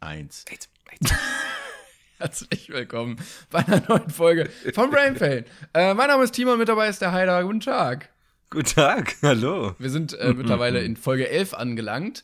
Eins. 0.00 0.44
Herzlich 2.18 2.68
willkommen 2.70 3.16
bei 3.50 3.58
einer 3.66 3.82
neuen 3.88 4.10
Folge 4.10 4.48
von 4.74 4.90
Brain 4.90 5.14
Pain. 5.14 5.44
Äh, 5.74 5.94
mein 5.94 6.08
Name 6.08 6.24
ist 6.24 6.32
Timon, 6.32 6.58
mit 6.58 6.68
dabei 6.68 6.88
ist 6.88 7.00
der 7.00 7.12
Heider. 7.12 7.42
Guten 7.42 7.60
Tag. 7.60 8.08
Guten 8.50 8.66
Tag, 8.66 9.16
hallo. 9.22 9.74
Wir 9.78 9.90
sind 9.90 10.14
äh, 10.14 10.32
mittlerweile 10.34 10.80
in 10.84 10.96
Folge 10.96 11.28
11 11.28 11.54
angelangt. 11.54 12.22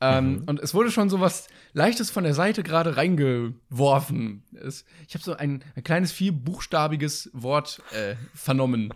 Ähm, 0.00 0.44
Und 0.46 0.60
es 0.60 0.74
wurde 0.74 0.90
schon 0.90 1.08
so 1.08 1.20
was 1.20 1.48
Leichtes 1.72 2.10
von 2.10 2.24
der 2.24 2.34
Seite 2.34 2.62
gerade 2.62 2.96
reingeworfen. 2.96 4.44
Es, 4.54 4.84
ich 5.08 5.14
habe 5.14 5.24
so 5.24 5.34
ein, 5.36 5.64
ein 5.74 5.84
kleines 5.84 6.12
vierbuchstabiges 6.12 7.30
Wort 7.32 7.82
äh, 7.92 8.14
vernommen. 8.34 8.92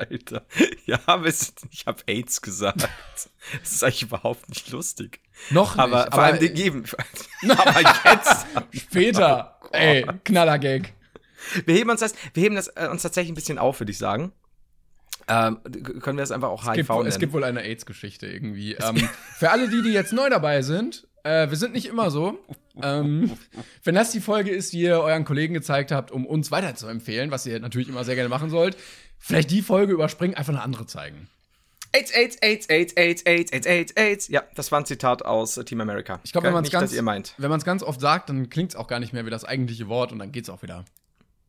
Alter. 0.00 0.44
Ja, 0.86 0.98
ich 1.70 1.86
habe 1.86 2.02
AIDS 2.06 2.42
gesagt. 2.42 2.88
Das 3.62 3.72
ist 3.72 3.84
eigentlich 3.84 4.02
überhaupt 4.02 4.48
nicht 4.48 4.70
lustig. 4.70 5.20
Noch 5.50 5.76
nicht, 5.76 5.82
Aber 5.84 6.04
vor 6.04 6.12
aber- 6.14 6.22
allem 6.24 6.40
den 6.40 6.54
geben. 6.54 6.84
aber 7.48 7.80
jetzt. 7.80 8.46
Später. 8.72 9.58
Ey, 9.72 10.04
Knallergag. 10.24 10.92
Wir 11.64 11.74
heben 11.76 11.90
uns 11.90 12.00
das, 12.00 12.14
wir 12.34 12.42
heben 12.42 12.54
das 12.56 12.68
äh, 12.68 12.88
uns 12.90 13.02
tatsächlich 13.02 13.30
ein 13.32 13.36
bisschen 13.36 13.58
auf, 13.58 13.78
würde 13.80 13.92
ich 13.92 13.98
sagen. 13.98 14.32
Ähm, 15.28 15.60
können 16.00 16.16
wir 16.18 16.22
das 16.22 16.32
einfach 16.32 16.48
auch 16.48 16.62
Es 16.66 16.72
gibt, 16.74 16.88
HIV 16.88 16.96
nennen? 16.96 17.06
es 17.08 17.18
gibt 17.20 17.32
wohl 17.32 17.44
eine 17.44 17.62
AIDS-Geschichte 17.62 18.26
irgendwie. 18.26 18.74
Ähm, 18.74 19.08
für 19.38 19.50
alle 19.50 19.68
die, 19.68 19.82
die 19.82 19.90
jetzt 19.92 20.12
neu 20.12 20.28
dabei 20.28 20.62
sind, 20.62 21.06
äh, 21.22 21.48
wir 21.48 21.56
sind 21.56 21.72
nicht 21.72 21.86
immer 21.86 22.10
so. 22.10 22.38
Ähm, 22.82 23.30
wenn 23.84 23.94
das 23.94 24.10
die 24.10 24.20
Folge 24.20 24.50
ist, 24.50 24.72
die 24.72 24.80
ihr 24.80 25.00
euren 25.00 25.24
Kollegen 25.24 25.54
gezeigt 25.54 25.92
habt, 25.92 26.10
um 26.10 26.26
uns 26.26 26.50
weiterzuempfehlen, 26.50 27.30
was 27.30 27.46
ihr 27.46 27.60
natürlich 27.60 27.88
immer 27.88 28.04
sehr 28.04 28.16
gerne 28.16 28.28
machen 28.28 28.50
sollt, 28.50 28.76
vielleicht 29.20 29.50
die 29.50 29.62
Folge 29.62 29.92
überspringen, 29.92 30.34
einfach 30.34 30.52
eine 30.52 30.62
andere 30.62 30.86
zeigen. 30.86 31.28
AIDS, 31.92 32.12
AIDS, 32.12 32.36
AIDS, 32.40 32.68
AIDS, 32.68 32.96
AIDS, 32.96 33.26
AIDS, 33.26 33.52
AIDS, 33.52 33.66
AIDS, 33.66 33.96
AIDS. 33.96 34.28
Ja, 34.28 34.44
das 34.54 34.70
war 34.70 34.80
ein 34.80 34.86
Zitat 34.86 35.24
aus 35.24 35.56
äh, 35.56 35.64
Team 35.64 35.80
America. 35.80 36.20
Ich 36.22 36.32
glaube, 36.32 36.46
wenn 36.46 36.54
man 36.54 36.62
es 36.62 36.68
nicht, 36.68 36.72
ganz, 36.72 36.90
dass 36.90 36.96
ihr 36.96 37.02
meint. 37.02 37.34
wenn 37.36 37.50
man 37.50 37.58
es 37.58 37.64
ganz 37.64 37.82
oft 37.82 38.00
sagt, 38.00 38.28
dann 38.28 38.48
klingt 38.48 38.70
es 38.70 38.76
auch 38.76 38.86
gar 38.86 39.00
nicht 39.00 39.12
mehr 39.12 39.26
wie 39.26 39.30
das 39.30 39.44
eigentliche 39.44 39.88
Wort 39.88 40.12
und 40.12 40.20
dann 40.20 40.30
geht's 40.30 40.48
auch 40.48 40.62
wieder. 40.62 40.84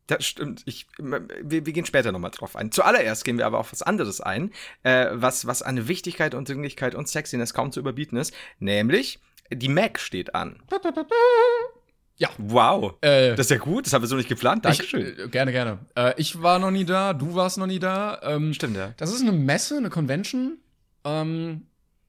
Das 0.08 0.26
stimmt. 0.26 0.62
Ich, 0.66 0.88
wir, 0.98 1.28
wir 1.64 1.72
gehen 1.72 1.86
später 1.86 2.10
nochmal 2.10 2.32
drauf 2.32 2.56
ein. 2.56 2.72
Zuallererst 2.72 3.24
gehen 3.24 3.38
wir 3.38 3.46
aber 3.46 3.60
auf 3.60 3.70
was 3.70 3.82
anderes 3.82 4.20
ein, 4.20 4.50
äh, 4.82 5.06
was, 5.12 5.46
was 5.46 5.62
an 5.62 5.86
Wichtigkeit 5.86 6.34
und 6.34 6.48
Dringlichkeit 6.48 6.96
und 6.96 7.08
Sexiness 7.08 7.54
kaum 7.54 7.70
zu 7.70 7.78
überbieten 7.78 8.16
ist. 8.16 8.34
Nämlich, 8.58 9.20
die 9.52 9.68
Mac 9.68 10.00
steht 10.00 10.34
an. 10.34 10.60
Ja. 12.22 12.28
Wow. 12.38 12.94
Äh, 13.00 13.30
das 13.34 13.46
ist 13.46 13.50
ja 13.50 13.56
gut, 13.58 13.86
das 13.86 13.92
haben 13.92 14.02
wir 14.02 14.06
so 14.08 14.14
nicht 14.16 14.28
geplant. 14.28 14.64
Dankeschön. 14.64 15.00
Ich, 15.00 15.18
äh, 15.18 15.28
gerne, 15.28 15.50
gerne. 15.50 15.78
Äh, 15.96 16.14
ich 16.18 16.40
war 16.40 16.60
noch 16.60 16.70
nie 16.70 16.84
da, 16.84 17.14
du 17.14 17.34
warst 17.34 17.58
noch 17.58 17.66
nie 17.66 17.80
da. 17.80 18.20
Ähm, 18.22 18.54
Stimmt, 18.54 18.76
ja. 18.76 18.92
Das 18.96 19.12
ist 19.12 19.22
eine 19.22 19.32
Messe, 19.32 19.76
eine 19.76 19.90
Convention. 19.90 20.58
Ähm, 21.04 21.66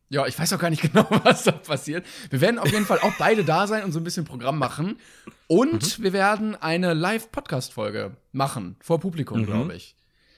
ja, 0.10 0.28
ich 0.28 0.38
weiß 0.38 0.54
auch 0.54 0.60
gar 0.60 0.70
nicht 0.70 0.82
genau, 0.94 1.08
was 1.24 1.44
da 1.46 1.52
passiert. 1.54 2.06
Wir 2.30 2.42
werden 2.42 2.60
auf 2.60 2.72
jeden 2.72 2.86
Fall 2.86 3.00
auch 3.00 3.14
beide 3.18 3.44
da 3.44 3.66
sein 3.66 3.84
und 3.84 3.92
so 3.92 4.00
ein 4.00 4.04
bisschen 4.04 4.26
Programm 4.26 4.60
machen. 4.60 5.00
Und 5.48 5.98
Mhm. 5.98 6.04
wir 6.04 6.14
werden 6.14 6.56
eine 6.62 6.94
Live-Podcast-Folge 6.94 8.12
machen, 8.32 8.76
vor 8.82 9.00
Publikum, 9.00 9.42
Mhm. 9.42 9.46
glaube 9.48 9.76
ich. 9.76 9.96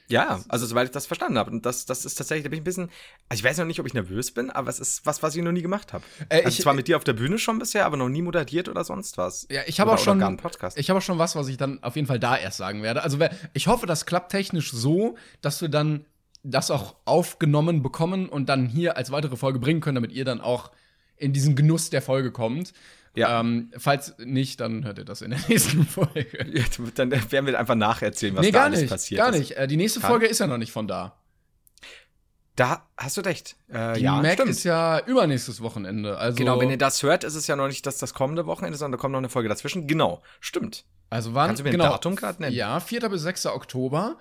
Ja, 0.08 0.44
also 0.50 0.66
soweit 0.68 0.86
ich 0.86 0.92
das 0.92 1.08
verstanden 1.08 1.38
habe. 1.40 1.50
Und 1.52 1.66
das, 1.66 1.86
das 1.86 2.06
ist 2.06 2.16
tatsächlich, 2.16 2.44
da 2.44 2.50
bin 2.50 2.58
ich 2.58 2.62
ein 2.62 2.64
bisschen, 2.64 2.90
also 3.28 3.40
ich 3.42 3.44
weiß 3.44 3.58
noch 3.58 3.66
nicht, 3.66 3.80
ob 3.80 3.88
ich 3.88 3.94
nervös 3.96 4.32
bin, 4.32 4.52
aber 4.52 4.70
es 4.70 4.80
ist 4.80 5.06
was, 5.06 5.24
was 5.24 5.36
ich 5.36 5.42
noch 5.44 5.52
nie 5.52 5.64
gemacht 5.64 5.94
habe. 5.94 6.04
Äh, 6.30 6.38
also 6.44 6.50
ich- 6.50 6.62
zwar 6.62 6.74
mit 6.76 6.88
dir 6.88 6.98
auf 6.98 7.04
der 7.04 7.14
Bühne 7.14 7.40
schon 7.40 7.58
bisher, 7.58 7.86
aber 7.86 7.98
noch 7.98 8.10
nie 8.10 8.22
moderiert 8.22 8.70
oder 8.70 8.84
sonst 8.84 9.18
was. 9.18 9.48
Ja, 9.50 9.62
ich 9.66 9.80
habe 9.80 9.92
auch 9.92 9.98
schon, 9.98 10.20
ich 10.76 10.90
habe 10.90 11.00
auch 11.00 11.02
schon 11.04 11.18
was, 11.18 11.36
was 11.36 11.48
ich 11.48 11.58
dann 11.58 11.82
auf 11.84 11.96
jeden 11.96 12.08
Fall 12.08 12.20
da 12.20 12.38
erst 12.38 12.58
sagen 12.58 12.84
werde. 12.84 13.02
Also 13.04 13.18
ich 13.54 13.68
hoffe, 13.68 13.88
das 13.88 14.06
klappt 14.06 14.32
technisch 14.32 14.72
so, 14.72 15.16
dass 15.42 15.62
wir 15.62 15.70
dann 15.70 16.06
das 16.44 16.70
auch 16.70 16.96
aufgenommen 17.06 17.82
bekommen 17.82 18.30
und 18.30 18.48
dann 18.50 18.68
hier 18.68 18.98
als 18.98 19.12
weitere 19.12 19.36
Folge 19.36 19.58
bringen 19.58 19.82
können, 19.82 19.96
damit 19.96 20.12
ihr 20.12 20.26
dann 20.26 20.40
auch 20.42 20.72
in 21.18 21.34
diesen 21.34 21.56
Genuss 21.56 21.90
der 21.90 22.04
Folge 22.04 22.32
kommt. 22.32 22.74
Ja. 23.16 23.40
Ähm, 23.40 23.72
falls 23.78 24.16
nicht, 24.20 24.60
dann 24.60 24.84
hört 24.86 24.98
ihr 24.98 25.06
das 25.06 25.22
in 25.22 25.32
der 25.32 25.40
nächsten 25.48 25.86
Folge. 25.86 26.26
Ja, 26.54 26.64
dann 26.96 27.12
werden 27.32 27.46
wir 27.48 27.60
einfach 27.60 27.76
nacherzählen, 27.76 28.36
was 28.36 28.46
nee, 28.46 28.52
da 28.52 28.60
gar 28.60 28.66
alles 28.66 28.82
nicht. 28.82 28.90
passiert 28.90 29.20
Gar 29.20 29.30
ist. 29.34 29.40
nicht. 29.40 29.52
Äh, 29.58 29.68
die 29.68 29.78
nächste 29.78 30.00
Kann- 30.02 30.10
Folge 30.12 30.26
ist 30.28 30.40
ja 30.40 30.48
noch 30.48 30.58
nicht 30.58 30.72
von 30.72 30.88
da. 30.88 31.16
Da 32.56 32.88
hast 32.98 33.18
du 33.18 33.22
recht. 33.22 33.58
Äh, 33.68 33.94
Die 33.96 34.02
ja, 34.04 34.22
Mac 34.22 34.34
stimmt. 34.34 34.50
ist 34.50 34.64
ja 34.64 35.00
übernächstes 35.06 35.60
Wochenende. 35.62 36.18
Also, 36.18 36.38
Genau, 36.38 36.60
wenn 36.62 36.70
ihr 36.70 36.78
das 36.78 37.04
hört, 37.04 37.26
ist 37.26 37.36
es 37.36 37.48
ja 37.48 37.58
noch 37.58 37.68
nicht 37.68 37.86
das, 37.86 37.98
das 37.98 38.14
kommende 38.14 38.46
Wochenende, 38.46 38.78
sondern 38.78 38.98
da 38.98 39.02
kommt 39.02 39.12
noch 39.12 39.20
eine 39.20 39.28
Folge 39.30 39.50
dazwischen. 39.50 39.88
Genau, 39.88 40.22
stimmt. 40.40 40.86
also 41.10 41.34
wann? 41.34 41.48
Kannst 41.48 41.60
du 41.60 41.64
mir 41.66 41.72
ein 41.72 41.74
genau, 41.74 41.90
Datum 41.90 42.16
gerade 42.16 42.42
nennen? 42.42 42.56
Ja, 42.56 42.80
4. 42.80 43.10
bis 43.10 43.24
6. 43.24 43.48
Oktober. 43.48 44.18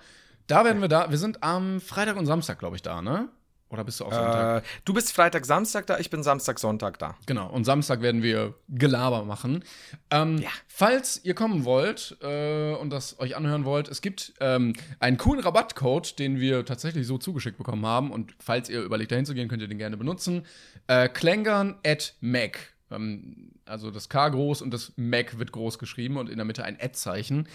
Da 0.47 0.65
werden 0.65 0.81
wir 0.81 0.89
da. 0.89 1.09
Wir 1.09 1.17
sind 1.17 1.43
am 1.43 1.79
Freitag 1.79 2.17
und 2.17 2.25
Samstag, 2.25 2.59
glaube 2.59 2.75
ich, 2.75 2.81
da, 2.81 3.01
ne? 3.01 3.29
Oder 3.69 3.83
bist 3.83 3.99
du 3.99 4.05
auch 4.05 4.13
Sonntag? 4.13 4.63
Äh, 4.63 4.67
du 4.85 4.93
bist 4.93 5.11
Freitag, 5.11 5.45
Samstag 5.45 5.87
da, 5.87 5.97
ich 5.97 6.09
bin 6.09 6.21
Samstag, 6.23 6.59
Sonntag 6.59 6.99
da. 6.99 7.15
Genau, 7.25 7.49
und 7.49 7.63
Samstag 7.65 8.01
werden 8.01 8.21
wir 8.21 8.53
Gelaber 8.69 9.25
machen. 9.25 9.63
Ähm, 10.11 10.37
Ja. 10.37 10.49
Falls 10.67 11.19
ihr 11.23 11.33
kommen 11.33 11.65
wollt 11.65 12.17
äh, 12.21 12.73
und 12.75 12.91
das 12.91 13.19
euch 13.19 13.35
anhören 13.35 13.65
wollt, 13.65 13.87
es 13.87 14.01
gibt 14.01 14.33
ähm, 14.39 14.73
einen 14.99 15.17
coolen 15.17 15.41
Rabattcode, 15.43 16.19
den 16.19 16.39
wir 16.39 16.63
tatsächlich 16.65 17.07
so 17.07 17.17
zugeschickt 17.17 17.57
bekommen 17.57 17.85
haben. 17.85 18.11
Und 18.11 18.35
falls 18.39 18.69
ihr 18.69 18.81
überlegt, 18.81 19.11
dahin 19.11 19.25
zu 19.25 19.33
gehen, 19.33 19.47
könnt 19.47 19.61
ihr 19.61 19.67
den 19.67 19.77
gerne 19.79 19.97
benutzen. 19.97 20.45
Äh, 20.87 21.09
Klängern 21.09 21.75
at 21.85 22.13
Mac. 22.21 22.59
Ähm, 22.91 23.51
also 23.65 23.89
das 23.89 24.09
K 24.09 24.29
groß 24.29 24.61
und 24.61 24.71
das 24.73 24.93
Mac 24.95 25.39
wird 25.39 25.51
groß 25.51 25.79
geschrieben 25.79 26.17
und 26.17 26.29
in 26.29 26.35
der 26.37 26.45
Mitte 26.45 26.63
ein 26.63 26.77
Ad-Zeichen. 26.79 27.47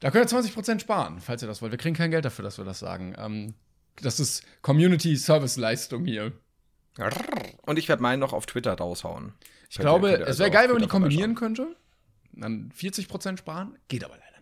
Da 0.00 0.10
könnt 0.10 0.30
ihr 0.30 0.38
20% 0.38 0.80
sparen, 0.80 1.20
falls 1.20 1.42
ihr 1.42 1.48
das 1.48 1.62
wollt. 1.62 1.70
Wir 1.70 1.78
kriegen 1.78 1.94
kein 1.94 2.10
Geld 2.10 2.24
dafür, 2.24 2.42
dass 2.42 2.58
wir 2.58 2.64
das 2.64 2.80
sagen. 2.80 3.14
Ähm, 3.16 3.54
das 4.02 4.20
ist 4.20 4.44
Community-Service-Leistung 4.62 6.04
hier. 6.04 6.32
Und 7.62 7.78
ich 7.78 7.88
werde 7.88 8.02
meinen 8.02 8.20
noch 8.20 8.32
auf 8.32 8.46
Twitter 8.46 8.74
raushauen. 8.74 9.32
Ich 9.68 9.78
glaube, 9.78 10.10
also 10.10 10.24
es 10.24 10.38
wäre 10.38 10.50
geil, 10.50 10.66
wenn 10.66 10.74
man 10.74 10.82
die 10.82 10.88
kombinieren 10.88 11.34
könnte. 11.34 11.74
Dann 12.32 12.72
40% 12.76 13.38
sparen, 13.38 13.78
geht 13.88 14.04
aber 14.04 14.14
leider. 14.14 14.33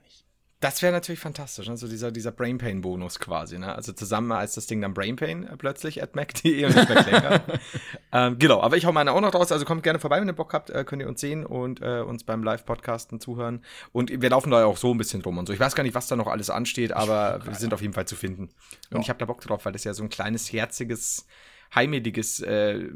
Das 0.63 0.81
wäre 0.81 0.93
natürlich 0.93 1.19
fantastisch, 1.19 1.69
also 1.69 1.89
dieser, 1.89 2.13
dieser 2.13 2.31
Brain 2.31 2.57
Pain 2.57 2.83
Bonus 2.83 3.19
quasi, 3.19 3.59
ne? 3.59 3.75
Also 3.75 3.93
zusammen 3.93 4.31
als 4.31 4.55
das 4.55 4.69
Ding 4.69 4.81
dann 4.81 4.95
Brain 4.95 5.17
Pain 5.17 5.45
äh, 5.45 5.57
plötzlich 5.57 6.01
at 6.01 6.15
mac.de 6.15 6.65
und 6.65 6.77
nicht 6.77 6.89
mehr 6.89 7.43
ähm, 8.13 8.39
genau, 8.39 8.61
aber 8.61 8.77
ich 8.77 8.87
hau 8.87 8.93
meine 8.93 9.11
auch 9.11 9.21
noch 9.21 9.35
raus, 9.35 9.51
also 9.51 9.65
kommt 9.65 9.83
gerne 9.83 9.99
vorbei, 9.99 10.21
wenn 10.21 10.29
ihr 10.29 10.35
Bock 10.35 10.55
habt, 10.55 10.71
äh, 10.71 10.85
könnt 10.85 11.03
ihr 11.03 11.09
uns 11.09 11.21
sehen 11.21 11.45
und 11.45 11.83
äh, 11.83 12.03
uns 12.03 12.23
beim 12.23 12.45
Live-Podcasten 12.45 13.19
zuhören. 13.19 13.65
Und 13.91 14.23
wir 14.23 14.31
laufen 14.31 14.53
da 14.53 14.61
ja 14.61 14.67
auch 14.67 14.77
so 14.77 14.95
ein 14.95 14.99
bisschen 14.99 15.21
rum 15.23 15.37
und 15.37 15.47
so. 15.47 15.53
Ich 15.53 15.59
weiß 15.59 15.75
gar 15.75 15.83
nicht, 15.83 15.97
was 15.97 16.07
da 16.07 16.15
noch 16.15 16.29
alles 16.29 16.49
ansteht, 16.49 16.93
aber 16.93 17.45
wir 17.45 17.57
sind 17.57 17.75
auf 17.75 17.83
jeden 17.83 17.93
Fall 17.93 18.07
zu 18.07 18.15
finden. 18.15 18.49
Und 18.93 19.01
ich 19.01 19.09
habe 19.09 19.19
da 19.19 19.25
Bock 19.25 19.41
drauf, 19.41 19.65
weil 19.65 19.73
das 19.73 19.83
ja 19.83 19.95
so 19.95 20.05
ein 20.05 20.11
kleines, 20.11 20.53
herziges, 20.53 21.27
heimeliges 21.75 22.41
äh, 22.41 22.87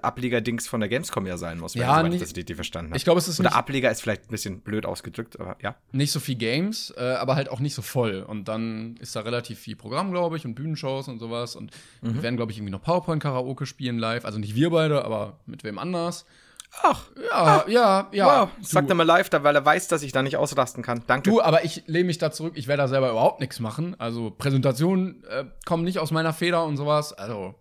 Ableger-Dings 0.00 0.66
von 0.68 0.80
der 0.80 0.88
Gamescom 0.88 1.26
ja 1.26 1.36
sein 1.36 1.58
muss, 1.58 1.74
wenn 1.74 1.82
Ja, 1.82 2.02
ich 2.04 2.08
nicht- 2.10 2.22
das 2.22 2.34
richtig 2.36 2.56
verstanden 2.56 2.90
habe. 2.92 2.96
Ich 2.96 3.04
glaube, 3.04 3.18
es 3.18 3.28
ist 3.28 3.40
Oder 3.40 3.54
Ableger 3.54 3.90
ist 3.90 4.00
vielleicht 4.00 4.24
ein 4.24 4.30
bisschen 4.30 4.60
blöd 4.60 4.86
ausgedrückt, 4.86 5.38
aber 5.38 5.56
ja. 5.62 5.74
nicht 5.92 6.12
so 6.12 6.20
viel 6.20 6.36
Games, 6.36 6.92
äh, 6.96 7.02
aber 7.14 7.34
halt 7.36 7.48
auch 7.50 7.60
nicht 7.60 7.74
so 7.74 7.82
voll. 7.82 8.22
Und 8.22 8.48
dann 8.48 8.96
ist 9.00 9.14
da 9.16 9.20
relativ 9.20 9.58
viel 9.58 9.76
Programm, 9.76 10.10
glaube 10.10 10.36
ich, 10.36 10.44
und 10.46 10.54
Bühnenshows 10.54 11.08
und 11.08 11.18
sowas. 11.18 11.56
Und 11.56 11.72
Mhm. 12.00 12.14
wir 12.14 12.22
werden, 12.22 12.36
glaube 12.36 12.52
ich, 12.52 12.58
irgendwie 12.58 12.72
noch 12.72 12.82
PowerPoint-Karaoke 12.82 13.66
spielen 13.66 13.98
live. 13.98 14.24
Also 14.24 14.38
nicht 14.38 14.54
wir 14.54 14.70
beide, 14.70 15.04
aber 15.04 15.40
mit 15.46 15.62
wem 15.64 15.78
anders. 15.78 16.24
Ach, 16.82 17.04
Ja, 17.30 17.64
ja, 17.68 18.08
ja. 18.12 18.42
wow. 18.44 18.48
Sagt 18.62 18.88
er 18.88 18.94
mal 18.94 19.02
live, 19.02 19.28
da, 19.28 19.44
weil 19.44 19.54
er 19.54 19.62
weiß, 19.62 19.88
dass 19.88 20.02
ich 20.02 20.12
da 20.12 20.22
nicht 20.22 20.38
ausrasten 20.38 20.82
kann. 20.82 21.02
Danke. 21.06 21.28
Du, 21.28 21.42
aber 21.42 21.66
ich 21.66 21.82
lehne 21.86 22.06
mich 22.06 22.16
da 22.16 22.30
zurück. 22.30 22.54
Ich 22.56 22.66
werde 22.66 22.84
da 22.84 22.88
selber 22.88 23.10
überhaupt 23.10 23.40
nichts 23.40 23.60
machen. 23.60 23.94
Also 24.00 24.30
Präsentationen 24.30 25.22
äh, 25.24 25.44
kommen 25.66 25.84
nicht 25.84 25.98
aus 25.98 26.12
meiner 26.12 26.32
Feder 26.32 26.64
und 26.64 26.78
sowas. 26.78 27.12
Also 27.12 27.54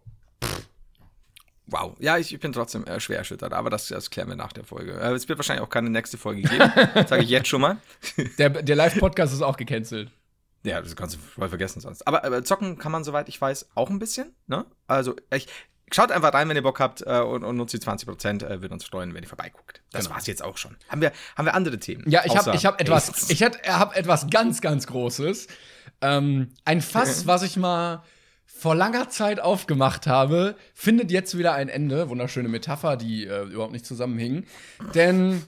Wow. 1.71 1.95
Ja, 1.99 2.17
ich, 2.17 2.33
ich 2.33 2.39
bin 2.39 2.51
trotzdem 2.51 2.85
äh, 2.85 2.99
schwer 2.99 3.17
erschüttert, 3.17 3.53
aber 3.53 3.69
das, 3.69 3.87
das 3.87 4.09
klären 4.09 4.27
wir 4.27 4.35
nach 4.35 4.51
der 4.51 4.65
Folge. 4.65 4.93
Äh, 4.93 5.13
es 5.13 5.27
wird 5.29 5.39
wahrscheinlich 5.39 5.63
auch 5.65 5.69
keine 5.69 5.89
nächste 5.89 6.17
Folge 6.17 6.41
geben. 6.41 6.71
Sage 7.07 7.23
ich 7.23 7.29
jetzt 7.29 7.47
schon 7.47 7.61
mal. 7.61 7.77
der, 8.37 8.49
der 8.49 8.75
Live-Podcast 8.75 9.33
ist 9.33 9.41
auch 9.41 9.55
gecancelt. 9.57 10.11
Ja, 10.63 10.81
das 10.81 10.95
kannst 10.95 11.15
du 11.15 11.19
voll 11.19 11.49
vergessen 11.49 11.79
sonst. 11.79 12.05
Aber 12.07 12.23
äh, 12.23 12.43
zocken 12.43 12.77
kann 12.77 12.91
man, 12.91 13.03
soweit 13.03 13.29
ich 13.29 13.39
weiß, 13.39 13.69
auch 13.73 13.89
ein 13.89 13.99
bisschen. 13.99 14.35
Ne? 14.47 14.65
Also, 14.85 15.15
ich, 15.33 15.47
schaut 15.93 16.11
einfach 16.11 16.33
rein, 16.33 16.49
wenn 16.49 16.55
ihr 16.55 16.61
Bock 16.61 16.79
habt 16.79 17.01
äh, 17.05 17.19
und, 17.19 17.43
und 17.43 17.55
nutzt 17.55 17.73
die 17.73 17.79
20%. 17.79 18.45
Äh, 18.45 18.61
wird 18.61 18.71
uns 18.71 18.85
freuen, 18.85 19.13
wenn 19.13 19.23
ihr 19.23 19.29
vorbeiguckt. 19.29 19.81
Das 19.91 20.05
Genau. 20.05 20.15
war's 20.15 20.27
jetzt 20.27 20.43
auch 20.43 20.57
schon. 20.57 20.75
Haben 20.89 21.01
wir, 21.01 21.11
haben 21.37 21.45
wir 21.45 21.53
andere 21.53 21.79
Themen? 21.79 22.03
Ja, 22.09 22.23
ich 22.25 22.35
habe 22.35 22.51
hab 22.51 22.81
etwas, 22.81 23.29
ich 23.29 23.43
hab, 23.43 23.55
hab 23.67 23.95
etwas 23.95 24.29
ganz, 24.29 24.61
ganz 24.61 24.87
Großes. 24.87 25.47
Ähm, 26.01 26.49
ein 26.65 26.81
Fass, 26.81 27.25
was 27.27 27.43
ich 27.43 27.57
mal 27.57 28.03
vor 28.61 28.75
langer 28.75 29.09
Zeit 29.09 29.39
aufgemacht 29.39 30.05
habe, 30.05 30.55
findet 30.75 31.09
jetzt 31.09 31.35
wieder 31.35 31.53
ein 31.53 31.67
Ende. 31.67 32.09
Wunderschöne 32.09 32.47
Metapher, 32.47 32.95
die 32.95 33.25
äh, 33.25 33.45
überhaupt 33.45 33.71
nicht 33.71 33.87
zusammenhingen. 33.87 34.45
Denn 34.93 35.41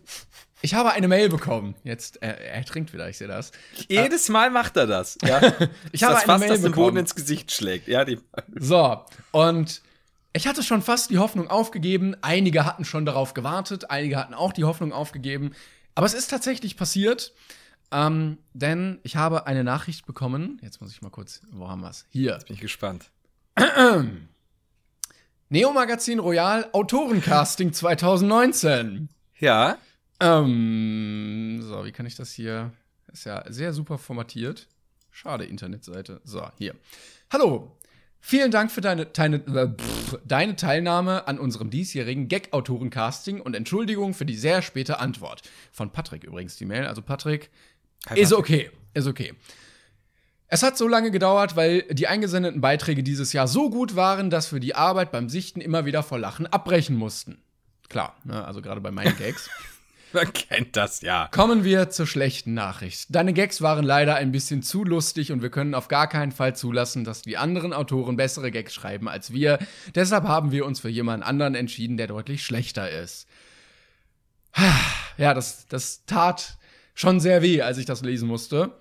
ich 0.64 0.74
habe 0.74 0.94
eine 0.94 1.08
Mail 1.08 1.30
bekommen. 1.30 1.76
Jetzt, 1.84 2.24
er, 2.24 2.42
er 2.42 2.66
trinkt 2.66 2.92
wieder, 2.92 3.08
ich 3.08 3.20
sehe 3.20 3.28
das. 3.28 3.52
Jedes 3.88 4.30
Mal 4.30 4.50
macht 4.50 4.78
er 4.78 4.88
das. 4.88 5.20
Ja. 5.24 5.40
Ich 5.92 6.02
habe 6.02 6.16
das 6.16 6.24
eine 6.24 6.26
fast, 6.26 6.40
Mail 6.40 6.50
dass 6.50 6.62
bekommen. 6.64 6.86
Boden 6.88 6.98
ins 6.98 7.14
Gesicht 7.14 7.52
schlägt. 7.52 7.88
Ja, 7.88 8.04
die, 8.04 8.18
So, 8.60 9.06
und 9.30 9.84
ich 10.36 10.48
hatte 10.48 10.64
schon 10.64 10.82
fast 10.82 11.12
die 11.12 11.20
Hoffnung 11.20 11.52
aufgegeben. 11.52 12.16
Einige 12.24 12.66
hatten 12.66 12.84
schon 12.84 13.06
darauf 13.06 13.36
gewartet, 13.36 13.92
einige 13.92 14.18
hatten 14.18 14.34
auch 14.34 14.54
die 14.54 14.64
Hoffnung 14.64 14.92
aufgegeben. 14.92 15.52
Aber 15.94 16.08
es 16.08 16.16
ist 16.16 16.32
tatsächlich 16.32 16.78
passiert. 16.78 17.32
Ähm, 17.94 18.40
denn 18.54 19.00
ich 19.04 19.16
habe 19.16 19.46
eine 19.46 19.64
Nachricht 19.64 20.08
bekommen. 20.08 20.60
Jetzt 20.64 20.82
muss 20.82 20.92
ich 20.92 21.04
mal 21.04 21.12
kurz, 21.12 21.42
wo 21.52 21.70
haben 21.70 21.82
wir 21.82 21.92
es? 21.92 22.08
Hier. 22.10 22.40
bin 22.48 22.56
ich 22.56 22.60
gespannt. 22.60 23.12
Neo 25.50 25.72
Magazin 25.72 26.18
Royal 26.18 26.68
Autorencasting 26.74 27.72
2019. 27.72 29.10
Ja. 29.40 29.78
Ähm, 30.20 31.60
so, 31.62 31.86
wie 31.86 31.92
kann 31.92 32.08
ich 32.08 32.16
das 32.16 32.32
hier? 32.32 32.72
Ist 33.12 33.26
ja 33.26 33.44
sehr 33.48 33.74
super 33.74 34.00
formatiert. 34.00 34.68
Schade, 35.12 35.46
Internetseite. 35.46 36.20
So, 36.24 36.50
hier. 36.58 36.74
Hallo. 37.32 37.78
Vielen 38.26 38.52
Dank 38.52 38.72
für 38.72 38.80
deine, 38.80 39.06
deine, 39.06 39.36
äh, 39.36 39.68
pff, 39.68 40.18
deine 40.26 40.56
Teilnahme 40.56 41.28
an 41.28 41.38
unserem 41.38 41.70
diesjährigen 41.70 42.30
Gag-Autoren-Casting 42.30 43.42
und 43.42 43.54
Entschuldigung 43.54 44.14
für 44.14 44.26
die 44.26 44.38
sehr 44.38 44.62
späte 44.62 45.00
Antwort. 45.02 45.42
Von 45.74 45.92
Patrick 45.92 46.24
übrigens 46.24 46.56
die 46.56 46.66
Mail. 46.66 46.86
Also 46.86 47.02
Patrick, 47.02 47.50
Hi, 48.10 48.20
ist 48.20 48.34
okay, 48.34 48.70
ist 48.94 49.08
okay. 49.08 49.34
Es 50.48 50.62
hat 50.62 50.78
so 50.78 50.88
lange 50.88 51.10
gedauert, 51.10 51.56
weil 51.56 51.82
die 51.90 52.08
eingesendeten 52.08 52.62
Beiträge 52.62 53.02
dieses 53.02 53.34
Jahr 53.34 53.48
so 53.48 53.70
gut 53.70 53.96
waren, 53.96 54.30
dass 54.30 54.52
wir 54.54 54.60
die 54.60 54.76
Arbeit 54.76 55.12
beim 55.12 55.30
Sichten 55.30 55.62
immer 55.62 55.86
wieder 55.86 56.04
vor 56.04 56.20
Lachen 56.20 56.46
abbrechen 56.46 56.96
mussten. 56.96 57.42
Klar, 57.90 58.16
ne, 58.24 58.46
also 58.46 58.62
gerade 58.62 58.82
bei 58.82 58.92
meinen 58.92 59.18
Gags. 59.18 59.50
Man 60.14 60.32
kennt 60.32 60.78
das, 60.78 61.02
ja. 61.02 61.28
Kommen 61.32 61.64
wir 61.64 61.90
zur 61.90 62.06
schlechten 62.06 62.54
Nachricht. 62.54 63.08
Deine 63.10 63.34
Gags 63.34 63.62
waren 63.62 63.84
leider 63.84 64.16
ein 64.16 64.32
bisschen 64.32 64.62
zu 64.62 64.84
lustig 64.84 65.32
und 65.32 65.42
wir 65.42 65.50
können 65.50 65.74
auf 65.74 65.88
gar 65.88 66.08
keinen 66.08 66.32
Fall 66.32 66.56
zulassen, 66.56 67.04
dass 67.04 67.24
die 67.24 67.38
anderen 67.38 67.74
Autoren 67.74 68.16
bessere 68.16 68.52
Gags 68.52 68.76
schreiben 68.76 69.10
als 69.10 69.34
wir. 69.34 69.58
Deshalb 69.96 70.26
haben 70.26 70.52
wir 70.52 70.68
uns 70.68 70.82
für 70.82 70.90
jemanden 70.90 71.24
anderen 71.24 71.56
entschieden, 71.56 71.98
der 71.98 72.08
deutlich 72.08 72.44
schlechter 72.44 72.90
ist. 72.90 73.28
Ja, 75.20 75.36
das, 75.36 75.68
das 75.68 76.08
tat 76.08 76.58
schon 76.94 77.20
sehr 77.20 77.42
weh, 77.42 77.62
als 77.62 77.78
ich 77.78 77.86
das 77.86 78.02
lesen 78.02 78.28
musste. 78.28 78.72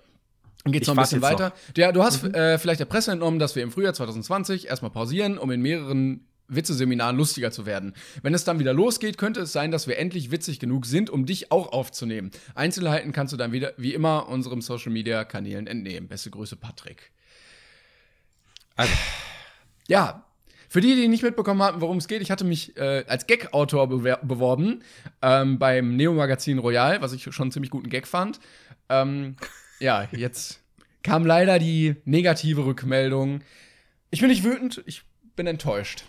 Dann 0.63 0.71
geht's 0.71 0.87
noch 0.87 0.95
ein 0.95 1.01
bisschen 1.01 1.21
weiter. 1.21 1.53
Ja, 1.75 1.91
du 1.91 2.03
hast 2.03 2.23
äh, 2.23 2.57
vielleicht 2.57 2.79
der 2.79 2.85
Presse 2.85 3.11
entnommen, 3.11 3.39
dass 3.39 3.55
wir 3.55 3.63
im 3.63 3.71
Frühjahr 3.71 3.93
2020 3.93 4.67
erstmal 4.67 4.91
pausieren, 4.91 5.37
um 5.37 5.51
in 5.51 5.61
mehreren 5.61 6.25
Witzeseminaren 6.47 7.17
lustiger 7.17 7.51
zu 7.51 7.65
werden. 7.65 7.93
Wenn 8.21 8.33
es 8.33 8.43
dann 8.43 8.59
wieder 8.59 8.73
losgeht, 8.73 9.17
könnte 9.17 9.41
es 9.41 9.51
sein, 9.51 9.71
dass 9.71 9.87
wir 9.87 9.97
endlich 9.97 10.31
witzig 10.31 10.59
genug 10.59 10.85
sind, 10.85 11.09
um 11.09 11.25
dich 11.25 11.51
auch 11.51 11.71
aufzunehmen. 11.71 12.31
Einzelheiten 12.55 13.11
kannst 13.11 13.33
du 13.33 13.37
dann 13.37 13.51
wieder, 13.51 13.73
wie 13.77 13.93
immer, 13.93 14.29
unserem 14.29 14.61
Social 14.61 14.91
Media 14.91 15.23
Kanälen 15.25 15.67
entnehmen. 15.67 16.07
Beste 16.07 16.29
Grüße, 16.31 16.55
Patrick. 16.55 17.11
Also, 18.75 18.93
Ja, 19.87 20.25
für 20.73 20.81
die, 20.81 20.95
die 20.95 21.07
nicht 21.07 21.21
mitbekommen 21.21 21.61
hatten, 21.61 21.81
worum 21.81 21.97
es 21.97 22.07
geht, 22.07 22.23
ich 22.23 22.31
hatte 22.31 22.45
mich 22.45 22.75
äh, 22.77 23.05
als 23.07 23.27
Gag-Autor 23.27 23.87
beworben 23.89 24.81
ähm, 25.21 25.59
beim 25.59 25.95
Neo-Magazin 25.95 26.57
Royal, 26.57 26.99
was 26.99 27.13
ich 27.13 27.21
schon 27.25 27.43
einen 27.43 27.51
ziemlich 27.51 27.69
guten 27.69 27.89
Gag 27.89 28.07
fand. 28.07 28.39
Ähm, 28.89 29.35
ja, 29.79 30.07
jetzt 30.11 30.61
kam 31.03 31.27
leider 31.27 31.59
die 31.59 31.97
negative 32.05 32.65
Rückmeldung. 32.65 33.41
Ich 34.09 34.21
bin 34.21 34.29
nicht 34.29 34.43
wütend, 34.43 34.81
ich 34.87 35.03
bin 35.35 35.45
enttäuscht. 35.45 36.05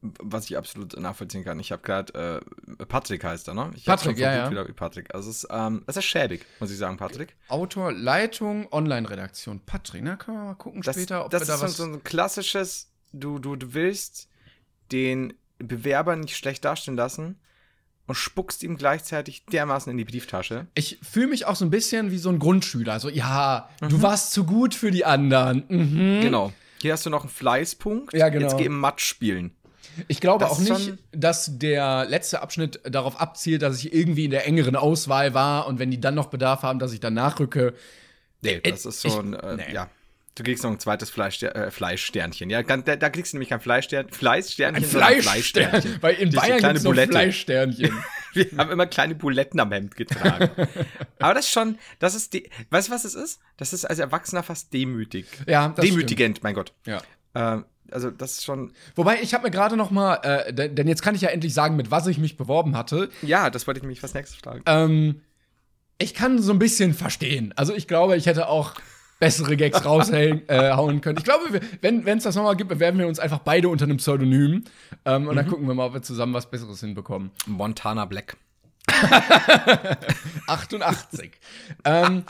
was 0.00 0.46
ich 0.46 0.56
absolut 0.56 0.98
nachvollziehen 0.98 1.44
kann. 1.44 1.58
Ich 1.60 1.70
habe 1.72 1.82
gerade, 1.82 2.42
äh, 2.78 2.84
Patrick 2.86 3.24
heißt 3.24 3.48
er, 3.48 3.54
ne? 3.54 3.70
Ich 3.74 3.84
Patrick, 3.84 4.18
ja, 4.18 4.50
ja. 4.50 4.64
Patrick. 4.74 5.14
Also, 5.14 5.28
es 5.30 5.44
ist, 5.44 5.48
ähm, 5.50 5.82
es 5.86 5.96
ist 5.98 6.04
schäbig, 6.04 6.46
muss 6.60 6.70
ich 6.70 6.78
sagen, 6.78 6.96
Patrick. 6.96 7.36
Autor, 7.48 7.92
Leitung, 7.92 8.70
Online-Redaktion. 8.72 9.60
Patrick, 9.66 10.02
na, 10.02 10.16
können 10.16 10.38
wir 10.38 10.44
mal 10.44 10.54
gucken 10.54 10.82
Das, 10.82 10.96
später, 10.96 11.24
ob 11.24 11.30
das 11.30 11.42
wir 11.42 11.46
da 11.46 11.54
ist 11.54 11.60
so, 11.60 11.66
was. 11.66 11.76
so 11.76 11.84
ein 11.84 12.04
klassisches, 12.04 12.90
du, 13.14 13.38
du, 13.38 13.56
du 13.56 13.74
willst 13.74 14.28
den 14.92 15.34
Bewerber 15.58 16.16
nicht 16.16 16.36
schlecht 16.36 16.64
dastehen 16.64 16.96
lassen 16.96 17.36
und 18.06 18.16
spuckst 18.16 18.62
ihm 18.62 18.76
gleichzeitig 18.76 19.46
dermaßen 19.46 19.90
in 19.90 19.96
die 19.96 20.04
Brieftasche. 20.04 20.66
Ich 20.74 20.98
fühle 21.02 21.28
mich 21.28 21.46
auch 21.46 21.56
so 21.56 21.64
ein 21.64 21.70
bisschen 21.70 22.10
wie 22.10 22.18
so 22.18 22.28
ein 22.28 22.38
Grundschüler. 22.38 23.00
So, 23.00 23.08
ja, 23.08 23.70
du 23.80 24.02
warst 24.02 24.32
zu 24.32 24.44
gut 24.44 24.74
für 24.74 24.90
die 24.90 25.04
anderen. 25.04 25.64
Mhm. 25.68 26.20
Genau. 26.20 26.52
Hier 26.82 26.92
hast 26.92 27.06
du 27.06 27.10
noch 27.10 27.22
einen 27.22 27.30
Fleißpunkt. 27.30 28.12
Ja, 28.12 28.28
genau. 28.28 28.46
Jetzt 28.48 28.58
geh 28.58 28.66
im 28.66 28.78
Matsch 28.78 29.04
spielen. 29.06 29.52
Ich 30.08 30.20
glaube 30.20 30.44
Das 30.44 30.52
auch 30.52 30.58
nicht, 30.58 30.94
dass 31.12 31.58
der 31.58 32.04
letzte 32.06 32.42
Abschnitt 32.42 32.80
darauf 32.84 33.20
abzielt, 33.20 33.62
dass 33.62 33.78
ich 33.78 33.94
irgendwie 33.94 34.24
in 34.24 34.32
der 34.32 34.46
engeren 34.46 34.76
Auswahl 34.76 35.32
war 35.34 35.66
und 35.66 35.78
wenn 35.78 35.90
die 35.90 36.00
dann 36.00 36.14
noch 36.14 36.26
Bedarf 36.26 36.62
haben, 36.62 36.78
dass 36.80 36.92
ich 36.92 37.00
dann 37.00 37.14
nachrücke. 37.14 37.74
Nee, 38.42 38.60
das 38.60 38.84
ist 38.84 39.00
so 39.00 39.08
ich- 39.08 39.14
ein, 39.16 39.32
äh, 39.34 39.56
nee. 39.56 39.72
ja. 39.72 39.88
Du 40.36 40.42
kriegst 40.42 40.64
noch 40.64 40.72
ein 40.72 40.80
zweites 40.80 41.10
Fleischster 41.10 41.54
äh, 41.54 41.70
Fleischsternchen. 41.70 42.50
Ja, 42.50 42.62
da, 42.62 42.76
da 42.76 43.08
kriegst 43.08 43.32
du 43.32 43.36
nämlich 43.36 43.50
kein 43.50 43.60
Fleischstern, 43.60 44.08
Fleißsternchen, 44.10 44.84
Ein 44.84 44.90
sondern 44.90 45.20
Fleischsternchen. 45.22 45.98
Weil 46.00 46.14
in 46.16 46.30
Diese 46.30 46.40
Bayern 46.40 46.74
gibt 46.74 46.98
es. 46.98 47.10
Fleischsternchen. 47.10 47.92
Wir 48.32 48.46
haben 48.58 48.70
immer 48.72 48.86
kleine 48.86 49.14
Buletten 49.14 49.60
am 49.60 49.70
Hemd 49.70 49.94
getragen. 49.94 50.50
Aber 51.20 51.34
das 51.34 51.44
ist 51.46 51.52
schon, 51.52 51.78
das 52.00 52.16
ist, 52.16 52.32
die, 52.32 52.50
weißt 52.70 52.88
du, 52.88 52.92
was 52.92 53.04
es 53.04 53.14
ist? 53.14 53.38
Das 53.56 53.72
ist 53.72 53.84
als 53.84 54.00
Erwachsener 54.00 54.42
fast 54.42 54.72
demütig. 54.72 55.26
Ja, 55.46 55.68
das 55.68 55.84
Demütigend, 55.84 56.42
mein 56.42 56.54
Gott. 56.54 56.72
Ja. 56.84 57.00
Ähm, 57.36 57.64
also, 57.92 58.10
das 58.10 58.32
ist 58.32 58.44
schon, 58.44 58.72
Wobei, 58.96 59.20
ich 59.22 59.34
habe 59.34 59.44
mir 59.44 59.50
gerade 59.52 59.76
noch 59.76 59.92
mal, 59.92 60.16
äh, 60.24 60.52
denn 60.52 60.88
jetzt 60.88 61.02
kann 61.02 61.14
ich 61.14 61.20
ja 61.20 61.28
endlich 61.28 61.54
sagen, 61.54 61.76
mit 61.76 61.92
was 61.92 62.08
ich 62.08 62.18
mich 62.18 62.36
beworben 62.36 62.76
hatte. 62.76 63.08
ja, 63.22 63.50
das 63.50 63.68
wollte 63.68 63.78
ich 63.78 63.82
nämlich 63.82 64.02
was 64.02 64.14
nächstes 64.14 64.40
fragen. 64.40 64.62
Ähm, 64.66 65.20
ich 65.98 66.12
kann 66.12 66.42
so 66.42 66.52
ein 66.52 66.58
bisschen 66.58 66.92
verstehen. 66.92 67.54
Also 67.54 67.72
ich 67.72 67.86
glaube, 67.86 68.16
ich 68.16 68.26
hätte 68.26 68.48
auch 68.48 68.74
bessere 69.18 69.56
Gags 69.56 69.84
raushauen 69.84 70.48
äh, 70.48 71.00
können. 71.00 71.18
Ich 71.18 71.24
glaube, 71.24 71.52
wir, 71.52 71.60
wenn 71.80 72.06
es 72.18 72.24
das 72.24 72.34
nochmal 72.34 72.56
gibt, 72.56 72.68
bewerben 72.68 72.98
wir 72.98 73.06
uns 73.06 73.18
einfach 73.18 73.38
beide 73.38 73.68
unter 73.68 73.84
einem 73.84 73.98
Pseudonym. 73.98 74.64
Ähm, 75.04 75.28
und 75.28 75.36
dann 75.36 75.46
gucken 75.46 75.66
wir 75.66 75.74
mal, 75.74 75.86
ob 75.86 75.94
wir 75.94 76.02
zusammen 76.02 76.34
was 76.34 76.50
Besseres 76.50 76.80
hinbekommen. 76.80 77.30
Montana 77.46 78.04
Black. 78.04 78.36
88. 80.46 81.32
ähm, 81.84 82.24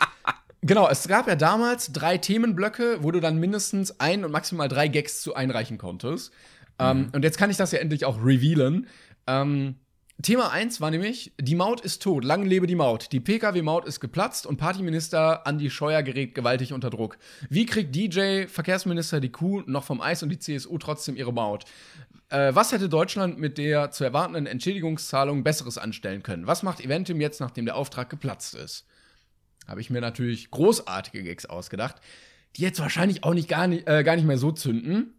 genau, 0.60 0.88
es 0.88 1.08
gab 1.08 1.26
ja 1.26 1.34
damals 1.36 1.92
drei 1.92 2.18
Themenblöcke, 2.18 2.98
wo 3.02 3.10
du 3.10 3.20
dann 3.20 3.38
mindestens 3.38 3.98
ein 4.00 4.24
und 4.24 4.30
maximal 4.30 4.68
drei 4.68 4.88
Gags 4.88 5.20
zu 5.20 5.34
einreichen 5.34 5.78
konntest. 5.78 6.32
Ähm, 6.78 7.10
und 7.12 7.22
jetzt 7.24 7.38
kann 7.38 7.50
ich 7.50 7.56
das 7.56 7.72
ja 7.72 7.78
endlich 7.78 8.04
auch 8.04 8.18
revealen. 8.24 8.86
Ähm, 9.26 9.76
Thema 10.22 10.50
1 10.52 10.80
war 10.80 10.90
nämlich, 10.90 11.32
die 11.38 11.54
Maut 11.54 11.80
ist 11.80 12.02
tot, 12.02 12.24
lang 12.24 12.44
lebe 12.44 12.66
die 12.66 12.76
Maut. 12.76 13.12
Die 13.12 13.20
Pkw-Maut 13.20 13.84
ist 13.84 14.00
geplatzt 14.00 14.46
und 14.46 14.56
Partyminister 14.56 15.46
Andi 15.46 15.68
Scheuer 15.70 16.02
gerät 16.02 16.34
gewaltig 16.34 16.72
unter 16.72 16.88
Druck. 16.88 17.18
Wie 17.50 17.66
kriegt 17.66 17.94
DJ, 17.94 18.46
Verkehrsminister 18.46 19.20
die 19.20 19.32
Kuh 19.32 19.62
noch 19.66 19.84
vom 19.84 20.00
Eis 20.00 20.22
und 20.22 20.30
die 20.30 20.38
CSU 20.38 20.78
trotzdem 20.78 21.16
ihre 21.16 21.32
Maut? 21.32 21.64
Äh, 22.30 22.54
was 22.54 22.72
hätte 22.72 22.88
Deutschland 22.88 23.38
mit 23.38 23.58
der 23.58 23.90
zu 23.90 24.04
erwartenden 24.04 24.46
Entschädigungszahlung 24.46 25.44
Besseres 25.44 25.78
anstellen 25.78 26.22
können? 26.22 26.46
Was 26.46 26.62
macht 26.62 26.80
Eventim 26.80 27.20
jetzt, 27.20 27.40
nachdem 27.40 27.66
der 27.66 27.76
Auftrag 27.76 28.08
geplatzt 28.08 28.54
ist? 28.54 28.86
Habe 29.66 29.80
ich 29.80 29.90
mir 29.90 30.00
natürlich 30.00 30.50
großartige 30.50 31.22
Gags 31.22 31.46
ausgedacht, 31.46 31.96
die 32.56 32.62
jetzt 32.62 32.80
wahrscheinlich 32.80 33.24
auch 33.24 33.34
nicht 33.34 33.48
gar, 33.48 33.66
nicht, 33.66 33.88
äh, 33.88 34.04
gar 34.04 34.16
nicht 34.16 34.26
mehr 34.26 34.38
so 34.38 34.52
zünden. 34.52 35.14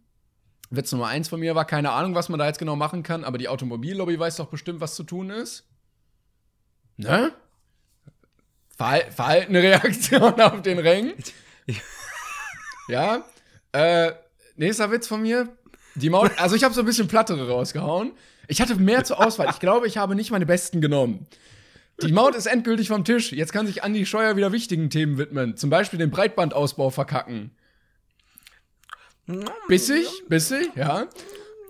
Witz 0.70 0.92
Nummer 0.92 1.06
eins 1.06 1.28
von 1.28 1.40
mir 1.40 1.54
war 1.54 1.64
keine 1.64 1.92
Ahnung, 1.92 2.14
was 2.14 2.28
man 2.28 2.38
da 2.38 2.46
jetzt 2.46 2.58
genau 2.58 2.76
machen 2.76 3.02
kann, 3.02 3.24
aber 3.24 3.38
die 3.38 3.48
Automobillobby 3.48 4.18
weiß 4.18 4.36
doch 4.36 4.48
bestimmt, 4.48 4.80
was 4.80 4.94
zu 4.94 5.04
tun 5.04 5.30
ist. 5.30 5.64
Ne? 6.96 7.32
Verhal 8.76 9.10
verhaltene 9.10 9.62
Reaktion 9.62 10.40
auf 10.40 10.62
den 10.62 10.78
Ring. 10.78 11.14
ja. 12.88 13.24
Äh, 13.72 14.12
nächster 14.56 14.90
Witz 14.90 15.06
von 15.06 15.22
mir. 15.22 15.48
Die 15.94 16.10
Maut, 16.10 16.32
also 16.38 16.56
ich 16.56 16.64
habe 16.64 16.74
so 16.74 16.80
ein 16.80 16.86
bisschen 16.86 17.08
plattere 17.08 17.48
rausgehauen. 17.48 18.12
Ich 18.48 18.60
hatte 18.60 18.76
mehr 18.76 19.04
zur 19.04 19.24
Auswahl. 19.24 19.48
Ich 19.50 19.60
glaube, 19.60 19.86
ich 19.86 19.96
habe 19.96 20.14
nicht 20.14 20.30
meine 20.30 20.46
besten 20.46 20.80
genommen. 20.80 21.26
Die 22.02 22.12
Maut 22.12 22.34
ist 22.34 22.46
endgültig 22.46 22.88
vom 22.88 23.04
Tisch. 23.04 23.32
Jetzt 23.32 23.52
kann 23.52 23.66
sich 23.66 23.82
Andi 23.82 24.04
Scheuer 24.04 24.36
wieder 24.36 24.52
wichtigen 24.52 24.90
Themen 24.90 25.16
widmen. 25.16 25.56
Zum 25.56 25.70
Beispiel 25.70 25.98
den 25.98 26.10
Breitbandausbau 26.10 26.90
verkacken. 26.90 27.52
Bissig, 29.68 30.06
bissig, 30.28 30.70
ja. 30.76 31.06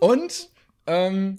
Und 0.00 0.50
ähm, 0.86 1.38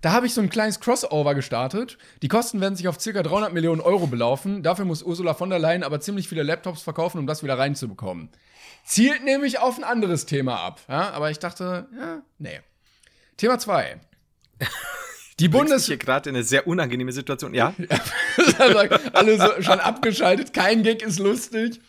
da 0.00 0.12
habe 0.12 0.26
ich 0.26 0.34
so 0.34 0.40
ein 0.40 0.50
kleines 0.50 0.80
Crossover 0.80 1.34
gestartet. 1.34 1.96
Die 2.22 2.28
Kosten 2.28 2.60
werden 2.60 2.76
sich 2.76 2.88
auf 2.88 3.00
circa 3.00 3.22
300 3.22 3.52
Millionen 3.52 3.80
Euro 3.80 4.06
belaufen. 4.06 4.62
Dafür 4.62 4.84
muss 4.84 5.02
Ursula 5.02 5.34
von 5.34 5.50
der 5.50 5.58
Leyen 5.58 5.82
aber 5.82 6.00
ziemlich 6.00 6.28
viele 6.28 6.42
Laptops 6.42 6.82
verkaufen, 6.82 7.18
um 7.18 7.26
das 7.26 7.42
wieder 7.42 7.58
reinzubekommen. 7.58 8.30
Zielt 8.84 9.24
nämlich 9.24 9.60
auf 9.60 9.78
ein 9.78 9.84
anderes 9.84 10.26
Thema 10.26 10.60
ab. 10.60 10.80
Ja, 10.88 11.10
aber 11.10 11.30
ich 11.30 11.38
dachte, 11.38 11.88
ja, 11.96 12.22
nee. 12.38 12.60
Thema 13.36 13.58
2. 13.58 14.00
Die 15.40 15.48
Bundes 15.48 15.86
hier 15.86 15.96
gerade 15.96 16.30
in 16.30 16.36
eine 16.36 16.44
sehr 16.44 16.66
unangenehme 16.66 17.10
Situation. 17.10 17.54
Ja, 17.54 17.74
alle 19.12 19.38
so 19.38 19.62
schon 19.62 19.80
abgeschaltet, 19.80 20.52
kein 20.52 20.82
Gag 20.82 21.02
ist 21.02 21.18
lustig. 21.18 21.80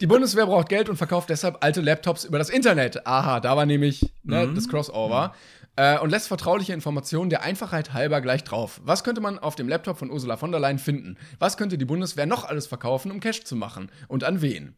Die 0.00 0.06
Bundeswehr 0.06 0.46
braucht 0.46 0.68
Geld 0.68 0.88
und 0.88 0.96
verkauft 0.96 1.30
deshalb 1.30 1.62
alte 1.62 1.80
Laptops 1.80 2.24
über 2.24 2.38
das 2.38 2.50
Internet. 2.50 3.06
Aha, 3.06 3.40
da 3.40 3.56
war 3.56 3.66
nämlich 3.66 4.12
ne, 4.22 4.50
das 4.54 4.68
Crossover. 4.68 5.34
Äh, 5.76 5.98
und 5.98 6.10
lässt 6.10 6.28
vertrauliche 6.28 6.72
Informationen 6.72 7.30
der 7.30 7.42
Einfachheit 7.42 7.92
halber 7.92 8.20
gleich 8.20 8.44
drauf. 8.44 8.80
Was 8.84 9.02
könnte 9.02 9.20
man 9.20 9.38
auf 9.38 9.56
dem 9.56 9.68
Laptop 9.68 9.98
von 9.98 10.10
Ursula 10.10 10.36
von 10.36 10.52
der 10.52 10.60
Leyen 10.60 10.78
finden? 10.78 11.16
Was 11.38 11.56
könnte 11.56 11.78
die 11.78 11.84
Bundeswehr 11.84 12.26
noch 12.26 12.44
alles 12.44 12.66
verkaufen, 12.66 13.10
um 13.10 13.20
Cash 13.20 13.44
zu 13.44 13.56
machen? 13.56 13.90
Und 14.06 14.22
an 14.22 14.40
wen? 14.40 14.76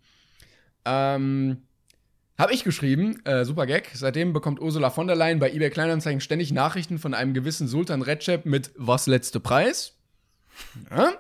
Ähm, 0.87 1.67
habe 2.39 2.53
ich 2.53 2.65
geschrieben, 2.65 3.21
äh, 3.25 3.45
super 3.45 3.67
Gag. 3.67 3.91
Seitdem 3.95 4.33
bekommt 4.33 4.61
Ursula 4.61 4.91
von 4.91 5.07
der 5.07 5.17
Leyen 5.17 5.39
bei 5.39 5.51
eBay 5.51 5.71
Kleinanzeigen 5.71 6.21
ständig 6.21 6.53
Nachrichten 6.53 6.99
von 6.99 7.15
einem 7.15 7.35
gewissen 7.35 7.67
Sultan 7.69 8.03
Recep 8.03 8.47
mit 8.47 8.73
Was 8.77 9.07
letzte 9.07 9.41
Preis? 9.41 9.95
Ja. 10.91 11.13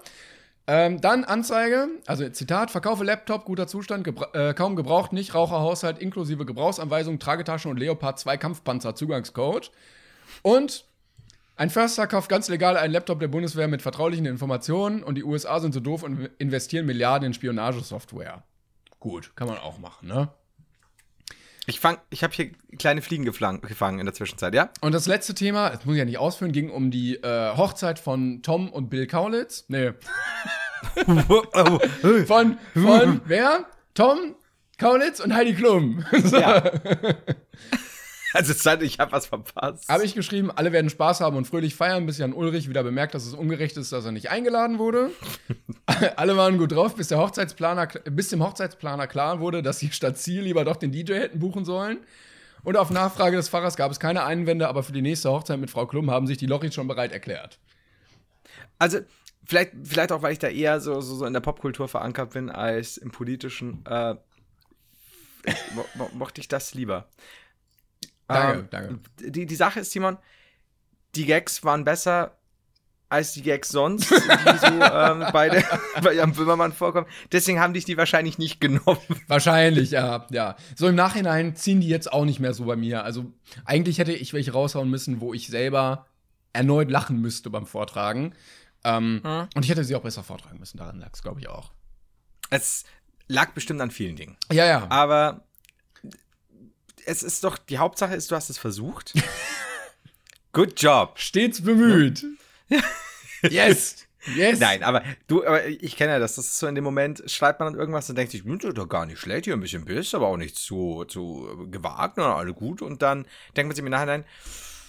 Ähm, 0.68 1.00
dann 1.00 1.24
Anzeige, 1.24 1.88
also 2.06 2.28
Zitat, 2.28 2.72
verkaufe 2.72 3.04
Laptop, 3.04 3.44
guter 3.44 3.68
Zustand, 3.68 4.02
gebra 4.02 4.28
äh, 4.32 4.52
kaum 4.52 4.74
gebraucht, 4.74 5.12
nicht 5.12 5.34
Raucherhaushalt, 5.34 5.98
inklusive 5.98 6.44
Gebrauchsanweisung, 6.44 7.20
Tragetasche 7.20 7.68
und 7.68 7.78
Leopard 7.78 8.18
2 8.18 8.36
Kampfpanzer, 8.36 8.96
Zugangscode. 8.96 9.70
Und 10.42 10.84
ein 11.54 11.70
Förster 11.70 12.08
kauft 12.08 12.28
ganz 12.28 12.48
legal 12.48 12.76
einen 12.76 12.92
Laptop 12.92 13.20
der 13.20 13.28
Bundeswehr 13.28 13.68
mit 13.68 13.80
vertraulichen 13.80 14.26
Informationen 14.26 15.04
und 15.04 15.14
die 15.14 15.24
USA 15.24 15.60
sind 15.60 15.72
so 15.72 15.80
doof 15.80 16.02
und 16.02 16.30
investieren 16.38 16.84
Milliarden 16.84 17.28
in 17.28 17.34
Spionagesoftware. 17.34 18.42
Gut, 18.98 19.36
kann 19.36 19.46
man 19.46 19.58
auch 19.58 19.78
machen, 19.78 20.08
ne? 20.08 20.30
Ich, 21.68 21.80
fang, 21.80 21.98
ich 22.10 22.22
habe 22.22 22.32
hier 22.32 22.52
kleine 22.78 23.02
Fliegen 23.02 23.24
gefangen 23.24 23.98
in 23.98 24.06
der 24.06 24.14
Zwischenzeit, 24.14 24.54
ja? 24.54 24.70
Und 24.80 24.92
das 24.92 25.06
letzte 25.06 25.34
Thema, 25.34 25.70
das 25.70 25.84
muss 25.84 25.96
ich 25.96 25.98
ja 25.98 26.04
nicht 26.04 26.18
ausführen, 26.18 26.52
ging 26.52 26.70
um 26.70 26.92
die 26.92 27.16
äh, 27.16 27.56
Hochzeit 27.56 27.98
von 27.98 28.40
Tom 28.42 28.72
und 28.72 28.88
Bill 28.88 29.08
Kaulitz. 29.08 29.64
Nee. 29.66 29.92
von, 32.26 32.58
von 32.72 33.20
wer? 33.24 33.66
Tom 33.94 34.36
Kaulitz 34.78 35.18
und 35.18 35.34
Heidi 35.34 35.54
Klum. 35.54 36.04
so. 36.22 36.38
Ja. 36.38 36.62
Also 38.36 38.52
Zeit, 38.52 38.82
ich 38.82 38.98
habe 38.98 39.12
was 39.12 39.26
verpasst. 39.26 39.88
Habe 39.88 40.04
ich 40.04 40.14
geschrieben, 40.14 40.50
alle 40.50 40.70
werden 40.70 40.90
Spaß 40.90 41.22
haben 41.22 41.38
und 41.38 41.46
fröhlich 41.46 41.74
feiern, 41.74 42.04
bis 42.04 42.18
Jan 42.18 42.34
Ulrich 42.34 42.68
wieder 42.68 42.82
bemerkt, 42.82 43.14
dass 43.14 43.24
es 43.24 43.32
ungerecht 43.32 43.78
ist, 43.78 43.92
dass 43.92 44.04
er 44.04 44.12
nicht 44.12 44.30
eingeladen 44.30 44.78
wurde. 44.78 45.10
alle 46.16 46.36
waren 46.36 46.58
gut 46.58 46.72
drauf, 46.72 46.96
bis, 46.96 47.08
der 47.08 47.16
Hochzeitsplaner, 47.16 47.86
bis 48.04 48.28
dem 48.28 48.44
Hochzeitsplaner 48.44 49.06
klar 49.06 49.40
wurde, 49.40 49.62
dass 49.62 49.78
sie 49.78 49.90
statt 49.90 50.18
Ziel 50.18 50.42
lieber 50.42 50.66
doch 50.66 50.76
den 50.76 50.92
DJ 50.92 51.14
hätten 51.14 51.38
buchen 51.38 51.64
sollen. 51.64 52.00
Und 52.62 52.76
auf 52.76 52.90
Nachfrage 52.90 53.38
des 53.38 53.48
Pfarrers 53.48 53.76
gab 53.76 53.90
es 53.90 54.00
keine 54.00 54.24
Einwände, 54.24 54.68
aber 54.68 54.82
für 54.82 54.92
die 54.92 55.00
nächste 55.00 55.30
Hochzeit 55.30 55.58
mit 55.58 55.70
Frau 55.70 55.86
Klum 55.86 56.10
haben 56.10 56.26
sich 56.26 56.36
die 56.36 56.46
Lochis 56.46 56.74
schon 56.74 56.88
bereit 56.88 57.12
erklärt. 57.12 57.58
Also, 58.78 58.98
vielleicht, 59.46 59.72
vielleicht 59.82 60.12
auch, 60.12 60.20
weil 60.20 60.34
ich 60.34 60.40
da 60.40 60.48
eher 60.48 60.80
so, 60.80 61.00
so, 61.00 61.14
so 61.14 61.24
in 61.24 61.32
der 61.32 61.40
Popkultur 61.40 61.88
verankert 61.88 62.34
bin 62.34 62.50
als 62.50 62.98
im 62.98 63.12
politischen, 63.12 63.82
äh, 63.86 64.16
mo 65.74 65.86
mo 65.94 66.10
mochte 66.12 66.42
ich 66.42 66.48
das 66.48 66.74
lieber. 66.74 67.08
Danke, 68.28 68.58
Ähm, 68.60 68.68
danke. 68.70 68.98
Die, 69.30 69.46
die 69.46 69.54
Sache 69.56 69.80
ist, 69.80 69.92
Simon, 69.92 70.18
die 71.14 71.26
Gags 71.26 71.64
waren 71.64 71.84
besser 71.84 72.36
als 73.08 73.32
die 73.34 73.42
Gags 73.42 73.68
sonst, 73.68 74.10
die 74.10 74.58
so 74.58 74.66
ähm, 74.66 75.24
bei, 75.32 75.48
der, 75.48 75.64
bei 76.02 76.12
Jan 76.12 76.32
Böhmermann 76.32 76.72
vorkommen. 76.72 77.06
Deswegen 77.30 77.60
haben 77.60 77.72
dich 77.72 77.84
die 77.84 77.96
wahrscheinlich 77.96 78.36
nicht 78.36 78.60
genommen. 78.60 78.98
Wahrscheinlich, 79.28 79.92
ja, 79.92 80.26
ja. 80.30 80.56
So 80.74 80.88
im 80.88 80.96
Nachhinein 80.96 81.54
ziehen 81.54 81.80
die 81.80 81.88
jetzt 81.88 82.12
auch 82.12 82.24
nicht 82.24 82.40
mehr 82.40 82.52
so 82.52 82.64
bei 82.64 82.74
mir. 82.74 83.04
Also 83.04 83.32
eigentlich 83.64 83.98
hätte 83.98 84.12
ich 84.12 84.32
welche 84.32 84.52
raushauen 84.52 84.90
müssen, 84.90 85.20
wo 85.20 85.32
ich 85.34 85.46
selber 85.46 86.06
erneut 86.52 86.90
lachen 86.90 87.20
müsste 87.20 87.48
beim 87.48 87.66
Vortragen. 87.66 88.34
Ähm, 88.82 89.20
Und 89.54 89.64
ich 89.64 89.70
hätte 89.70 89.84
sie 89.84 89.94
auch 89.94 90.02
besser 90.02 90.24
vortragen 90.24 90.58
müssen. 90.58 90.78
Daran 90.78 90.98
lag 90.98 91.10
es, 91.12 91.22
glaube 91.22 91.38
ich, 91.38 91.48
auch. 91.48 91.70
Es 92.50 92.84
lag 93.28 93.50
bestimmt 93.52 93.80
an 93.80 93.92
vielen 93.92 94.16
Dingen. 94.16 94.36
Ja, 94.50 94.64
ja. 94.66 94.86
Aber 94.90 95.45
es 97.06 97.22
ist 97.22 97.44
doch, 97.44 97.56
die 97.58 97.78
Hauptsache 97.78 98.14
ist, 98.14 98.30
du 98.30 98.36
hast 98.36 98.50
es 98.50 98.58
versucht. 98.58 99.14
Good 100.52 100.80
job. 100.80 101.18
Stets 101.18 101.62
bemüht. 101.62 102.24
yes. 103.42 103.96
Yes. 104.34 104.58
Nein, 104.58 104.82
aber 104.82 105.04
du, 105.28 105.46
aber 105.46 105.66
ich 105.66 105.94
kenne 105.96 106.12
ja 106.12 106.18
das. 106.18 106.34
Das 106.34 106.46
ist 106.46 106.58
so 106.58 106.66
in 106.66 106.74
dem 106.74 106.82
Moment, 106.82 107.22
schreibt 107.30 107.60
man 107.60 107.72
dann 107.72 107.78
irgendwas 107.78 108.10
und 108.10 108.16
denkt 108.16 108.32
sich, 108.32 108.42
das 108.44 108.74
doch 108.74 108.88
gar 108.88 109.06
nicht 109.06 109.20
schlecht, 109.20 109.44
hier 109.44 109.54
ein 109.54 109.60
bisschen 109.60 109.84
Biss, 109.84 110.14
aber 110.14 110.26
auch 110.26 110.36
nicht 110.36 110.56
zu, 110.56 111.04
zu 111.04 111.68
gewagt, 111.70 112.18
oder 112.18 112.34
alle 112.34 112.52
gut. 112.52 112.82
Und 112.82 113.02
dann 113.02 113.24
denkt 113.56 113.68
man 113.68 113.76
sich 113.76 113.84
im 113.84 113.90
Nachhinein, 113.90 114.24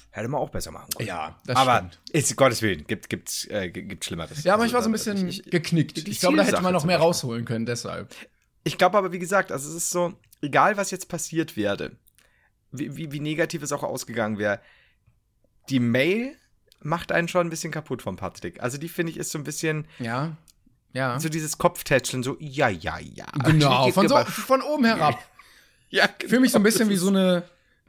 hätte 0.10 0.28
man 0.28 0.42
auch 0.42 0.50
besser 0.50 0.72
machen 0.72 0.90
können. 0.98 1.08
Ja, 1.08 1.40
das 1.46 1.56
aber 1.56 1.78
stimmt. 1.78 2.00
ist 2.14 2.36
Gottes 2.36 2.64
Willen, 2.64 2.88
gibt, 2.88 3.10
gibt's, 3.10 3.46
äh, 3.46 3.70
gibt 3.70 4.04
Schlimmeres. 4.06 4.44
Ja, 4.44 4.56
aber 4.56 4.66
ich 4.66 4.74
war 4.74 4.82
so 4.82 4.90
ein 4.90 4.94
Also, 4.94 5.12
bisschen 5.12 5.28
ich- 5.28 5.46
ich- 5.46 5.52
geknickt. 5.52 5.98
die 6.08 6.10
Ich 6.10 6.20
glaube, 6.20 6.38
da 6.38 6.44
hätte 6.44 6.62
man 6.62 6.74
noch 6.74 6.86
mehr 6.86 6.98
rausholen 6.98 7.46
können, 7.46 7.68
deshalb. 7.68 8.16
Ich 8.64 8.80
glaube 8.80 8.98
aber, 8.98 9.12
wie 9.12 9.20
gesagt, 9.20 9.52
also 9.52 9.70
es 9.70 9.76
ist 9.76 9.92
so, 9.92 10.14
egal 10.42 10.78
was 10.78 10.90
jetzt 10.90 11.10
passiert 11.10 11.56
werde, 11.56 11.96
wie, 12.72 12.96
wie, 12.96 13.12
wie 13.12 13.20
negativ 13.20 13.62
es 13.64 13.72
auch 13.72 13.84
ausgegangen 13.84 14.38
wäre, 14.38 14.60
die 15.70 15.80
Mail 15.80 16.36
macht 16.80 17.12
einen 17.12 17.28
schon 17.28 17.48
ein 17.48 17.50
bisschen 17.50 17.72
kaputt 17.72 18.02
von 18.02 18.16
Patrick. 18.16 18.62
Also 18.62 18.78
die 18.78 18.90
finde 18.90 19.12
ich 19.12 19.18
ist 19.18 19.32
so 19.32 19.38
ein 19.38 19.44
bisschen 19.44 19.88
Ja. 20.00 20.38
Ja. 20.94 21.20
so 21.20 21.30
dieses 21.30 21.58
Kopftätscheln, 21.58 22.24
so 22.24 22.38
ja, 22.40 22.70
ja, 22.70 22.98
ja. 23.00 23.26
genau, 23.44 23.92
von, 23.92 24.08
so, 24.08 24.18
von 24.26 24.62
oben 24.62 24.86
herab. 24.86 25.20
ja, 25.90 26.10
Ich 26.22 26.30
fühle 26.30 26.42
mich 26.42 26.52
so 26.52 26.60
ein 26.60 26.64
genau, 26.64 26.72
bisschen 26.72 26.90
wie 26.90 26.96
so 26.96 27.10
eine, 27.10 27.44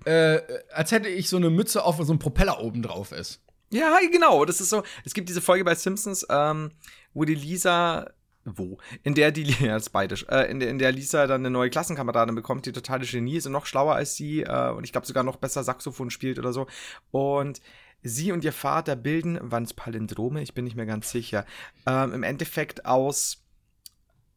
äh, 0.04 0.40
als 0.72 0.90
hätte 0.92 1.08
ich 1.08 1.28
so 1.28 1.36
eine 1.36 1.50
Mütze 1.50 1.84
auf, 1.84 1.98
wo 1.98 2.04
so 2.04 2.12
ein 2.12 2.18
Propeller 2.18 2.60
oben 2.60 2.82
drauf 2.82 3.12
ist. 3.12 3.40
Ja, 3.70 3.98
genau. 4.10 4.44
Das 4.44 4.60
ist 4.60 4.70
so. 4.70 4.82
Es 5.04 5.14
gibt 5.14 5.28
diese 5.28 5.40
Folge 5.40 5.64
bei 5.64 5.74
Simpsons, 5.74 6.26
ähm, 6.30 6.70
wo 7.14 7.24
die 7.24 7.34
Lisa. 7.34 8.10
Wo? 8.56 8.78
In 9.02 9.14
der 9.14 9.32
die 9.32 9.42
ja, 9.60 9.76
äh, 9.76 10.50
in, 10.50 10.60
in 10.60 10.78
der 10.78 10.92
Lisa 10.92 11.26
dann 11.26 11.42
eine 11.42 11.50
neue 11.50 11.70
Klassenkameradin 11.70 12.34
bekommt, 12.34 12.66
die 12.66 12.72
totale 12.72 13.04
Genie 13.04 13.36
ist 13.36 13.46
und 13.46 13.52
noch 13.52 13.66
schlauer 13.66 13.94
als 13.94 14.14
sie 14.14 14.42
äh, 14.42 14.70
und 14.70 14.84
ich 14.84 14.92
glaube 14.92 15.06
sogar 15.06 15.24
noch 15.24 15.36
besser 15.36 15.64
Saxophon 15.64 16.10
spielt 16.10 16.38
oder 16.38 16.52
so. 16.52 16.66
Und 17.10 17.60
sie 18.02 18.32
und 18.32 18.44
ihr 18.44 18.52
Vater 18.52 18.96
bilden, 18.96 19.38
waren 19.42 19.64
es 19.64 19.74
Palindrome? 19.74 20.42
Ich 20.42 20.54
bin 20.54 20.64
nicht 20.64 20.76
mehr 20.76 20.86
ganz 20.86 21.10
sicher. 21.10 21.44
Ähm, 21.86 22.12
Im 22.12 22.22
Endeffekt 22.22 22.86
aus 22.86 23.44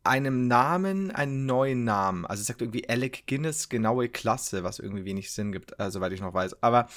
einem 0.03 0.47
Namen 0.47 1.11
einen 1.11 1.45
neuen 1.45 1.83
Namen. 1.83 2.25
Also 2.25 2.41
es 2.41 2.47
sagt 2.47 2.61
irgendwie 2.61 2.89
Alec 2.89 3.27
Guinness, 3.27 3.69
genaue 3.69 4.09
Klasse, 4.09 4.63
was 4.63 4.79
irgendwie 4.79 5.05
wenig 5.05 5.31
Sinn 5.31 5.51
gibt, 5.51 5.79
äh, 5.79 5.91
soweit 5.91 6.11
ich 6.11 6.21
noch 6.21 6.33
weiß. 6.33 6.63
Aber 6.63 6.87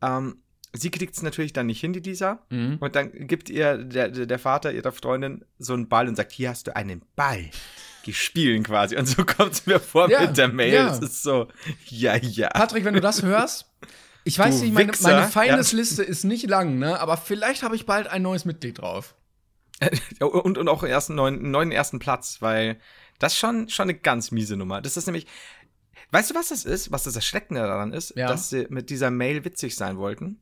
ähm, 0.00 0.42
sie 0.72 0.90
kriegt 0.90 1.14
es 1.14 1.22
natürlich 1.22 1.52
dann 1.52 1.66
nicht 1.66 1.80
hin, 1.80 1.92
die 1.92 2.00
Lisa. 2.00 2.44
Mhm. 2.50 2.78
Und 2.80 2.94
dann 2.96 3.12
gibt 3.26 3.50
ihr 3.50 3.76
der, 3.78 4.08
der 4.08 4.38
Vater 4.38 4.72
ihrer 4.72 4.92
Freundin 4.92 5.44
so 5.58 5.74
einen 5.74 5.88
Ball 5.88 6.08
und 6.08 6.16
sagt, 6.16 6.32
hier 6.32 6.50
hast 6.50 6.66
du 6.66 6.76
einen 6.76 7.02
Ball. 7.16 7.50
Die 8.06 8.14
spielen 8.14 8.62
quasi. 8.64 8.96
Und 8.96 9.06
so 9.06 9.24
kommt 9.24 9.52
es 9.52 9.66
mir 9.66 9.78
vor 9.78 10.10
Ja, 10.10 10.22
mit 10.22 10.36
der 10.36 10.48
Mail. 10.48 10.72
ja. 10.74 10.88
Es 10.90 10.98
ist 10.98 11.22
so, 11.22 11.48
ja, 11.88 12.16
ja. 12.16 12.48
Patrick, 12.48 12.84
wenn 12.84 12.94
du 12.94 13.00
das 13.00 13.22
hörst, 13.22 13.66
ich 14.24 14.38
weiß 14.38 14.58
Du 14.58 14.64
nicht, 14.64 14.74
meine, 14.74 14.92
Wichser. 14.92 15.10
meine 15.14 15.28
Feindesliste 15.28 16.02
ist 16.02 16.24
nicht 16.24 16.48
lang, 16.48 16.78
ne? 16.78 17.00
Aber 17.00 17.16
vielleicht 17.16 17.62
habe 17.62 17.76
ich 17.76 17.86
bald 17.86 18.06
ein 18.08 18.22
neues 18.22 18.44
Mitglied 18.44 18.78
drauf. 18.80 19.14
Ja, 20.20 20.26
und, 20.26 20.58
und 20.58 20.68
auch 20.68 20.84
ersten 20.84 21.16
neuen, 21.16 21.50
neuen 21.50 21.72
ersten 21.72 21.98
Platz, 21.98 22.36
weil 22.40 22.78
das 23.18 23.32
ist 23.32 23.38
schon, 23.40 23.68
schon 23.68 23.84
eine 23.84 23.94
ganz 23.94 24.30
miese 24.30 24.56
Nummer. 24.56 24.80
Das 24.80 24.96
ist 24.96 25.06
nämlich, 25.06 25.26
weißt 26.12 26.30
du, 26.30 26.34
was 26.34 26.48
das 26.48 26.64
ist? 26.64 26.92
Was 26.92 27.02
das 27.04 27.16
Erschreckende 27.16 27.60
daran 27.60 27.92
ist? 27.92 28.14
Ja. 28.16 28.28
Dass 28.28 28.50
sie 28.50 28.66
mit 28.70 28.88
dieser 28.90 29.10
Mail 29.10 29.44
witzig 29.44 29.74
sein 29.74 29.98
wollten 29.98 30.38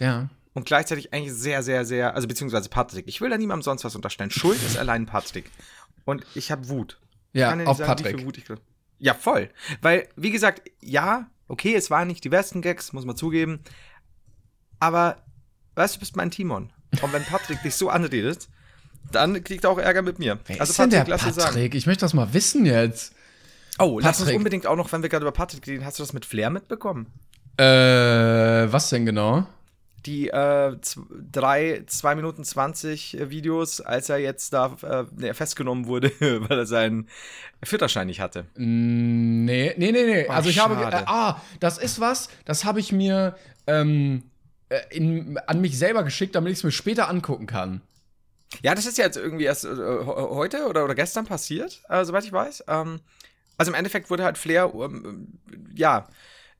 Ja. 0.00 0.28
und 0.54 0.66
gleichzeitig 0.66 1.12
eigentlich 1.12 1.32
sehr, 1.32 1.62
sehr, 1.62 1.84
sehr, 1.84 2.14
also 2.16 2.26
beziehungsweise 2.26 2.68
Patrick. 2.68 3.06
Ich 3.06 3.20
will 3.20 3.30
da 3.30 3.38
niemandem 3.38 3.62
sonst 3.62 3.84
was 3.84 3.94
unterstellen. 3.94 4.30
Schuld 4.30 4.60
ist 4.62 4.76
allein 4.76 5.06
Patrick. 5.06 5.50
Und 6.04 6.26
ich 6.34 6.50
habe 6.50 6.68
Wut. 6.68 6.98
Ja, 7.32 7.54
auf 7.64 7.78
sagen, 7.78 7.86
Patrick. 7.86 8.24
Wut 8.24 8.38
ich 8.38 8.44
ja, 9.00 9.14
voll. 9.14 9.50
Weil, 9.80 10.08
wie 10.14 10.30
gesagt, 10.30 10.62
ja, 10.80 11.30
okay, 11.48 11.74
es 11.74 11.90
waren 11.90 12.06
nicht 12.06 12.22
die 12.22 12.28
besten 12.28 12.60
Gags, 12.60 12.92
muss 12.92 13.06
man 13.06 13.16
zugeben. 13.16 13.60
Aber, 14.78 15.16
weißt 15.74 15.94
du, 15.94 15.98
du 15.98 16.00
bist 16.00 16.16
mein 16.16 16.30
Timon. 16.30 16.70
Und 17.00 17.12
wenn 17.12 17.24
Patrick 17.24 17.62
dich 17.62 17.74
so 17.74 17.88
anredet, 17.88 18.48
dann 19.10 19.42
kriegt 19.42 19.64
er 19.64 19.70
auch 19.70 19.78
Ärger 19.78 20.02
mit 20.02 20.18
mir. 20.18 20.38
Wer 20.46 20.60
also 20.60 20.70
ist 20.70 20.78
denn 20.78 20.90
der 20.90 21.04
dir 21.04 21.18
sagen. 21.18 21.34
Patrick? 21.34 21.74
Ich 21.74 21.86
möchte 21.86 22.04
das 22.04 22.12
mal 22.12 22.32
wissen 22.34 22.66
jetzt. 22.66 23.14
Oh, 23.80 23.98
lass 24.00 24.18
uns 24.18 24.26
Patrick. 24.26 24.36
unbedingt 24.36 24.66
auch 24.66 24.76
noch, 24.76 24.92
wenn 24.92 25.02
wir 25.02 25.08
gerade 25.08 25.24
über 25.24 25.32
Patrick 25.32 25.66
reden, 25.66 25.84
hast 25.84 25.98
du 25.98 26.02
das 26.02 26.12
mit 26.12 26.24
Flair 26.24 26.50
mitbekommen? 26.50 27.06
Äh, 27.56 27.64
was 28.72 28.90
denn 28.90 29.06
genau? 29.06 29.46
Die 30.06 30.28
äh, 30.28 30.76
drei, 31.30 31.82
zwei 31.86 32.14
Minuten 32.14 32.42
20 32.42 33.18
Videos, 33.28 33.82
als 33.82 34.08
er 34.08 34.16
jetzt 34.16 34.52
da 34.54 34.74
äh, 35.20 35.34
festgenommen 35.34 35.86
wurde, 35.86 36.10
weil 36.20 36.58
er 36.58 36.66
seinen 36.66 37.08
Führerschein 37.62 38.06
nicht 38.06 38.20
hatte. 38.20 38.44
Mm, 38.56 39.44
Nee, 39.44 39.74
nee, 39.76 39.92
nee, 39.92 40.04
nee. 40.04 40.26
Oh, 40.28 40.32
also 40.32 40.48
ich 40.48 40.58
habe. 40.58 40.74
schade. 40.74 40.96
Äh, 40.96 41.02
ah, 41.06 41.42
das 41.60 41.76
ist 41.76 42.00
was, 42.00 42.30
das 42.46 42.64
habe 42.64 42.80
ich 42.80 42.92
mir 42.92 43.36
ähm, 43.66 44.22
äh, 44.70 44.78
in, 44.90 45.36
an 45.46 45.60
mich 45.60 45.76
selber 45.78 46.02
geschickt, 46.02 46.34
damit 46.34 46.52
ich 46.52 46.58
es 46.60 46.64
mir 46.64 46.72
später 46.72 47.08
angucken 47.10 47.46
kann. 47.46 47.82
Ja, 48.62 48.74
das 48.74 48.86
ist 48.86 48.96
ja 48.98 49.04
jetzt 49.04 49.16
irgendwie 49.18 49.44
erst 49.44 49.64
äh, 49.66 49.68
he- 49.68 50.04
heute 50.06 50.66
oder, 50.66 50.84
oder 50.84 50.94
gestern 50.94 51.26
passiert, 51.26 51.82
äh, 51.90 52.04
soweit 52.06 52.24
ich 52.24 52.32
weiß. 52.32 52.64
Ähm, 52.68 53.00
also 53.60 53.70
im 53.70 53.74
Endeffekt 53.74 54.10
wurde 54.10 54.24
halt 54.24 54.38
Flair, 54.38 54.72
ähm, 54.74 55.38
ja, 55.74 56.06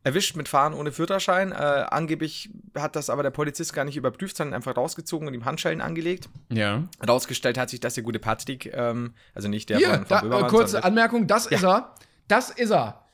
erwischt 0.02 0.34
mit 0.36 0.48
Fahren 0.48 0.72
ohne 0.72 0.92
Führerschein. 0.92 1.52
Äh, 1.52 1.54
angeblich 1.54 2.50
hat 2.74 2.96
das 2.96 3.10
aber 3.10 3.22
der 3.22 3.30
Polizist 3.30 3.74
gar 3.74 3.84
nicht 3.84 3.96
überprüft, 3.96 4.36
sondern 4.36 4.54
einfach 4.54 4.76
rausgezogen 4.76 5.28
und 5.28 5.34
ihm 5.34 5.44
Handschellen 5.44 5.80
angelegt. 5.80 6.28
Ja. 6.50 6.84
Rausgestellt 7.06 7.58
hat 7.58 7.68
sich, 7.70 7.80
dass 7.80 7.94
der 7.94 8.02
gute 8.04 8.18
Patrick, 8.18 8.72
ähm, 8.72 9.14
also 9.34 9.48
nicht 9.48 9.68
der 9.68 9.78
Hier, 9.78 9.88
von, 9.94 10.04
da, 10.08 10.18
von 10.20 10.28
Böhmermann, 10.30 10.48
äh, 10.48 10.50
kurze 10.50 10.72
sondern- 10.72 10.88
Anmerkung, 10.88 11.26
das 11.26 11.46
ist 11.46 11.62
er. 11.64 11.94
Das 12.28 12.50
ist 12.50 12.70
er. 12.70 13.04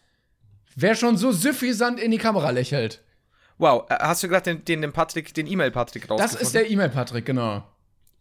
Wer 0.76 0.94
schon 0.94 1.16
so 1.16 1.32
süffisant 1.32 1.98
in 1.98 2.10
die 2.10 2.18
Kamera 2.18 2.50
lächelt. 2.50 3.02
Wow, 3.58 3.90
äh, 3.90 3.96
hast 3.98 4.22
du 4.22 4.28
gerade 4.28 4.54
den, 4.54 4.64
den, 4.64 4.82
den 4.82 4.92
Patrick, 4.92 5.32
den 5.34 5.46
E-Mail-Patrick 5.46 6.02
Das 6.02 6.10
rausgefunden? 6.10 6.42
ist 6.46 6.54
der 6.54 6.70
E-Mail-Patrick, 6.70 7.24
genau. 7.24 7.64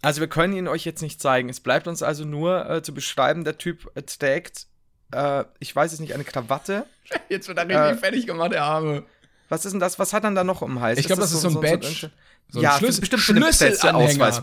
Also 0.02 0.22
wir 0.22 0.28
können 0.28 0.54
ihn 0.54 0.68
euch 0.68 0.86
jetzt 0.86 1.02
nicht 1.02 1.22
zeigen. 1.22 1.50
Es 1.50 1.60
bleibt 1.60 1.88
uns 1.88 2.02
also 2.02 2.26
nur 2.26 2.70
äh, 2.70 2.82
zu 2.82 2.94
beschreiben, 2.94 3.44
der 3.44 3.58
Typ 3.58 3.92
äh, 3.96 4.02
trägt, 4.04 4.68
äh, 5.12 5.44
ich 5.60 5.76
weiß 5.76 5.94
es 5.94 6.00
nicht, 6.00 6.14
eine 6.14 6.24
Krawatte. 6.24 6.86
Jetzt 7.30 7.48
wird 7.48 7.58
er 7.58 7.64
richtig 7.68 7.78
Äh, 7.78 7.96
fertig 7.96 8.28
gemacht, 8.28 8.52
der 8.52 8.64
Arme. 8.64 9.04
Was 9.50 9.66
ist 9.66 9.72
denn 9.74 9.80
das? 9.80 10.00
Was 10.00 10.12
hat 10.14 10.24
er 10.24 10.32
da 10.32 10.44
noch 10.44 10.62
um 10.62 10.76
den 10.76 10.82
Hals? 10.82 10.98
Ich 11.00 11.06
glaub, 11.06 11.20
das 11.20 11.32
ist 11.32 11.42
so 11.42 11.50
ein 11.50 11.62
Badge. 11.62 12.10
So 12.50 12.60
ein 12.60 12.64
ja, 12.64 12.78
Schlüssel- 12.78 13.02
bestimmt 13.02 13.42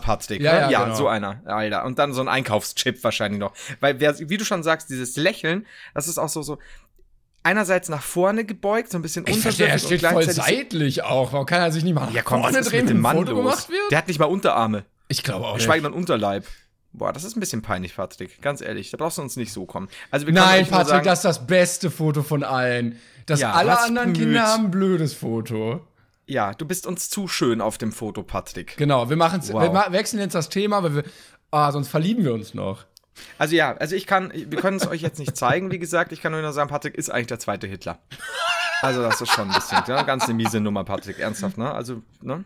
Patrick. 0.01 0.41
Ja, 0.41 0.61
ja, 0.61 0.69
ja 0.69 0.83
genau. 0.83 0.95
so 0.95 1.07
einer, 1.07 1.41
Alter. 1.45 1.85
Und 1.85 1.99
dann 1.99 2.13
so 2.13 2.21
ein 2.21 2.27
Einkaufschip 2.27 3.03
wahrscheinlich 3.03 3.39
noch. 3.39 3.53
Weil, 3.79 3.99
wie 3.99 4.37
du 4.37 4.43
schon 4.45 4.61
sagst, 4.63 4.89
dieses 4.89 5.15
Lächeln, 5.15 5.65
das 5.93 6.07
ist 6.07 6.17
auch 6.17 6.27
so, 6.29 6.41
so 6.41 6.57
einerseits 7.43 7.89
nach 7.89 8.01
vorne 8.01 8.45
gebeugt, 8.45 8.91
so 8.91 8.97
ein 8.97 9.01
bisschen 9.01 9.25
Ich 9.27 9.39
verstehe, 9.39 9.67
er 9.67 9.79
steht 9.79 10.01
voll 10.01 10.23
gleichzeitig- 10.23 10.43
seitlich 10.57 11.03
auch. 11.03 11.33
Warum 11.33 11.45
kann 11.45 11.61
er 11.61 11.71
sich 11.71 11.83
nicht 11.83 11.93
mal 11.93 12.05
nach 12.05 12.13
Ja, 12.13 12.21
komm, 12.21 12.41
vorne 12.41 12.57
was 12.57 12.65
ist 12.65 12.71
drehen, 12.71 12.81
mit 12.85 12.89
wenn 12.89 12.95
dem 12.95 12.99
ein 12.99 13.01
Mann 13.01 13.17
Foto 13.17 13.31
los? 13.33 13.39
gemacht 13.43 13.69
wird? 13.69 13.91
Der 13.91 13.97
hat 13.97 14.07
nicht 14.07 14.19
mal 14.19 14.25
Unterarme. 14.25 14.85
ich 15.09 15.23
glaube 15.23 15.45
auch 15.47 15.55
Geschweige 15.55 15.81
nicht. 15.83 15.91
denn 15.93 15.99
Unterleib. 15.99 16.45
Boah, 16.93 17.11
das 17.11 17.23
ist 17.23 17.35
ein 17.35 17.39
bisschen 17.39 17.61
peinlich, 17.63 17.95
Patrick. 17.95 18.41
Ganz 18.41 18.61
ehrlich, 18.61 18.91
da 18.91 18.97
brauchst 18.97 19.17
du 19.17 19.23
uns 19.23 19.35
nicht 19.35 19.51
so 19.51 19.65
kommen. 19.65 19.87
Also 20.11 20.27
Nein, 20.29 20.67
Patrick, 20.67 20.87
sagen, 20.89 21.05
das 21.05 21.19
ist 21.19 21.25
das 21.25 21.47
beste 21.47 21.89
Foto 21.89 22.21
von 22.21 22.43
allen. 22.43 22.99
Das 23.25 23.39
Ja, 23.39 23.53
alle 23.53 23.79
anderen 23.79 24.13
bemüht. 24.13 24.27
Kinder 24.27 24.47
haben 24.47 24.65
ein 24.65 24.71
blödes 24.71 25.13
Foto. 25.13 25.85
Ja, 26.27 26.53
du 26.53 26.65
bist 26.65 26.85
uns 26.85 27.09
zu 27.09 27.27
schön 27.27 27.61
auf 27.61 27.77
dem 27.77 27.91
Foto, 27.91 28.21
Patrick. 28.23 28.77
Genau, 28.77 29.09
wir 29.09 29.17
machen's, 29.17 29.51
Wow. 29.51 29.73
wir 29.73 29.91
wechseln 29.91 30.19
jetzt 30.19 30.35
das 30.35 30.49
Thema, 30.49 30.83
weil 30.83 30.95
wir, 30.95 31.03
ah, 31.51 31.71
sonst 31.71 31.89
verlieben 31.89 32.23
wir 32.23 32.33
uns 32.33 32.53
noch. 32.53 32.85
Also 33.37 33.55
ja, 33.55 33.75
also 33.77 33.95
ich 33.95 34.07
kann, 34.07 34.31
wir 34.33 34.59
können 34.59 34.77
es 34.77 34.87
euch 34.87 35.01
jetzt 35.01 35.19
nicht 35.19 35.35
zeigen, 35.35 35.71
wie 35.71 35.79
gesagt. 35.79 36.11
Ich 36.11 36.21
kann 36.21 36.31
nur 36.31 36.53
sagen, 36.53 36.69
Patrick 36.69 36.95
ist 36.95 37.09
eigentlich 37.09 37.27
der 37.27 37.39
zweite 37.39 37.67
Hitler. 37.67 37.99
Also 38.81 39.01
das 39.01 39.21
ist 39.21 39.31
schon 39.31 39.49
ein 39.49 39.55
bisschen, 39.55 39.79
ja, 39.87 40.03
ganz 40.03 40.25
eine 40.25 40.33
miese 40.33 40.59
Nummer, 40.59 40.83
Patrick, 40.83 41.19
ernsthaft, 41.19 41.57
ne? 41.57 41.71
Also, 41.71 42.01
ne? 42.21 42.43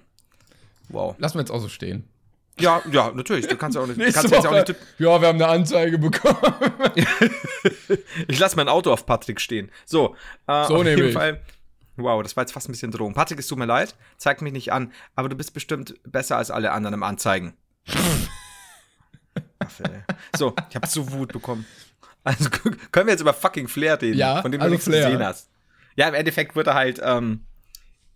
Wow. 0.89 1.15
Lassen 1.19 1.35
wir 1.35 1.41
jetzt 1.41 1.51
auch 1.51 1.59
so 1.59 1.69
stehen. 1.69 2.07
Ja, 2.59 2.81
ja, 2.91 3.11
natürlich. 3.13 3.47
Du 3.47 3.55
kannst 3.55 3.75
ja 3.75 3.81
auch 3.81 3.87
nicht, 3.87 3.97
du 3.99 4.03
Nächste 4.03 4.21
kannst 4.21 4.33
jetzt 4.35 4.45
auch 4.47 4.51
Woche, 4.51 4.59
nicht. 4.71 4.75
ja, 4.99 5.21
wir 5.21 5.27
haben 5.27 5.35
eine 5.41 5.47
Anzeige 5.47 5.97
bekommen. 5.97 6.37
Ich 8.27 8.39
lasse 8.39 8.55
mein 8.55 8.67
Auto 8.69 8.91
auf 8.91 9.05
Patrick 9.05 9.39
stehen. 9.39 9.71
So, 9.85 10.15
äh, 10.47 10.65
So 10.65 10.75
auf 10.77 10.83
jeden 10.83 10.95
nämlich. 10.95 11.13
Fall. 11.13 11.41
Wow, 11.97 12.21
das 12.23 12.35
war 12.35 12.43
jetzt 12.43 12.51
fast 12.51 12.67
ein 12.69 12.71
bisschen 12.73 12.91
Drohung. 12.91 13.13
Patrick, 13.13 13.39
es 13.39 13.47
tut 13.47 13.57
mir 13.57 13.65
leid, 13.65 13.95
zeig 14.17 14.41
mich 14.41 14.53
nicht 14.53 14.71
an, 14.73 14.91
aber 15.15 15.29
du 15.29 15.35
bist 15.35 15.53
bestimmt 15.53 15.95
besser 16.03 16.37
als 16.37 16.51
alle 16.51 16.71
anderen 16.71 16.93
im 16.95 17.03
Anzeigen. 17.03 17.53
So, 20.37 20.53
ich 20.69 20.75
habe 20.75 20.87
so 20.87 21.11
Wut 21.11 21.33
bekommen. 21.33 21.65
Also 22.23 22.49
können 22.91 23.07
wir 23.07 23.13
jetzt 23.13 23.21
über 23.21 23.33
fucking 23.33 23.67
Flair 23.67 24.01
reden, 24.01 24.17
Ja, 24.17 24.41
von 24.41 24.51
dem 24.51 24.59
du 24.59 24.63
also 24.65 24.71
nichts 24.73 24.85
Flair. 24.87 25.05
gesehen 25.05 25.23
hast. 25.23 25.49
Ja, 25.95 26.07
im 26.07 26.13
Endeffekt 26.13 26.55
wird 26.55 26.67
er 26.67 26.73
halt, 26.75 26.99
ähm, 27.03 27.45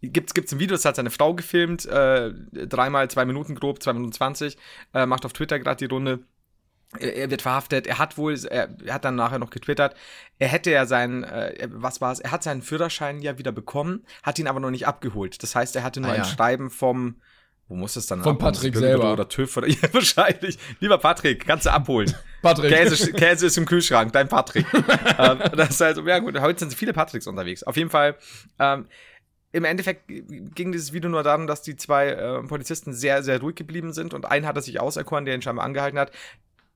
gibt's, 0.01 0.33
gibt's 0.33 0.51
ein 0.51 0.59
Video, 0.59 0.75
das 0.75 0.85
hat 0.85 0.95
seine 0.95 1.11
Frau 1.11 1.33
gefilmt, 1.33 1.85
äh, 1.85 2.31
dreimal 2.51 3.09
zwei 3.09 3.25
Minuten 3.25 3.55
grob, 3.55 3.81
zwei 3.81 3.93
Minuten 3.93 4.13
zwanzig, 4.13 4.57
äh, 4.93 5.05
macht 5.05 5.25
auf 5.25 5.33
Twitter 5.33 5.59
gerade 5.59 5.77
die 5.77 5.93
Runde. 5.93 6.19
Er 6.99 7.15
er 7.15 7.31
wird 7.31 7.41
verhaftet. 7.41 7.87
Er 7.87 7.99
hat 7.99 8.17
wohl, 8.17 8.37
er, 8.49 8.69
er 8.83 8.93
hat 8.93 9.05
dann 9.05 9.15
nachher 9.15 9.39
noch 9.39 9.49
getwittert, 9.49 9.95
er 10.39 10.49
hätte 10.49 10.71
ja 10.71 10.85
seinen, 10.85 11.23
äh, 11.23 11.69
was 11.71 12.01
war 12.01 12.11
es? 12.11 12.19
Er 12.19 12.31
hat 12.31 12.43
seinen 12.43 12.61
Führerschein 12.61 13.21
ja 13.21 13.37
wieder 13.37 13.53
bekommen, 13.53 14.05
hat 14.23 14.39
ihn 14.39 14.47
aber 14.47 14.59
noch 14.59 14.71
nicht 14.71 14.87
abgeholt. 14.87 15.41
Das 15.41 15.55
heißt, 15.55 15.75
er 15.77 15.83
hatte 15.83 16.01
nur 16.01 16.09
Ah, 16.09 16.13
ein 16.13 16.19
ja. 16.19 16.25
Schreiben 16.25 16.69
vom, 16.69 17.15
wo 17.69 17.75
muss 17.77 17.95
es 17.95 18.05
dann 18.05 18.21
Von? 18.21 18.37
Patrick 18.37 18.73
Das 18.73 18.81
selber. 18.81 19.13
Oder 19.13 19.29
TÜV 19.29 19.55
oder, 19.55 19.67
ja, 19.69 19.77
wahrscheinlich. 19.93 20.59
Lieber 20.81 20.97
Patrick, 20.97 21.45
kannst 21.47 21.65
du 21.65 21.71
abholen. 21.71 22.13
Patrick. 22.41 22.73
Käse, 22.73 23.13
Käse 23.13 23.45
ist 23.45 23.57
im 23.57 23.65
Kühlschrank, 23.65 24.11
dein 24.11 24.27
Patrick. 24.27 24.65
ähm, 25.17 25.39
das 25.55 25.69
ist 25.69 25.79
halt 25.79 25.95
so, 25.95 26.05
ja 26.05 26.19
gut, 26.19 26.37
heute 26.41 26.59
sind 26.59 26.73
viele 26.73 26.91
Patricks 26.91 27.27
unterwegs. 27.27 27.63
Auf 27.63 27.77
jeden 27.77 27.89
Fall, 27.89 28.17
ähm, 28.59 28.87
im 29.51 29.65
Endeffekt 29.65 30.07
ging 30.07 30.71
dieses 30.71 30.93
Video 30.93 31.09
nur 31.09 31.23
darum, 31.23 31.47
dass 31.47 31.61
die 31.61 31.75
zwei 31.75 32.09
äh, 32.09 32.43
Polizisten 32.43 32.93
sehr, 32.93 33.23
sehr 33.23 33.41
ruhig 33.41 33.55
geblieben 33.55 33.93
sind 33.93 34.13
und 34.13 34.25
einen 34.25 34.45
hat 34.45 34.55
er 34.55 34.61
sich 34.61 34.79
auserkoren, 34.79 35.25
der 35.25 35.35
ihn 35.35 35.41
scheinbar 35.41 35.65
angehalten 35.65 35.99
hat. 35.99 36.11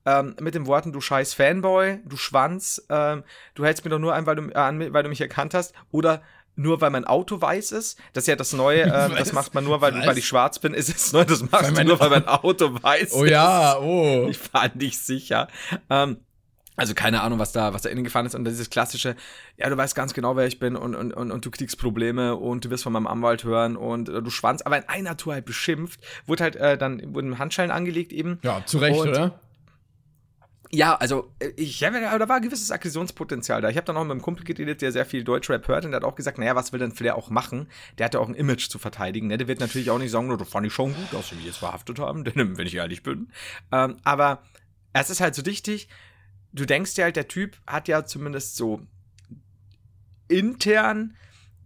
Ähm, 0.04 0.36
mit 0.40 0.54
den 0.54 0.66
Worten, 0.66 0.92
du 0.92 1.00
scheiß 1.00 1.34
Fanboy, 1.34 1.98
du 2.04 2.16
Schwanz, 2.16 2.86
ähm, 2.90 3.24
du 3.54 3.64
hältst 3.64 3.84
mir 3.84 3.90
doch 3.90 3.98
nur 3.98 4.14
ein, 4.14 4.24
weil 4.26 4.36
du, 4.36 4.48
äh, 4.50 4.54
an, 4.54 4.92
weil 4.92 5.02
du 5.02 5.08
mich 5.08 5.20
erkannt 5.20 5.52
hast. 5.52 5.74
Oder 5.90 6.22
nur 6.54 6.80
weil 6.80 6.90
mein 6.90 7.04
Auto 7.04 7.40
weiß 7.40 7.72
ist. 7.72 7.98
Das 8.12 8.24
ist 8.24 8.28
ja 8.28 8.36
das 8.36 8.52
Neue, 8.52 8.82
ähm, 8.94 9.14
das 9.16 9.32
macht 9.32 9.54
man 9.54 9.64
nur, 9.64 9.80
weil, 9.80 9.94
Was? 9.94 10.06
weil 10.06 10.18
ich 10.18 10.26
schwarz 10.26 10.58
bin, 10.58 10.74
ist 10.74 10.88
es 10.88 11.12
neu, 11.12 11.24
das 11.24 11.40
du 11.40 11.48
mein 11.50 11.86
nur, 11.86 11.98
weil 11.98 12.10
mein 12.10 12.26
Auto 12.28 12.72
weiß 12.82 13.12
Oh 13.12 13.24
ist. 13.24 13.30
ja, 13.30 13.78
oh. 13.78 14.26
Ich 14.28 14.52
war 14.52 14.70
nicht 14.74 14.98
sicher. 14.98 15.48
Ähm, 15.90 16.18
also 16.76 16.94
keine 16.94 17.22
Ahnung, 17.22 17.38
was 17.38 17.52
da, 17.52 17.72
was 17.72 17.82
da 17.82 17.88
innen 17.88 18.04
gefahren 18.04 18.26
ist. 18.26 18.34
Und 18.34 18.44
dieses 18.44 18.70
klassische, 18.70 19.16
ja, 19.56 19.68
du 19.68 19.76
weißt 19.76 19.94
ganz 19.94 20.12
genau, 20.14 20.36
wer 20.36 20.46
ich 20.46 20.58
bin 20.58 20.76
und, 20.76 20.94
und, 20.94 21.12
und, 21.12 21.30
und 21.32 21.44
du 21.44 21.50
kriegst 21.50 21.78
Probleme 21.78 22.36
und 22.36 22.64
du 22.64 22.70
wirst 22.70 22.84
von 22.84 22.92
meinem 22.92 23.06
Anwalt 23.06 23.44
hören 23.44 23.76
und 23.76 24.08
äh, 24.08 24.22
du 24.22 24.30
Schwanz. 24.30 24.62
Aber 24.62 24.76
in 24.76 24.88
einer 24.88 25.16
Tour 25.16 25.34
halt 25.34 25.46
beschimpft, 25.46 26.00
wurde 26.26 26.44
halt 26.44 26.56
äh, 26.56 26.76
dann, 26.76 27.14
wurden 27.14 27.38
Handschellen 27.38 27.70
angelegt 27.70 28.12
eben. 28.12 28.38
Ja, 28.42 28.64
zu 28.64 28.78
Recht, 28.78 29.00
Und- 29.00 29.08
oder? 29.08 29.40
Ja, 30.72 30.96
also 30.96 31.32
äh, 31.38 31.50
ich 31.56 31.80
ja, 31.80 31.90
da 31.90 32.28
war 32.28 32.36
ein 32.36 32.42
gewisses 32.42 32.70
Aggressionspotenzial 32.70 33.62
da. 33.62 33.68
Ich 33.68 33.76
habe 33.76 33.84
dann 33.86 33.96
auch 33.96 34.02
mit 34.02 34.10
einem 34.10 34.22
Kumpel 34.22 34.44
geredet, 34.44 34.82
der 34.82 34.92
sehr 34.92 35.06
viel 35.06 35.24
Deutschrap 35.24 35.66
hört 35.68 35.84
und 35.84 35.92
der 35.92 36.00
hat 36.00 36.04
auch 36.04 36.16
gesagt, 36.16 36.38
naja, 36.38 36.54
was 36.56 36.72
will 36.72 36.80
denn 36.80 36.92
Flair 36.92 37.16
auch 37.16 37.30
machen? 37.30 37.68
Der 37.98 38.06
hat 38.06 38.14
ja 38.14 38.20
auch 38.20 38.28
ein 38.28 38.34
Image 38.34 38.68
zu 38.68 38.78
verteidigen. 38.78 39.28
Ne? 39.28 39.38
Der 39.38 39.48
wird 39.48 39.60
natürlich 39.60 39.90
auch 39.90 39.98
nicht 39.98 40.10
sagen, 40.10 40.30
"Oh, 40.30 40.36
das 40.36 40.48
fand 40.48 40.66
ich 40.66 40.72
schon 40.72 40.92
gut, 40.94 41.12
dass 41.12 41.28
sie 41.28 41.36
mich 41.36 41.46
jetzt 41.46 41.58
verhaftet 41.58 41.98
haben, 41.98 42.24
denn, 42.24 42.58
wenn 42.58 42.66
ich 42.66 42.74
ehrlich 42.74 43.02
bin. 43.02 43.28
Ähm, 43.72 43.96
aber 44.04 44.42
es 44.92 45.08
ist 45.10 45.20
halt 45.20 45.34
so 45.34 45.46
wichtig, 45.46 45.88
du 46.56 46.64
denkst 46.64 46.94
dir 46.94 47.04
halt, 47.04 47.16
der 47.16 47.28
Typ 47.28 47.56
hat 47.66 47.86
ja 47.86 48.04
zumindest 48.04 48.56
so 48.56 48.80
intern 50.28 51.16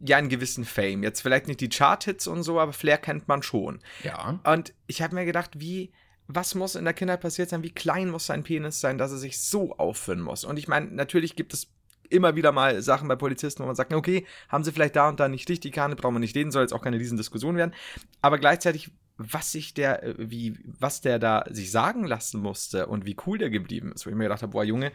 ja 0.00 0.16
einen 0.16 0.28
gewissen 0.28 0.64
Fame. 0.64 1.02
Jetzt 1.02 1.20
vielleicht 1.20 1.46
nicht 1.46 1.60
die 1.60 1.68
Chart-Hits 1.68 2.26
und 2.26 2.42
so, 2.42 2.58
aber 2.58 2.72
Flair 2.72 2.98
kennt 2.98 3.28
man 3.28 3.42
schon. 3.42 3.80
Ja. 4.02 4.40
Und 4.44 4.74
ich 4.86 5.02
habe 5.02 5.14
mir 5.14 5.24
gedacht, 5.24 5.60
wie, 5.60 5.92
was 6.26 6.54
muss 6.54 6.74
in 6.74 6.84
der 6.84 6.94
Kindheit 6.94 7.20
passiert 7.20 7.50
sein? 7.50 7.62
Wie 7.62 7.70
klein 7.70 8.10
muss 8.10 8.26
sein 8.26 8.42
Penis 8.42 8.80
sein, 8.80 8.98
dass 8.98 9.12
er 9.12 9.18
sich 9.18 9.40
so 9.40 9.76
aufführen 9.76 10.20
muss? 10.20 10.44
Und 10.44 10.58
ich 10.58 10.68
meine, 10.68 10.86
natürlich 10.86 11.36
gibt 11.36 11.54
es 11.54 11.68
immer 12.08 12.34
wieder 12.34 12.50
mal 12.50 12.82
Sachen 12.82 13.08
bei 13.08 13.16
Polizisten, 13.16 13.62
wo 13.62 13.66
man 13.66 13.76
sagt, 13.76 13.92
okay, 13.92 14.26
haben 14.48 14.64
sie 14.64 14.72
vielleicht 14.72 14.96
da 14.96 15.08
und 15.08 15.20
da 15.20 15.28
nicht 15.28 15.48
richtig 15.48 15.74
gehandelt, 15.74 16.00
brauchen 16.00 16.16
wir 16.16 16.20
nicht 16.20 16.34
reden, 16.34 16.50
soll 16.50 16.62
jetzt 16.62 16.72
auch 16.72 16.82
keine 16.82 16.98
Riesendiskussion 16.98 17.56
werden. 17.56 17.74
Aber 18.20 18.38
gleichzeitig, 18.38 18.90
was 19.20 19.52
sich 19.52 19.74
der, 19.74 20.02
äh, 20.02 20.14
wie, 20.18 20.58
was 20.64 21.00
der 21.00 21.18
da 21.18 21.44
sich 21.50 21.70
sagen 21.70 22.04
lassen 22.04 22.40
musste 22.40 22.86
und 22.86 23.04
wie 23.04 23.16
cool 23.26 23.38
der 23.38 23.50
geblieben 23.50 23.92
ist, 23.92 24.06
wo 24.06 24.10
ich 24.10 24.16
mir 24.16 24.24
gedacht 24.24 24.42
habe, 24.42 24.52
boah, 24.52 24.64
Junge, 24.64 24.92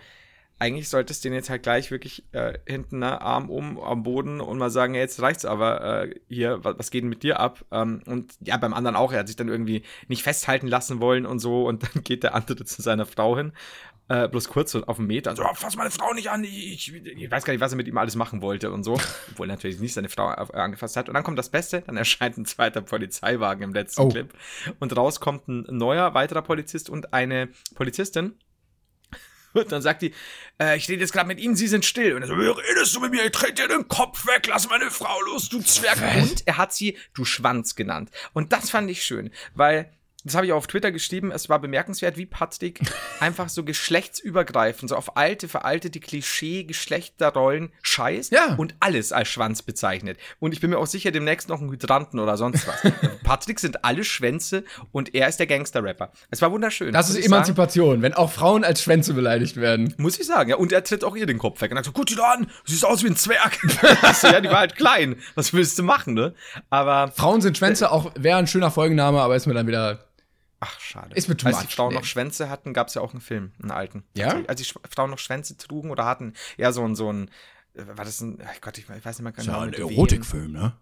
eigentlich 0.58 0.88
solltest 0.88 1.24
du 1.24 1.30
den 1.30 1.36
jetzt 1.36 1.50
halt 1.50 1.64
gleich 1.64 1.92
wirklich 1.92 2.24
äh, 2.32 2.58
hinten, 2.66 3.00
ne, 3.00 3.22
Arm 3.22 3.50
um, 3.50 3.78
am 3.80 4.04
Boden 4.04 4.40
und 4.40 4.58
mal 4.58 4.70
sagen, 4.70 4.96
ja, 4.96 5.02
jetzt 5.02 5.22
reicht's 5.22 5.46
aber, 5.46 6.06
äh, 6.06 6.16
hier, 6.30 6.64
was, 6.64 6.80
was 6.80 6.92
geht 6.92 7.04
denn 7.04 7.10
mit 7.10 7.24
dir 7.24 7.40
ab? 7.40 7.66
Ähm, 7.72 8.02
und 8.06 8.34
ja, 8.40 8.56
beim 8.58 8.74
anderen 8.74 8.96
auch, 8.96 9.12
er 9.12 9.20
hat 9.20 9.28
sich 9.28 9.36
dann 9.36 9.50
irgendwie 9.50 9.84
nicht 10.08 10.24
festhalten 10.24 10.68
lassen 10.68 11.02
wollen 11.02 11.26
und 11.26 11.40
so 11.40 11.68
und 11.68 11.84
dann 11.96 12.04
geht 12.04 12.24
der 12.24 12.36
andere 12.36 12.64
zu 12.64 12.82
seiner 12.82 13.06
Frau 13.06 13.36
hin, 13.38 13.52
äh, 14.08 14.28
bloß 14.28 14.50
kurz 14.50 14.72
so 14.72 14.84
auf 14.86 14.98
den 14.98 15.08
Meter 15.08 15.32
und 15.32 15.38
so, 15.38 15.44
oh, 15.44 15.54
fass 15.56 15.76
meine 15.76 15.90
Frau 15.92 16.14
nicht 16.14 16.30
an, 16.30 16.44
ich, 16.44 16.94
ich 16.94 17.32
weiß 17.32 17.44
gar 17.44 17.54
nicht, 17.54 17.60
was 17.62 17.72
er 17.74 17.78
mit 17.78 17.88
ihm 17.88 17.98
alles 17.98 18.16
machen 18.16 18.42
wollte 18.42 18.72
und 18.72 18.84
so, 18.84 18.94
obwohl 19.32 19.50
er 19.50 19.56
natürlich 19.56 19.80
nicht 19.80 19.94
seine 19.94 20.10
Frau 20.10 20.30
auf- 20.32 20.54
angefasst 20.54 20.96
hat. 20.96 21.08
Und 21.10 21.16
dann 21.16 21.24
kommt 21.24 21.40
das 21.40 21.50
Beste, 21.50 21.82
dann 21.82 21.98
erscheint 21.98 22.38
ein 22.38 22.46
zweiter 22.46 22.82
Polizeiwagen 22.82 23.64
im 23.64 23.74
letzten 23.74 24.02
Oh. 24.02 24.10
Clip 24.10 24.32
und 24.80 24.96
raus 24.96 25.20
kommt 25.20 25.48
ein 25.48 25.66
neuer, 25.70 26.14
weiterer 26.14 26.42
Polizist 26.44 26.90
und 26.90 27.14
eine 27.14 27.50
Polizistin, 27.74 28.36
und 29.54 29.72
dann 29.72 29.82
sagt 29.82 30.02
die, 30.02 30.14
äh, 30.62 30.76
ich 30.76 30.90
rede 30.90 31.00
jetzt 31.00 31.14
gerade 31.14 31.28
mit 31.30 31.40
Ihnen, 31.40 31.56
Sie 31.56 31.68
sind 31.68 31.86
still. 31.86 32.14
Und 32.14 32.24
er 32.24 32.28
so, 32.28 32.36
wie 32.38 32.46
redest 32.46 32.94
du 32.94 33.00
mit 33.00 33.12
mir? 33.12 33.24
Ich 33.24 33.32
trete 33.32 33.54
dir 33.54 33.68
den 33.70 33.88
Kopf 33.88 34.28
weg, 34.28 34.48
lass 34.48 34.70
meine 34.70 34.92
Frau 34.92 35.18
los, 35.22 35.48
du 35.48 35.62
Zwerg. 35.62 35.98
Und 36.18 36.46
er 36.46 36.58
hat 36.58 36.74
sie 36.74 36.98
du 37.14 37.24
Schwanz 37.24 37.74
genannt. 37.76 38.12
Und 38.34 38.52
das 38.52 38.70
fand 38.70 38.92
ich 38.92 39.04
schön, 39.04 39.32
weil, 39.54 39.94
das 40.26 40.36
habe 40.36 40.46
ich 40.46 40.52
auch 40.54 40.58
auf 40.58 40.68
Twitter 40.68 40.92
geschrieben, 40.92 41.32
es 41.32 41.48
war 41.50 41.60
bemerkenswert, 41.60 42.18
wie 42.18 42.26
Patrick 42.26 42.82
einfach 43.20 43.48
so 43.50 43.64
geschlechtsübergreifend, 43.64 44.90
so 44.90 44.96
auf 44.96 45.16
alte, 45.16 45.48
veraltete 45.48 46.00
Klischee-Geschlechterrollen 46.00 47.72
scheißt 47.82 48.32
Ja. 48.32 48.56
und 48.56 48.76
alles 48.80 49.12
als 49.12 49.28
Schwanz 49.30 49.62
bezeichnet. 49.62 50.18
Und 50.40 50.54
ich 50.54 50.60
bin 50.60 50.72
mir 50.72 50.78
auch 50.80 50.88
sicher, 50.88 51.12
demnächst 51.12 51.48
noch 51.48 51.62
ein 51.62 51.70
Hydranten 51.70 52.20
oder 52.20 52.38
sonst 52.38 52.68
was. 52.68 52.92
Patrick 53.24 53.60
sind 53.60 53.86
alle 53.86 54.04
Schwänze 54.04 54.64
und 54.92 55.14
er 55.14 55.28
ist 55.28 55.38
der 55.38 55.48
Gangster-Rapper. 55.48 56.12
Es 56.32 56.42
war 56.42 56.52
wunderschön. 56.52 56.92
Das 56.92 57.10
ist 57.10 57.16
ich 57.18 57.26
sagen. 57.26 57.34
Emanzipation, 57.34 58.02
wenn 58.02 58.14
auch 58.14 58.32
Frauen 58.32 58.64
als 58.64 58.82
Schwänze 58.82 59.14
beleidigt 59.14 59.58
werden. 59.58 59.94
Muss 59.98 60.20
ich 60.20 60.26
sagen, 60.26 60.50
ja. 60.50 60.56
Und 60.56 60.72
er 60.72 60.84
tritt 60.84 61.04
auch 61.04 61.16
ihr 61.16 61.26
den 61.28 61.38
Kopf 61.38 61.62
weg 61.62 61.72
und 61.72 61.78
sagt 61.78 61.86
so, 61.86 61.92
guck 61.92 62.08
dir 62.08 62.18
da 62.18 62.32
an, 62.32 62.50
siehst 62.66 62.84
aus 62.86 63.04
wie 63.04 63.08
ein 63.08 63.16
Zwerg. 63.16 63.58
so, 64.16 64.28
ja, 64.28 64.42
die 64.42 64.50
war 64.50 64.60
halt 64.60 64.76
klein. 64.76 65.18
Was 65.36 65.54
willst 65.54 65.78
du 65.78 65.84
machen, 65.84 66.16
ne? 66.16 66.34
Aber, 66.70 67.12
Frauen 67.16 67.42
sind 67.42 67.58
Schwänze, 67.58 67.92
auch 67.92 68.12
wäre 68.18 68.38
ein 68.40 68.48
schöner 68.48 68.72
Folgenname, 68.72 69.22
aber 69.22 69.36
ist 69.36 69.46
mir 69.46 69.54
dann 69.54 69.68
wieder. 69.68 70.00
Ach, 70.60 70.80
schade. 70.80 71.16
Ist 71.16 71.28
mir 71.28 71.38
too 71.38 71.48
Als 71.48 71.60
die 71.60 71.68
Frauen 71.68 71.90
nee. 71.90 71.96
noch 72.00 72.06
Schwänze 72.06 72.50
hatten, 72.50 72.74
gab 72.74 72.88
es 72.88 72.94
ja 72.94 73.02
auch 73.02 73.12
einen 73.12 73.22
Film, 73.22 73.52
einen 73.62 73.72
alten. 73.72 74.04
Ja? 74.16 74.42
Als 74.48 74.62
die 74.62 74.74
Frauen 74.90 75.10
noch 75.10 75.20
Schwänze 75.20 75.58
trugen 75.58 75.92
oder 75.92 76.06
hatten, 76.06 76.34
ja, 76.58 76.72
so 76.72 76.84
ein, 76.84 76.96
so 76.96 77.12
ein, 77.12 77.30
war 77.74 78.06
das 78.06 78.22
ein, 78.22 78.42
ach 78.46 78.62
Gott, 78.62 78.78
ich 78.78 78.90
weiß 78.90 79.06
nicht 79.06 79.22
mehr 79.22 79.34
Ist 79.38 79.46
genau. 79.46 79.58
ja 79.58 79.64
ein 79.64 79.70
mit 79.70 79.80
wem. 79.80 79.90
Erotikfilm, 79.90 80.52
ne? 80.52 80.74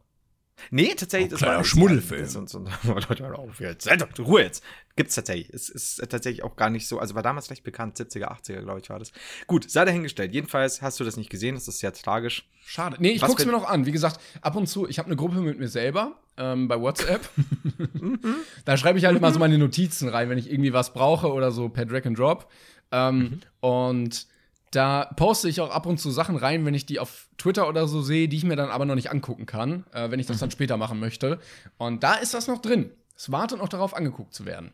Nee, 0.71 0.93
tatsächlich. 0.95 1.31
Ein 1.31 1.39
das 1.39 1.41
war 1.41 1.63
Schmuddelfilm. 1.63 2.25
So, 2.25 2.45
so, 2.45 2.59
Leute, 2.83 3.37
auf 3.37 3.59
jetzt. 3.59 3.85
Seid 3.85 4.01
doch 4.01 4.25
Ruhe 4.25 4.43
jetzt. 4.43 4.63
Gibt's 4.95 5.15
tatsächlich. 5.15 5.49
Es 5.53 5.69
ist 5.69 5.97
tatsächlich 6.09 6.43
auch 6.43 6.55
gar 6.55 6.69
nicht 6.69 6.87
so, 6.87 6.99
also 6.99 7.15
war 7.15 7.23
damals 7.23 7.49
recht 7.49 7.63
bekannt, 7.63 7.97
70er, 7.97 8.25
80er, 8.25 8.61
glaube 8.61 8.79
ich, 8.79 8.89
war 8.89 8.99
das. 8.99 9.11
Gut, 9.47 9.69
sei 9.69 9.85
dahingestellt. 9.85 10.33
Jedenfalls 10.33 10.81
hast 10.81 10.99
du 10.99 11.03
das 11.03 11.17
nicht 11.17 11.29
gesehen, 11.29 11.55
das 11.55 11.67
ist 11.67 11.79
sehr 11.79 11.93
tragisch. 11.93 12.47
Schade. 12.65 12.97
Nee, 12.99 13.11
ich 13.11 13.21
Was 13.21 13.29
guck's 13.29 13.45
mir 13.45 13.51
noch 13.51 13.67
an. 13.67 13.85
Wie 13.85 13.91
gesagt, 13.91 14.19
ab 14.41 14.55
und 14.55 14.67
zu, 14.67 14.87
ich 14.87 14.99
habe 14.99 15.07
eine 15.07 15.15
Gruppe 15.15 15.41
mit 15.41 15.59
mir 15.59 15.67
selber 15.67 16.19
ähm, 16.37 16.67
bei 16.67 16.79
WhatsApp. 16.79 17.27
da 18.65 18.77
schreibe 18.77 18.99
ich 18.99 19.05
halt 19.05 19.17
immer 19.17 19.33
so 19.33 19.39
meine 19.39 19.57
Notizen 19.57 20.09
rein, 20.09 20.29
wenn 20.29 20.37
ich 20.37 20.51
irgendwie 20.51 20.73
was 20.73 20.93
brauche 20.93 21.31
oder 21.31 21.51
so 21.51 21.69
per 21.69 21.85
Drag 21.85 22.05
and 22.05 22.17
Drop. 22.17 22.49
Ähm, 22.91 23.41
Und 23.59 24.27
da 24.75 25.05
poste 25.15 25.49
ich 25.49 25.61
auch 25.61 25.71
ab 25.71 25.85
und 25.85 25.99
zu 25.99 26.11
Sachen 26.11 26.35
rein, 26.35 26.65
wenn 26.65 26.73
ich 26.73 26.85
die 26.85 26.99
auf 26.99 27.27
Twitter 27.37 27.67
oder 27.67 27.87
so 27.87 28.01
sehe, 28.01 28.27
die 28.27 28.37
ich 28.37 28.43
mir 28.43 28.55
dann 28.55 28.69
aber 28.69 28.85
noch 28.85 28.95
nicht 28.95 29.11
angucken 29.11 29.45
kann, 29.45 29.85
äh, 29.93 30.09
wenn 30.11 30.19
ich 30.19 30.27
das 30.27 30.39
dann 30.39 30.51
später 30.51 30.77
machen 30.77 30.99
möchte. 30.99 31.39
Und 31.77 32.03
da 32.03 32.15
ist 32.15 32.33
das 32.33 32.47
noch 32.47 32.61
drin. 32.61 32.91
Es 33.15 33.31
wartet 33.31 33.59
noch 33.59 33.69
darauf, 33.69 33.95
angeguckt 33.95 34.33
zu 34.33 34.45
werden. 34.45 34.71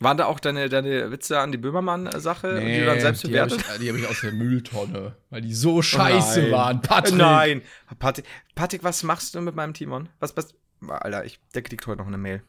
Waren 0.00 0.16
da 0.16 0.24
auch 0.24 0.40
deine, 0.40 0.70
deine 0.70 1.10
Witze 1.10 1.38
an 1.38 1.52
die 1.52 1.58
Böhmermann-Sache, 1.58 2.58
die 2.58 2.78
du 2.78 2.86
dann 2.86 3.00
selbst 3.00 3.22
die 3.22 3.38
habe 3.38 3.50
bewertet? 3.50 3.82
ich, 3.82 3.88
hab 3.88 3.96
ich 3.96 4.08
aus 4.08 4.20
der 4.22 4.32
Mülltonne, 4.32 5.14
weil 5.28 5.42
die 5.42 5.52
so 5.52 5.82
scheiße 5.82 6.42
Nein. 6.42 6.52
waren. 6.52 6.80
Patrick. 6.80 7.16
Nein. 7.16 7.62
Patrick, 7.98 8.24
Patrick, 8.54 8.82
was 8.82 9.02
machst 9.02 9.34
du 9.34 9.42
mit 9.42 9.54
meinem 9.54 9.74
Timon? 9.74 10.08
Was, 10.18 10.34
was? 10.38 10.54
Alter, 10.88 11.26
ich, 11.26 11.38
der 11.54 11.60
kriegt 11.60 11.86
heute 11.86 11.98
noch 11.98 12.06
eine 12.06 12.16
Mail. 12.16 12.42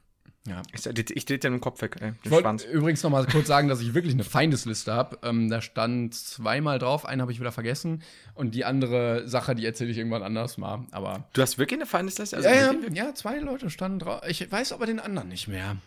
Ja. 0.47 0.63
Ich, 0.73 0.86
ich, 0.88 1.10
ich 1.15 1.25
dreh 1.25 1.38
dir 1.38 1.51
den 1.51 1.62
Kopf 1.62 1.82
weg, 1.84 1.97
ey. 2.01 2.13
Ich 2.23 2.32
wollte 2.32 2.65
übrigens 2.67 3.04
noch 3.04 3.12
mal 3.12 3.27
kurz 3.27 3.47
sagen, 3.47 3.67
dass 3.67 3.80
ich 3.80 3.93
wirklich 3.93 4.13
eine 4.15 4.23
Feindesliste 4.23 4.91
habe. 4.91 5.19
Ähm, 5.21 5.49
da 5.49 5.62
stand 5.62 6.15
zweimal 6.15 6.80
drauf, 6.80 7.06
eine 7.06 7.21
habe 7.21 7.32
ich 7.32 7.39
wieder 7.39 7.51
vergessen 7.51 8.01
und 8.34 8.56
die 8.56 8.65
andere 8.65 9.27
Sache, 9.27 9.54
die 9.54 9.65
erzähle 9.65 9.91
ich 9.91 9.97
irgendwann 9.97 10.23
anders 10.23 10.58
mal. 10.58 10.86
Aber 10.91 11.27
Du 11.34 11.43
hast 11.43 11.60
wirklich 11.60 11.80
eine 11.80 11.86
Feindesliste? 11.86 12.38
Also 12.38 12.49
ja, 12.49 12.56
ja, 12.56 12.71
wirklich? 12.71 12.97
ja, 12.97 13.13
zwei 13.13 13.38
Leute 13.38 13.69
standen 13.69 13.99
drauf. 13.99 14.21
Ich 14.27 14.51
weiß 14.51 14.71
aber 14.71 14.88
den 14.88 14.99
anderen 14.99 15.30
nicht 15.30 15.47
mehr. 15.47 15.77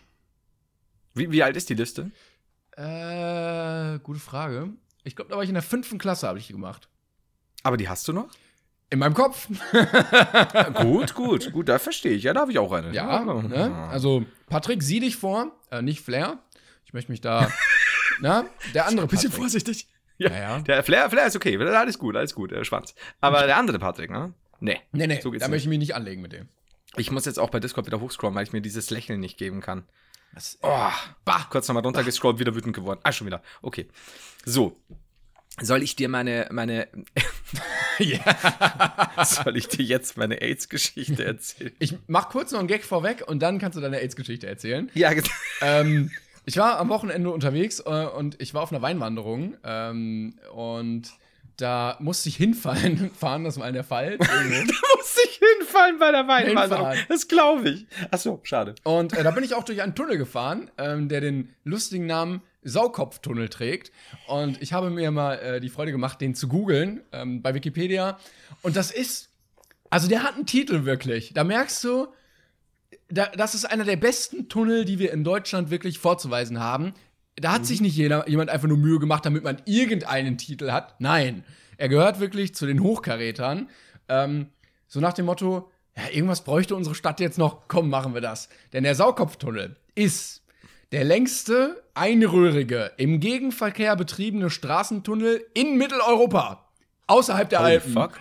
Wie, 1.13 1.31
wie 1.31 1.43
alt 1.43 1.57
ist 1.57 1.69
die 1.69 1.75
Liste? 1.75 2.11
Äh, 2.77 3.99
gute 3.99 4.19
Frage. 4.19 4.69
Ich 5.03 5.15
glaube, 5.17 5.29
da 5.31 5.35
war 5.35 5.43
ich 5.43 5.49
in 5.49 5.55
der 5.55 5.63
fünften 5.63 5.97
Klasse, 5.97 6.27
habe 6.27 6.39
ich 6.39 6.47
die 6.47 6.53
gemacht. 6.53 6.87
Aber 7.63 7.77
die 7.77 7.89
hast 7.89 8.07
du 8.07 8.13
noch? 8.13 8.29
In 8.95 8.99
meinem 8.99 9.13
Kopf. 9.13 9.49
gut, 10.75 11.15
gut, 11.15 11.51
gut, 11.51 11.67
da 11.67 11.79
verstehe 11.79 12.13
ich. 12.13 12.23
Ja, 12.23 12.33
da 12.33 12.39
habe 12.39 12.51
ich 12.53 12.59
auch 12.59 12.71
eine. 12.71 12.93
ja, 12.93 13.25
ne? 13.25 13.75
Also, 13.91 14.23
Patrick, 14.47 14.81
sieh 14.81 15.01
dich 15.01 15.17
vor. 15.17 15.51
Äh, 15.69 15.81
nicht 15.81 15.99
Flair. 15.99 16.39
Ich 16.85 16.93
möchte 16.93 17.11
mich 17.11 17.19
da. 17.19 17.51
na, 18.21 18.45
der 18.73 18.85
andere 18.87 19.05
Bisschen 19.07 19.31
Patrick. 19.31 19.41
vorsichtig. 19.41 19.89
Ja, 20.17 20.31
ja. 20.31 20.59
Der 20.59 20.81
Flair, 20.81 21.09
Flair 21.09 21.27
ist 21.27 21.35
okay, 21.35 21.57
alles 21.57 21.99
gut, 21.99 22.15
alles 22.15 22.33
gut, 22.33 22.51
der 22.51 22.63
Schwanz. 22.63 22.95
Aber 23.19 23.45
der 23.45 23.57
andere 23.57 23.79
Patrick, 23.79 24.11
ne? 24.11 24.33
Nee. 24.61 24.79
Nee, 24.93 25.07
nee, 25.07 25.19
So 25.19 25.29
da 25.29 25.39
nicht. 25.39 25.49
möchte 25.49 25.55
ich 25.65 25.67
mich 25.67 25.79
nicht 25.79 25.93
anlegen 25.93 26.21
mit 26.21 26.31
dem. 26.31 26.47
Ich 26.95 27.11
muss 27.11 27.25
jetzt 27.25 27.37
auch 27.37 27.49
bei 27.49 27.59
Discord 27.59 27.85
wieder 27.87 27.99
hochscrollen, 27.99 28.33
weil 28.33 28.43
ich 28.43 28.53
mir 28.53 28.61
dieses 28.61 28.91
Lächeln 28.91 29.19
nicht 29.19 29.37
geben 29.37 29.59
kann. 29.59 29.83
Was? 30.31 30.57
Oh, 30.61 30.89
bah, 31.25 31.47
kurz 31.49 31.67
nochmal 31.67 31.83
runtergescrollt, 31.83 32.39
wieder 32.39 32.55
wütend 32.55 32.73
geworden. 32.73 33.01
Ah, 33.03 33.11
schon 33.11 33.27
wieder. 33.27 33.41
Okay. 33.61 33.89
So. 34.45 34.79
Soll 35.61 35.83
ich 35.83 35.95
dir 35.95 36.09
meine, 36.09 36.47
meine, 36.51 36.87
soll 39.23 39.57
ich 39.57 39.67
dir 39.67 39.83
jetzt 39.85 40.17
meine 40.17 40.41
AIDS-Geschichte 40.41 41.23
erzählen? 41.23 41.71
Ich 41.79 41.95
mach 42.07 42.29
kurz 42.29 42.51
noch 42.51 42.59
einen 42.59 42.67
Gag 42.67 42.83
vorweg 42.83 43.23
und 43.27 43.39
dann 43.41 43.59
kannst 43.59 43.77
du 43.77 43.81
deine 43.81 43.99
AIDS-Geschichte 43.99 44.47
erzählen. 44.47 44.89
Ja, 44.93 45.13
ge- 45.13 45.23
ähm, 45.61 46.11
ich 46.45 46.57
war 46.57 46.77
am 46.79 46.89
Wochenende 46.89 47.29
unterwegs 47.31 47.79
äh, 47.79 47.89
und 48.05 48.41
ich 48.41 48.53
war 48.53 48.61
auf 48.63 48.71
einer 48.71 48.81
Weinwanderung 48.81 49.55
ähm, 49.63 50.35
und 50.53 51.03
da 51.57 51.95
musste 52.01 52.27
ich 52.27 52.35
hinfallen. 52.35 53.11
Fahren, 53.17 53.45
das 53.45 53.57
war 53.57 53.67
in 53.67 53.73
der 53.75 53.85
Fall. 53.85 54.11
Irgendwo. 54.19 54.73
muss 54.97 55.17
ich 55.25 55.39
hinfallen 55.57 55.97
bei 55.99 56.11
der 56.11 56.27
Weinwanderung. 56.27 56.85
Hinfahren. 56.89 57.05
Das 57.07 57.27
glaube 57.29 57.69
ich. 57.69 57.87
Ach 58.11 58.19
so, 58.19 58.41
schade. 58.43 58.75
Und 58.83 59.13
äh, 59.13 59.23
da 59.23 59.31
bin 59.31 59.43
ich 59.43 59.53
auch 59.53 59.63
durch 59.63 59.81
einen 59.81 59.95
Tunnel 59.95 60.17
gefahren, 60.17 60.69
ähm, 60.77 61.07
der 61.07 61.21
den 61.21 61.55
lustigen 61.63 62.05
Namen 62.07 62.41
Saukopftunnel 62.65 63.47
trägt. 63.47 63.91
Und 64.27 64.61
ich 64.61 64.73
habe 64.73 64.89
mir 64.89 65.11
mal 65.11 65.35
äh, 65.35 65.59
die 65.61 65.69
Freude 65.69 65.91
gemacht, 65.91 66.19
den 66.19 66.35
zu 66.35 66.47
googeln 66.47 67.01
ähm, 67.13 67.41
bei 67.41 67.53
Wikipedia. 67.53 68.17
Und 68.61 68.75
das 68.75 68.91
ist, 68.91 69.29
also 69.89 70.09
der 70.09 70.23
hat 70.23 70.35
einen 70.35 70.45
Titel 70.45 70.83
wirklich. 70.83 71.33
Da 71.33 71.43
merkst 71.43 71.83
du, 71.83 72.07
da, 73.07 73.27
das 73.27 73.55
ist 73.55 73.65
einer 73.65 73.83
der 73.83 73.97
besten 73.97 74.49
Tunnel, 74.49 74.83
die 74.83 74.99
wir 74.99 75.13
in 75.13 75.23
Deutschland 75.23 75.69
wirklich 75.69 75.99
vorzuweisen 75.99 76.59
haben. 76.59 76.93
Da 77.35 77.51
hat 77.51 77.65
sich 77.65 77.81
nicht 77.81 77.95
jeder, 77.95 78.27
jemand 78.29 78.49
einfach 78.49 78.67
nur 78.67 78.77
Mühe 78.77 78.99
gemacht, 78.99 79.25
damit 79.25 79.43
man 79.43 79.61
irgendeinen 79.65 80.37
Titel 80.37 80.71
hat. 80.71 80.99
Nein, 80.99 81.43
er 81.77 81.89
gehört 81.89 82.19
wirklich 82.19 82.55
zu 82.55 82.65
den 82.65 82.81
Hochkarätern. 82.81 83.69
Ähm, 84.07 84.47
so 84.87 84.99
nach 84.99 85.13
dem 85.13 85.25
Motto, 85.25 85.69
ja, 85.97 86.03
irgendwas 86.11 86.43
bräuchte 86.43 86.75
unsere 86.75 86.95
Stadt 86.95 87.19
jetzt 87.19 87.37
noch, 87.37 87.67
komm, 87.67 87.89
machen 87.89 88.13
wir 88.13 88.21
das. 88.21 88.49
Denn 88.73 88.83
der 88.83 88.95
Saukopftunnel 88.95 89.75
ist 89.95 90.44
der 90.91 91.03
längste 91.03 91.83
einröhrige, 91.93 92.91
im 92.97 93.19
Gegenverkehr 93.19 93.95
betriebene 93.95 94.49
Straßentunnel 94.49 95.45
in 95.53 95.77
Mitteleuropa. 95.77 96.65
Außerhalb 97.07 97.49
der 97.49 97.59
Holy 97.59 97.71
Alpen. 97.73 97.93
fuck. 97.93 98.19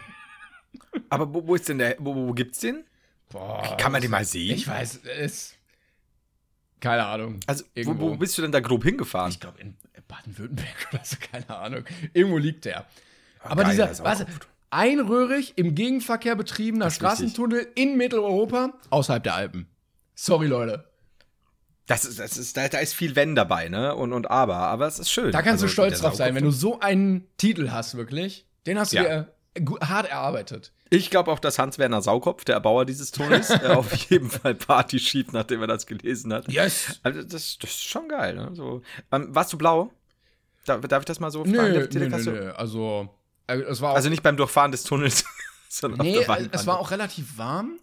Aber 1.09 1.33
wo, 1.33 1.46
wo 1.46 1.55
ist 1.55 1.68
denn 1.68 1.79
der, 1.79 1.96
wo, 1.98 2.14
wo 2.14 2.33
gibt's 2.33 2.61
den? 2.61 2.85
Boah, 3.31 3.77
Kann 3.79 3.92
man 3.92 4.00
den 4.00 4.11
mal 4.11 4.24
sehen? 4.24 4.55
Ich 4.55 4.68
weiß, 4.68 5.00
es. 5.18 5.55
Keine 6.81 7.05
Ahnung. 7.07 7.40
Also, 7.46 7.64
wo, 7.85 7.98
wo 7.98 8.16
bist 8.16 8.37
du 8.37 8.42
denn 8.42 8.53
da 8.53 8.61
grob 8.61 8.85
hingefahren? 8.85 9.31
Ich 9.31 9.40
glaube 9.40 9.61
in 9.61 9.77
Baden-Württemberg 10.07 10.88
oder 10.92 11.05
so, 11.05 11.16
keine 11.33 11.50
Ahnung. 11.50 11.85
Irgendwo 12.12 12.38
liegt 12.38 12.64
der. 12.64 12.87
Aber 13.40 13.62
geil, 13.62 13.72
dieser, 13.72 14.05
was, 14.05 14.24
einröhrig 14.70 15.55
im 15.57 15.74
Gegenverkehr 15.74 16.37
betriebener. 16.37 16.90
Straßentunnel 16.90 17.66
in 17.74 17.96
Mitteleuropa, 17.96 18.72
außerhalb 18.90 19.22
der 19.22 19.35
Alpen. 19.35 19.66
Sorry, 20.14 20.46
Leute. 20.46 20.85
Das 21.87 22.05
ist, 22.07 22.18
das 22.18 22.37
ist, 22.38 22.57
da, 22.57 22.66
da 22.68 22.79
ist 22.79 22.94
viel 22.94 23.14
Wenn 23.14 23.35
dabei, 23.35 23.68
ne? 23.68 23.94
Und, 23.94 24.12
und 24.14 24.31
aber, 24.31 24.57
aber 24.57 24.87
es 24.87 24.99
ist 24.99 25.11
schön. 25.11 25.33
Da 25.33 25.42
kannst 25.42 25.62
Also, 25.62 25.66
du 25.66 25.73
stolz 25.73 26.01
drauf 26.01 26.14
sein, 26.14 26.35
wenn 26.35 26.44
du 26.44 26.51
so 26.51 26.81
einen 26.81 27.27
Titel 27.37 27.70
hast, 27.70 27.94
wirklich. 27.97 28.47
Den 28.66 28.79
hast 28.79 28.92
du 28.92 28.97
Ja. 28.97 29.03
dir 29.03 29.29
äh, 29.55 29.64
hart 29.85 30.09
erarbeitet. 30.09 30.73
Ich 30.90 31.11
glaube 31.11 31.31
auch, 31.31 31.38
dass 31.38 31.59
Hans-Werner 31.59 32.01
Saukopf, 32.01 32.44
der 32.44 32.55
Erbauer 32.55 32.85
dieses 32.87 33.11
Tunnels, 33.11 33.51
äh, 33.51 33.68
auf 33.68 33.92
jeden 34.09 34.31
Fall 34.31 34.55
Party 34.55 34.99
schiebt, 34.99 35.33
nachdem 35.35 35.61
er 35.61 35.66
das 35.66 35.87
gelesen 35.87 36.33
hat. 36.33 36.51
Yes. 36.51 37.01
Also 37.03 37.23
das, 37.23 37.59
das 37.59 37.70
ist 37.70 37.85
schon 37.85 38.09
geil, 38.09 38.35
ne? 38.35 38.51
So, 38.55 38.81
ähm, 39.12 39.35
warst 39.35 39.53
du 39.53 39.59
blau? 39.59 39.90
Darf, 40.64 40.81
darf 40.83 41.01
ich 41.01 41.07
das 41.07 41.20
mal 41.20 41.31
so 41.31 41.44
Nö, 41.44 41.55
fragen? 41.59 41.73
nö, 41.73 41.81
nö, 41.81 42.09
du- 42.09 42.31
nö. 42.31 42.51
Also, 42.53 43.11
äh, 43.47 43.62
Also 43.62 44.09
nicht 44.09 44.23
beim 44.23 44.38
Durchfahren 44.38 44.73
des 44.73 44.85
Tunnels, 44.85 45.25
sondern 45.68 46.01
Nee, 46.01 46.12
auf 46.12 46.25
der 46.25 46.29
Weinwanderung. 46.29 46.61
es 46.61 46.66
war 46.66 46.79
auch 46.79 46.90
relativ 46.90 47.37
warm. 47.37 47.79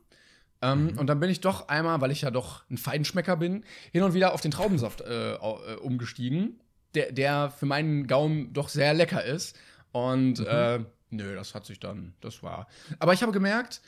Ähm, 0.62 0.94
Und 0.98 1.08
dann 1.08 1.20
bin 1.20 1.30
ich 1.30 1.42
doch 1.42 1.68
einmal, 1.70 2.02
weil 2.02 2.12
ich 2.12 2.22
ja 2.22 2.32
doch 2.32 2.64
ein 2.70 2.78
Feinschmecker 2.78 3.38
bin, 3.38 3.64
hin 3.92 4.04
und 4.04 4.14
wieder 4.14 4.34
auf 4.34 4.42
den 4.42 4.52
Traubensaft 4.52 5.02
äh, 5.02 5.34
äh, 5.34 5.38
umgestiegen, 5.82 6.60
der, 6.94 7.12
der 7.12 7.50
für 7.50 7.66
meinen 7.66 8.08
Gaumen 8.08 8.54
doch 8.54 8.70
sehr 8.70 8.94
lecker 8.94 9.24
ist. 9.24 9.58
Und 9.92 10.40
äh, 10.40 10.80
nö, 11.10 11.36
das 11.36 11.56
hat 11.56 11.66
sich 11.66 11.80
dann, 11.80 12.14
das 12.22 12.44
war. 12.44 12.68
Aber 13.00 13.14
ich 13.14 13.22
habe 13.24 13.32
gemerkt, 13.32 13.82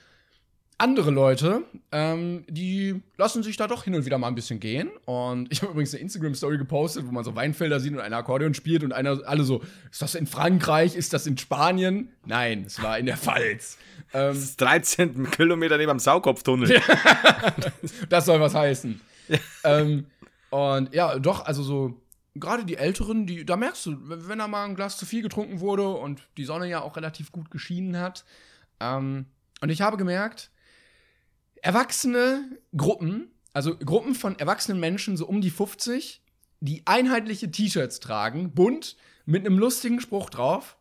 andere 0.78 1.12
Leute, 1.12 1.64
ähm, 1.92 2.46
die 2.50 3.02
lassen 3.18 3.44
sich 3.44 3.58
da 3.58 3.68
doch 3.68 3.84
hin 3.84 3.96
und 3.96 4.06
wieder 4.06 4.18
mal 4.18 4.28
ein 4.28 4.36
bisschen 4.36 4.60
gehen. 4.60 4.90
Und 5.06 5.52
ich 5.52 5.62
habe 5.62 5.72
übrigens 5.72 5.94
eine 5.94 6.02
Instagram-Story 6.02 6.58
gepostet, 6.58 7.06
wo 7.08 7.12
man 7.12 7.24
so 7.24 7.36
Weinfelder 7.36 7.80
sieht 7.80 7.94
und 7.94 8.00
einer 8.00 8.18
Akkordeon 8.18 8.54
spielt 8.54 8.84
und 8.84 8.92
einer, 8.92 9.20
alle 9.26 9.44
so, 9.44 9.62
ist 9.92 10.02
das 10.02 10.16
in 10.16 10.28
Frankreich? 10.28 10.96
Ist 10.96 11.14
das 11.14 11.28
in 11.28 11.38
Spanien? 11.38 12.10
Nein, 12.26 12.64
es 12.66 12.82
war 12.82 12.98
in 12.98 13.06
der 13.06 13.18
Pfalz. 13.18 13.78
Ähm, 14.14 14.34
Das 14.34 14.40
ist 14.40 14.62
13 14.62 15.32
Kilometer 15.32 15.78
neben 15.78 15.90
dem 15.90 16.00
Saukopftunnel. 16.00 16.82
das 18.10 18.26
soll 18.26 18.40
was 18.40 18.56
heißen. 18.56 19.00
ähm, 19.64 20.06
und 20.50 20.94
ja, 20.94 21.18
doch, 21.20 21.46
also 21.46 21.64
so, 21.64 22.02
gerade 22.36 22.66
die 22.66 22.78
Älteren, 22.78 23.26
die, 23.26 23.46
da 23.46 23.58
merkst 23.58 23.86
du, 23.86 23.98
wenn 24.02 24.40
da 24.40 24.48
mal 24.48 24.66
ein 24.66 24.76
Glas 24.76 24.98
zu 24.98 25.06
viel 25.06 25.22
getrunken 25.22 25.60
wurde 25.60 25.88
und 25.88 26.22
die 26.38 26.46
Sonne 26.46 26.68
ja 26.68 26.82
auch 26.82 26.96
relativ 26.96 27.32
gut 27.32 27.52
geschienen 27.52 27.98
hat. 28.00 28.26
Ähm, 28.80 29.26
und 29.62 29.70
ich 29.70 29.82
habe 29.82 29.98
gemerkt, 29.98 30.52
erwachsene 31.63 32.60
Gruppen, 32.76 33.32
also 33.54 33.76
Gruppen 33.78 34.13
von 34.15 34.38
erwachsenen 34.38 34.80
Menschen, 34.80 35.17
so 35.17 35.26
um 35.26 35.41
die 35.41 35.49
50, 35.49 36.21
die 36.60 36.84
einheitliche 36.86 37.49
T-Shirts 37.49 37.99
tragen, 37.99 38.54
bunt, 38.54 38.95
mit 39.26 39.45
einem 39.45 39.58
lustigen 39.58 39.99
Spruch 40.02 40.30
drauf, 40.30 40.78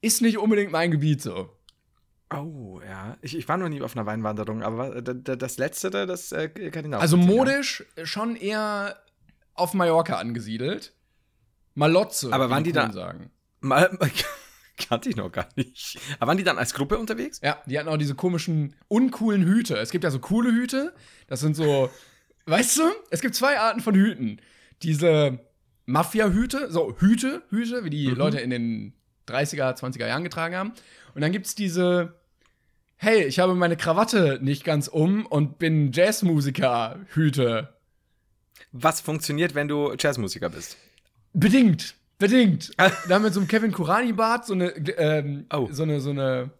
ist 0.00 0.20
nicht 0.20 0.38
unbedingt 0.38 0.72
mein 0.72 0.90
Gebiet 0.90 1.22
so. 1.22 1.48
Oh, 2.34 2.80
ja. 2.84 3.16
Ich, 3.22 3.36
ich 3.36 3.48
war 3.48 3.56
noch 3.56 3.68
nie 3.68 3.82
auf 3.82 3.94
einer 3.94 4.06
Weinwanderung, 4.06 4.62
aber 4.62 4.96
äh, 4.96 5.02
da- 5.02 5.12
da- 5.12 5.36
das 5.36 5.58
letzte, 5.58 5.90
da, 5.90 6.06
das 6.06 6.32
äh, 6.32 6.48
kann 6.48 6.86
ich 6.86 6.94
Also 6.94 7.16
nachvollziehen, 7.16 7.26
modisch 7.36 7.84
schon 8.04 8.36
eher 8.36 8.96
auf 9.54 9.74
Mallorca 9.74 10.16
angesiedelt. 10.16 10.94
Malotze. 11.74 12.32
Aber 12.32 12.50
waren 12.50 12.64
die 12.64 12.72
da- 12.72 12.90
Sagen. 12.90 13.30
Mal, 13.60 13.96
kannte 14.88 15.08
ich 15.08 15.16
noch 15.16 15.30
gar 15.32 15.48
nicht. 15.56 15.98
Aber 16.18 16.28
waren 16.28 16.38
die 16.38 16.44
dann 16.44 16.58
als 16.58 16.74
Gruppe 16.74 16.98
unterwegs? 16.98 17.40
Ja, 17.42 17.60
die 17.66 17.78
hatten 17.78 17.88
auch 17.88 17.96
diese 17.96 18.14
komischen, 18.14 18.74
uncoolen 18.88 19.44
Hüte. 19.44 19.76
Es 19.76 19.90
gibt 19.90 20.04
ja 20.04 20.10
so 20.10 20.18
coole 20.18 20.50
Hüte. 20.52 20.94
Das 21.26 21.40
sind 21.40 21.56
so, 21.56 21.90
weißt 22.46 22.78
du, 22.78 22.82
es 23.10 23.20
gibt 23.20 23.34
zwei 23.34 23.58
Arten 23.58 23.80
von 23.80 23.94
Hüten. 23.94 24.40
Diese 24.82 25.38
Mafia-Hüte, 25.86 26.70
so 26.70 26.94
Hüte, 26.98 27.42
Hüte, 27.50 27.84
wie 27.84 27.90
die 27.90 28.08
Mhm. 28.08 28.14
Leute 28.16 28.40
in 28.40 28.50
den 28.50 28.92
30er, 29.26 29.74
20er 29.76 30.06
Jahren 30.06 30.24
getragen 30.24 30.54
haben. 30.56 30.72
Und 31.14 31.20
dann 31.20 31.32
gibt's 31.32 31.54
diese, 31.54 32.14
hey, 32.96 33.24
ich 33.24 33.38
habe 33.38 33.54
meine 33.54 33.76
Krawatte 33.76 34.38
nicht 34.42 34.64
ganz 34.64 34.88
um 34.88 35.26
und 35.26 35.58
bin 35.58 35.92
Jazzmusiker, 35.92 37.00
Hüte. 37.14 37.74
Was 38.72 39.00
funktioniert, 39.00 39.54
wenn 39.54 39.68
du 39.68 39.94
Jazzmusiker 39.98 40.48
bist? 40.48 40.76
Bedingt, 41.34 41.94
bedingt. 42.22 42.72
da 42.78 42.90
haben 43.14 43.24
wir 43.24 43.32
so 43.32 43.40
einem 43.40 43.48
Kevin 43.48 43.72
Kurani-Bart 43.72 44.46
so 44.46 44.54
eine, 44.54 44.68
ähm, 44.98 45.46
Oh. 45.52 45.68
so 45.70 45.82
eine, 45.82 46.00
so 46.00 46.10
eine 46.10 46.50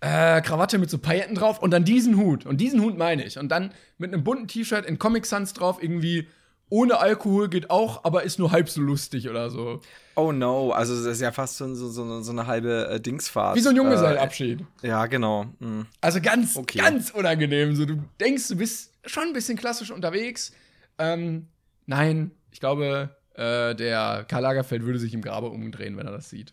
äh, 0.00 0.40
Krawatte 0.40 0.78
mit 0.78 0.88
so 0.90 0.98
Pailletten 0.98 1.34
drauf 1.34 1.60
und 1.60 1.70
dann 1.72 1.84
diesen 1.84 2.16
Hut. 2.16 2.46
Und 2.46 2.58
diesen 2.60 2.80
Hut 2.82 2.96
meine 2.96 3.24
ich. 3.24 3.38
Und 3.38 3.48
dann 3.50 3.72
mit 3.98 4.12
einem 4.12 4.24
bunten 4.24 4.46
T-Shirt 4.48 4.86
in 4.86 4.98
Comic 4.98 5.26
Sans 5.26 5.52
drauf, 5.52 5.82
irgendwie 5.82 6.28
ohne 6.70 6.98
Alkohol 6.98 7.48
geht 7.48 7.70
auch, 7.70 8.04
aber 8.04 8.24
ist 8.24 8.38
nur 8.38 8.52
halb 8.52 8.68
so 8.68 8.80
lustig 8.82 9.28
oder 9.28 9.50
so. 9.50 9.80
Oh 10.16 10.32
no, 10.32 10.70
also 10.72 10.94
das 10.94 11.14
ist 11.14 11.20
ja 11.22 11.32
fast 11.32 11.56
so, 11.56 11.74
so, 11.74 11.88
so, 11.88 12.20
so 12.20 12.30
eine 12.30 12.46
halbe 12.46 12.88
äh, 12.90 13.00
Dingsfahrt. 13.00 13.56
Wie 13.56 13.60
so 13.60 13.70
ein 13.70 13.76
Junggesellabschied. 13.76 14.60
Äh, 14.82 14.88
ja, 14.88 15.06
genau. 15.06 15.46
Mhm. 15.60 15.86
Also 16.00 16.20
ganz, 16.20 16.56
Okay. 16.56 16.78
ganz 16.78 17.10
unangenehm. 17.10 17.74
So, 17.74 17.86
du 17.86 18.02
denkst, 18.20 18.48
du 18.48 18.56
bist 18.56 18.92
schon 19.06 19.24
ein 19.24 19.32
bisschen 19.32 19.56
klassisch 19.56 19.90
unterwegs. 19.90 20.52
Ähm, 20.98 21.48
nein, 21.86 22.32
ich 22.50 22.60
glaube, 22.60 23.16
äh, 23.38 23.74
der 23.76 24.24
Karl 24.28 24.42
Lagerfeld 24.42 24.84
würde 24.84 24.98
sich 24.98 25.14
im 25.14 25.22
Grabe 25.22 25.48
umdrehen, 25.48 25.96
wenn 25.96 26.06
er 26.06 26.12
das 26.12 26.28
sieht. 26.28 26.52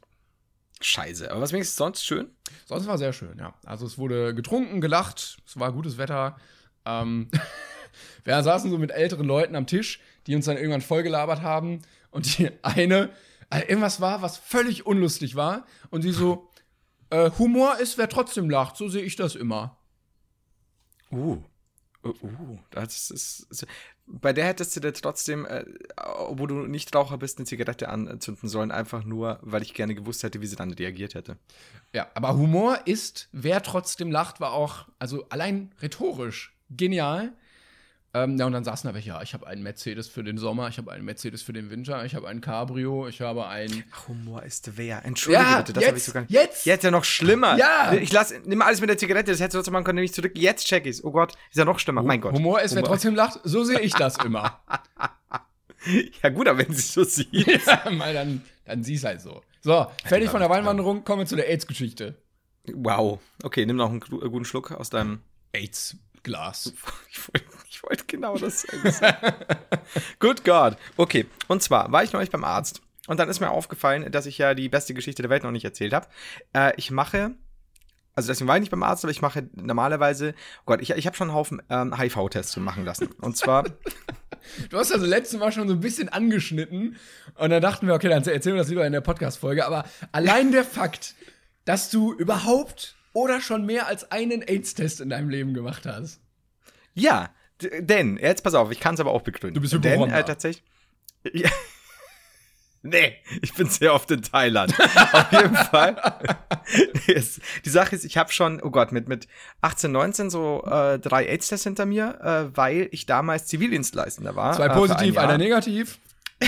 Scheiße. 0.81 1.31
Aber 1.31 1.41
was 1.41 1.51
wenigstens 1.51 1.77
sonst 1.77 2.05
schön? 2.05 2.29
Sonst 2.65 2.85
war 2.85 2.99
sehr 2.99 3.11
schön, 3.11 3.37
ja. 3.39 3.55
Also 3.65 3.87
es 3.87 3.97
wurde 3.97 4.35
getrunken, 4.35 4.81
gelacht, 4.81 5.37
es 5.47 5.59
war 5.59 5.71
gutes 5.71 5.97
Wetter. 5.97 6.37
Ähm, 6.85 7.29
wir 8.23 8.43
saßen 8.43 8.69
so 8.69 8.77
mit 8.77 8.91
älteren 8.91 9.25
Leuten 9.25 9.55
am 9.55 9.65
Tisch, 9.65 9.99
die 10.27 10.35
uns 10.35 10.45
dann 10.45 10.57
irgendwann 10.57 10.81
vollgelabert 10.81 11.41
haben. 11.41 11.81
Und 12.11 12.37
die 12.37 12.51
eine, 12.61 13.09
also 13.49 13.67
irgendwas 13.67 13.99
war, 13.99 14.21
was 14.21 14.37
völlig 14.37 14.85
unlustig 14.85 15.35
war. 15.35 15.65
Und 15.89 16.03
sie 16.03 16.11
so, 16.11 16.51
äh, 17.09 17.31
Humor 17.39 17.79
ist, 17.79 17.97
wer 17.97 18.09
trotzdem 18.09 18.47
lacht, 18.47 18.77
so 18.77 18.89
sehe 18.89 19.03
ich 19.03 19.15
das 19.15 19.33
immer. 19.33 19.77
Uh. 21.11 21.41
Uh, 22.03 22.13
uh, 22.21 22.59
das 22.69 23.09
ist, 23.09 23.47
ist. 23.49 23.65
Bei 24.07 24.33
der 24.33 24.45
hättest 24.45 24.75
du 24.75 24.79
dir 24.79 24.93
trotzdem, 24.93 25.45
äh, 25.45 25.65
obwohl 25.97 26.47
du 26.47 26.55
nicht 26.67 26.95
Raucher 26.95 27.17
bist, 27.17 27.39
eine 27.39 27.45
Zigarette 27.45 27.89
anzünden 27.89 28.47
sollen, 28.47 28.71
einfach 28.71 29.03
nur, 29.03 29.39
weil 29.41 29.63
ich 29.63 29.73
gerne 29.73 29.95
gewusst 29.95 30.23
hätte, 30.23 30.41
wie 30.41 30.47
sie 30.47 30.55
dann 30.55 30.71
reagiert 30.71 31.15
hätte. 31.15 31.37
Ja, 31.93 32.07
aber 32.13 32.35
Humor 32.35 32.79
ist, 32.85 33.29
wer 33.31 33.63
trotzdem 33.63 34.11
lacht, 34.11 34.39
war 34.39 34.53
auch, 34.53 34.87
also 34.99 35.27
allein 35.29 35.73
rhetorisch 35.81 36.55
genial. 36.69 37.33
Ähm, 38.15 38.37
ja, 38.37 38.45
und 38.45 38.53
dann 38.53 38.63
saßen 38.63 38.87
da 38.87 38.93
welche, 38.93 39.09
ja, 39.09 39.21
ich 39.21 39.33
habe 39.33 39.45
einen 39.45 39.61
Mercedes 39.61 40.07
für 40.07 40.23
den 40.23 40.37
Sommer, 40.37 40.69
ich 40.69 40.77
habe 40.77 40.89
einen 40.89 41.03
Mercedes 41.03 41.41
für 41.41 41.51
den 41.51 41.69
Winter, 41.69 42.05
ich 42.05 42.15
habe 42.15 42.29
einen 42.29 42.39
Cabrio, 42.39 43.09
ich 43.09 43.19
habe 43.19 43.45
ein. 43.47 43.83
Humor 44.07 44.41
ist 44.43 44.77
wer? 44.77 45.03
Entschuldige 45.03 45.43
Ja, 45.43 45.57
bitte, 45.57 45.73
das 45.73 45.85
habe 45.85 45.97
ich 45.97 46.03
sogar 46.05 46.21
nicht. 46.21 46.31
jetzt. 46.31 46.65
Jetzt 46.65 46.85
ja 46.85 46.91
noch 46.91 47.03
schlimmer. 47.03 47.57
Ja. 47.57 47.91
Ich 47.91 48.13
lass, 48.13 48.33
nimm 48.45 48.61
alles 48.61 48.79
mit 48.79 48.89
der 48.89 48.97
Zigarette, 48.97 49.31
das 49.31 49.41
hättest 49.41 49.55
du 49.55 49.57
trotzdem 49.57 49.73
machen 49.73 49.83
können, 49.83 49.97
nämlich 49.97 50.13
zurück. 50.13 50.31
Jetzt 50.35 50.65
check 50.65 50.85
ich's. 50.85 51.03
Oh 51.03 51.11
Gott, 51.11 51.33
ist 51.49 51.57
ja 51.57 51.65
noch 51.65 51.77
schlimmer. 51.77 52.03
mein 52.03 52.21
Gott. 52.21 52.33
Humor 52.33 52.61
ist, 52.61 52.73
wer 52.73 52.83
trotzdem 52.83 53.15
lacht, 53.15 53.41
so 53.43 53.65
sehe 53.65 53.81
ich 53.81 53.93
das 53.93 54.15
immer. 54.23 54.61
Ja, 56.23 56.29
gut, 56.29 56.47
aber 56.47 56.57
wenn 56.57 56.73
sie 56.73 56.81
so 56.81 57.03
sieht. 57.03 57.31
ja, 57.67 57.91
mal 57.91 58.11
dann, 58.11 58.41
dann 58.65 58.83
sieh's 58.83 59.03
halt 59.03 59.21
so. 59.21 59.43
So, 59.61 59.85
fertig 60.03 60.31
von 60.31 60.39
der 60.39 60.49
Weinwanderung, 60.49 61.03
kommen 61.03 61.19
wir 61.19 61.25
zu 61.27 61.35
der 61.35 61.47
AIDS-Geschichte. 61.47 62.15
Wow. 62.73 63.19
Okay, 63.43 63.67
nimm 63.67 63.75
noch 63.75 63.91
einen 63.91 64.01
äh, 64.01 64.29
guten 64.29 64.45
Schluck 64.45 64.71
aus 64.71 64.89
deinem. 64.89 65.19
AIDS-Glas. 65.53 66.73
Ich 67.75 67.83
wollte 67.83 68.05
genau 68.07 68.37
das 68.37 68.61
sagen. 68.61 69.33
Good 70.19 70.45
God. 70.45 70.77
Okay, 70.95 71.25
und 71.49 71.61
zwar 71.61 71.91
war 71.91 72.05
ich 72.05 72.13
neulich 72.13 72.31
beim 72.31 72.45
Arzt 72.45 72.81
und 73.07 73.19
dann 73.19 73.27
ist 73.27 73.41
mir 73.41 73.51
aufgefallen, 73.51 74.13
dass 74.13 74.27
ich 74.27 74.37
ja 74.37 74.53
die 74.53 74.69
beste 74.69 74.93
Geschichte 74.93 75.21
der 75.21 75.29
Welt 75.29 75.43
noch 75.43 75.51
nicht 75.51 75.65
erzählt 75.65 75.91
habe. 75.91 76.07
Äh, 76.53 76.71
ich 76.77 76.89
mache, 76.89 77.31
also 78.13 78.27
deswegen 78.27 78.47
war 78.47 78.55
ich 78.55 78.61
nicht 78.61 78.69
beim 78.69 78.81
Arzt, 78.83 79.03
aber 79.03 79.11
ich 79.11 79.21
mache 79.21 79.49
normalerweise, 79.55 80.35
oh 80.61 80.63
Gott, 80.67 80.81
ich, 80.81 80.91
ich 80.91 81.05
habe 81.05 81.17
schon 81.17 81.27
einen 81.27 81.35
Haufen 81.35 81.61
ähm, 81.69 81.99
HIV-Tests 81.99 82.55
machen 82.57 82.85
lassen. 82.85 83.09
Und 83.19 83.35
zwar, 83.35 83.65
Du 84.69 84.77
hast 84.77 84.93
also 84.93 85.05
letztes 85.05 85.37
Mal 85.37 85.51
schon 85.51 85.67
so 85.67 85.73
ein 85.73 85.81
bisschen 85.81 86.07
angeschnitten 86.07 86.95
und 87.33 87.49
dann 87.49 87.61
dachten 87.61 87.87
wir, 87.87 87.93
okay, 87.93 88.07
dann 88.07 88.23
erzählen 88.23 88.55
wir 88.55 88.61
das 88.61 88.69
lieber 88.69 88.87
in 88.87 88.93
der 88.93 89.01
Podcast-Folge. 89.01 89.65
Aber 89.65 89.83
allein 90.13 90.53
der 90.53 90.63
Fakt, 90.63 91.15
dass 91.65 91.89
du 91.89 92.13
überhaupt 92.13 92.95
oder 93.11 93.41
schon 93.41 93.65
mehr 93.65 93.87
als 93.87 94.11
einen 94.11 94.43
AIDS-Test 94.43 95.01
in 95.01 95.09
deinem 95.09 95.29
Leben 95.29 95.53
gemacht 95.53 95.85
hast. 95.85 96.21
ja, 96.93 97.31
denn, 97.61 98.17
jetzt 98.17 98.43
pass 98.43 98.53
auf, 98.53 98.71
ich 98.71 98.79
kann 98.79 98.95
es 98.95 98.99
aber 98.99 99.11
auch 99.11 99.21
begründen. 99.21 99.55
Du 99.55 99.61
bist 99.61 99.73
Denn 99.83 100.09
äh, 100.09 100.23
tatsächlich. 100.23 100.63
Ja. 101.33 101.49
Nee, 102.87 103.15
ich 103.41 103.51
bin 103.55 103.67
sehr 103.67 103.95
oft 103.95 104.11
in 104.11 104.21
Thailand. 104.21 104.71
Auf 105.11 105.31
jeden 105.31 105.55
Fall. 105.55 105.95
Die 107.07 107.69
Sache 107.69 107.95
ist, 107.95 108.05
ich 108.05 108.15
habe 108.15 108.31
schon, 108.31 108.61
oh 108.61 108.69
Gott, 108.69 108.91
mit, 108.91 109.07
mit 109.07 109.27
18, 109.61 109.91
19 109.91 110.29
so 110.29 110.63
äh, 110.67 110.99
drei 110.99 111.25
AIDS-Tests 111.25 111.63
hinter 111.63 111.87
mir, 111.87 112.19
äh, 112.21 112.55
weil 112.55 112.87
ich 112.91 113.07
damals 113.07 113.47
Zivildienstleistender 113.47 114.35
war. 114.35 114.53
Zwei 114.53 114.67
äh, 114.67 114.69
ein 114.69 114.77
positiv, 114.77 115.15
Jahr. 115.15 115.23
einer 115.23 115.39
negativ. 115.39 115.97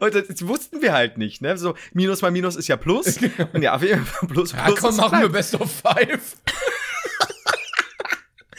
Und 0.00 0.14
das, 0.14 0.48
wussten 0.48 0.82
wir 0.82 0.92
halt 0.92 1.18
nicht, 1.18 1.40
ne? 1.40 1.56
So, 1.56 1.74
Minus 1.92 2.22
mal 2.22 2.32
Minus 2.32 2.56
ist 2.56 2.66
ja 2.66 2.76
Plus. 2.76 3.18
Und 3.52 3.62
ja, 3.62 3.76
auf 3.76 3.82
jeden 3.82 4.04
Fall 4.04 4.28
Plus, 4.28 4.50
Ja, 4.50 4.64
Plus 4.64 4.80
komm, 4.80 4.90
ist 4.90 4.96
machen 4.96 5.20
wir. 5.20 5.28
Best 5.28 5.54
of 5.54 5.70
Five. 5.70 6.36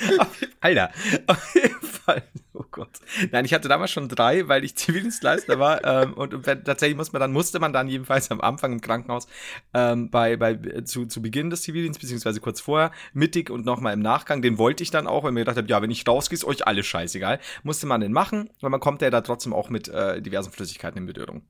Alter, 0.61 0.91
auf 1.27 1.55
jeden 1.55 1.81
Fall. 1.81 2.23
Oh 2.53 2.63
Gott. 2.71 2.89
Nein, 3.31 3.45
ich 3.45 3.53
hatte 3.53 3.67
damals 3.67 3.91
schon 3.91 4.07
drei, 4.07 4.47
weil 4.47 4.63
ich 4.63 4.75
Zivildienstleister 4.75 5.59
war. 5.59 5.75
Ähm, 5.85 6.13
und, 6.13 6.33
und 6.33 6.45
tatsächlich 6.45 6.97
muss 6.97 7.11
man 7.11 7.19
dann, 7.19 7.31
musste 7.31 7.59
man 7.59 7.71
dann 7.71 7.87
jedenfalls 7.87 8.31
am 8.31 8.41
Anfang 8.41 8.71
im 8.71 8.81
Krankenhaus 8.81 9.27
ähm, 9.73 10.09
bei, 10.09 10.35
bei, 10.35 10.55
zu, 10.83 11.05
zu 11.05 11.21
Beginn 11.21 11.49
des 11.49 11.61
Zivildienstes, 11.61 12.01
beziehungsweise 12.01 12.39
kurz 12.39 12.59
vorher, 12.59 12.91
mittig 13.13 13.49
und 13.49 13.65
nochmal 13.65 13.93
im 13.93 13.99
Nachgang, 13.99 14.41
den 14.41 14.57
wollte 14.57 14.83
ich 14.83 14.89
dann 14.89 15.05
auch, 15.05 15.23
weil 15.23 15.31
mir 15.31 15.41
gedacht 15.41 15.57
habe, 15.57 15.67
ja, 15.67 15.81
wenn 15.81 15.91
ich 15.91 16.07
rausgehe, 16.07 16.35
ist 16.35 16.45
euch 16.45 16.65
alles 16.65 16.87
scheißegal. 16.87 17.39
Musste 17.63 17.85
man 17.85 18.01
den 18.01 18.13
machen, 18.13 18.49
weil 18.61 18.69
man 18.69 18.79
kommt 18.79 19.01
ja 19.01 19.09
da 19.09 19.21
trotzdem 19.21 19.53
auch 19.53 19.69
mit 19.69 19.87
äh, 19.89 20.21
diversen 20.21 20.51
Flüssigkeiten 20.51 20.97
in 20.97 21.05
Berührung. 21.05 21.43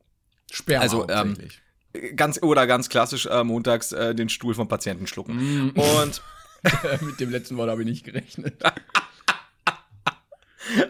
Sperma 0.52 0.82
Also, 0.82 1.08
ähm. 1.10 1.36
Ganz, 2.16 2.42
oder 2.44 2.68
ganz 2.68 2.90
klassisch 2.90 3.26
äh, 3.26 3.44
montags 3.44 3.94
äh, 3.94 4.14
den 4.14 4.28
Stuhl 4.28 4.54
vom 4.54 4.68
Patienten 4.68 5.08
schlucken. 5.08 5.72
Und 5.72 6.22
Mit 7.02 7.20
dem 7.20 7.30
letzten 7.32 7.58
Wort 7.58 7.70
habe 7.70 7.82
ich 7.82 7.88
nicht 7.88 8.06
gerechnet. 8.06 8.56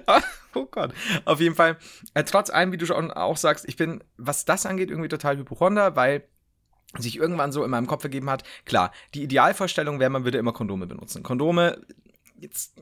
oh 0.54 0.66
Gott. 0.66 0.94
Auf 1.26 1.40
jeden 1.40 1.56
Fall, 1.56 1.78
äh, 2.14 2.24
trotz 2.24 2.50
allem, 2.50 2.72
wie 2.72 2.78
du 2.78 2.86
schon 2.86 3.12
auch 3.12 3.38
sagst, 3.38 3.68
ich 3.68 3.76
bin, 3.76 4.04
was 4.18 4.46
das 4.46 4.66
angeht, 4.66 4.90
irgendwie 4.90 5.10
total 5.10 5.38
Hypochonder, 5.38 5.96
weil 5.96 6.24
sich 6.98 7.18
irgendwann 7.18 7.52
so 7.52 7.64
in 7.64 7.72
meinem 7.72 7.88
Kopf 7.88 8.04
ergeben 8.04 8.30
hat, 8.30 8.44
klar, 8.64 8.92
die 9.14 9.24
Idealvorstellung 9.24 10.00
wäre, 10.00 10.10
man 10.10 10.24
würde 10.24 10.38
immer 10.38 10.54
Kondome 10.54 10.88
benutzen. 10.88 11.24
Kondome, 11.24 11.82
jetzt 12.40 12.74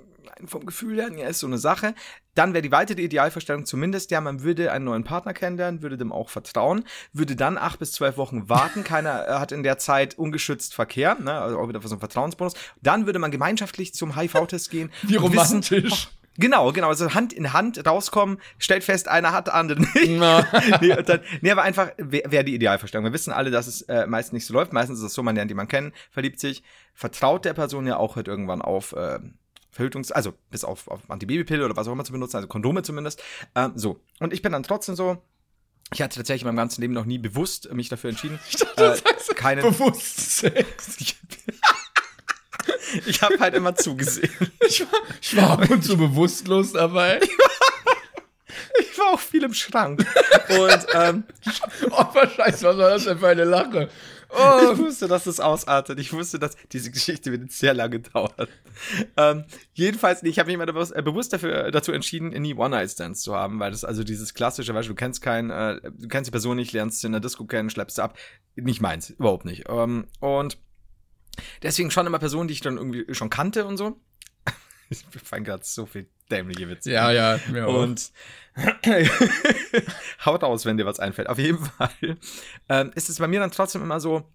vom 0.46 0.66
Gefühl 0.66 0.98
her, 0.98 1.12
ja, 1.16 1.28
ist 1.28 1.40
so 1.40 1.48
eine 1.48 1.58
Sache. 1.58 1.94
Dann 2.36 2.54
wäre 2.54 2.62
die 2.62 2.72
weitere 2.72 3.02
Idealvorstellung 3.02 3.66
zumindest, 3.66 4.10
ja, 4.12 4.20
man 4.22 4.42
würde 4.42 4.72
einen 4.72 4.86
neuen 4.86 5.04
Partner 5.04 5.34
kennenlernen, 5.34 5.82
würde 5.82 5.98
dem 5.98 6.12
auch 6.12 6.30
vertrauen, 6.30 6.84
würde 7.12 7.36
dann 7.36 7.58
acht 7.58 7.80
bis 7.80 7.92
zwölf 7.92 8.18
Wochen 8.18 8.50
warten, 8.50 8.84
keiner 8.86 9.28
äh, 9.28 9.32
hat 9.34 9.52
in 9.52 9.64
der 9.64 9.78
Zeit 9.78 10.18
ungeschützt 10.18 10.74
Verkehr, 10.74 11.16
ne, 11.16 11.34
also 11.34 11.60
auch 11.60 11.68
wieder 11.70 11.82
so 11.82 11.96
ein 11.96 12.00
Vertrauensbonus. 12.00 12.54
Dann 12.82 13.06
würde 13.06 13.20
man 13.20 13.32
gemeinschaftlich 13.32 13.94
zum 13.94 14.16
HIV-Test 14.16 14.72
gehen. 14.72 14.92
Wie 15.04 15.18
und 15.18 15.34
wissen- 15.34 15.64
romantisch. 15.64 16.10
Genau, 16.40 16.72
genau. 16.72 16.88
Also 16.88 17.14
Hand 17.14 17.32
in 17.32 17.54
Hand 17.54 17.86
rauskommen, 17.86 18.40
stellt 18.58 18.84
fest, 18.84 19.08
einer 19.08 19.34
hat, 19.34 19.50
andere 19.50 19.82
nicht. 19.82 19.94
Nee, 20.82 20.96
dann, 21.06 21.20
nee, 21.42 21.52
aber 21.52 21.62
einfach 21.62 21.92
wäre 21.98 22.32
wär 22.32 22.44
die 22.44 22.56
Idealvorstellung. 22.56 23.06
Wir 23.06 23.14
wissen 23.14 23.32
alle, 23.32 23.52
dass 23.52 23.68
es 23.68 23.84
äh, 23.84 24.08
meist 24.08 24.34
nicht 24.34 24.48
so 24.48 24.54
läuft. 24.56 24.74
Meistens 24.74 24.98
ist 24.98 25.06
es 25.06 25.14
so, 25.14 25.22
man 25.22 25.36
lernt 25.36 25.52
jemanden 25.52 25.70
kennen, 25.70 25.94
verliebt 26.10 26.40
sich, 26.40 26.64
vertraut 26.96 27.46
der 27.46 27.54
Person 27.54 27.86
ja 27.86 27.98
auch, 27.98 28.16
hört 28.16 28.28
irgendwann 28.28 28.64
auf, 28.64 28.94
äh, 28.94 29.20
Verhütungs-, 29.76 30.12
also 30.12 30.34
bis 30.52 30.64
auf, 30.64 30.88
auf 30.88 31.10
Antibabypille 31.10 31.66
oder 31.66 31.76
was 31.76 31.88
auch 31.88 31.92
immer 31.92 32.06
zu 32.06 32.12
benutzen, 32.12 32.38
also 32.38 32.48
Kondome 32.48 32.84
zumindest. 32.84 33.22
Ähm, 33.56 33.74
so. 33.76 34.00
Und 34.20 34.34
ich 34.34 34.42
bin 34.42 34.52
dann 34.52 34.64
trotzdem 34.64 34.96
so, 34.96 35.18
ich 35.94 36.02
hatte 36.02 36.18
tatsächlich 36.18 36.44
in 36.44 36.48
meinem 36.48 36.58
ganzen 36.58 36.82
Leben 36.82 36.94
noch 36.94 37.06
nie 37.06 37.18
bewusst 37.18 37.72
mich 37.74 37.90
dafür 37.90 38.12
entschieden. 38.12 38.40
äh, 38.78 38.96
keine, 39.36 39.62
Bewusst 39.62 40.38
Sex. 40.38 40.98
ich 43.06 43.22
habe 43.22 43.40
halt 43.40 43.56
immer 43.56 43.76
zugesehen. 43.76 44.32
Ich 44.66 44.82
war, 44.82 45.00
ich 45.22 45.38
war 45.38 45.52
ab 45.52 45.70
und 45.70 45.84
zu 45.84 45.98
bewusstlos 45.98 46.74
dabei. 46.74 47.20
Ich 48.80 48.98
war 48.98 49.14
auch 49.14 49.20
viel 49.20 49.44
im 49.44 49.54
Schrank. 49.54 50.04
Und 50.50 50.86
ähm, 50.94 51.24
Oh, 51.92 52.06
was 52.14 52.34
scheiße, 52.34 52.66
was 52.66 52.78
war 52.78 52.90
das 52.90 53.04
denn 53.04 53.20
für 53.20 53.28
eine 53.28 53.44
Lache? 53.44 53.90
Oh, 54.36 54.72
Ich 54.74 54.78
wusste, 54.80 55.08
dass 55.08 55.26
das 55.26 55.40
ausartet. 55.40 56.00
Ich 56.00 56.12
wusste, 56.14 56.40
dass 56.40 56.56
diese 56.72 56.92
Geschichte 56.92 57.32
wird 57.32 57.52
sehr 57.52 57.74
lange 57.74 58.00
dauern. 58.00 58.48
Ähm, 59.18 59.46
jedenfalls, 59.74 60.24
ich 60.24 60.40
habe 60.40 60.48
mich 60.48 60.58
mal 60.58 60.66
bewusst, 60.66 60.96
äh, 60.96 61.02
bewusst 61.02 61.34
dafür, 61.34 61.72
dazu 61.72 61.92
entschieden, 61.92 62.30
nie 62.30 62.56
One-Night-Stands 62.56 63.22
zu 63.22 63.36
haben, 63.36 63.60
weil 63.60 63.72
das 63.72 63.84
also 63.84 64.04
dieses 64.04 64.34
klassische, 64.34 64.74
weißt 64.74 64.88
du, 64.88 64.94
du 64.94 64.96
kennst 64.96 65.22
keinen, 65.22 65.50
äh, 65.50 65.80
du 65.82 66.08
kennst 66.08 66.28
die 66.28 66.32
Person 66.32 66.58
nicht, 66.58 66.72
lernst 66.72 67.02
sie 67.02 67.08
in 67.08 67.14
der 67.14 67.22
Disco 67.22 67.46
kennen, 67.46 67.70
schleppst 67.70 67.98
sie 67.98 68.04
ab. 68.04 68.18
Nicht 68.56 68.82
meins, 68.82 69.10
überhaupt 69.12 69.46
nicht. 69.46 69.66
Ähm, 69.70 70.06
und 70.20 70.58
deswegen 71.62 71.92
schon 71.92 72.08
immer 72.08 72.20
Personen, 72.20 72.48
die 72.48 72.54
ich 72.54 72.62
dann 72.62 72.78
irgendwie 72.78 73.14
schon 73.14 73.30
kannte 73.30 73.66
und 73.66 73.78
so. 73.78 74.00
Ich 74.94 75.22
fand 75.22 75.46
gerade 75.46 75.64
so 75.66 75.86
viel 75.86 76.08
dämliche 76.30 76.70
Witze. 76.70 76.92
Ja, 76.92 77.12
ja, 77.12 77.40
mir 77.52 77.68
auch. 77.68 77.82
Und 77.82 78.12
haut 80.26 80.44
aus, 80.44 80.66
wenn 80.66 80.78
dir 80.78 80.86
was 80.86 81.00
einfällt. 81.00 81.28
Auf 81.28 81.40
jeden 81.40 81.64
Fall 81.64 82.18
ähm, 82.70 82.92
ist 82.96 83.10
es 83.10 83.20
bei 83.20 83.28
mir 83.28 83.40
dann 83.40 83.52
trotzdem 83.52 83.82
immer 83.82 84.00
so, 84.00 84.30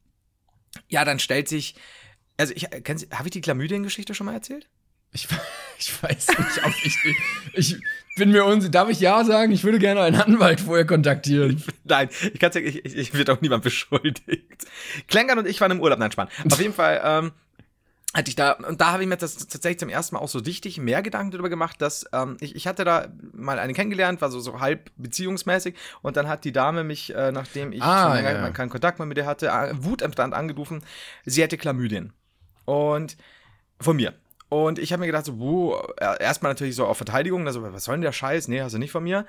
ja, 0.88 1.04
dann 1.04 1.18
stellt 1.18 1.48
sich, 1.48 1.76
also 2.36 2.52
ich, 2.54 2.64
habe 2.64 3.24
ich 3.24 3.30
die 3.30 3.40
Chlamydien-Geschichte 3.40 4.14
schon 4.14 4.26
mal 4.26 4.34
erzählt? 4.34 4.68
Ich, 5.12 5.26
ich 5.78 6.02
weiß 6.02 6.28
nicht, 6.28 6.64
ob 6.64 6.72
ich, 6.84 6.98
ich 7.54 7.76
bin 8.16 8.30
mir 8.30 8.44
unsicher. 8.44 8.70
Darf 8.70 8.88
ich 8.88 9.00
ja 9.00 9.24
sagen? 9.24 9.52
Ich 9.52 9.64
würde 9.64 9.78
gerne 9.78 10.02
einen 10.02 10.20
Anwalt 10.20 10.60
vorher 10.60 10.86
kontaktieren. 10.86 11.62
Nein, 11.84 12.08
ich 12.32 12.38
kann 12.38 12.50
ich, 12.54 12.84
ich, 12.84 12.96
ich 12.96 13.14
wird 13.14 13.30
auch 13.30 13.40
niemand 13.40 13.64
beschuldigt. 13.64 14.66
Klenkern 15.06 15.38
und 15.38 15.46
ich 15.46 15.60
waren 15.60 15.70
im 15.70 15.80
Urlaub, 15.80 15.98
nein, 15.98 16.12
Spann. 16.12 16.28
Auf 16.50 16.60
jeden 16.60 16.74
Fall, 16.74 17.00
ähm, 17.02 17.32
hatte 18.14 18.30
ich 18.30 18.36
da, 18.36 18.52
und 18.52 18.80
da 18.80 18.92
habe 18.92 19.02
ich 19.02 19.08
mir 19.08 19.16
das 19.16 19.36
tatsächlich 19.36 19.78
zum 19.78 19.90
ersten 19.90 20.14
Mal 20.14 20.22
auch 20.22 20.28
so 20.28 20.38
richtig 20.38 20.78
mehr 20.78 21.02
Gedanken 21.02 21.30
darüber 21.30 21.50
gemacht, 21.50 21.80
dass 21.82 22.06
ähm, 22.12 22.38
ich, 22.40 22.56
ich 22.56 22.66
hatte 22.66 22.84
da 22.84 23.08
mal 23.32 23.58
eine 23.58 23.74
kennengelernt, 23.74 24.20
war 24.22 24.30
so, 24.30 24.40
so 24.40 24.60
halb 24.60 24.90
beziehungsmäßig 24.96 25.74
und 26.00 26.16
dann 26.16 26.26
hat 26.26 26.44
die 26.44 26.52
Dame 26.52 26.84
mich, 26.84 27.14
äh, 27.14 27.32
nachdem 27.32 27.70
ich 27.72 27.82
Ah, 27.82 28.16
schon 28.16 28.24
ja. 28.24 28.50
keinen 28.50 28.70
Kontakt 28.70 28.98
mehr 28.98 29.06
mit 29.06 29.18
ihr 29.18 29.26
hatte, 29.26 29.48
äh, 29.48 29.74
wutentbrannt 29.76 30.32
angerufen, 30.32 30.82
sie 31.26 31.42
hätte 31.42 31.58
Chlamydien. 31.58 32.12
Und 32.64 33.16
von 33.80 33.96
mir. 33.96 34.14
Und 34.48 34.78
ich 34.78 34.92
habe 34.92 35.00
mir 35.00 35.06
gedacht, 35.06 35.26
so, 35.26 35.38
wo, 35.38 35.76
äh, 35.98 36.22
erstmal 36.22 36.52
natürlich 36.52 36.76
so 36.76 36.86
auf 36.86 36.96
Verteidigung, 36.96 37.46
also, 37.46 37.62
was 37.62 37.84
soll 37.84 37.96
denn 37.96 38.02
der 38.02 38.12
Scheiß? 38.12 38.48
Nee, 38.48 38.62
hast 38.62 38.72
du 38.74 38.78
nicht 38.78 38.92
von 38.92 39.04
mir. 39.04 39.26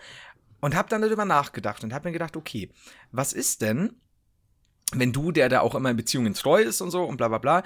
Und 0.61 0.75
habe 0.75 0.89
dann 0.89 1.01
darüber 1.01 1.25
nachgedacht 1.25 1.83
und 1.83 1.93
habe 1.93 2.07
mir 2.07 2.13
gedacht, 2.13 2.37
okay, 2.37 2.71
was 3.11 3.33
ist 3.33 3.61
denn, 3.61 3.97
wenn 4.93 5.11
du, 5.13 5.31
der 5.31 5.49
da 5.49 5.59
auch 5.61 5.75
immer 5.75 5.89
in 5.89 5.97
Beziehungen 5.97 6.33
treu 6.33 6.61
ist 6.61 6.81
und 6.81 6.91
so 6.91 7.03
und 7.03 7.17
bla 7.17 7.27
bla 7.27 7.37
bla, 7.37 7.63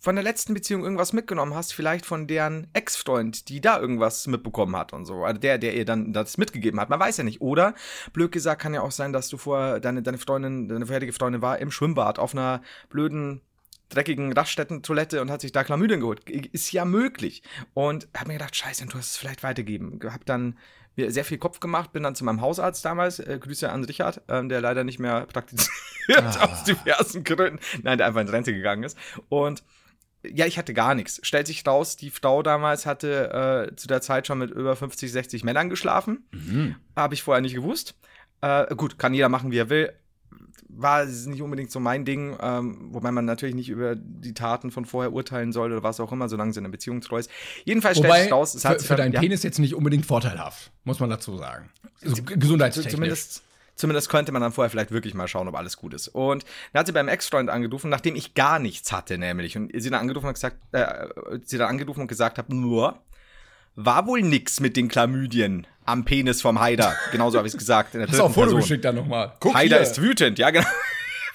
von 0.00 0.14
der 0.14 0.22
letzten 0.22 0.54
Beziehung 0.54 0.84
irgendwas 0.84 1.12
mitgenommen 1.12 1.54
hast, 1.54 1.74
vielleicht 1.74 2.06
von 2.06 2.26
deren 2.26 2.68
Ex-Freund, 2.72 3.48
die 3.48 3.60
da 3.60 3.80
irgendwas 3.80 4.26
mitbekommen 4.26 4.76
hat 4.76 4.92
und 4.92 5.06
so. 5.06 5.24
Also 5.24 5.40
der, 5.40 5.58
der 5.58 5.74
ihr 5.74 5.84
dann 5.84 6.12
das 6.12 6.38
mitgegeben 6.38 6.78
hat. 6.80 6.88
Man 6.88 7.00
weiß 7.00 7.16
ja 7.16 7.24
nicht. 7.24 7.40
Oder, 7.40 7.74
blöd 8.12 8.30
gesagt, 8.30 8.62
kann 8.62 8.74
ja 8.74 8.82
auch 8.82 8.92
sein, 8.92 9.12
dass 9.12 9.28
du 9.28 9.36
vorher, 9.36 9.80
deine, 9.80 10.02
deine 10.02 10.18
Freundin, 10.18 10.68
deine 10.68 10.86
vorherige 10.86 11.12
Freundin 11.12 11.42
war 11.42 11.58
im 11.58 11.70
Schwimmbad 11.70 12.18
auf 12.18 12.32
einer 12.32 12.62
blöden, 12.90 13.40
dreckigen 13.88 14.32
Raststätten-Toilette 14.32 15.20
und 15.20 15.30
hat 15.30 15.40
sich 15.40 15.50
da 15.50 15.64
Chlamydien 15.64 16.00
geholt. 16.00 16.28
Ist 16.30 16.70
ja 16.72 16.84
möglich. 16.84 17.42
Und 17.74 18.08
hab 18.16 18.28
mir 18.28 18.34
gedacht, 18.34 18.54
scheiße, 18.54 18.86
du 18.86 18.98
hast 18.98 19.10
es 19.10 19.16
vielleicht 19.16 19.42
weitergeben. 19.42 19.98
Hab 20.04 20.24
dann 20.26 20.56
mir 20.94 21.10
sehr 21.10 21.24
viel 21.24 21.38
Kopf 21.38 21.60
gemacht, 21.60 21.92
bin 21.92 22.02
dann 22.02 22.14
zu 22.14 22.24
meinem 22.24 22.40
Hausarzt 22.40 22.84
damals, 22.84 23.18
äh, 23.20 23.38
Grüße 23.40 23.70
an 23.70 23.84
Richard, 23.84 24.20
ähm, 24.28 24.48
der 24.48 24.60
leider 24.60 24.84
nicht 24.84 24.98
mehr 24.98 25.26
praktiziert 25.26 25.70
aus 26.40 26.64
diversen 26.64 27.24
Gründen. 27.24 27.60
Nein, 27.82 27.98
der 27.98 28.08
einfach 28.08 28.20
in 28.20 28.28
Rente 28.28 28.52
gegangen 28.52 28.82
ist. 28.82 28.98
Und 29.28 29.62
ja, 30.24 30.46
ich 30.46 30.58
hatte 30.58 30.74
gar 30.74 30.94
nichts. 30.94 31.20
Stellt 31.22 31.46
sich 31.46 31.66
raus, 31.66 31.96
die 31.96 32.10
Frau 32.10 32.42
damals 32.42 32.86
hatte 32.86 33.68
äh, 33.72 33.76
zu 33.76 33.86
der 33.86 34.00
Zeit 34.00 34.26
schon 34.26 34.38
mit 34.38 34.50
über 34.50 34.74
50, 34.74 35.12
60 35.12 35.44
Männern 35.44 35.68
geschlafen. 35.68 36.26
Habe 36.96 37.14
ich 37.14 37.22
vorher 37.22 37.40
nicht 37.40 37.54
gewusst. 37.54 37.94
Äh, 38.40 38.74
gut, 38.74 38.98
kann 38.98 39.14
jeder 39.14 39.28
machen, 39.28 39.50
wie 39.50 39.58
er 39.58 39.70
will. 39.70 39.92
War 40.68 41.04
nicht 41.06 41.42
unbedingt 41.42 41.70
so 41.70 41.80
mein 41.80 42.04
Ding, 42.04 42.36
ähm, 42.40 42.88
wobei 42.92 43.10
man 43.10 43.24
natürlich 43.24 43.54
nicht 43.54 43.68
über 43.68 43.96
die 43.96 44.34
Taten 44.34 44.70
von 44.70 44.84
vorher 44.84 45.12
urteilen 45.12 45.52
soll 45.52 45.72
oder 45.72 45.82
was 45.82 45.98
auch 45.98 46.12
immer, 46.12 46.28
solange 46.28 46.52
sie 46.52 46.58
in 46.58 46.66
einer 46.66 46.72
Beziehung 46.72 47.00
treu 47.00 47.18
ist. 47.18 47.30
Jedenfalls 47.64 47.98
stellt 47.98 48.12
Wobei, 48.12 48.22
sich 48.24 48.32
raus, 48.32 48.54
es 48.54 48.62
für, 48.62 48.68
hat 48.68 48.82
für 48.82 48.94
deinen 48.94 49.12
ja, 49.12 49.20
Penis 49.20 49.42
jetzt 49.42 49.58
nicht 49.58 49.74
unbedingt 49.74 50.04
vorteilhaft, 50.06 50.70
muss 50.84 51.00
man 51.00 51.10
dazu 51.10 51.36
sagen. 51.36 51.70
Also, 52.02 52.22
gesundheitstechnisch. 52.22 52.94
Zumindest, 52.94 53.42
zumindest 53.78 54.10
könnte 54.10 54.32
man 54.32 54.42
dann 54.42 54.52
vorher 54.52 54.68
vielleicht 54.70 54.90
wirklich 54.90 55.14
mal 55.14 55.28
schauen, 55.28 55.48
ob 55.48 55.56
alles 55.56 55.76
gut 55.78 55.94
ist. 55.94 56.08
Und 56.08 56.44
dann 56.72 56.80
hat 56.80 56.86
sie 56.86 56.92
beim 56.92 57.08
Ex-Freund 57.08 57.48
angerufen, 57.48 57.88
nachdem 57.88 58.16
ich 58.16 58.34
gar 58.34 58.58
nichts 58.58 58.92
hatte, 58.92 59.16
nämlich. 59.16 59.56
Und 59.56 59.70
sie 59.74 59.88
dann 59.88 60.00
angerufen 60.00 60.26
und 60.26 60.34
gesagt, 60.34 60.56
äh, 60.72 61.08
sie 61.44 61.56
dann 61.56 61.68
angerufen 61.68 62.02
und 62.02 62.08
gesagt 62.08 62.36
hat, 62.36 62.50
nur, 62.50 63.00
war 63.76 64.06
wohl 64.06 64.22
nix 64.22 64.60
mit 64.60 64.76
den 64.76 64.88
Chlamydien 64.88 65.66
am 65.84 66.04
Penis 66.04 66.42
vom 66.42 66.60
Haider. 66.60 66.94
Genauso 67.12 67.38
habe 67.38 67.46
ich 67.46 67.54
es 67.54 67.58
gesagt. 67.58 67.94
In 67.94 68.00
der 68.00 68.08
Hast 68.08 68.18
du 68.18 68.24
auch 68.24 68.26
ein 68.26 68.34
Foto 68.34 68.46
Person. 68.46 68.60
geschickt 68.60 68.84
dann 68.84 68.96
nochmal. 68.96 69.34
Haider 69.54 69.76
hier. 69.76 69.80
ist 69.80 70.02
wütend, 70.02 70.38
ja 70.38 70.50
genau. 70.50 70.66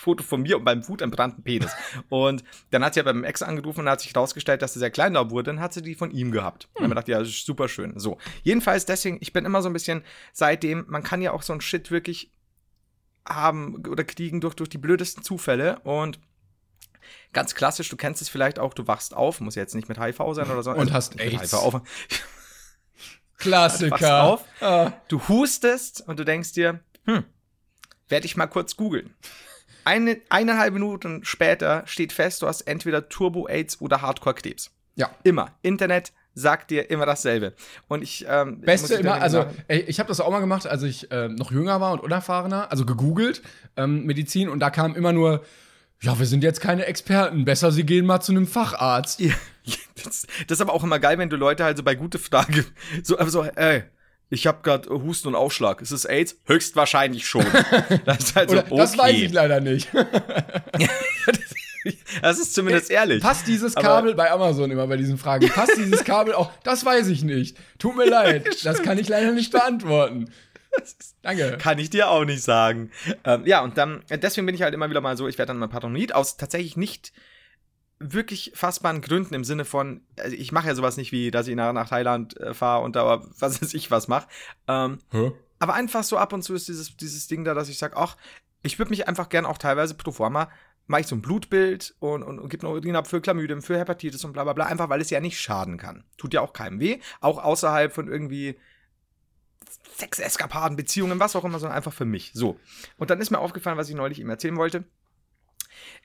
Foto 0.04 0.22
von 0.22 0.42
mir 0.42 0.58
und 0.58 0.66
beim 0.66 0.86
wutentbrannten 0.86 1.46
Penis. 1.46 1.72
Und 2.10 2.44
dann 2.72 2.84
hat 2.84 2.94
sie 2.94 3.00
ja 3.00 3.06
beim 3.06 3.24
Ex 3.24 3.42
angerufen 3.42 3.80
und 3.82 3.90
hat 3.90 4.02
sich 4.02 4.14
herausgestellt, 4.14 4.62
dass 4.62 4.76
er 4.76 4.80
sehr 4.80 4.92
klein 4.92 5.14
da 5.14 5.30
wurde. 5.30 5.52
Dann 5.52 5.62
hat 5.62 5.74
sie 5.74 5.82
die 5.82 5.96
von 5.96 6.12
ihm 6.12 6.32
gehabt. 6.32 6.68
Und 6.74 6.82
dann 6.82 6.92
hab 6.92 6.98
ich 7.00 7.06
gedacht, 7.06 7.08
ja, 7.08 7.20
das 7.20 7.30
ist 7.30 7.46
super 7.46 7.70
schön. 7.70 7.98
So. 7.98 8.18
Jedenfalls 8.44 8.86
deswegen, 8.86 9.18
ich 9.22 9.32
bin 9.32 9.46
immer 9.46 9.62
so 9.62 9.70
ein 9.70 9.74
bisschen 9.74 10.04
seitdem, 10.34 10.84
man 10.90 11.04
kann 11.04 11.22
ja 11.22 11.32
auch 11.32 11.42
so 11.42 11.54
ein 11.54 11.62
Shit 11.62 11.90
wirklich 11.90 12.33
haben 13.28 13.86
oder 13.88 14.04
kriegen 14.04 14.42
durch, 14.42 14.56
durch 14.56 14.70
die 14.70 14.78
blödesten 14.78 15.24
Zufälle 15.24 15.80
und 15.80 16.20
ganz 17.32 17.56
klassisch, 17.56 17.90
du 17.90 17.98
kennst 17.98 18.22
es 18.22 18.30
vielleicht 18.30 18.60
auch, 18.60 18.74
du 18.74 18.88
wachst 18.88 19.14
auf, 19.14 19.40
muss 19.42 19.56
jetzt 19.56 19.76
nicht 19.76 19.90
mit 19.90 20.00
HIV 20.00 20.18
sein 20.34 20.50
oder 20.50 20.64
so. 20.64 20.72
Und 20.72 20.92
hast 20.94 21.16
nicht 21.16 21.32
mit 21.32 21.42
AIDS. 21.42 21.54
Auf. 21.54 21.82
Klassiker. 23.38 23.92
Wachst 23.92 24.06
auf, 24.06 24.46
Ah. 24.62 24.94
du 25.08 25.28
hustest 25.28 26.02
und 26.08 26.20
du 26.20 26.24
denkst 26.26 26.54
dir, 26.54 26.80
hm, 27.06 27.24
werde 28.08 28.26
ich 28.26 28.38
mal 28.38 28.48
kurz 28.48 28.76
googeln. 28.78 29.14
Eine, 29.86 30.22
eineinhalb 30.30 30.74
Minuten 30.74 31.26
später 31.26 31.84
steht 31.86 32.14
fest, 32.14 32.42
du 32.42 32.48
hast 32.48 32.62
entweder 32.62 33.10
Turbo-AIDS 33.10 33.82
oder 33.82 34.02
Hardcore-Krebs. 34.02 34.72
Ja. 34.96 35.10
Immer. 35.24 35.52
Internet 35.62 36.14
sagt 36.34 36.72
dir 36.72 36.90
immer 36.90 37.06
dasselbe. 37.06 37.54
Und 37.88 38.02
ich, 38.02 38.26
ähm, 38.28 38.62
Beste 38.62 38.96
immer, 38.96 39.22
also 39.22 39.40
sagen, 39.40 39.58
ey, 39.68 39.82
ich 39.82 40.00
habe 40.00 40.08
das 40.08 40.20
auch 40.20 40.32
mal 40.32 40.40
gemacht, 40.40 40.68
als 40.68 40.84
ich 40.84 41.12
äh, 41.12 41.28
noch 41.30 41.52
jünger 41.52 41.80
war 41.80 41.94
und 41.94 42.00
unerfahrener, 42.00 42.72
also 42.72 42.86
gegoogelt, 42.86 43.42
ähm, 43.78 44.06
Medizin, 44.06 44.50
und 44.50 44.60
da 44.60 44.70
kam 44.70 44.96
immer 44.96 45.14
nur, 45.14 45.44
ja, 46.02 46.18
wir 46.20 46.26
sind 46.26 46.44
jetzt 46.44 46.60
keine 46.60 46.86
Experten, 46.86 47.46
besser 47.46 47.72
sie 47.72 47.86
gehen 47.86 48.06
mal 48.06 48.22
zu 48.22 48.32
einem 48.32 48.48
Facharzt. 48.48 49.20
Ja, 49.20 49.34
das, 50.04 50.28
das 50.48 50.58
ist 50.58 50.62
aber 50.62 50.74
auch 50.74 50.84
immer 50.84 51.00
geil, 51.00 51.18
wenn 51.18 51.30
du 51.30 51.38
Leute 51.38 51.64
halt 51.64 51.78
so 51.78 51.84
bei 51.84 51.96
gute 51.96 52.20
Frage 52.20 52.66
so, 53.04 53.16
so 53.28 53.44
ey, 53.44 53.84
ich 54.30 54.48
habe 54.48 54.60
gerade 54.64 54.90
Husten 54.90 55.28
und 55.30 55.36
Ausschlag. 55.36 55.82
Ist 55.82 55.92
es 55.92 56.06
AIDS? 56.06 56.38
Höchstwahrscheinlich 56.46 57.28
schon. 57.28 57.46
Das 58.06 58.20
ist 58.20 58.36
halt 58.36 58.50
so, 58.50 58.58
Oder, 58.58 58.76
Das 58.76 58.98
weiß 58.98 59.16
ich 59.16 59.32
leider 59.32 59.62
nicht. 59.62 59.90
Das 62.22 62.40
ist 62.40 62.54
zumindest 62.54 62.92
ehrlich. 62.92 63.22
Passt 63.24 63.48
dieses 63.48 63.76
Aber- 63.78 63.88
Kabel 63.88 64.16
bei 64.16 64.32
Amazon 64.32 64.70
immer 64.72 64.88
bei 64.88 64.98
diesen 64.98 65.18
Fragen? 65.18 65.48
Passt 65.50 65.78
dieses 65.78 66.04
Kabel 66.04 66.34
auch? 66.34 66.52
Das 66.64 66.86
weiß 66.86 67.08
ich 67.08 67.24
nicht. 67.24 67.58
Tut 67.80 67.96
mir 67.96 68.06
leid. 68.06 68.48
Das 68.64 68.82
kann 68.82 68.98
ich 68.98 69.08
leider 69.10 69.32
nicht 69.32 69.52
beantworten. 69.52 70.30
Danke. 71.22 71.58
Kann 71.60 71.78
ich 71.80 71.90
dir 71.90 72.10
auch 72.10 72.26
nicht 72.26 72.42
sagen. 72.44 72.92
Ähm, 73.24 73.46
ja, 73.46 73.62
und 73.62 73.78
dann, 73.78 74.04
deswegen 74.10 74.46
bin 74.46 74.56
ich 74.56 74.62
halt 74.64 74.74
immer 74.74 74.90
wieder 74.90 75.02
mal 75.02 75.16
so, 75.18 75.28
ich 75.28 75.38
werde 75.38 75.50
dann 75.52 75.60
mal 75.60 75.68
paranoid, 75.68 76.14
aus 76.16 76.38
tatsächlich 76.38 76.78
nicht 76.78 77.14
wirklich 78.00 78.52
fassbaren 78.56 79.02
Gründen 79.02 79.34
im 79.34 79.44
Sinne 79.44 79.66
von, 79.66 80.02
also 80.20 80.36
ich 80.36 80.52
mache 80.52 80.68
ja 80.68 80.76
sowas 80.76 80.98
nicht 80.98 81.12
wie, 81.12 81.32
dass 81.32 81.48
ich 81.48 81.56
nach, 81.56 81.72
nach 81.74 81.88
Thailand 81.90 82.38
äh, 82.40 82.54
fahre 82.54 82.84
und 82.84 82.96
da 82.96 83.22
was 83.40 83.62
weiß 83.62 83.74
ich 83.74 83.92
was 83.92 84.08
mache. 84.08 84.28
Ähm, 84.68 84.98
aber 85.60 85.74
einfach 85.76 86.04
so 86.04 86.18
ab 86.18 86.34
und 86.34 86.42
zu 86.42 86.54
ist 86.56 86.68
dieses, 86.68 86.98
dieses 86.98 87.28
Ding 87.28 87.44
da, 87.46 87.54
dass 87.54 87.70
ich 87.70 87.78
sage, 87.78 87.96
ach, 87.96 88.18
ich 88.64 88.80
würde 88.80 88.90
mich 88.90 89.08
einfach 89.08 89.30
gern 89.30 89.46
auch 89.46 89.58
teilweise 89.58 89.94
pro 89.94 90.12
forma, 90.12 90.50
mache 90.88 91.02
ich 91.02 91.08
so 91.08 91.16
ein 91.16 91.22
Blutbild 91.22 91.96
und, 92.00 92.24
und, 92.24 92.40
und 92.40 92.50
gebe 92.50 92.68
eine 92.68 92.76
Urin 92.76 92.96
ab 92.96 93.08
für 93.08 93.22
Chlamydien, 93.22 93.62
für 93.62 93.78
Hepatitis 93.78 94.24
und 94.26 94.34
bla 94.34 94.44
bla 94.44 94.54
bla, 94.54 94.66
einfach 94.66 94.90
weil 94.90 95.02
es 95.02 95.10
ja 95.10 95.20
nicht 95.20 95.40
schaden 95.40 95.78
kann. 95.78 96.04
Tut 96.18 96.34
ja 96.34 96.42
auch 96.42 96.54
keinem 96.54 96.80
weh, 96.80 97.00
auch 97.22 97.42
außerhalb 97.42 97.94
von 97.94 98.08
irgendwie 98.08 98.58
Sexeskapaden, 99.96 100.76
Beziehungen, 100.76 101.20
was 101.20 101.36
auch 101.36 101.44
immer, 101.44 101.60
sondern 101.60 101.78
einfach 101.78 101.94
für 101.94 102.06
mich. 102.06 102.32
So. 102.34 102.60
Und 102.98 103.10
dann 103.10 103.22
ist 103.22 103.32
mir 103.32 103.40
aufgefallen, 103.40 103.78
was 103.78 103.90
ich 103.90 103.96
neulich 103.96 104.20
ihm 104.20 104.30
erzählen 104.30 104.58
wollte. 104.58 104.86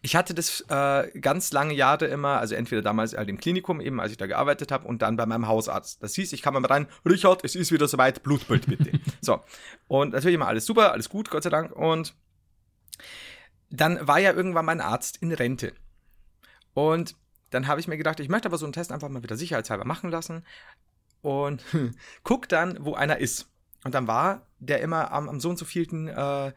Ich 0.01 0.17
hatte 0.17 0.33
das 0.35 0.65
äh, 0.69 1.11
ganz 1.21 1.53
lange 1.53 1.75
Jahre 1.75 2.07
immer, 2.07 2.39
also 2.39 2.55
entweder 2.55 2.83
damals 2.83 3.17
halt 3.17 3.29
im 3.29 3.39
Klinikum, 3.39 3.81
eben 3.81 4.01
als 4.01 4.13
ich 4.13 4.17
da 4.17 4.27
gearbeitet 4.27 4.73
habe, 4.73 4.87
und 4.87 5.03
dann 5.03 5.17
bei 5.17 5.27
meinem 5.27 5.47
Hausarzt. 5.47 6.03
Das 6.03 6.15
hieß, 6.15 6.33
ich 6.33 6.43
kam 6.43 6.55
mal 6.55 6.65
rein, 6.65 6.87
Richard, 7.05 7.45
es 7.45 7.55
ist 7.55 7.73
wieder 7.73 7.89
soweit, 7.89 8.23
Blutbild 8.23 8.67
bitte. 8.67 8.93
so. 9.21 9.41
Und 9.89 10.13
natürlich 10.13 10.37
immer 10.37 10.49
alles 10.49 10.67
super, 10.67 10.93
alles 10.93 11.09
gut, 11.09 11.31
Gott 11.31 11.43
sei 11.43 11.51
Dank. 11.51 11.73
Und 11.73 12.15
dann 13.71 14.07
war 14.07 14.19
ja 14.19 14.33
irgendwann 14.33 14.65
mein 14.65 14.81
Arzt 14.81 15.19
in 15.19 15.33
Rente. 15.33 15.73
Und 16.75 17.17
dann 17.51 17.67
habe 17.67 17.81
ich 17.81 17.89
mir 17.89 17.97
gedacht, 17.97 18.21
ich 18.21 18.29
möchte 18.29 18.49
aber 18.49 18.59
so 18.59 18.67
einen 18.67 18.73
Test 18.73 18.93
einfach 18.93 19.09
mal 19.09 19.23
wieder 19.23 19.37
sicherheitshalber 19.37 19.85
machen 19.85 20.11
lassen. 20.11 20.45
Und 21.23 21.65
guck 22.23 22.49
dann, 22.49 22.85
wo 22.85 22.95
einer 22.95 23.19
ist. 23.19 23.51
Und 23.85 23.95
dann 23.95 24.07
war 24.07 24.47
der 24.59 24.81
immer 24.81 25.13
am, 25.13 25.29
am 25.29 25.41
so 25.41 25.51
und 25.51 25.59
so 25.59 25.65
vielten, 25.65 26.09
äh, 26.09 26.53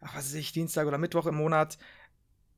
was 0.00 0.14
weiß 0.14 0.34
ich, 0.34 0.52
Dienstag 0.52 0.86
oder 0.86 0.98
Mittwoch 0.98 1.26
im 1.26 1.36
Monat, 1.36 1.78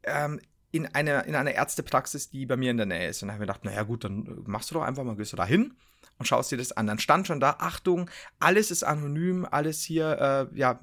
ähm, 0.04 0.40
in 0.70 0.86
einer, 0.86 1.24
in 1.26 1.34
einer 1.34 1.52
Ärztepraxis, 1.52 2.30
die 2.30 2.46
bei 2.46 2.56
mir 2.56 2.70
in 2.70 2.76
der 2.76 2.86
Nähe 2.86 3.08
ist. 3.08 3.22
Und 3.22 3.28
dann 3.28 3.34
habe 3.34 3.44
ich 3.44 3.48
mir 3.48 3.52
gedacht, 3.52 3.64
naja 3.64 3.82
gut, 3.82 4.04
dann 4.04 4.42
machst 4.46 4.70
du 4.70 4.74
doch 4.74 4.82
einfach 4.82 5.04
mal, 5.04 5.16
gehst 5.16 5.32
du 5.32 5.36
da 5.36 5.44
hin 5.44 5.76
und 6.22 6.26
schaust 6.26 6.52
dir 6.52 6.56
das 6.56 6.70
an. 6.70 6.86
Dann 6.86 7.00
stand 7.00 7.26
schon 7.26 7.40
da, 7.40 7.56
Achtung, 7.58 8.08
alles 8.38 8.70
ist 8.70 8.84
anonym, 8.84 9.44
alles 9.50 9.82
hier, 9.82 10.48
äh, 10.52 10.58
ja, 10.58 10.78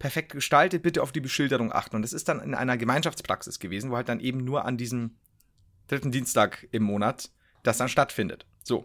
perfekt 0.00 0.32
gestaltet, 0.32 0.82
bitte 0.82 1.00
auf 1.00 1.12
die 1.12 1.20
Beschilderung 1.20 1.72
achten. 1.72 1.94
Und 1.94 2.02
das 2.02 2.12
ist 2.12 2.28
dann 2.28 2.40
in 2.40 2.54
einer 2.54 2.76
Gemeinschaftspraxis 2.76 3.60
gewesen, 3.60 3.92
wo 3.92 3.96
halt 3.96 4.08
dann 4.08 4.18
eben 4.18 4.44
nur 4.44 4.64
an 4.64 4.76
diesem 4.76 5.16
dritten 5.86 6.10
Dienstag 6.10 6.66
im 6.72 6.82
Monat 6.82 7.30
das 7.62 7.78
dann 7.78 7.88
stattfindet. 7.88 8.46
So. 8.64 8.84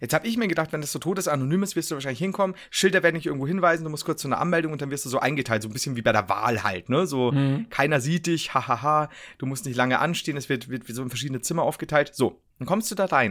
Jetzt 0.00 0.12
habe 0.12 0.26
ich 0.26 0.36
mir 0.36 0.48
gedacht, 0.48 0.72
wenn 0.72 0.80
das 0.80 0.90
so 0.90 0.98
todesanonym 0.98 1.62
ist, 1.62 1.76
wirst 1.76 1.92
du 1.92 1.94
wahrscheinlich 1.94 2.18
hinkommen. 2.18 2.56
Schilder 2.68 3.04
werden 3.04 3.14
dich 3.14 3.26
irgendwo 3.26 3.46
hinweisen, 3.46 3.84
du 3.84 3.90
musst 3.90 4.04
kurz 4.04 4.22
zu 4.22 4.26
einer 4.26 4.40
Anmeldung 4.40 4.72
und 4.72 4.82
dann 4.82 4.90
wirst 4.90 5.04
du 5.04 5.08
so 5.08 5.20
eingeteilt, 5.20 5.62
so 5.62 5.68
ein 5.68 5.72
bisschen 5.72 5.94
wie 5.94 6.02
bei 6.02 6.10
der 6.10 6.28
Wahl 6.28 6.64
halt, 6.64 6.88
ne? 6.88 7.06
So, 7.06 7.32
keiner 7.70 8.00
sieht 8.00 8.26
dich, 8.26 8.54
hahaha, 8.54 9.08
du 9.38 9.46
musst 9.46 9.66
nicht 9.66 9.76
lange 9.76 10.00
anstehen, 10.00 10.36
es 10.36 10.48
wird, 10.48 10.68
wird 10.68 10.84
so 10.88 11.00
in 11.00 11.10
verschiedene 11.10 11.42
Zimmer 11.42 11.62
aufgeteilt. 11.62 12.12
So, 12.12 12.42
dann 12.58 12.66
kommst 12.66 12.90
du 12.90 12.96
da 12.96 13.04
rein. 13.04 13.30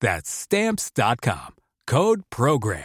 That's 0.00 0.42
stamps.com. 0.44 1.54
Code 1.86 2.22
program. 2.30 2.82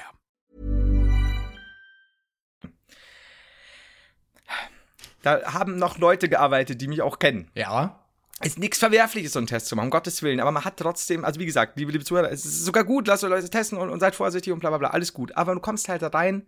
Da 5.23 5.53
haben 5.53 5.77
noch 5.77 5.97
Leute 5.99 6.29
gearbeitet, 6.29 6.81
die 6.81 6.87
mich 6.87 7.01
auch 7.01 7.19
kennen. 7.19 7.49
Ja. 7.53 7.99
Ist 8.43 8.57
nichts 8.57 8.79
Verwerfliches, 8.79 9.33
so 9.33 9.39
einen 9.39 9.45
Test 9.47 9.67
zu 9.67 9.75
machen, 9.75 9.85
um 9.87 9.91
Gottes 9.91 10.23
Willen. 10.23 10.39
Aber 10.39 10.51
man 10.51 10.65
hat 10.65 10.77
trotzdem, 10.77 11.23
also 11.23 11.39
wie 11.39 11.45
gesagt, 11.45 11.77
liebe, 11.77 11.91
liebe 11.91 12.03
Zuhörer, 12.03 12.31
es 12.31 12.43
ist 12.43 12.65
sogar 12.65 12.83
gut, 12.83 13.05
lasst 13.07 13.23
euch 13.23 13.29
Leute 13.29 13.49
testen 13.49 13.77
und, 13.77 13.89
und 13.91 13.99
seid 13.99 14.15
vorsichtig 14.15 14.51
und 14.51 14.59
bla 14.59 14.69
bla 14.69 14.79
bla, 14.79 14.89
alles 14.89 15.13
gut. 15.13 15.35
Aber 15.37 15.53
du 15.53 15.59
kommst 15.59 15.89
halt 15.89 16.01
da 16.01 16.07
rein 16.07 16.47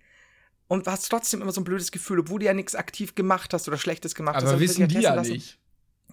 und 0.68 0.88
hast 0.88 1.08
trotzdem 1.10 1.44
immer 1.44 1.52
so 1.52 1.62
ein 1.62 1.66
blödes 1.66 1.92
Gefühl, 1.92 2.22
obwohl 2.22 2.40
du 2.40 2.46
ja 2.46 2.54
nichts 2.56 2.74
aktiv 2.74 3.14
gemacht 3.14 3.54
hast 3.54 3.68
oder 3.68 3.78
Schlechtes 3.78 4.16
gemacht 4.16 4.38
hast. 4.38 4.44
Aber 4.44 4.54
Also 4.54 4.62
wissen 4.64 4.88
die 4.88 5.02
ja 5.02 5.14
lassen. 5.14 5.34
nicht. 5.34 5.60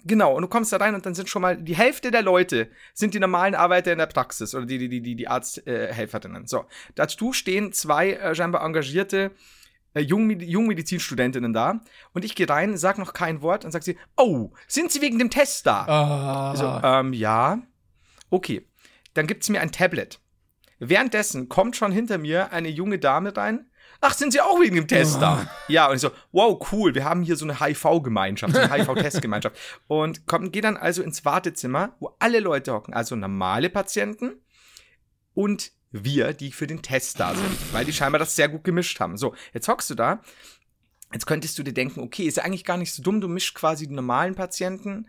Genau, 0.05 0.35
und 0.35 0.43
du 0.43 0.49
kommst 0.49 0.73
da 0.73 0.79
rein 0.79 0.95
und 0.95 1.05
dann 1.05 1.15
sind 1.15 1.29
schon 1.29 1.43
mal 1.43 1.57
die 1.57 1.77
Hälfte 1.77 2.11
der 2.11 2.23
Leute 2.23 2.71
sind 2.95 3.15
die 3.15 3.21
normalen 3.21 3.55
Arbeiter 3.55 3.93
in 3.93 3.99
der 3.99 4.07
Praxis 4.07 4.55
oder 4.55 4.67
die, 4.67 4.79
die, 4.79 5.01
die, 5.01 5.15
die, 5.15 5.29
Arzthelferinnen. 5.29 6.47
so, 6.47 6.65
dazu 6.95 7.33
stehen 7.33 7.73
zwei 7.73 8.13
äh, 8.13 8.35
scheinbar 8.35 8.65
engagierte 8.65 9.33
äh, 9.95 10.01
Jungmedi 10.01 10.47
Jungmedizinstudentinnen 10.47 11.53
da 11.53 11.81
und 12.13 12.25
ich 12.25 12.35
gehe 12.35 12.49
rein, 12.49 12.77
sag 12.77 12.99
noch 12.99 13.13
kein 13.13 13.43
Wort 13.43 13.65
und 13.65 13.73
sag 13.73 13.83
sie, 13.83 13.99
oh, 14.17 14.53
sind 14.69 14.91
Sie 14.91 15.01
wegen 15.01 15.19
dem 15.19 15.31
Test 15.31 15.67
da? 15.67 15.87
Ah. 15.87 16.57
So, 16.57 16.81
ähm, 16.87 17.13
ja. 17.13 17.61
Okay. 18.31 18.67
Dann 19.15 19.27
gibt's 19.27 19.49
mir 19.49 19.61
ein 19.61 19.73
Tablet. 19.73 20.21
Währenddessen 20.79 21.49
kommt 21.49 21.77
schon 21.77 21.93
hinter 21.93 22.19
mir 22.19 22.53
eine 22.53 22.69
junge 22.69 22.99
Dame 22.99 23.37
rein. 23.37 23.70
Ach, 24.03 24.15
sind 24.15 24.33
Sie 24.33 24.41
auch 24.41 24.59
wegen 24.61 24.77
dem 24.77 24.89
Test 24.89 25.21
da? 25.21 25.47
Ja, 25.69 25.89
und 25.89 25.97
ich 25.97 26.01
so, 26.01 26.11
wow, 26.33 26.59
cool, 26.73 26.95
wir 26.95 27.05
haben 27.05 27.23
hier 27.23 27.37
so 27.37 27.45
eine 27.45 27.61
HIV-Gemeinschaft, 27.61 28.55
so 28.55 28.61
eine 28.61 28.73
HIV-Testgemeinschaft. 28.73 29.57
Und 29.89 30.27
komm, 30.27 30.53
geh 30.53 30.63
dann 30.63 30.79
also 30.79 31.03
ins 31.03 31.25
Wartezimmer, 31.25 31.95
wo 32.01 32.15
alle 32.19 32.41
Leute 32.41 32.73
hocken, 32.73 32.95
also 32.95 33.15
normale 33.15 33.69
Patienten 33.69 34.41
und 35.35 35.73
wir, 35.91 36.33
die 36.33 36.53
für 36.53 36.67
den 36.67 36.83
Test 36.83 37.21
da 37.21 37.35
sind, 37.35 37.73
weil 37.73 37.85
die 37.85 37.93
scheinbar 37.93 38.19
das 38.19 38.37
sehr 38.37 38.49
gut 38.49 38.65
gemischt 38.65 39.01
haben. 39.01 39.17
So, 39.17 39.35
jetzt 39.53 39.69
hockst 39.69 39.91
du 39.91 39.95
da. 39.95 40.23
Jetzt 41.13 41.27
könntest 41.27 41.59
du 41.59 41.63
dir 41.63 41.73
denken, 41.73 42.01
okay, 42.01 42.25
ist 42.25 42.37
ja 42.37 42.45
eigentlich 42.45 42.65
gar 42.65 42.77
nicht 42.77 42.95
so 42.95 43.03
dumm, 43.03 43.21
du 43.21 43.27
mischst 43.29 43.55
quasi 43.55 43.89
die 43.89 43.95
normalen 43.95 44.35
Patienten 44.37 45.09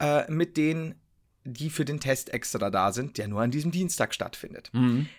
äh, 0.00 0.30
mit 0.30 0.56
denen, 0.56 1.00
die 1.44 1.70
für 1.70 1.84
den 1.84 2.00
Test 2.00 2.34
extra 2.34 2.70
da 2.70 2.92
sind, 2.92 3.18
der 3.18 3.28
nur 3.28 3.40
an 3.40 3.52
diesem 3.52 3.70
Dienstag 3.70 4.12
stattfindet. 4.12 4.70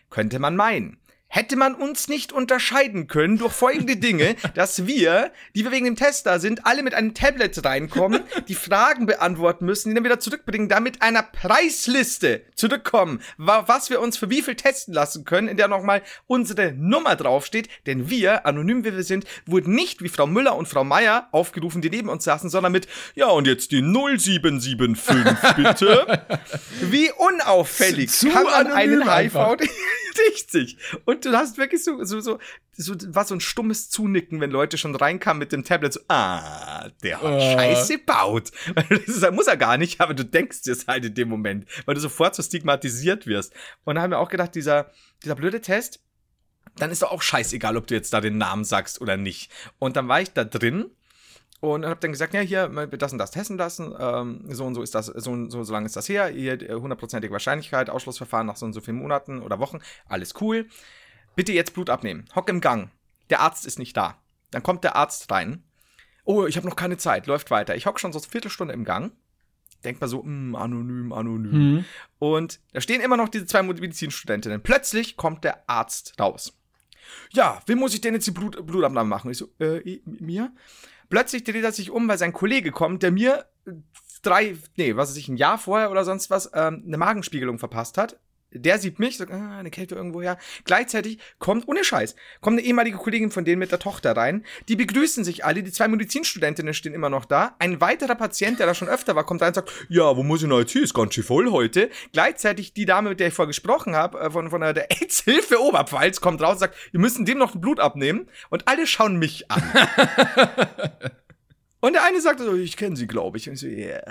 Könnte 0.09 0.39
man 0.39 0.57
meinen. 0.57 0.99
Hätte 1.29 1.57
man 1.57 1.75
uns 1.75 2.07
nicht 2.07 2.31
unterscheiden 2.31 3.07
können 3.07 3.37
durch 3.37 3.51
folgende 3.53 3.97
Dinge, 3.97 4.35
dass 4.55 4.87
wir, 4.87 5.31
die 5.55 5.63
wir 5.65 5.71
wegen 5.71 5.85
dem 5.85 5.95
Test 5.97 6.25
da 6.25 6.39
sind, 6.39 6.65
alle 6.65 6.83
mit 6.83 6.93
einem 6.93 7.13
Tablet 7.13 7.63
reinkommen, 7.65 8.21
die 8.47 8.55
Fragen 8.55 9.05
beantworten 9.05 9.65
müssen, 9.65 9.89
die 9.89 9.95
dann 9.95 10.03
wieder 10.05 10.19
zurückbringen, 10.19 10.69
damit 10.69 11.01
einer 11.01 11.23
Preisliste 11.23 12.43
zurückkommen, 12.55 13.21
wa- 13.37 13.65
was 13.67 13.89
wir 13.89 13.99
uns 13.99 14.17
für 14.17 14.29
wie 14.29 14.41
viel 14.41 14.55
testen 14.55 14.93
lassen 14.93 15.25
können, 15.25 15.47
in 15.49 15.57
der 15.57 15.67
nochmal 15.67 16.01
unsere 16.27 16.71
Nummer 16.73 17.15
draufsteht, 17.15 17.67
denn 17.87 18.09
wir, 18.09 18.45
anonym 18.45 18.85
wie 18.85 18.93
wir 18.95 19.03
sind, 19.03 19.25
wurden 19.45 19.75
nicht 19.75 20.01
wie 20.01 20.09
Frau 20.09 20.27
Müller 20.27 20.55
und 20.55 20.67
Frau 20.67 20.83
Meier 20.83 21.27
aufgerufen, 21.33 21.81
die 21.81 21.89
neben 21.89 22.09
uns 22.09 22.23
saßen, 22.23 22.49
sondern 22.49 22.71
mit, 22.71 22.87
ja 23.15 23.27
und 23.27 23.47
jetzt 23.47 23.71
die 23.71 23.81
0775 23.81 25.55
bitte. 25.55 26.21
Wie 26.81 27.11
unauffällig 27.11 28.11
Zu 28.11 28.29
kann 28.29 28.43
man 28.43 28.67
einen 28.67 29.03
einfach. 29.03 29.57
HIV 29.59 29.69
Richtig. 30.31 30.77
Und 31.17 31.25
du 31.25 31.35
hast 31.35 31.57
wirklich 31.57 31.83
so, 31.83 32.03
so, 32.03 32.19
so, 32.19 32.37
so, 32.73 32.93
war 33.07 33.25
so 33.25 33.33
ein 33.33 33.39
stummes 33.39 33.89
Zunicken, 33.89 34.39
wenn 34.39 34.51
Leute 34.51 34.77
schon 34.77 34.95
reinkamen 34.95 35.39
mit 35.39 35.51
dem 35.51 35.63
Tablet, 35.63 35.93
so, 35.93 35.99
ah, 36.09 36.89
der 37.01 37.21
hat 37.21 37.33
Äh. 37.33 37.53
Scheiße 37.53 37.97
baut. 37.99 38.51
Das 39.07 39.31
muss 39.31 39.47
er 39.47 39.57
gar 39.57 39.77
nicht, 39.77 39.99
aber 39.99 40.13
du 40.13 40.23
denkst 40.23 40.61
dir 40.61 40.73
es 40.73 40.85
halt 40.87 41.05
in 41.05 41.15
dem 41.15 41.27
Moment, 41.29 41.65
weil 41.85 41.95
du 41.95 42.01
sofort 42.01 42.35
so 42.35 42.43
stigmatisiert 42.43 43.25
wirst. 43.25 43.51
Und 43.83 43.95
da 43.95 44.01
haben 44.01 44.11
wir 44.11 44.19
auch 44.19 44.29
gedacht, 44.29 44.53
dieser, 44.53 44.91
dieser 45.23 45.35
blöde 45.35 45.59
Test, 45.59 46.01
dann 46.75 46.91
ist 46.91 47.01
doch 47.01 47.11
auch 47.11 47.23
scheißegal, 47.23 47.77
ob 47.77 47.87
du 47.87 47.95
jetzt 47.95 48.13
da 48.13 48.21
den 48.21 48.37
Namen 48.37 48.63
sagst 48.63 49.01
oder 49.01 49.17
nicht. 49.17 49.51
Und 49.79 49.95
dann 49.95 50.07
war 50.07 50.21
ich 50.21 50.33
da 50.33 50.43
drin 50.43 50.91
und 51.59 51.85
hab 51.85 51.99
dann 52.01 52.11
gesagt, 52.11 52.35
ja, 52.35 52.41
hier, 52.41 52.67
das 52.67 53.11
und 53.11 53.17
das 53.17 53.31
testen 53.31 53.57
lassen, 53.57 53.95
ähm, 53.99 54.45
so 54.49 54.65
und 54.65 54.75
so 54.75 54.83
ist 54.83 54.93
das, 54.93 55.07
so 55.07 55.31
und 55.31 55.49
so, 55.49 55.63
so 55.63 55.73
lange 55.73 55.87
ist 55.87 55.95
das 55.95 56.07
her, 56.07 56.27
hier 56.27 56.61
äh, 56.61 56.75
hundertprozentige 56.75 57.33
Wahrscheinlichkeit, 57.33 57.89
Ausschlussverfahren 57.89 58.45
nach 58.45 58.57
so 58.57 58.67
und 58.67 58.73
so 58.73 58.81
vielen 58.81 58.97
Monaten 58.97 59.41
oder 59.41 59.57
Wochen, 59.57 59.79
alles 60.07 60.35
cool. 60.41 60.67
Bitte 61.37 61.53
jetzt 61.53 61.75
Blut 61.75 61.91
abnehmen. 61.91 62.25
Hock 62.33 62.49
im 62.49 62.61
Gang. 62.61 62.89
Der 63.29 63.41
Arzt 63.41 63.67
ist 63.67 63.77
nicht 63.77 63.95
da. 63.95 64.17
Dann 64.49 64.63
kommt 64.63 64.83
der 64.83 64.95
Arzt 64.95 65.31
rein. 65.31 65.63
Oh, 66.23 66.47
ich 66.47 66.57
habe 66.57 66.67
noch 66.67 66.75
keine 66.75 66.97
Zeit, 66.97 67.27
läuft 67.27 67.51
weiter. 67.51 67.75
Ich 67.75 67.85
hock 67.85 67.99
schon 67.99 68.11
so 68.11 68.17
eine 68.17 68.27
Viertelstunde 68.27 68.73
im 68.73 68.83
Gang. 68.83 69.11
Denk 69.83 70.01
mal 70.01 70.07
so, 70.07 70.23
hm, 70.23 70.55
anonym, 70.55 71.13
anonym. 71.13 71.85
Und 72.17 72.59
da 72.73 72.81
stehen 72.81 73.01
immer 73.01 73.17
noch 73.17 73.29
diese 73.29 73.45
zwei 73.45 73.61
Medizinstudentinnen. 73.61 74.63
Plötzlich 74.63 75.15
kommt 75.15 75.43
der 75.43 75.69
Arzt 75.69 76.19
raus. 76.19 76.57
Ja, 77.31 77.61
wem 77.67 77.77
muss 77.77 77.93
ich 77.93 78.01
denn 78.01 78.15
jetzt 78.15 78.25
die 78.25 78.31
Blut, 78.31 78.65
Blutabnahme 78.65 79.07
machen? 79.07 79.29
Ich 79.29 79.37
so, 79.37 79.47
äh, 79.59 80.01
mir? 80.05 80.51
Plötzlich 81.07 81.43
dreht 81.43 81.63
er 81.63 81.71
sich 81.71 81.91
um, 81.91 82.07
weil 82.07 82.17
sein 82.17 82.33
Kollege 82.33 82.71
kommt, 82.71 83.03
der 83.03 83.11
mir 83.11 83.45
äh, 83.67 83.73
drei, 84.23 84.57
nee, 84.75 84.95
was 84.95 85.11
weiß 85.11 85.17
ich, 85.17 85.29
ein 85.29 85.37
Jahr 85.37 85.59
vorher 85.59 85.91
oder 85.91 86.03
sonst 86.03 86.31
was, 86.31 86.49
ähm, 86.55 86.83
eine 86.87 86.97
Magenspiegelung 86.97 87.59
verpasst 87.59 87.99
hat. 87.99 88.19
Der 88.51 88.79
sieht 88.79 88.97
mich, 88.97 89.17
sagt, 89.17 89.31
ah, 89.31 89.57
eine 89.57 89.69
Kälte 89.69 89.95
irgendwo 89.95 90.21
her. 90.21 90.37
Gleichzeitig 90.63 91.19
kommt, 91.37 91.67
ohne 91.67 91.83
Scheiß, 91.83 92.15
kommt 92.39 92.57
eine 92.57 92.65
ehemalige 92.65 92.97
Kollegin 92.97 93.29
von 93.29 93.43
denen 93.43 93.59
mit 93.59 93.71
der 93.71 93.79
Tochter 93.79 94.15
rein. 94.15 94.45
Die 94.69 94.77
begrüßen 94.77 95.25
sich 95.25 95.43
alle. 95.43 95.63
Die 95.63 95.71
zwei 95.71 95.89
Medizinstudentinnen 95.89 96.73
stehen 96.73 96.93
immer 96.93 97.09
noch 97.09 97.25
da. 97.25 97.55
Ein 97.59 97.81
weiterer 97.81 98.15
Patient, 98.15 98.59
der 98.59 98.67
da 98.67 98.73
schon 98.73 98.87
öfter 98.87 99.15
war, 99.15 99.25
kommt 99.25 99.41
rein 99.41 99.49
und 99.49 99.55
sagt, 99.55 99.71
ja, 99.89 100.15
wo 100.15 100.23
muss 100.23 100.41
ich 100.41 100.49
denn 100.49 100.57
jetzt 100.57 100.71
hin? 100.71 100.83
Ist 100.83 100.93
ganz 100.93 101.13
schön 101.13 101.25
voll 101.25 101.51
heute. 101.51 101.89
Gleichzeitig 102.13 102.73
die 102.73 102.85
Dame, 102.85 103.09
mit 103.09 103.19
der 103.19 103.27
ich 103.27 103.33
vorher 103.33 103.47
gesprochen 103.47 103.95
habe, 103.95 104.19
äh, 104.19 104.31
von, 104.31 104.49
von 104.49 104.61
der, 104.61 104.91
AIDS-Hilfe 104.91 105.61
Oberpfalz, 105.61 106.21
kommt 106.21 106.41
raus 106.41 106.53
und 106.53 106.59
sagt, 106.59 106.75
wir 106.91 107.01
müssen 107.01 107.25
dem 107.25 107.37
noch 107.37 107.55
Blut 107.55 107.81
abnehmen. 107.81 108.29
Und 108.49 108.67
alle 108.69 108.87
schauen 108.87 109.17
mich 109.17 109.51
an. 109.51 109.61
Und 111.79 111.93
der 111.93 112.03
eine 112.03 112.21
sagte 112.21 112.43
so, 112.43 112.55
ich 112.55 112.75
kenne 112.75 112.95
sie, 112.95 113.07
glaube 113.07 113.37
ich. 113.37 113.47
Und 113.47 113.55
ich 113.55 113.59
so, 113.59 113.67
ja, 113.67 114.01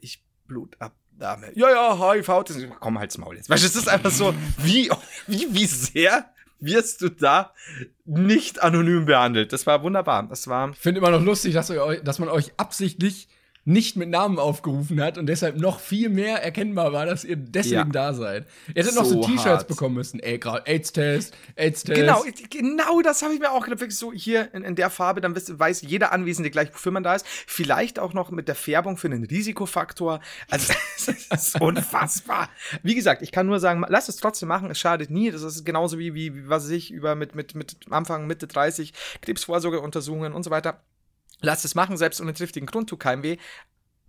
ich 0.00 0.22
Blutabnahme. 0.46 1.07
Ja, 1.54 1.70
ja, 1.70 2.12
HIV. 2.12 2.30
Komm, 2.80 2.98
halt's 2.98 3.18
Maul 3.18 3.36
jetzt. 3.36 3.50
Weißt 3.50 3.62
du, 3.62 3.66
es 3.66 3.76
ist 3.76 3.88
einfach 3.88 4.10
so, 4.10 4.34
wie, 4.58 4.90
wie, 5.26 5.46
wie 5.50 5.66
sehr 5.66 6.30
wirst 6.60 7.02
du 7.02 7.08
da 7.08 7.52
nicht 8.04 8.62
anonym 8.62 9.06
behandelt? 9.06 9.52
Das 9.52 9.66
war 9.66 9.82
wunderbar. 9.82 10.24
Das 10.28 10.48
war, 10.48 10.70
Ich 10.70 10.78
finde 10.78 11.00
immer 11.00 11.10
noch 11.10 11.22
lustig, 11.22 11.54
dass, 11.54 11.70
euch, 11.70 12.02
dass 12.02 12.18
man 12.18 12.28
euch 12.28 12.52
absichtlich 12.56 13.28
nicht 13.68 13.96
mit 13.96 14.08
Namen 14.08 14.38
aufgerufen 14.38 14.98
hat 14.98 15.18
und 15.18 15.26
deshalb 15.26 15.58
noch 15.58 15.78
viel 15.78 16.08
mehr 16.08 16.42
erkennbar 16.42 16.94
war, 16.94 17.04
dass 17.04 17.22
ihr 17.22 17.36
deswegen 17.36 17.74
Ja. 17.74 17.84
da 17.84 18.14
seid. 18.14 18.46
Ihr 18.68 18.82
hättet 18.82 18.94
noch 18.94 19.04
So 19.04 19.22
so 19.22 19.28
T-Shirts 19.28 19.64
bekommen 19.64 19.94
müssen. 19.94 20.20
Ey, 20.20 20.38
gerade 20.38 20.66
AIDS-Test, 20.66 21.36
AIDS-Test. 21.54 22.00
Genau, 22.00 22.24
genau 22.48 23.02
das 23.02 23.20
habe 23.20 23.34
ich 23.34 23.40
mir 23.40 23.50
auch 23.50 23.62
gedacht. 23.62 23.80
Wirklich 23.80 23.98
so 23.98 24.10
hier 24.10 24.54
in, 24.54 24.64
in 24.64 24.74
der 24.74 24.88
Farbe, 24.88 25.20
dann 25.20 25.36
wisst, 25.36 25.58
weiß 25.58 25.82
jeder 25.82 26.12
Anwesende 26.12 26.50
gleich, 26.50 26.72
wofür 26.72 26.92
man 26.92 27.02
da 27.02 27.14
ist. 27.14 27.26
Vielleicht 27.28 27.98
auch 27.98 28.14
noch 28.14 28.30
mit 28.30 28.48
der 28.48 28.54
Färbung 28.54 28.96
für 28.96 29.08
einen 29.08 29.24
Risikofaktor. 29.24 30.20
Also, 30.48 30.72
das 31.06 31.28
ist 31.30 31.60
unfassbar. 31.60 32.48
Wie 32.82 32.94
gesagt, 32.94 33.20
ich 33.20 33.32
kann 33.32 33.46
nur 33.46 33.60
sagen, 33.60 33.84
lasst 33.86 34.08
es 34.08 34.16
trotzdem 34.16 34.48
machen, 34.48 34.70
es 34.70 34.78
schadet 34.78 35.10
nie. 35.10 35.30
Das 35.30 35.42
ist 35.42 35.66
genauso 35.66 35.98
wie, 35.98 36.14
wie, 36.14 36.34
wie 36.34 36.48
was 36.48 36.64
weiß 36.64 36.70
ich, 36.70 36.90
über 36.90 37.14
mit, 37.14 37.34
mit, 37.34 37.54
mit 37.54 37.76
Anfang, 37.90 38.26
Mitte 38.26 38.46
30, 38.46 38.94
Krebsvorsorgeuntersuchungen 39.20 40.32
und 40.32 40.42
so 40.42 40.50
weiter. 40.50 40.80
Lasst 41.40 41.64
es 41.64 41.74
machen, 41.74 41.96
selbst 41.96 42.20
ohne 42.20 42.34
triftigen 42.34 42.66
Grund 42.66 42.90
tut 42.90 43.00
keinem 43.00 43.22
weh. 43.22 43.36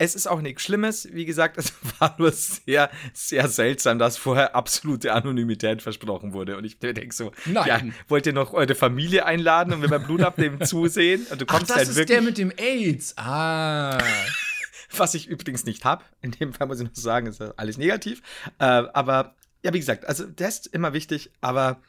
es 0.01 0.15
ist 0.15 0.27
auch 0.27 0.41
nichts 0.41 0.63
Schlimmes. 0.63 1.07
Wie 1.11 1.25
gesagt, 1.25 1.57
es 1.59 1.73
war 1.99 2.15
nur 2.17 2.31
sehr, 2.31 2.89
sehr 3.13 3.47
seltsam, 3.47 3.99
dass 3.99 4.17
vorher 4.17 4.55
absolute 4.55 5.13
Anonymität 5.13 5.81
versprochen 5.81 6.33
wurde. 6.33 6.57
Und 6.57 6.63
ich 6.63 6.79
denke 6.79 7.13
so, 7.13 7.31
Nein. 7.45 7.67
ja, 7.67 7.81
wollt 8.07 8.25
ihr 8.25 8.33
noch 8.33 8.53
eure 8.53 8.75
Familie 8.75 9.25
einladen 9.25 9.73
und 9.73 9.81
wir 9.81 9.89
beim 9.89 10.03
Blutabnehmen 10.03 10.61
zusehen? 10.65 11.27
Und 11.29 11.41
du 11.41 11.45
Ach, 11.47 11.53
kommst 11.55 11.69
das 11.69 11.77
halt 11.77 11.89
ist 11.89 11.95
wirklich, 11.97 12.17
der 12.17 12.21
mit 12.21 12.37
dem 12.37 12.51
AIDS. 12.57 13.13
Ah. 13.17 13.97
was 14.97 15.13
ich 15.13 15.27
übrigens 15.27 15.65
nicht 15.65 15.85
hab. 15.85 16.03
In 16.21 16.31
dem 16.31 16.53
Fall 16.53 16.65
muss 16.67 16.79
ich 16.79 16.87
noch 16.87 16.95
sagen, 16.95 17.27
ist 17.27 17.41
alles 17.41 17.77
negativ. 17.77 18.21
Äh, 18.57 18.65
aber 18.65 19.35
ja, 19.63 19.73
wie 19.73 19.79
gesagt, 19.79 20.05
also 20.05 20.25
Test 20.25 20.65
immer 20.67 20.93
wichtig, 20.93 21.31
aber 21.41 21.81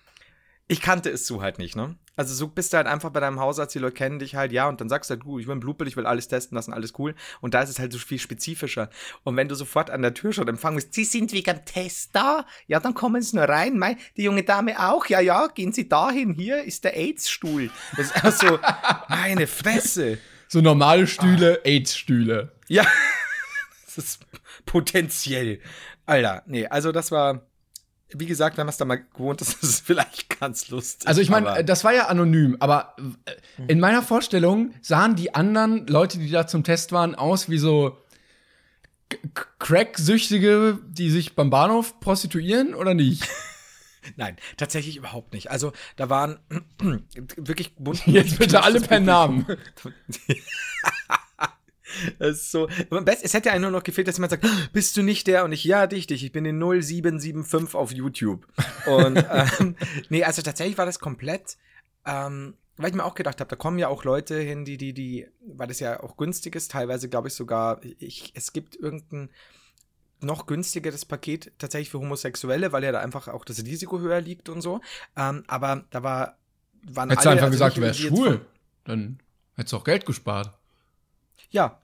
ich 0.68 0.80
kannte 0.82 1.08
es 1.10 1.26
so 1.26 1.40
halt 1.42 1.58
nicht, 1.58 1.76
ne? 1.76 1.96
Also 2.20 2.34
so 2.34 2.48
bist 2.48 2.74
du 2.74 2.76
halt 2.76 2.86
einfach 2.86 3.08
bei 3.08 3.20
deinem 3.20 3.40
Hausarzt, 3.40 3.74
die 3.74 3.78
Leute 3.78 3.94
kennen 3.94 4.18
dich 4.18 4.34
halt, 4.34 4.52
ja, 4.52 4.68
und 4.68 4.78
dann 4.78 4.90
sagst 4.90 5.08
du 5.08 5.12
halt, 5.12 5.24
gut, 5.24 5.40
ich 5.40 5.46
will 5.46 5.54
ein 5.54 5.60
Blutbild, 5.60 5.88
ich 5.88 5.96
will 5.96 6.04
alles 6.04 6.28
testen 6.28 6.54
lassen, 6.54 6.74
alles 6.74 6.92
cool. 6.98 7.14
Und 7.40 7.54
da 7.54 7.62
ist 7.62 7.70
es 7.70 7.78
halt 7.78 7.94
so 7.94 7.98
viel 7.98 8.18
spezifischer. 8.18 8.90
Und 9.24 9.38
wenn 9.38 9.48
du 9.48 9.54
sofort 9.54 9.88
an 9.88 10.02
der 10.02 10.12
Tür 10.12 10.34
schon 10.34 10.46
empfangen 10.46 10.76
wirst, 10.76 10.92
Sie 10.92 11.04
sind 11.04 11.32
wegen 11.32 11.56
dem 11.56 11.64
Test 11.64 12.10
da? 12.12 12.44
Ja, 12.66 12.78
dann 12.78 12.92
kommen 12.92 13.22
Sie 13.22 13.36
nur 13.36 13.46
rein. 13.46 13.78
Mei, 13.78 13.96
die 14.18 14.24
junge 14.24 14.42
Dame 14.42 14.78
auch? 14.78 15.06
Ja, 15.06 15.20
ja, 15.20 15.46
gehen 15.46 15.72
Sie 15.72 15.88
dahin. 15.88 16.34
Hier 16.34 16.62
ist 16.62 16.84
der 16.84 16.94
AIDS-Stuhl. 16.94 17.70
Das 17.96 18.08
ist 18.08 18.16
einfach 18.16 18.32
so, 18.32 18.58
meine 19.08 19.46
Fresse. 19.46 20.18
So 20.46 20.60
normale 20.60 21.06
Stühle, 21.06 21.62
AIDS-Stühle. 21.64 22.52
Ja, 22.68 22.84
das 23.86 23.96
ist 23.96 24.26
potenziell. 24.66 25.62
Alter, 26.04 26.42
nee, 26.44 26.66
also 26.66 26.92
das 26.92 27.12
war, 27.12 27.46
wie 28.14 28.26
gesagt, 28.26 28.56
wenn 28.56 28.66
man 28.66 28.70
es 28.72 28.76
da 28.76 28.84
mal 28.84 28.96
gewohnt 28.96 29.40
ist, 29.40 29.54
ist 29.62 29.62
es 29.62 29.80
vielleicht 29.80 30.40
ganz 30.40 30.68
lustig. 30.68 31.06
Also 31.08 31.20
ich 31.20 31.30
meine, 31.30 31.48
aber- 31.50 31.62
das 31.62 31.84
war 31.84 31.92
ja 31.94 32.06
anonym, 32.06 32.56
aber 32.60 32.94
äh, 33.26 33.32
in 33.68 33.80
meiner 33.80 34.02
Vorstellung 34.02 34.72
sahen 34.82 35.16
die 35.16 35.34
anderen 35.34 35.86
Leute, 35.86 36.18
die 36.18 36.30
da 36.30 36.46
zum 36.46 36.64
Test 36.64 36.92
waren, 36.92 37.14
aus 37.14 37.48
wie 37.48 37.58
so 37.58 37.96
Crack-Süchtige, 39.58 40.78
die 40.88 41.10
sich 41.10 41.34
beim 41.34 41.50
Bahnhof 41.50 41.98
prostituieren 42.00 42.74
oder 42.74 42.94
nicht? 42.94 43.28
Nein, 44.16 44.36
tatsächlich 44.56 44.96
überhaupt 44.96 45.34
nicht. 45.34 45.50
Also 45.50 45.72
da 45.96 46.08
waren 46.08 46.38
wirklich 47.36 47.74
bunt. 47.74 48.06
Jetzt 48.06 48.38
bitte 48.38 48.62
alle 48.62 48.80
per 48.80 49.00
Namen. 49.00 49.44
Es 52.18 52.42
ist 52.42 52.52
so. 52.52 52.68
Es 53.22 53.34
hätte 53.34 53.48
ja 53.48 53.58
nur 53.58 53.70
noch 53.70 53.82
gefehlt, 53.82 54.08
dass 54.08 54.16
jemand 54.16 54.30
sagt, 54.30 54.46
bist 54.72 54.96
du 54.96 55.02
nicht 55.02 55.26
der? 55.26 55.44
Und 55.44 55.52
ich, 55.52 55.64
ja, 55.64 55.86
dich, 55.86 56.06
dich. 56.06 56.24
Ich 56.24 56.32
bin 56.32 56.44
in 56.44 56.58
0775 56.58 57.74
auf 57.74 57.92
YouTube. 57.92 58.46
Und 58.86 59.16
ähm, 59.60 59.76
nee, 60.08 60.24
also 60.24 60.42
tatsächlich 60.42 60.78
war 60.78 60.86
das 60.86 60.98
komplett, 60.98 61.56
ähm, 62.06 62.54
weil 62.76 62.90
ich 62.90 62.96
mir 62.96 63.04
auch 63.04 63.14
gedacht 63.14 63.40
habe, 63.40 63.48
da 63.48 63.56
kommen 63.56 63.78
ja 63.78 63.88
auch 63.88 64.04
Leute 64.04 64.38
hin, 64.38 64.64
die, 64.64 64.76
die, 64.76 64.92
die, 64.92 65.26
weil 65.46 65.66
das 65.66 65.80
ja 65.80 66.02
auch 66.02 66.16
günstig 66.16 66.56
ist, 66.56 66.70
teilweise 66.70 67.08
glaube 67.08 67.28
ich 67.28 67.34
sogar, 67.34 67.80
ich, 67.98 68.32
es 68.34 68.52
gibt 68.52 68.76
irgendein 68.76 69.30
noch 70.22 70.46
günstigeres 70.46 71.04
Paket 71.04 71.52
tatsächlich 71.58 71.90
für 71.90 71.98
Homosexuelle, 71.98 72.72
weil 72.72 72.84
ja 72.84 72.92
da 72.92 73.00
einfach 73.00 73.28
auch 73.28 73.44
das 73.44 73.64
Risiko 73.64 74.00
höher 74.00 74.20
liegt 74.20 74.48
und 74.48 74.60
so. 74.60 74.80
Ähm, 75.16 75.44
aber 75.46 75.84
da 75.90 76.02
war, 76.02 76.36
waren 76.82 77.10
Hättest 77.10 77.26
du 77.26 77.30
einfach 77.30 77.44
also 77.44 77.52
gesagt, 77.52 77.76
du 77.76 77.80
wärst 77.80 78.00
schwul, 78.00 78.46
dann 78.84 79.18
hättest 79.56 79.72
du 79.72 79.76
auch 79.78 79.84
Geld 79.84 80.06
gespart. 80.06 80.58
Ja. 81.50 81.80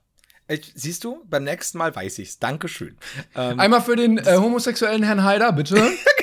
Ich, 0.49 0.71
siehst 0.75 1.03
du, 1.03 1.23
beim 1.25 1.43
nächsten 1.43 1.77
Mal 1.77 1.93
weiß 1.93 2.19
ich's. 2.19 2.39
Dankeschön. 2.39 2.97
Ähm, 3.35 3.59
Einmal 3.59 3.81
für 3.81 3.97
den 3.97 4.17
äh, 4.17 4.37
homosexuellen 4.37 5.03
Herrn 5.03 5.23
Haider, 5.23 5.51
bitte. 5.51 5.75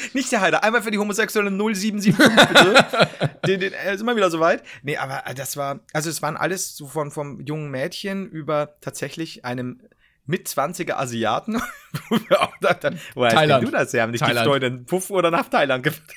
nicht 0.14 0.32
der 0.32 0.40
Heider, 0.40 0.64
einmal 0.64 0.82
für 0.82 0.90
die 0.90 0.98
Homosexuellen 0.98 1.56
0775, 1.56 2.16
bitte. 2.16 3.30
den, 3.46 3.60
den, 3.60 3.72
äh, 3.72 3.96
sind 3.96 4.06
wir 4.06 4.16
wieder 4.16 4.30
soweit. 4.30 4.62
Nee, 4.82 4.96
aber 4.96 5.26
äh, 5.26 5.34
das 5.34 5.56
war, 5.56 5.80
also 5.92 6.10
es 6.10 6.22
waren 6.22 6.36
alles 6.36 6.76
so 6.76 6.86
von, 6.86 7.10
vom 7.10 7.40
jungen 7.40 7.70
Mädchen 7.70 8.28
über 8.28 8.76
tatsächlich 8.80 9.44
einem 9.44 9.80
mit 10.24 10.48
20er 10.48 10.94
Asiaten, 10.94 11.60
wo 12.08 12.18
wir 12.28 12.40
auch 12.40 12.56
dachten, 12.60 13.00
woher 13.14 13.32
Thailand. 13.32 13.66
du 13.66 13.70
das 13.70 13.92
her? 13.92 14.02
Haben 14.02 14.12
dich 14.12 14.22
die 14.22 14.66
in 14.66 14.84
Puff 14.86 15.10
oder 15.10 15.30
nach 15.30 15.48
Thailand 15.48 15.82
gefragt? 15.82 16.14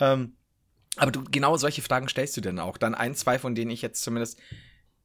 ähm, 0.00 0.34
aber 0.96 1.12
du, 1.12 1.22
genau 1.30 1.56
solche 1.56 1.82
Fragen 1.82 2.08
stellst 2.08 2.36
du 2.36 2.40
denn 2.40 2.58
auch. 2.58 2.78
Dann 2.78 2.94
ein, 2.94 3.14
zwei, 3.14 3.38
von 3.38 3.54
denen 3.54 3.70
ich 3.70 3.82
jetzt 3.82 4.02
zumindest 4.02 4.40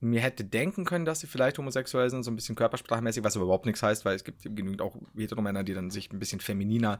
mir 0.04 0.22
hätte 0.22 0.44
denken 0.44 0.86
können, 0.86 1.06
dass 1.06 1.20
sie 1.20 1.28
vielleicht 1.28 1.58
homosexuell 1.58 2.10
sind, 2.10 2.24
so 2.24 2.32
ein 2.32 2.36
bisschen 2.36 2.56
körpersprachmäßig, 2.56 3.24
was 3.24 3.36
aber 3.36 3.46
überhaupt 3.46 3.66
nichts 3.66 3.82
heißt, 3.82 4.06
weil 4.06 4.16
es 4.16 4.24
gibt 4.24 4.44
genügend 4.44 4.82
auch 4.82 4.96
Heteromänner, 5.16 5.64
die 5.64 5.74
dann 5.74 5.90
sich 5.90 6.12
ein 6.12 6.20
bisschen 6.20 6.40
femininer 6.40 7.00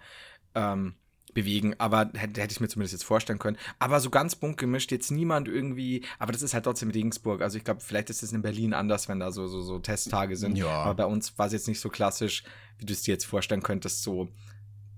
ähm, 0.56 0.96
bewegen, 1.34 1.76
aber 1.80 2.12
hätte, 2.14 2.42
hätte 2.42 2.52
ich 2.52 2.60
mir 2.60 2.68
zumindest 2.68 2.94
jetzt 2.94 3.04
vorstellen 3.04 3.40
können. 3.40 3.58
Aber 3.80 4.00
so 4.00 4.10
ganz 4.10 4.36
bunt 4.36 4.58
gemischt, 4.58 4.92
jetzt 4.92 5.12
niemand 5.12 5.48
irgendwie, 5.48 6.04
aber 6.20 6.32
das 6.32 6.42
ist 6.42 6.54
halt 6.54 6.66
trotzdem 6.66 6.92
Regensburg. 6.92 7.42
Also 7.42 7.58
ich 7.58 7.64
glaube, 7.64 7.82
vielleicht 7.82 8.10
ist 8.10 8.24
es 8.24 8.34
in 8.34 8.42
Berlin 8.42 8.74
anders, 8.74 9.10
wenn 9.10 9.20
da 9.20 9.32
so, 9.32 9.48
so, 9.48 9.62
so 9.62 9.80
Testtage 9.80 10.36
sind. 10.36 10.58
Ja. 10.58 10.70
Aber 10.70 10.96
bei 10.96 11.06
uns 11.06 11.38
war 11.38 11.48
es 11.48 11.54
jetzt 11.54 11.68
nicht 11.68 11.80
so 11.80 11.90
klassisch, 11.90 12.44
wie 12.78 12.86
du 12.86 12.94
es 12.94 13.02
dir 13.02 13.14
jetzt 13.14 13.26
vorstellen 13.26 13.64
könntest, 13.64 14.04
so. 14.04 14.30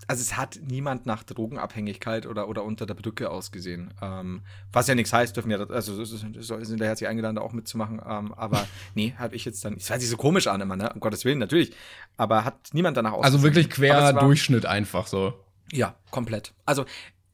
Also 0.08 0.22
es 0.22 0.38
hat 0.38 0.60
niemand 0.62 1.06
nach 1.06 1.24
Drogenabhängigkeit 1.24 2.26
oder, 2.26 2.48
oder 2.48 2.64
unter 2.64 2.86
der 2.86 2.94
Brücke 2.94 3.30
ausgesehen. 3.30 3.94
Ähm, 4.02 4.42
was 4.72 4.88
ja 4.88 4.96
nichts 4.96 5.12
heißt, 5.14 5.36
dürfen 5.36 5.50
ja, 5.52 5.60
also 5.60 6.04
sind 6.06 6.80
da 6.82 6.86
herzlich 6.86 7.10
eingeladen, 7.10 7.36
da 7.36 7.42
auch 7.42 7.54
mitzumachen. 7.54 8.02
Ähm, 8.08 8.34
aber 8.34 8.68
nee, 8.96 9.14
habe 9.18 9.36
ich 9.36 9.46
jetzt 9.46 9.64
dann, 9.66 9.76
es 9.76 9.90
hört 9.90 10.02
sich 10.02 10.10
so 10.10 10.18
komisch 10.18 10.48
an 10.48 10.62
immer, 10.62 10.76
ne? 10.76 10.92
Um 10.94 11.00
Gottes 11.00 11.26
Willen, 11.26 11.40
natürlich. 11.40 11.74
Aber 12.18 12.46
hat 12.46 12.70
niemand 12.74 12.98
danach 12.98 13.14
ausgesehen. 13.14 13.34
Also 13.36 13.44
wirklich 13.44 13.70
quer 13.70 14.14
war- 14.16 14.22
Durchschnitt 14.22 14.66
einfach 14.66 15.08
so. 15.08 15.34
ja, 15.72 15.96
komplett. 16.12 16.54
Also 16.66 16.86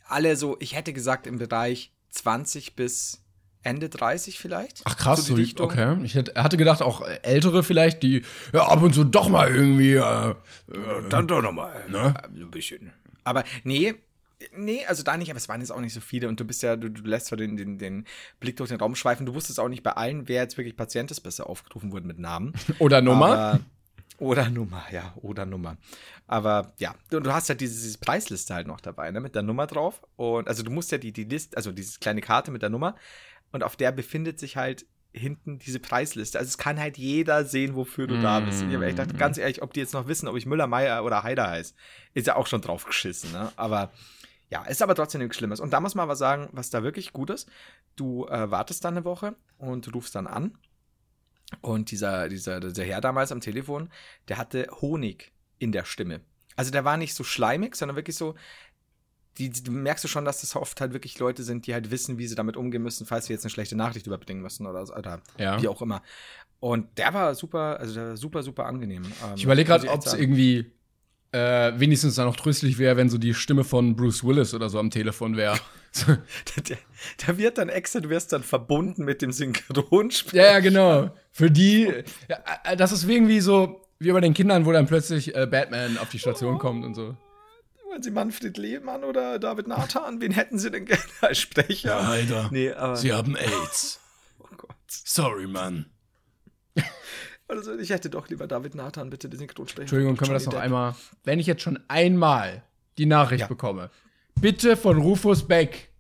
alle 0.06 0.36
so, 0.36 0.58
ich 0.60 0.76
hätte 0.76 0.94
gesagt 0.94 1.28
im 1.28 1.38
Bereich 1.38 1.92
20 2.10 2.76
bis 2.76 3.24
Ende 3.64 3.90
30 3.90 4.40
vielleicht. 4.40 4.82
Ach 4.86 4.98
krass, 4.98 5.26
so 5.26 5.36
die 5.36 5.56
okay. 5.60 5.98
Ich 6.04 6.16
hätte, 6.16 6.42
hatte 6.42 6.58
gedacht, 6.58 6.82
auch 6.82 7.08
ältere 7.22 7.64
vielleicht, 7.64 8.02
die 8.04 8.24
ja 8.54 8.68
ab 8.68 8.82
und 8.82 8.94
zu 8.94 9.04
doch 9.04 9.30
mal 9.30 9.54
irgendwie. 9.54 9.94
Äh, 9.94 10.36
Dann 11.10 11.28
doch 11.28 11.42
nochmal. 11.42 11.86
Ne? 11.90 12.14
Ein 12.24 12.52
bisschen. 12.52 12.92
Aber 13.24 13.44
nee, 13.64 13.96
nee, 14.56 14.86
also 14.86 15.04
da 15.04 15.18
nicht, 15.18 15.30
aber 15.30 15.38
es 15.38 15.50
waren 15.50 15.62
jetzt 15.62 15.72
auch 15.72 15.80
nicht 15.80 15.94
so 15.94 16.02
viele 16.02 16.28
und 16.28 16.40
du 16.40 16.46
bist 16.46 16.64
ja, 16.64 16.76
du, 16.76 16.90
du 16.90 17.04
lässt 17.04 17.28
zwar 17.28 17.38
den, 17.38 17.58
den, 17.58 17.78
den 17.78 18.06
Blick 18.40 18.58
durch 18.58 18.70
den 18.70 18.80
Raum 18.80 18.96
schweifen. 18.96 19.26
Du 19.26 19.34
wusstest 19.34 19.60
auch 19.60 19.70
nicht 19.70 19.84
bei 19.84 19.92
allen, 19.92 20.28
wer 20.28 20.42
jetzt 20.42 20.58
wirklich 20.58 20.76
Patient 20.76 21.12
ist, 21.12 21.22
bis 21.22 21.40
er 21.40 21.48
aufgerufen 21.48 21.92
wurde 21.92 22.08
mit 22.08 22.20
Namen. 22.20 22.54
oder 22.80 23.02
Nummer. 23.02 23.38
Aber, 23.38 23.60
oder 24.18 24.50
Nummer, 24.50 24.84
ja, 24.92 25.14
oder 25.22 25.46
Nummer. 25.46 25.78
Aber 26.28 26.74
ja, 26.78 26.96
du, 27.10 27.20
du 27.20 27.34
hast 27.34 27.50
halt 27.50 27.60
diese, 27.60 27.82
diese 27.82 27.98
Preisliste 27.98 28.54
halt 28.54 28.68
noch 28.68 28.80
dabei, 28.80 29.12
ne, 29.12 29.20
mit 29.20 29.36
der 29.36 29.42
Nummer 29.42 29.68
drauf. 29.68 30.02
Und 30.16 30.48
also 30.48 30.64
du 30.64 30.72
musst 30.72 30.92
ja 30.92 30.98
die, 30.98 31.12
die 31.12 31.24
Liste, 31.24 31.58
also 31.58 31.72
diese 31.72 32.00
kleine 32.00 32.22
Karte 32.22 32.52
mit 32.52 32.62
der 32.62 32.70
Nummer, 32.70 32.96
und 33.52 33.64
auf 33.64 33.76
der 33.76 33.92
befindet 33.92 34.40
sich 34.40 34.58
halt 34.58 34.86
hinten 35.14 35.60
diese 35.60 35.80
Preisliste. 35.80 36.40
Also 36.40 36.48
es 36.48 36.58
kann 36.58 36.80
halt 36.80 36.98
jeder 36.98 37.46
sehen, 37.46 37.76
wofür 37.76 38.08
du 38.08 38.22
da 38.22 38.40
bist. 38.40 38.62
Und 38.62 38.70
ich 38.70 38.76
habe 38.76 38.86
echt 38.86 38.98
gedacht, 38.98 39.18
ganz 39.18 39.38
ehrlich, 39.38 39.62
ob 39.62 39.74
die 39.74 39.82
jetzt 39.82 39.94
noch 39.94 40.08
wissen, 40.08 40.28
ob 40.28 40.38
ich 40.38 40.46
Müller, 40.46 40.68
Meier 40.68 41.04
oder 41.04 41.24
Heider 41.24 41.50
heiße, 41.50 41.74
ist 42.14 42.28
ja 42.28 42.36
auch 42.36 42.48
schon 42.48 42.62
drauf 42.62 42.86
geschissen, 42.86 43.32
ne? 43.34 43.52
Aber 43.58 43.92
ja, 44.50 44.64
ist 44.64 44.82
aber 44.82 44.96
trotzdem 44.96 45.22
nichts 45.22 45.38
Schlimmes. 45.38 45.60
Und 45.60 45.72
da 45.72 45.80
muss 45.80 45.96
man 45.96 46.04
aber 46.04 46.16
sagen, 46.16 46.50
was 46.52 46.70
da 46.70 46.84
wirklich 46.84 47.14
gut 47.14 47.30
ist, 47.30 47.50
du 47.96 48.26
äh, 48.28 48.52
wartest 48.52 48.84
dann 48.84 48.96
eine 48.96 49.06
Woche 49.06 49.36
und 49.58 49.94
rufst 49.94 50.16
dann 50.16 50.28
an. 50.28 50.58
Und 51.62 51.92
dieser, 51.92 52.30
dieser, 52.30 52.60
dieser 52.60 52.84
Herr 52.84 53.02
damals 53.02 53.32
am 53.32 53.42
Telefon, 53.42 53.90
der 54.28 54.38
hatte 54.38 54.68
Honig 54.82 55.34
in 55.58 55.72
der 55.72 55.86
Stimme. 55.86 56.22
Also 56.56 56.72
der 56.72 56.86
war 56.86 56.98
nicht 56.98 57.14
so 57.14 57.24
schleimig, 57.24 57.76
sondern 57.76 57.96
wirklich 57.96 58.16
so, 58.16 58.36
die, 59.38 59.50
die, 59.50 59.70
merkst 59.72 60.04
du 60.04 60.08
schon, 60.08 60.26
dass 60.26 60.42
das 60.42 60.56
oft 60.56 60.80
halt 60.82 60.94
wirklich 60.94 61.18
Leute 61.20 61.44
sind, 61.44 61.66
die 61.68 61.74
halt 61.74 61.90
wissen, 61.92 62.18
wie 62.18 62.28
sie 62.28 62.36
damit 62.36 62.58
umgehen 62.58 62.84
müssen, 62.84 63.06
falls 63.06 63.26
sie 63.28 63.34
jetzt 63.34 63.44
eine 63.46 63.50
schlechte 63.50 63.76
Nachricht 63.76 64.06
überbringen 64.08 64.42
müssen 64.42 64.66
oder, 64.68 64.86
so- 64.86 64.96
oder 64.96 65.22
Ja. 65.38 65.62
wie 65.62 65.68
auch 65.68 65.82
immer. 65.82 66.02
Und 66.60 66.98
der 66.98 67.14
war 67.14 67.34
super, 67.34 67.80
also 67.80 67.94
der 67.94 68.10
war 68.10 68.18
super, 68.18 68.44
super 68.44 68.66
angenehm. 68.66 69.04
Ähm, 69.04 69.34
Ich 69.36 69.44
überlege 69.44 69.68
gerade, 69.70 69.90
ob 69.90 70.06
es 70.06 70.14
irgendwie 70.14 70.72
äh, 71.32 71.72
wenigstens 71.80 72.16
dann 72.16 72.26
noch 72.26 72.36
tröstlich 72.36 72.78
wäre, 72.78 72.98
wenn 72.98 73.10
so 73.10 73.18
die 73.18 73.34
Stimme 73.34 73.64
von 73.64 73.96
Bruce 73.96 74.24
Willis 74.24 74.54
oder 74.54 74.70
so 74.70 74.78
am 74.80 74.90
Telefon 74.90 75.38
wäre. 75.38 75.58
der, 76.68 76.78
der 77.26 77.38
wird 77.38 77.58
dann 77.58 77.70
extra, 77.70 78.00
du 78.02 78.10
wirst 78.10 78.34
dann 78.34 78.44
verbunden 78.44 79.06
mit 79.06 79.22
dem 79.22 79.32
Synchronsprecher. 79.32 80.44
ja, 80.46 80.52
ja, 80.54 80.60
genau. 80.60 81.12
Für 81.32 81.50
die, 81.50 81.92
ja, 82.30 82.38
äh, 82.66 82.76
das 82.76 82.92
ist 82.92 83.08
irgendwie 83.08 83.40
so 83.40 83.82
wie 84.00 84.12
bei 84.12 84.20
den 84.20 84.34
Kindern, 84.34 84.66
wo 84.66 84.72
dann 84.72 84.88
plötzlich 84.88 85.34
äh, 85.36 85.48
Batman 85.48 85.98
auf 85.98 86.10
die 86.10 86.20
Station 86.20 86.58
kommt 86.60 86.84
und 86.84 86.96
so. 86.96 87.16
Wollen 87.92 88.04
Sie 88.04 88.12
Manfred 88.12 88.58
Lehmann 88.58 89.04
oder 89.04 89.38
David 89.38 89.68
Nathan? 89.68 90.22
Wen 90.22 90.32
hätten 90.32 90.58
Sie 90.58 90.72
denn 90.72 90.86
gerne 90.86 91.04
als 91.20 91.40
Sprecher? 91.40 91.98
Alter. 92.00 92.48
Nee, 92.50 92.72
aber. 92.72 92.98
haben 93.12 93.36
AIDS. 93.36 94.00
Oh 94.40 94.48
Gott. 94.58 94.76
Sorry, 94.88 95.46
Mann. 95.46 95.86
Also 97.50 97.78
ich 97.78 97.90
hätte 97.90 98.10
doch 98.10 98.30
lieber 98.30 98.48
David 98.48 98.76
Nathan, 98.76 99.10
bitte 99.10 99.28
den 99.30 99.38
Synchronsprecher. 99.40 99.82
Entschuldigung, 99.84 100.16
können 100.16 100.30
wir 100.32 100.36
das 100.36 100.46
noch 100.46 100.54
Depp. 100.54 100.62
einmal, 100.64 100.96
wenn 101.26 101.38
ich 101.40 101.48
jetzt 101.48 101.62
schon 101.64 101.80
einmal 101.90 102.64
die 102.98 103.06
Nachricht 103.06 103.42
Ja. 103.42 103.48
bekomme, 103.48 103.92
bitte 104.40 104.78
von 104.78 104.98
Rufus 104.98 105.46
Beck. 105.48 105.91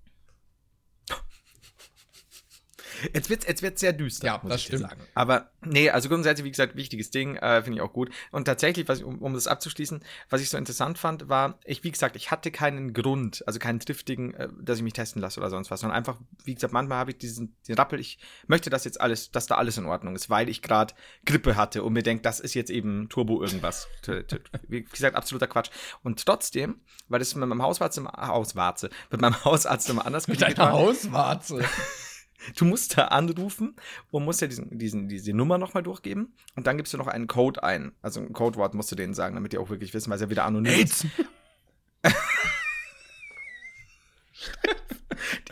Jetzt 3.13 3.29
wird 3.29 3.47
jetzt 3.47 3.61
wird's 3.61 3.81
sehr 3.81 3.93
düster, 3.93 4.25
Ja, 4.27 4.39
muss 4.43 4.51
das 4.51 4.61
ich 4.61 4.67
dir 4.67 4.77
stimmt. 4.77 4.89
sagen. 4.91 5.01
Aber 5.15 5.49
nee, 5.61 5.89
also 5.89 6.09
grundsätzlich, 6.09 6.45
wie 6.45 6.51
gesagt, 6.51 6.75
wichtiges 6.75 7.11
Ding, 7.11 7.35
äh, 7.37 7.61
finde 7.63 7.77
ich 7.77 7.81
auch 7.81 7.93
gut. 7.93 8.09
Und 8.31 8.45
tatsächlich, 8.45 8.87
was, 8.87 8.99
ich- 8.99 9.05
um, 9.05 9.19
um 9.19 9.33
das 9.33 9.47
abzuschließen, 9.47 10.03
was 10.29 10.41
ich 10.41 10.49
so 10.49 10.57
interessant 10.57 10.97
fand, 10.97 11.29
war, 11.29 11.59
ich, 11.65 11.83
wie 11.83 11.91
gesagt, 11.91 12.15
ich 12.15 12.31
hatte 12.31 12.51
keinen 12.51 12.93
Grund, 12.93 13.43
also 13.47 13.59
keinen 13.59 13.79
triftigen, 13.79 14.33
äh, 14.33 14.49
dass 14.61 14.77
ich 14.77 14.83
mich 14.83 14.93
testen 14.93 15.21
lasse 15.21 15.39
oder 15.39 15.49
sonst 15.49 15.71
was, 15.71 15.81
sondern 15.81 15.97
einfach, 15.97 16.17
wie 16.43 16.53
gesagt, 16.55 16.73
manchmal 16.73 16.97
habe 16.99 17.11
ich 17.11 17.17
diesen, 17.17 17.55
den 17.67 17.75
Rappel, 17.75 17.99
ich 17.99 18.19
möchte, 18.47 18.69
dass 18.69 18.85
jetzt 18.85 18.99
alles, 19.01 19.31
dass 19.31 19.47
da 19.47 19.55
alles 19.55 19.77
in 19.77 19.85
Ordnung 19.85 20.15
ist, 20.15 20.29
weil 20.29 20.49
ich 20.49 20.61
gerade 20.61 20.93
Grippe 21.25 21.55
hatte 21.55 21.83
und 21.83 21.93
mir 21.93 22.03
denke, 22.03 22.21
das 22.23 22.39
ist 22.39 22.53
jetzt 22.53 22.69
eben 22.71 23.09
Turbo 23.09 23.41
irgendwas. 23.41 23.87
Wie 24.67 24.83
gesagt, 24.83 25.15
absoluter 25.15 25.47
Quatsch. 25.47 25.69
Und 26.03 26.25
trotzdem, 26.25 26.81
weil 27.07 27.19
das 27.19 27.35
mit 27.35 27.47
meinem 27.47 27.61
Hausarzt 27.61 27.97
immer, 27.97 28.11
Hauswarze, 28.15 28.89
mit 29.09 29.21
meinem 29.21 29.35
Hausarzt 29.45 29.89
immer 29.89 30.05
anders 30.05 30.27
Mit 30.27 30.41
deiner 30.41 30.57
war. 30.57 30.71
Hauswarze. 30.73 31.63
Du 32.55 32.65
musst 32.65 32.97
da 32.97 33.05
anrufen 33.05 33.75
und 34.09 34.25
musst 34.25 34.41
ja 34.41 34.47
diesen, 34.47 34.77
diesen, 34.77 35.07
diese 35.07 35.33
Nummer 35.33 35.57
nochmal 35.57 35.83
durchgeben. 35.83 36.33
Und 36.55 36.67
dann 36.67 36.77
gibst 36.77 36.93
du 36.93 36.97
noch 36.97 37.07
einen 37.07 37.27
Code 37.27 37.63
ein. 37.63 37.91
Also 38.01 38.19
ein 38.19 38.33
Codewort 38.33 38.73
musst 38.73 38.91
du 38.91 38.95
denen 38.95 39.13
sagen, 39.13 39.35
damit 39.35 39.53
die 39.53 39.57
auch 39.57 39.69
wirklich 39.69 39.93
wissen, 39.93 40.09
weil 40.09 40.15
es 40.15 40.21
ja 40.21 40.29
wieder 40.29 40.45
anonym 40.45 40.79
ist. 40.79 41.05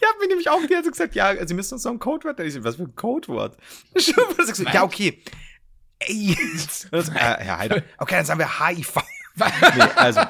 Die 0.02 0.06
hat 0.06 0.20
mir 0.20 0.28
nämlich 0.28 0.50
auch 0.50 0.66
die 0.66 0.76
hat 0.76 0.84
so 0.84 0.92
gesagt, 0.92 1.16
ja, 1.16 1.46
sie 1.46 1.54
müssen 1.54 1.76
uns 1.76 1.84
noch 1.84 1.92
ein 1.92 2.00
Codewort. 2.00 2.40
Ich 2.40 2.54
so, 2.54 2.64
was 2.64 2.76
für 2.78 2.84
ein 2.84 2.96
Codewort? 2.96 3.58
So 4.00 4.64
ja, 4.64 4.84
okay. 4.84 5.22
AIDS. 6.00 6.88
So, 6.92 6.98
äh, 6.98 7.14
Herr 7.14 7.58
Heider. 7.58 7.84
Okay, 7.98 8.16
dann 8.16 8.26
sagen 8.26 8.40
wir 8.40 8.60
HIV. 8.68 8.96
nee, 9.36 9.82
also. 9.96 10.22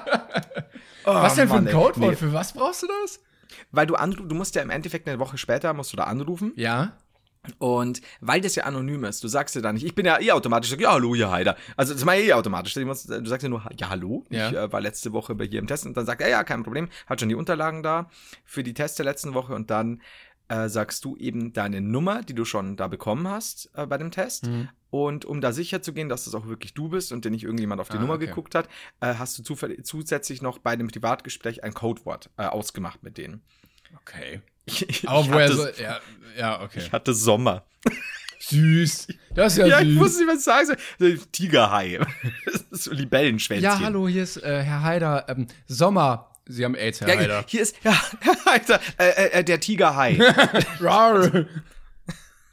Oh, 1.05 1.13
was 1.13 1.35
denn 1.35 1.47
für 1.47 1.55
ein 1.55 1.67
ey. 1.67 1.73
Codewort? 1.73 1.97
Nee, 1.97 2.15
Für 2.15 2.33
was 2.33 2.53
brauchst 2.53 2.83
du 2.83 2.87
das? 2.87 3.21
Weil 3.71 3.87
du 3.87 3.95
anru 3.95 4.23
du 4.23 4.35
musst 4.35 4.55
ja 4.55 4.61
im 4.61 4.69
Endeffekt 4.69 5.07
eine 5.07 5.19
Woche 5.19 5.37
später 5.37 5.73
musst 5.73 5.93
du 5.93 5.97
da 5.97 6.05
anrufen. 6.05 6.53
Ja. 6.55 6.93
Und 7.57 8.01
weil 8.19 8.41
das 8.41 8.55
ja 8.55 8.65
anonym 8.65 9.05
ist, 9.05 9.23
du 9.23 9.27
sagst 9.27 9.55
ja 9.55 9.61
da 9.61 9.71
nicht, 9.71 9.85
ich 9.85 9.95
bin 9.95 10.05
ja 10.05 10.19
eh 10.19 10.31
automatisch, 10.31 10.69
sag, 10.69 10.81
ja, 10.81 10.91
hallo, 10.91 11.15
ja, 11.15 11.31
Heider. 11.31 11.55
Also, 11.77 11.93
das 11.93 12.01
ist 12.01 12.05
mal 12.05 12.17
eh 12.17 12.33
automatisch. 12.33 12.73
Du 12.73 12.93
sagst 12.93 13.43
ja 13.43 13.49
nur, 13.49 13.63
ja, 13.77 13.89
hallo. 13.89 14.25
Ja. 14.29 14.49
Ich 14.49 14.55
äh, 14.55 14.71
war 14.71 14.81
letzte 14.81 15.13
Woche 15.13 15.35
bei 15.35 15.45
hier 15.45 15.59
im 15.59 15.67
Test 15.67 15.85
und 15.85 15.95
dann 15.95 16.05
sagt 16.05 16.21
er, 16.21 16.29
ja, 16.29 16.43
kein 16.43 16.63
Problem, 16.63 16.89
hat 17.07 17.19
schon 17.19 17.29
die 17.29 17.35
Unterlagen 17.35 17.81
da 17.81 18.09
für 18.43 18.61
die 18.63 18.73
Tests 18.73 18.97
der 18.97 19.05
letzten 19.05 19.33
Woche 19.33 19.53
und 19.53 19.71
dann 19.71 20.01
äh, 20.49 20.67
sagst 20.67 21.05
du 21.05 21.15
eben 21.15 21.53
deine 21.53 21.79
Nummer, 21.79 22.23
die 22.23 22.35
du 22.35 22.43
schon 22.43 22.75
da 22.75 22.87
bekommen 22.87 23.27
hast 23.27 23.71
äh, 23.73 23.85
bei 23.85 23.97
dem 23.97 24.11
Test. 24.11 24.47
Mhm. 24.47 24.69
Und 24.91 25.23
um 25.25 25.39
da 25.39 25.51
sicher 25.53 25.81
zu 25.81 25.93
gehen, 25.93 26.09
dass 26.09 26.25
das 26.25 26.33
auch 26.33 26.47
wirklich 26.47 26.73
du 26.73 26.89
bist 26.89 27.11
und 27.11 27.23
dir 27.23 27.29
nicht 27.31 27.43
irgendjemand 27.43 27.79
auf 27.79 27.89
die 27.89 27.97
Ah, 27.97 28.01
Nummer 28.01 28.15
okay. 28.15 28.25
geguckt 28.27 28.55
hat, 28.55 28.67
äh, 29.01 29.13
hast 29.15 29.37
du 29.37 29.55
zusätzlich 29.83 30.41
noch 30.41 30.57
bei 30.57 30.75
dem 30.75 30.87
Privatgespräch 30.87 31.63
ein 31.63 31.73
Codewort 31.75 32.29
äh, 32.37 32.43
ausgemacht 32.45 33.03
mit 33.03 33.17
denen. 33.17 33.41
Okay. 34.01 34.41
Ich, 34.65 34.87
ich, 34.87 35.03
woher 35.07 35.45
hatte, 35.45 35.55
so. 35.55 35.67
Ja, 35.81 35.99
ja, 36.37 36.61
okay. 36.61 36.77
ich 36.85 36.91
hatte 36.91 37.15
Sommer. 37.15 37.65
Süß. 38.39 39.07
Das 39.33 39.53
ist 39.53 39.57
ja, 39.59 39.65
Ja, 39.67 39.79
süß. 39.79 39.87
ich 39.89 39.99
wusste 39.99 40.19
nicht, 40.25 40.31
was 40.31 40.37
ich 40.39 40.43
sagen 40.43 40.67
soll. 40.67 40.77
So, 41.17 41.25
Tigerhai. 41.31 41.99
so 42.69 42.91
Libellenschwänzchen. 42.93 43.63
ja, 43.63 43.79
hallo, 43.79 44.07
hier 44.07 44.21
ist 44.23 44.37
äh, 44.43 44.61
Herr 44.61 44.83
Haider. 44.83 45.25
Ähm, 45.27 45.47
Sommer. 45.67 46.29
Sie 46.45 46.63
haben 46.65 46.75
AIDS, 46.75 47.01
Herr 47.01 47.09
Ja, 47.09 47.17
Haider. 47.19 47.45
hier 47.47 47.61
ist, 47.61 47.75
ja, 47.83 47.99
Alter, 48.45 48.79
äh, 48.99 49.39
äh, 49.39 49.43
der 49.43 49.59
Tigerhai. 49.59 50.17
Rar. 50.79 51.45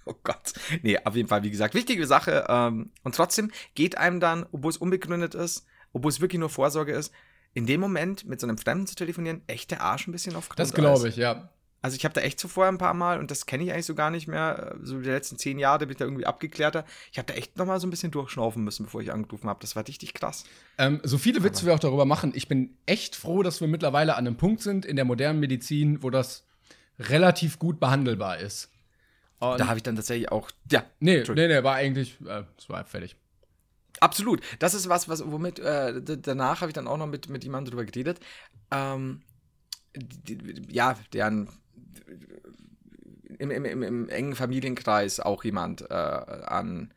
Oh 0.07 0.15
Gott. 0.25 0.55
Nee, 0.83 0.99
auf 1.05 1.15
jeden 1.15 1.29
Fall, 1.29 1.43
wie 1.43 1.51
gesagt, 1.51 1.75
wichtige 1.75 2.07
Sache. 2.07 2.47
Ähm, 2.49 2.91
und 3.03 3.15
trotzdem 3.15 3.51
geht 3.75 3.99
einem 3.99 4.21
dann, 4.21 4.47
obwohl 4.53 4.71
es 4.71 4.79
unbegründet 4.79 5.35
ist, 5.35 5.67
obwohl 5.93 6.11
es 6.11 6.21
wirklich 6.21 6.41
nur 6.41 6.49
Vorsorge 6.49 6.93
ist, 6.93 7.13
in 7.53 7.67
dem 7.67 7.81
Moment 7.81 8.27
mit 8.27 8.41
so 8.41 8.47
einem 8.47 8.59
Fremden 8.59 8.87
zu 8.87 8.95
telefonieren, 8.95 9.43
echt 9.47 9.71
der 9.71 9.83
Arsch 9.83 10.07
ein 10.07 10.13
bisschen 10.13 10.37
auf 10.37 10.49
Das 10.57 10.73
glaube 10.73 11.09
ich, 11.09 11.17
ja. 11.17 11.51
Also 11.83 11.97
ich 11.97 12.05
habe 12.05 12.15
da 12.15 12.21
echt 12.21 12.41
zuvor 12.41 12.67
ein 12.67 12.79
paar 12.79 12.95
Mal, 12.95 13.21
und 13.21 13.31
das 13.31 13.47
kenne 13.47 13.63
ich 13.63 13.73
eigentlich 13.73 13.87
so 13.87 13.95
gar 13.95 14.11
nicht 14.11 14.27
mehr, 14.27 14.75
äh, 14.75 14.85
so 14.85 14.99
die 14.99 15.09
letzten 15.09 15.39
zehn 15.39 15.59
Jahre 15.59 15.81
bin 15.81 15.91
ich 15.91 15.97
da 15.97 16.05
irgendwie 16.05 16.27
abgeklärter. 16.27 16.85
Ich 17.13 17.19
habe 17.19 17.33
da 17.33 17.35
echt 17.35 17.57
noch 17.57 17.67
mal 17.67 17.79
so 17.79 17.87
ein 17.87 17.91
bisschen 17.91 18.11
durchschnaufen 18.11 18.65
müssen, 18.65 18.85
bevor 18.87 19.03
ich 19.03 19.13
angerufen 19.13 19.49
habe. 19.49 19.61
Das 19.61 19.77
war 19.77 19.87
richtig 19.87 20.13
krass. 20.13 20.45
Ähm, 20.79 21.01
so 21.05 21.17
viele 21.17 21.45
Witze 21.45 21.65
wir 21.65 21.75
auch 21.75 21.79
darüber 21.79 22.05
machen. 22.05 22.33
Ich 22.35 22.49
bin 22.49 22.77
echt 22.87 23.15
froh, 23.15 23.43
dass 23.43 23.61
wir 23.61 23.69
mittlerweile 23.69 24.17
an 24.17 24.27
einem 24.27 24.37
Punkt 24.37 24.63
sind 24.63 24.85
in 24.85 24.97
der 24.97 25.05
modernen 25.05 25.39
Medizin, 25.39 26.03
wo 26.03 26.11
das 26.11 26.45
relativ 26.99 27.59
gut 27.59 27.79
behandelbar 27.79 28.39
ist. 28.39 28.71
Und 29.39 29.61
Da 29.61 29.67
habe 29.67 29.77
ich 29.79 29.83
dann 29.83 29.97
tatsächlich 29.97 30.31
auch, 30.33 30.51
ja, 30.71 30.85
nee, 31.01 31.23
nee, 31.37 31.49
nee, 31.49 31.63
war 31.63 31.75
eigentlich, 31.75 32.19
äh, 32.27 32.45
es 32.59 32.69
war 32.69 32.85
fertig. 32.85 33.17
Absolut. 34.01 34.41
Das 34.59 34.75
ist 34.75 34.89
was, 34.89 35.09
was 35.09 35.31
womit 35.31 35.59
äh, 35.59 36.03
danach 36.03 36.61
habe 36.61 36.71
ich 36.71 36.75
dann 36.75 36.87
auch 36.89 36.99
noch 36.99 37.07
mit, 37.07 37.29
mit 37.29 37.45
jemandem 37.45 37.71
drüber 37.71 37.85
geredet. 37.85 38.21
Ähm, 38.71 39.23
die, 39.95 40.37
die- 40.37 40.75
ja, 40.75 40.97
deren 41.13 41.49
im, 43.39 43.51
im, 43.51 43.65
im, 43.65 43.83
im 43.83 44.09
engen 44.09 44.35
Familienkreis 44.35 45.21
auch 45.21 45.45
jemand 45.45 45.83
äh, 45.91 45.95
an, 45.95 46.93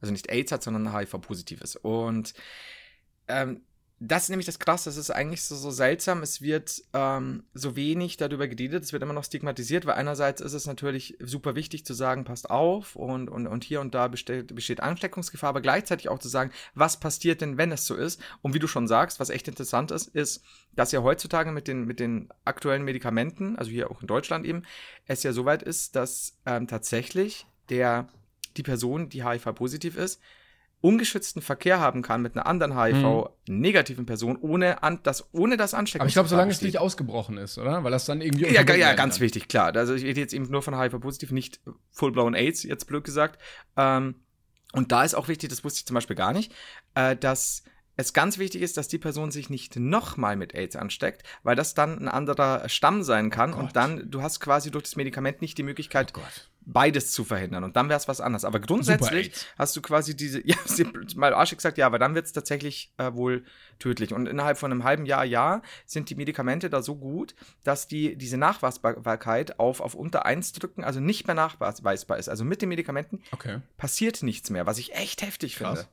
also 0.00 0.12
nicht 0.12 0.30
AIDS 0.30 0.52
hat, 0.52 0.62
sondern 0.62 0.94
HIV-positiv 0.96 1.60
ist. 1.60 1.76
Und 1.76 2.34
ähm, 3.28 3.62
das 4.04 4.24
ist 4.24 4.28
nämlich 4.30 4.46
das 4.46 4.58
Krasse, 4.58 4.90
das 4.90 4.96
ist 4.96 5.10
eigentlich 5.10 5.44
so, 5.44 5.54
so 5.54 5.70
seltsam, 5.70 6.24
es 6.24 6.42
wird 6.42 6.82
ähm, 6.92 7.44
so 7.54 7.76
wenig 7.76 8.16
darüber 8.16 8.48
geredet, 8.48 8.82
es 8.82 8.92
wird 8.92 9.00
immer 9.00 9.12
noch 9.12 9.22
stigmatisiert, 9.22 9.86
weil 9.86 9.94
einerseits 9.94 10.40
ist 10.40 10.54
es 10.54 10.66
natürlich 10.66 11.16
super 11.20 11.54
wichtig 11.54 11.86
zu 11.86 11.94
sagen, 11.94 12.24
passt 12.24 12.50
auf 12.50 12.96
und, 12.96 13.28
und, 13.28 13.46
und 13.46 13.62
hier 13.62 13.80
und 13.80 13.94
da 13.94 14.08
besteht, 14.08 14.52
besteht 14.56 14.80
Ansteckungsgefahr, 14.80 15.50
aber 15.50 15.60
gleichzeitig 15.60 16.08
auch 16.08 16.18
zu 16.18 16.28
sagen, 16.28 16.50
was 16.74 16.98
passiert 16.98 17.42
denn, 17.42 17.58
wenn 17.58 17.70
es 17.70 17.86
so 17.86 17.94
ist? 17.94 18.20
Und 18.42 18.54
wie 18.54 18.58
du 18.58 18.66
schon 18.66 18.88
sagst, 18.88 19.20
was 19.20 19.30
echt 19.30 19.46
interessant 19.46 19.92
ist, 19.92 20.08
ist, 20.08 20.42
dass 20.74 20.90
ja 20.90 21.04
heutzutage 21.04 21.52
mit 21.52 21.68
den, 21.68 21.84
mit 21.84 22.00
den 22.00 22.28
aktuellen 22.44 22.82
Medikamenten, 22.82 23.56
also 23.56 23.70
hier 23.70 23.88
auch 23.88 24.00
in 24.00 24.08
Deutschland 24.08 24.44
eben, 24.44 24.64
es 25.06 25.22
ja 25.22 25.32
soweit 25.32 25.62
ist, 25.62 25.94
dass 25.94 26.38
ähm, 26.44 26.66
tatsächlich 26.66 27.46
der, 27.68 28.08
die 28.56 28.64
Person, 28.64 29.10
die 29.10 29.24
HIV-positiv 29.24 29.96
ist, 29.96 30.20
ungeschützten 30.82 31.40
Verkehr 31.40 31.80
haben 31.80 32.02
kann 32.02 32.20
mit 32.20 32.36
einer 32.36 32.46
anderen 32.46 32.76
HIV-negativen 32.78 34.04
Person, 34.04 34.36
ohne, 34.36 34.82
an, 34.82 34.98
das, 35.04 35.32
ohne 35.32 35.56
das 35.56 35.72
Ansteckungsgefahr 35.72 36.00
Aber 36.00 36.08
ich 36.08 36.14
glaube, 36.14 36.28
solange 36.28 36.50
es 36.50 36.60
nicht 36.60 36.78
ausgebrochen 36.78 37.38
ist, 37.38 37.56
oder? 37.56 37.82
Weil 37.84 37.92
das 37.92 38.04
dann 38.04 38.20
irgendwie. 38.20 38.52
Ja, 38.52 38.62
ja, 38.62 38.92
ganz 38.94 39.14
kann. 39.14 39.22
wichtig, 39.22 39.48
klar. 39.48 39.74
Also 39.74 39.94
ich 39.94 40.04
rede 40.04 40.20
jetzt 40.20 40.34
eben 40.34 40.50
nur 40.50 40.60
von 40.60 40.78
HIV-positiv, 40.78 41.30
nicht 41.30 41.60
full-blown 41.92 42.34
AIDS, 42.34 42.64
jetzt 42.64 42.86
blöd 42.86 43.04
gesagt. 43.04 43.40
Ähm, 43.76 44.16
und 44.72 44.92
da 44.92 45.04
ist 45.04 45.14
auch 45.14 45.28
wichtig, 45.28 45.50
das 45.50 45.64
wusste 45.64 45.78
ich 45.78 45.86
zum 45.86 45.94
Beispiel 45.94 46.16
gar 46.16 46.32
nicht, 46.32 46.52
äh, 46.94 47.16
dass 47.16 47.62
es 47.96 48.12
ganz 48.12 48.38
wichtig 48.38 48.62
ist, 48.62 48.76
dass 48.76 48.88
die 48.88 48.98
Person 48.98 49.30
sich 49.30 49.50
nicht 49.50 49.76
nochmal 49.76 50.36
mit 50.36 50.54
AIDS 50.54 50.76
ansteckt, 50.76 51.22
weil 51.42 51.56
das 51.56 51.74
dann 51.74 51.98
ein 51.98 52.08
anderer 52.08 52.68
Stamm 52.68 53.02
sein 53.02 53.30
kann 53.30 53.52
und 53.52 53.76
dann, 53.76 54.10
du 54.10 54.22
hast 54.22 54.40
quasi 54.40 54.70
durch 54.70 54.84
das 54.84 54.96
Medikament 54.96 55.42
nicht 55.42 55.58
die 55.58 55.62
Möglichkeit, 55.62 56.12
Oh. 56.16 56.20
Beides 56.64 57.12
zu 57.12 57.24
verhindern 57.24 57.64
und 57.64 57.76
dann 57.76 57.88
wäre 57.88 57.98
es 57.98 58.08
was 58.08 58.20
anderes. 58.20 58.44
Aber 58.44 58.60
grundsätzlich 58.60 59.32
hast 59.58 59.76
du 59.76 59.82
quasi 59.82 60.16
diese, 60.16 60.40
ja, 60.46 60.56
mal 61.16 61.34
arschig 61.34 61.58
gesagt, 61.58 61.78
ja, 61.78 61.86
aber 61.86 61.98
dann 61.98 62.14
wird 62.14 62.26
es 62.26 62.32
tatsächlich 62.32 62.92
äh, 62.98 63.12
wohl 63.12 63.44
tödlich. 63.78 64.12
Und 64.12 64.26
innerhalb 64.26 64.58
von 64.58 64.70
einem 64.70 64.84
halben 64.84 65.06
Jahr, 65.06 65.24
Jahr 65.24 65.62
sind 65.86 66.10
die 66.10 66.14
Medikamente 66.14 66.70
da 66.70 66.82
so 66.82 66.96
gut, 66.96 67.34
dass 67.64 67.88
die 67.88 68.16
diese 68.16 68.36
Nachweisbarkeit 68.36 69.58
auf, 69.58 69.80
auf 69.80 69.94
unter 69.94 70.24
1 70.26 70.52
drücken, 70.52 70.84
also 70.84 71.00
nicht 71.00 71.26
mehr 71.26 71.34
nachweisbar 71.34 72.18
ist. 72.18 72.28
Also 72.28 72.44
mit 72.44 72.62
den 72.62 72.68
Medikamenten 72.68 73.22
Okay. 73.32 73.60
passiert 73.76 74.22
nichts 74.22 74.50
mehr, 74.50 74.66
was 74.66 74.78
ich 74.78 74.94
echt 74.94 75.22
heftig 75.22 75.56
Krass. 75.56 75.80
finde. 75.80 75.92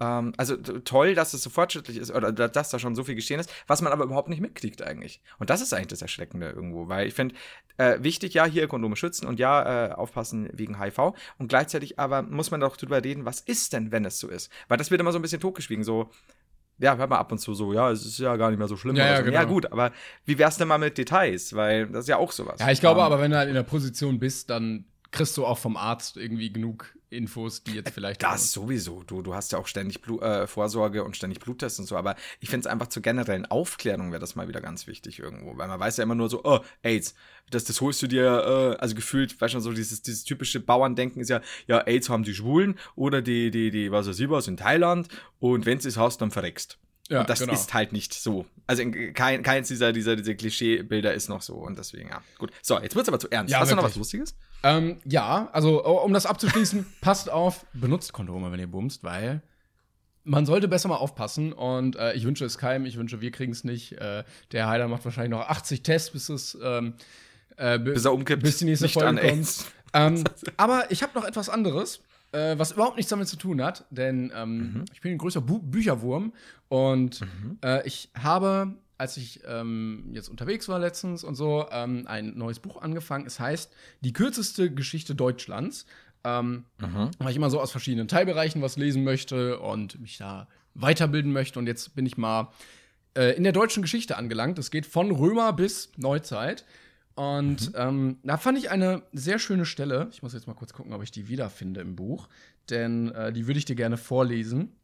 Ähm, 0.00 0.32
also 0.36 0.56
toll, 0.56 1.14
dass 1.14 1.34
es 1.34 1.42
so 1.42 1.50
fortschrittlich 1.50 1.96
ist 1.96 2.12
oder 2.12 2.32
da- 2.32 2.48
dass 2.48 2.70
da 2.70 2.78
schon 2.78 2.94
so 2.94 3.02
viel 3.04 3.14
geschehen 3.16 3.40
ist, 3.40 3.52
was 3.66 3.82
man 3.82 3.92
aber 3.92 4.04
überhaupt 4.04 4.28
nicht 4.28 4.40
mitkriegt 4.40 4.82
eigentlich. 4.82 5.20
Und 5.38 5.50
das 5.50 5.60
ist 5.60 5.72
eigentlich 5.72 5.88
das 5.88 6.02
Erschreckende 6.02 6.50
irgendwo, 6.50 6.88
weil 6.88 7.08
ich 7.08 7.14
finde, 7.14 7.34
äh, 7.78 7.98
wichtig, 8.02 8.34
ja, 8.34 8.44
hier 8.44 8.68
Kondome 8.68 8.96
schützen 8.96 9.26
und 9.26 9.38
ja, 9.40 9.86
äh, 9.88 9.92
aufpassen 9.92 10.48
wegen 10.52 10.80
HIV 10.80 11.14
und 11.38 11.48
gleichzeitig 11.48 11.98
aber 11.98 12.22
muss 12.22 12.50
man 12.50 12.60
doch 12.60 12.76
drüber 12.76 13.02
reden, 13.02 13.24
was 13.24 13.40
ist 13.40 13.72
denn, 13.72 13.90
wenn 13.92 14.04
es 14.04 14.18
so 14.20 14.28
ist? 14.28 14.50
Weil 14.68 14.78
das 14.78 14.90
wird 14.90 15.00
immer 15.00 15.12
so 15.12 15.18
ein 15.18 15.22
bisschen 15.22 15.40
totgeschwiegen, 15.40 15.82
so, 15.84 16.10
ja, 16.78 16.96
hört 16.96 17.10
mal 17.10 17.18
ab 17.18 17.32
und 17.32 17.38
zu 17.38 17.54
so, 17.54 17.72
ja, 17.72 17.90
es 17.90 18.06
ist 18.06 18.18
ja 18.20 18.36
gar 18.36 18.50
nicht 18.50 18.58
mehr 18.58 18.68
so 18.68 18.76
schlimm. 18.76 18.94
Ja, 18.94 19.06
ja, 19.06 19.16
so. 19.16 19.24
genau. 19.24 19.34
ja 19.34 19.44
gut, 19.44 19.72
aber 19.72 19.90
wie 20.26 20.38
wär's 20.38 20.58
denn 20.58 20.68
mal 20.68 20.78
mit 20.78 20.96
Details? 20.96 21.54
Weil 21.54 21.88
das 21.88 22.04
ist 22.04 22.08
ja 22.08 22.18
auch 22.18 22.30
sowas. 22.30 22.60
Ja, 22.60 22.70
ich 22.70 22.78
glaube 22.80 23.00
Ähm, 23.00 23.06
aber, 23.06 23.20
wenn 23.20 23.32
du 23.32 23.36
halt 23.36 23.48
in 23.48 23.54
der 23.56 23.64
Position 23.64 24.20
bist, 24.20 24.48
dann 24.50 24.84
kriegst 25.10 25.36
du 25.36 25.44
auch 25.44 25.58
vom 25.58 25.76
Arzt 25.76 26.16
irgendwie 26.16 26.52
genug 26.52 26.94
Infos, 27.10 27.62
die 27.62 27.72
jetzt 27.72 27.90
vielleicht. 27.90 28.22
Das 28.22 28.52
sowieso. 28.52 29.02
Du, 29.02 29.22
du 29.22 29.34
hast 29.34 29.52
ja 29.52 29.58
auch 29.58 29.66
ständig 29.66 30.02
Blu 30.02 30.20
äh, 30.20 30.46
Vorsorge 30.46 31.04
und 31.04 31.16
ständig 31.16 31.40
Bluttests 31.40 31.78
und 31.78 31.86
so. 31.86 31.96
Aber 31.96 32.16
ich 32.40 32.50
finde 32.50 32.66
es 32.66 32.72
einfach 32.72 32.88
zur 32.88 33.02
generellen 33.02 33.46
Aufklärung 33.46 34.10
wäre 34.10 34.20
das 34.20 34.36
mal 34.36 34.48
wieder 34.48 34.60
ganz 34.60 34.86
wichtig 34.86 35.18
irgendwo. 35.18 35.56
Weil 35.56 35.68
man 35.68 35.80
weiß 35.80 35.96
ja 35.96 36.04
immer 36.04 36.14
nur 36.14 36.28
so, 36.28 36.42
oh, 36.44 36.60
AIDS. 36.82 37.14
Das, 37.50 37.64
das 37.64 37.80
holst 37.80 38.02
du 38.02 38.06
dir, 38.06 38.24
äh, 38.24 38.76
also 38.80 38.94
gefühlt, 38.94 39.40
weißt 39.40 39.54
du, 39.54 39.60
so 39.60 39.72
dieses, 39.72 40.02
dieses 40.02 40.24
typische 40.24 40.60
Bauerndenken 40.60 41.20
ist 41.20 41.30
ja, 41.30 41.40
ja, 41.66 41.78
AIDS 41.86 42.10
haben 42.10 42.24
die 42.24 42.34
Schwulen 42.34 42.78
oder 42.94 43.22
die, 43.22 43.50
die, 43.50 43.70
die, 43.70 43.90
was 43.90 44.06
weiß 44.06 44.20
ich 44.20 44.28
was, 44.28 44.48
in 44.48 44.56
Thailand. 44.56 45.08
Und 45.40 45.64
wenn 45.64 45.78
es 45.78 45.96
hast, 45.96 46.20
dann 46.20 46.30
verreckst. 46.30 46.78
Ja, 47.08 47.20
und 47.20 47.30
das 47.30 47.40
genau. 47.40 47.54
ist 47.54 47.72
halt 47.72 47.92
nicht 47.92 48.12
so. 48.12 48.44
Also 48.66 48.82
in, 48.82 49.14
kein, 49.14 49.42
keins 49.42 49.68
dieser, 49.68 49.92
dieser, 49.92 50.14
dieser 50.14 50.34
Klischeebilder 50.34 51.14
ist 51.14 51.28
noch 51.28 51.40
so. 51.40 51.54
Und 51.54 51.78
deswegen, 51.78 52.10
ja. 52.10 52.20
Gut. 52.38 52.52
So, 52.62 52.78
jetzt 52.78 52.94
wird's 52.94 53.08
aber 53.08 53.18
zu 53.18 53.30
ernst. 53.30 53.50
Ja, 53.50 53.60
hast 53.60 53.70
du 53.70 53.76
noch 53.76 53.82
wirklich. 53.82 53.94
was 53.94 53.98
Lustiges? 53.98 54.36
Ähm, 54.62 54.98
ja, 55.04 55.48
also 55.52 55.84
um 55.84 56.12
das 56.12 56.26
abzuschließen, 56.26 56.84
passt 57.00 57.30
auf, 57.30 57.64
benutzt 57.72 58.12
Kondome, 58.12 58.52
wenn 58.52 58.60
ihr 58.60 58.66
bumst, 58.66 59.04
weil 59.04 59.42
man 60.24 60.44
sollte 60.44 60.68
besser 60.68 60.88
mal 60.88 60.96
aufpassen 60.96 61.54
und 61.54 61.96
äh, 61.96 62.12
ich 62.12 62.24
wünsche 62.24 62.44
es 62.44 62.58
keinem, 62.58 62.84
ich 62.84 62.98
wünsche, 62.98 63.22
wir 63.22 63.30
kriegen 63.30 63.52
es 63.52 63.64
nicht. 63.64 63.92
Äh, 63.92 64.24
der 64.52 64.68
Heiler 64.68 64.86
macht 64.88 65.04
wahrscheinlich 65.06 65.30
noch 65.30 65.48
80 65.48 65.82
Tests, 65.82 66.10
bis 66.10 66.28
es 66.28 66.58
ähm, 66.62 66.94
äh, 67.56 67.78
Bis 67.78 68.04
er 68.04 68.12
umkippt. 68.12 68.42
bis 68.42 68.58
die 68.58 68.66
nächste 68.66 68.84
Nicht 68.84 68.94
Folge 68.94 69.20
kommt. 69.20 69.64
Ähm, 69.94 70.24
aber 70.56 70.90
ich 70.90 71.02
habe 71.02 71.18
noch 71.18 71.24
etwas 71.24 71.48
anderes, 71.48 72.00
äh, 72.32 72.58
was 72.58 72.72
überhaupt 72.72 72.96
nichts 72.96 73.10
damit 73.10 73.28
zu 73.28 73.36
tun 73.36 73.62
hat, 73.62 73.84
denn 73.90 74.32
ähm, 74.34 74.58
Mhm. 74.58 74.84
ich 74.92 75.00
bin 75.00 75.12
ein 75.12 75.18
größer 75.18 75.40
Bu 75.40 75.58
Bücherwurm 75.60 76.32
und 76.68 77.20
äh, 77.64 77.86
ich 77.86 78.10
habe, 78.18 78.74
als 78.98 79.16
ich 79.16 79.40
ähm, 79.46 80.10
jetzt 80.12 80.28
unterwegs 80.28 80.68
war 80.68 80.78
letztens 80.78 81.24
und 81.24 81.34
so, 81.36 81.66
ähm, 81.70 82.04
ein 82.06 82.36
neues 82.36 82.58
Buch 82.58 82.82
angefangen. 82.82 83.26
Es 83.26 83.38
heißt 83.40 83.72
Die 84.00 84.12
kürzeste 84.12 84.70
Geschichte 84.72 85.14
Deutschlands. 85.14 85.86
Ähm, 86.24 86.64
Weil 87.20 87.30
ich 87.30 87.36
immer 87.36 87.48
so 87.48 87.60
aus 87.60 87.70
verschiedenen 87.70 88.08
Teilbereichen 88.08 88.60
was 88.60 88.76
lesen 88.76 89.04
möchte 89.04 89.60
und 89.60 90.00
mich 90.00 90.18
da 90.18 90.48
weiterbilden 90.74 91.32
möchte. 91.32 91.60
Und 91.60 91.68
jetzt 91.68 91.94
bin 91.94 92.06
ich 92.06 92.16
mal 92.18 92.50
äh, 93.16 93.36
in 93.36 93.44
der 93.44 93.52
deutschen 93.52 93.82
Geschichte 93.82 94.16
angelangt. 94.16 94.58
Es 94.58 94.72
geht 94.72 94.84
von 94.84 95.12
Römer 95.12 95.52
bis 95.52 95.92
Neuzeit. 95.96 96.64
Und 97.18 97.72
ähm, 97.74 98.20
da 98.22 98.36
fand 98.36 98.58
ich 98.58 98.70
eine 98.70 99.02
sehr 99.12 99.40
schöne 99.40 99.66
Stelle. 99.66 100.06
Ich 100.12 100.22
muss 100.22 100.34
jetzt 100.34 100.46
mal 100.46 100.54
kurz 100.54 100.72
gucken, 100.72 100.92
ob 100.92 101.02
ich 101.02 101.10
die 101.10 101.26
wiederfinde 101.26 101.80
im 101.80 101.96
Buch. 101.96 102.28
Denn 102.70 103.10
äh, 103.10 103.32
die 103.32 103.48
würde 103.48 103.58
ich 103.58 103.64
dir 103.64 103.74
gerne 103.74 103.96
vorlesen. 103.96 104.76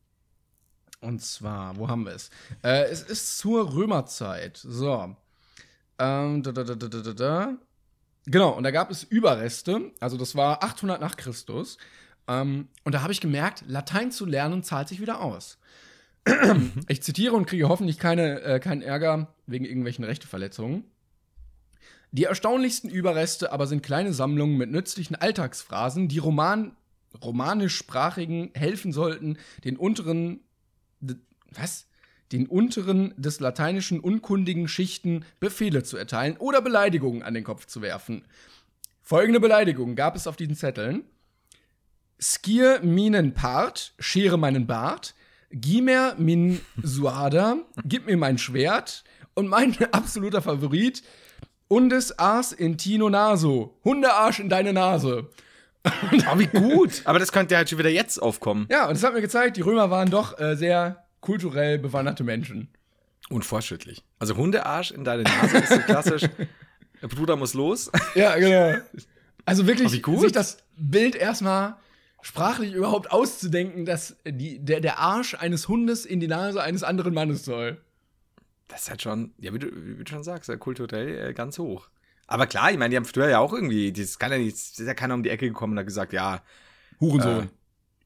Und 1.00 1.22
zwar, 1.22 1.76
wo 1.76 1.86
haben 1.86 2.04
wir 2.06 2.12
es? 2.12 2.30
Äh, 2.64 2.86
es 2.86 3.02
ist 3.02 3.38
zur 3.38 3.74
Römerzeit. 3.74 4.56
So. 4.56 5.14
Ähm, 6.00 6.42
da, 6.42 6.50
da, 6.50 6.64
da, 6.64 6.74
da, 6.74 6.88
da, 6.88 7.00
da, 7.02 7.12
da. 7.12 7.58
Genau, 8.26 8.50
und 8.50 8.64
da 8.64 8.72
gab 8.72 8.90
es 8.90 9.04
Überreste. 9.04 9.92
Also, 10.00 10.16
das 10.16 10.34
war 10.34 10.64
800 10.64 11.00
nach 11.00 11.16
Christus. 11.16 11.78
Ähm, 12.26 12.66
und 12.82 12.96
da 12.96 13.02
habe 13.02 13.12
ich 13.12 13.20
gemerkt, 13.20 13.62
Latein 13.68 14.10
zu 14.10 14.26
lernen 14.26 14.64
zahlt 14.64 14.88
sich 14.88 15.00
wieder 15.00 15.20
aus. 15.20 15.58
ich 16.88 17.00
zitiere 17.00 17.36
und 17.36 17.46
kriege 17.46 17.68
hoffentlich 17.68 17.98
keine, 17.98 18.40
äh, 18.40 18.58
keinen 18.58 18.82
Ärger 18.82 19.32
wegen 19.46 19.64
irgendwelchen 19.64 20.04
Rechteverletzungen. 20.04 20.82
Die 22.14 22.24
erstaunlichsten 22.24 22.88
Überreste 22.88 23.50
aber 23.50 23.66
sind 23.66 23.82
kleine 23.82 24.12
Sammlungen 24.12 24.56
mit 24.56 24.70
nützlichen 24.70 25.16
Alltagsphrasen, 25.16 26.06
die 26.06 26.18
Roman 26.18 26.76
romanischsprachigen 27.20 28.52
helfen 28.54 28.92
sollten, 28.92 29.36
den 29.64 29.76
unteren 29.76 30.38
was? 31.50 31.88
Den 32.30 32.46
unteren 32.46 33.14
des 33.16 33.40
lateinischen 33.40 33.98
unkundigen 33.98 34.68
Schichten 34.68 35.24
Befehle 35.40 35.82
zu 35.82 35.96
erteilen 35.96 36.36
oder 36.36 36.62
Beleidigungen 36.62 37.24
an 37.24 37.34
den 37.34 37.42
Kopf 37.42 37.66
zu 37.66 37.82
werfen. 37.82 38.24
Folgende 39.02 39.40
Beleidigungen 39.40 39.96
gab 39.96 40.14
es 40.14 40.28
auf 40.28 40.36
diesen 40.36 40.54
Zetteln. 40.54 41.02
Skier 42.20 42.80
minen 42.80 43.34
Part, 43.34 43.92
schere 43.98 44.38
meinen 44.38 44.68
Bart, 44.68 45.16
Gimer 45.50 46.14
min 46.16 46.60
Suada, 46.80 47.56
gib 47.84 48.06
mir 48.06 48.16
mein 48.16 48.38
Schwert 48.38 49.02
und 49.34 49.48
mein 49.48 49.76
absoluter 49.92 50.42
Favorit, 50.42 51.02
Undes 51.68 52.18
Ars 52.18 52.52
in 52.52 52.76
Tino 52.78 53.08
Naso, 53.08 53.76
Hundearsch 53.84 54.40
in 54.40 54.48
deine 54.48 54.72
Nase. 54.72 55.28
Oh, 55.84 55.90
wie 56.38 56.46
gut. 56.46 57.02
Aber 57.04 57.18
das 57.18 57.32
könnte 57.32 57.56
halt 57.56 57.68
schon 57.70 57.78
wieder 57.78 57.90
jetzt 57.90 58.18
aufkommen. 58.20 58.66
Ja, 58.70 58.86
und 58.88 58.96
es 58.96 59.02
hat 59.02 59.14
mir 59.14 59.20
gezeigt, 59.20 59.56
die 59.56 59.62
Römer 59.62 59.90
waren 59.90 60.10
doch 60.10 60.38
äh, 60.38 60.56
sehr 60.56 61.04
kulturell 61.20 61.78
bewanderte 61.78 62.24
Menschen. 62.24 62.68
Unfortschrittlich. 63.30 64.04
Also 64.18 64.36
Hundearsch 64.36 64.90
in 64.90 65.04
deine 65.04 65.22
Nase 65.22 65.58
ist 65.58 65.68
so 65.70 65.78
klassisch. 65.78 66.22
Der 67.02 67.08
Bruder 67.08 67.36
muss 67.36 67.54
los. 67.54 67.90
Ja, 68.14 68.36
genau. 68.36 68.78
Also 69.46 69.66
wirklich, 69.66 70.06
Oh, 70.06 70.20
sich 70.20 70.32
das 70.32 70.58
Bild 70.76 71.14
erstmal 71.14 71.76
sprachlich 72.22 72.72
überhaupt 72.72 73.10
auszudenken, 73.12 73.84
dass 73.84 74.16
die, 74.26 74.58
der, 74.58 74.80
der 74.80 74.98
Arsch 74.98 75.34
eines 75.34 75.68
Hundes 75.68 76.06
in 76.06 76.20
die 76.20 76.28
Nase 76.28 76.62
eines 76.62 76.82
anderen 76.82 77.12
Mannes 77.12 77.44
soll. 77.44 77.78
Das 78.68 78.82
ist 78.82 78.90
halt 78.90 79.02
schon, 79.02 79.34
ja, 79.38 79.52
wie 79.52 79.58
du, 79.58 79.68
wie 79.72 80.02
du 80.02 80.10
schon 80.10 80.24
sagst, 80.24 80.48
ja, 80.48 80.56
kulturell 80.56 81.30
äh, 81.30 81.34
ganz 81.34 81.58
hoch. 81.58 81.88
Aber 82.26 82.46
klar, 82.46 82.70
ich 82.70 82.78
meine, 82.78 82.90
die 82.90 82.96
haben 82.96 83.04
früher 83.04 83.28
ja 83.28 83.38
auch 83.38 83.52
irgendwie, 83.52 83.92
das 83.92 84.18
kann 84.18 84.32
ja 84.32 84.38
nicht, 84.38 84.54
ist 84.54 84.78
ja 84.78 84.94
keiner 84.94 85.14
um 85.14 85.22
die 85.22 85.30
Ecke 85.30 85.46
gekommen 85.46 85.74
und 85.74 85.78
hat 85.80 85.86
gesagt, 85.86 86.12
ja, 86.12 86.42
Hurensohn. 87.00 87.50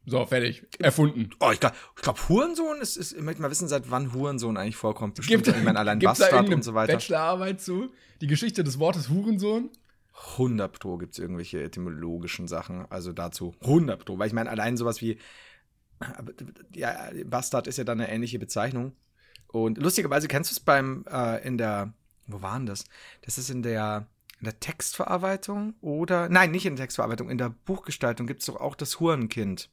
So, 0.06 0.24
fertig. 0.24 0.66
Erfunden. 0.78 1.30
oh, 1.38 1.50
ich 1.52 1.61
glaube, 1.61 1.76
ich 1.96 2.02
glaub, 2.02 2.28
Hurensohn 2.28 2.80
ist, 2.80 2.96
ist, 2.96 3.12
ich 3.12 3.20
möchte 3.22 3.42
mal 3.42 3.50
wissen, 3.50 3.68
seit 3.68 3.90
wann 3.90 4.14
Hurensohn 4.14 4.56
eigentlich 4.56 4.76
vorkommt. 4.76 5.14
Bestimmt, 5.14 5.44
Gibt, 5.44 5.56
ich 5.56 5.64
meine, 5.64 5.78
allein 5.78 5.98
Bastard 5.98 6.48
und 6.48 6.64
so 6.64 6.74
weiter. 6.74 6.94
Bachelorarbeit 6.94 7.61
zu? 7.61 7.90
Die 8.20 8.26
Geschichte 8.26 8.64
des 8.64 8.78
Wortes 8.78 9.11
Hurensohn? 9.11 9.70
100 10.36 10.78
Pro 10.78 10.96
gibt 10.96 11.12
es 11.12 11.18
irgendwelche 11.18 11.62
etymologischen 11.62 12.48
Sachen, 12.48 12.86
also 12.90 13.12
dazu 13.12 13.54
100 13.61 14.04
Pro, 14.04 14.18
weil 14.18 14.26
ich 14.26 14.32
meine, 14.32 14.50
allein 14.50 14.76
sowas 14.76 15.00
wie, 15.00 15.18
ja, 16.74 17.11
Bastard 17.24 17.66
ist 17.66 17.76
ja 17.76 17.84
dann 17.84 18.00
eine 18.00 18.11
ähnliche 18.11 18.38
Bezeichnung. 18.38 18.92
Und 19.49 19.78
lustigerweise 19.78 20.28
kennst 20.28 20.51
du 20.51 20.55
es 20.55 20.61
beim, 20.61 21.05
äh, 21.11 21.44
in 21.46 21.59
der, 21.59 21.92
wo 22.26 22.42
war 22.42 22.57
denn 22.59 22.66
das? 22.66 22.84
Das 23.22 23.38
ist 23.38 23.51
in 23.51 23.62
der, 23.62 24.07
in 24.38 24.44
der 24.44 24.61
Textverarbeitung 24.61 25.74
oder, 25.80 26.28
nein, 26.28 26.51
nicht 26.51 26.66
in 26.66 26.76
der 26.76 26.84
Textverarbeitung, 26.84 27.30
in 27.30 27.38
der 27.38 27.51
Buchgestaltung 27.51 28.26
gibt 28.26 28.40
es 28.40 28.46
doch 28.46 28.57
auch 28.57 28.76
das 28.76 29.01
Hurenkind. 29.01 29.70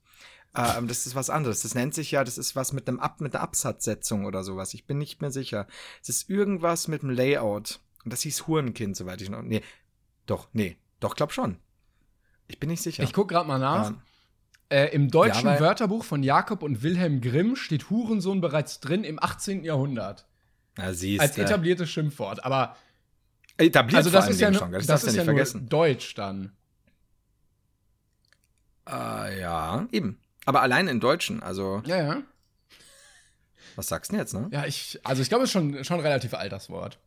Ähm, 0.56 0.88
das 0.88 1.06
ist 1.06 1.16
was 1.16 1.30
anderes. 1.30 1.62
Das 1.62 1.76
nennt 1.76 1.94
sich 1.94 2.12
ja, 2.12 2.24
das 2.24 2.38
ist 2.38 2.56
was 2.56 2.72
mit 2.72 2.88
einem 2.88 3.00
Ab, 3.00 3.20
mit 3.20 3.36
einer 3.36 3.44
Absatzsetzung 3.44 4.26
oder 4.26 4.44
sowas. 4.44 4.74
Ich 4.74 4.86
bin 4.86 4.98
nicht 4.98 5.22
mehr 5.22 5.32
sicher. 5.32 5.68
Es 6.02 6.10
ist 6.10 6.30
irgendwas 6.30 6.88
mit 6.88 7.02
dem 7.02 7.10
Layout. 7.10 7.82
Und 8.04 8.14
das 8.14 8.22
hieß 8.22 8.48
Hurenkind, 8.48 8.96
soweit 8.96 9.22
ich 9.22 9.30
noch. 9.30 9.42
Nee, 9.42 9.62
doch, 10.26 10.48
nee, 10.54 10.78
doch, 11.00 11.16
glaub 11.16 11.34
schon. 11.34 11.58
Ich 12.48 12.60
bin 12.60 12.70
nicht 12.70 12.82
sicher. 12.82 13.04
Ich 13.04 13.14
guck 13.14 13.28
gerade 13.28 13.48
mal 13.48 13.60
nach. 13.60 13.90
Ähm, 13.90 14.02
Äh, 14.70 14.94
Im 14.96 15.12
deutschen 15.12 15.48
Ja, 15.48 15.60
Wörterbuch 15.60 16.04
von 16.04 16.24
Jakob 16.24 16.64
und 16.64 16.82
Wilhelm 16.82 17.22
Grimm 17.22 17.56
steht 17.56 17.90
Hurensohn 17.90 18.42
bereits 18.42 18.80
drin 18.80 19.04
im 19.04 19.22
18. 19.22 19.64
Jahrhundert. 19.64 20.26
na, 20.76 20.94
siehst 20.94 21.22
Als 21.22 21.36
du. 21.36 21.42
etabliertes 21.42 21.90
Schimpfwort. 21.90 22.44
Aber 22.44 22.76
Etabliert 23.58 23.98
also 23.98 24.10
das 24.10 24.30
ist 24.30 24.42
ja, 24.42 24.54
schon, 24.54 24.72
das, 24.72 24.86
das, 24.86 25.04
ist 25.04 25.16
ja 25.16 25.22
nicht 25.22 25.26
vergessen. 25.26 25.70
Deutsch 25.70 26.14
dann. 26.16 26.52
Äh, 28.88 29.40
ja, 29.40 29.88
eben. 29.92 30.20
Aber 30.46 30.62
allein 30.62 30.88
im 30.88 31.00
Deutschen, 31.00 31.42
also, 31.42 31.82
Ja, 31.86 31.98
ja. 31.98 32.24
was 33.76 33.88
sagst 33.88 34.12
du 34.12 34.16
denn 34.16 34.22
jetzt, 34.22 34.34
ne? 34.34 34.50
Ja, 34.52 34.66
ich, 34.66 35.00
also 35.04 35.22
ich 35.22 35.30
glaube, 35.30 35.46
es 35.46 35.50
ist 35.50 35.54
schon, 35.54 35.84
schon 35.84 36.00
relativ 36.00 36.34
alt, 36.34 36.52
das 36.52 36.70
Wort. 36.70 37.00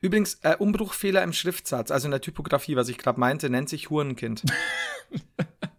Übrigens, 0.00 0.38
äh, 0.42 0.54
Umbruchfehler 0.58 1.22
im 1.22 1.32
Schriftsatz, 1.32 1.90
also 1.90 2.06
in 2.06 2.10
der 2.10 2.20
Typografie, 2.20 2.76
was 2.76 2.88
ich 2.88 2.98
gerade 2.98 3.18
meinte, 3.18 3.48
nennt 3.48 3.70
sich 3.70 3.88
Hurenkind. 3.88 4.42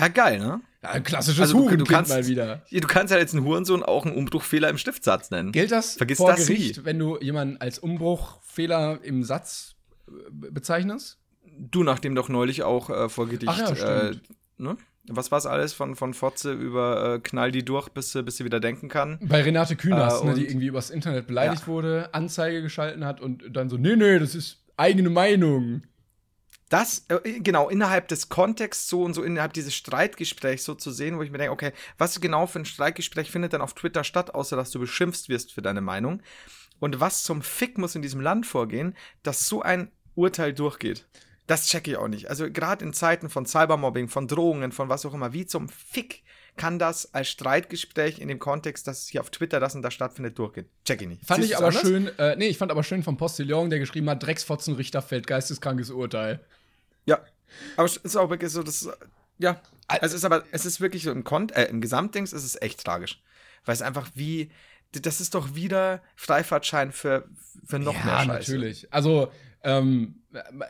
ja, 0.00 0.08
geil, 0.08 0.38
ne? 0.38 0.60
Ja, 0.82 0.90
ein 0.90 1.02
klassisches 1.02 1.40
Also 1.40 1.68
du- 1.68 1.76
du 1.78 1.84
kannst- 1.84 2.10
mal 2.10 2.26
wieder. 2.26 2.62
Du 2.70 2.86
kannst 2.86 3.12
ja 3.12 3.18
jetzt 3.18 3.34
einen 3.34 3.44
Hurensohn 3.44 3.82
auch 3.82 4.04
einen 4.04 4.14
Umbruchfehler 4.14 4.68
im 4.68 4.76
Schriftsatz 4.78 5.30
nennen. 5.30 5.50
Gilt 5.52 5.72
das 5.72 5.94
Vergiss 5.94 6.18
vor 6.18 6.30
das 6.32 6.46
Gericht, 6.46 6.78
nie. 6.78 6.84
wenn 6.84 6.98
du 6.98 7.18
jemanden 7.20 7.56
als 7.58 7.78
Umbruchfehler 7.78 8.98
im 9.02 9.22
Satz 9.24 9.76
äh, 10.06 10.10
be- 10.30 10.52
bezeichnest? 10.52 11.18
Du, 11.58 11.82
nachdem 11.84 12.14
doch 12.14 12.28
neulich 12.28 12.62
auch 12.62 12.90
äh, 12.90 13.08
vor 13.08 13.26
Gericht, 13.26 13.48
Ach 13.48 13.58
ja, 13.78 14.08
äh, 14.10 14.16
ne? 14.58 14.76
Was 15.08 15.30
war's 15.30 15.44
alles 15.44 15.74
von, 15.74 15.96
von 15.96 16.14
Fotze 16.14 16.52
über 16.52 17.14
äh, 17.16 17.18
Knall 17.20 17.52
die 17.52 17.62
durch, 17.64 17.90
bis, 17.90 18.12
sie- 18.12 18.22
bis 18.22 18.38
sie 18.38 18.44
wieder 18.44 18.58
denken 18.60 18.88
kann? 18.88 19.18
Bei 19.22 19.42
Renate 19.42 19.76
Künast, 19.76 20.22
Äh, 20.22 20.26
ne, 20.28 20.34
die 20.34 20.46
irgendwie 20.46 20.66
übers 20.66 20.88
Internet 20.90 21.26
beleidigt 21.26 21.62
Ja. 21.62 21.66
wurde, 21.68 22.08
Anzeige 22.12 22.62
geschalten 22.62 23.04
hat 23.04 23.20
und 23.20 23.42
dann 23.54 23.68
so, 23.68 23.76
nee, 23.76 23.96
nee, 23.96 24.18
das 24.18 24.34
ist 24.34 24.64
eigene 24.76 25.10
Meinung. 25.10 25.82
Das, 26.68 27.04
äh, 27.08 27.40
genau, 27.40 27.68
innerhalb 27.68 28.08
des 28.08 28.28
Kontexts 28.28 28.88
so 28.88 29.02
und 29.02 29.14
so, 29.14 29.22
innerhalb 29.22 29.52
dieses 29.52 29.74
Streitgesprächs 29.74 30.64
so 30.64 30.74
zu 30.74 30.90
sehen, 30.90 31.18
wo 31.18 31.22
ich 31.22 31.30
mir 31.30 31.38
denke, 31.38 31.52
okay, 31.52 31.72
was 31.98 32.20
genau 32.20 32.46
für 32.46 32.60
ein 32.60 32.64
Streitgespräch 32.64 33.30
findet 33.30 33.52
dann 33.52 33.60
auf 33.60 33.74
Twitter 33.74 34.04
statt, 34.04 34.34
außer 34.34 34.56
dass 34.56 34.70
du 34.70 34.80
beschimpft 34.80 35.28
wirst 35.28 35.52
für 35.52 35.62
deine 35.62 35.80
Meinung? 35.80 36.22
Und 36.80 37.00
was 37.00 37.22
zum 37.22 37.42
Fick 37.42 37.78
muss 37.78 37.94
in 37.94 38.02
diesem 38.02 38.20
Land 38.20 38.46
vorgehen, 38.46 38.96
dass 39.22 39.48
so 39.48 39.62
ein 39.62 39.90
Urteil 40.14 40.52
durchgeht? 40.52 41.06
Das 41.46 41.66
checke 41.66 41.90
ich 41.90 41.96
auch 41.98 42.08
nicht. 42.08 42.30
Also 42.30 42.50
gerade 42.50 42.84
in 42.84 42.94
Zeiten 42.94 43.28
von 43.28 43.46
Cybermobbing, 43.46 44.08
von 44.08 44.26
Drohungen, 44.26 44.72
von 44.72 44.88
was 44.88 45.04
auch 45.04 45.14
immer, 45.14 45.32
wie 45.32 45.46
zum 45.46 45.68
Fick 45.68 46.22
kann 46.56 46.78
das 46.78 47.12
als 47.14 47.28
Streitgespräch 47.28 48.20
in 48.20 48.28
dem 48.28 48.38
Kontext, 48.38 48.86
dass 48.86 49.08
hier 49.08 49.20
auf 49.20 49.30
Twitter 49.30 49.60
das 49.60 49.74
und 49.74 49.82
das 49.82 49.92
stattfindet, 49.92 50.38
durchgehen? 50.38 50.66
Check 50.84 51.02
ich 51.02 51.08
nicht. 51.08 51.26
Fand 51.26 51.42
Siehst 51.42 51.52
ich 51.52 51.56
aber 51.56 51.68
anders? 51.68 51.82
schön, 51.82 52.18
äh, 52.18 52.36
nee, 52.36 52.46
ich 52.46 52.58
fand 52.58 52.70
aber 52.70 52.84
schön 52.84 53.02
vom 53.02 53.16
Postillon, 53.16 53.70
der 53.70 53.80
geschrieben 53.80 54.08
hat, 54.08 54.22
Drecksfotzenrichter 54.22 55.02
fällt 55.02 55.26
geisteskrankes 55.26 55.90
Urteil. 55.90 56.40
Ja, 57.06 57.20
aber 57.76 57.86
es 57.86 57.96
ist 57.96 58.16
auch 58.16 58.30
wirklich 58.30 58.52
so, 58.52 58.62
das, 58.62 58.88
ja, 59.38 59.60
es 60.00 60.12
ist 60.12 60.24
aber, 60.24 60.44
es 60.52 60.64
ist 60.64 60.80
wirklich 60.80 61.02
so 61.02 61.10
im, 61.10 61.24
Kon 61.24 61.48
äh, 61.50 61.64
im 61.64 61.80
Gesamtdings 61.80 62.32
ist 62.32 62.44
es 62.44 62.60
echt 62.60 62.84
tragisch. 62.84 63.20
Weil 63.64 63.74
es 63.74 63.82
einfach 63.82 64.10
wie, 64.14 64.50
das 64.92 65.20
ist 65.20 65.34
doch 65.34 65.54
wieder 65.54 66.02
Freifahrtschein 66.16 66.92
für, 66.92 67.28
für 67.64 67.78
noch 67.78 67.94
mehr 68.04 68.14
ja, 68.14 68.24
Scheiße. 68.24 68.52
natürlich. 68.52 68.92
Also, 68.92 69.32
ähm, 69.62 70.22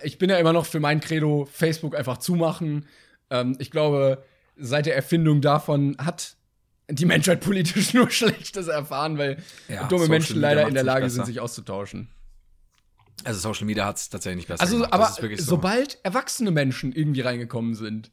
ich 0.03 0.19
bin 0.19 0.31
ja 0.31 0.39
immer 0.39 0.53
noch 0.53 0.67
für 0.67 0.81
mein 0.81 1.01
Credo, 1.01 1.47
Facebook 1.51 1.97
einfach 1.97 2.19
zumachen. 2.19 2.87
Ähm, 3.31 3.57
ich 3.59 3.71
glaube, 3.71 4.23
seit 4.57 4.87
der 4.87 4.97
Erfindung 4.97 5.41
davon 5.41 5.97
hat 5.99 6.37
die 6.91 7.07
Menschheit 7.07 7.41
politisch 7.41 7.95
nur 7.95 8.11
Schlechtes 8.11 8.67
erfahren, 8.69 9.17
weil 9.19 9.43
Ja, 9.69 9.85
dumme 9.89 10.03
Social 10.05 10.09
Menschen 10.09 10.37
Media 10.37 10.49
leider 10.51 10.69
in 10.69 10.75
der 10.75 10.83
Lage 10.85 11.09
sind, 11.11 11.27
sich 11.27 11.41
auszutauschen. 11.41 12.09
Also 13.25 13.41
Social 13.41 13.65
Media 13.67 13.87
hat 13.87 13.97
es 13.97 14.09
tatsächlich 14.11 14.39
nicht 14.39 14.49
besser 14.49 14.63
Also, 14.63 14.77
gemacht. 14.77 14.93
aber 14.93 15.07
so. 15.09 15.27
sobald 15.45 15.99
erwachsene 16.05 16.51
Menschen 16.51 16.93
irgendwie 16.93 17.23
reingekommen 17.23 17.75
sind, 17.75 18.11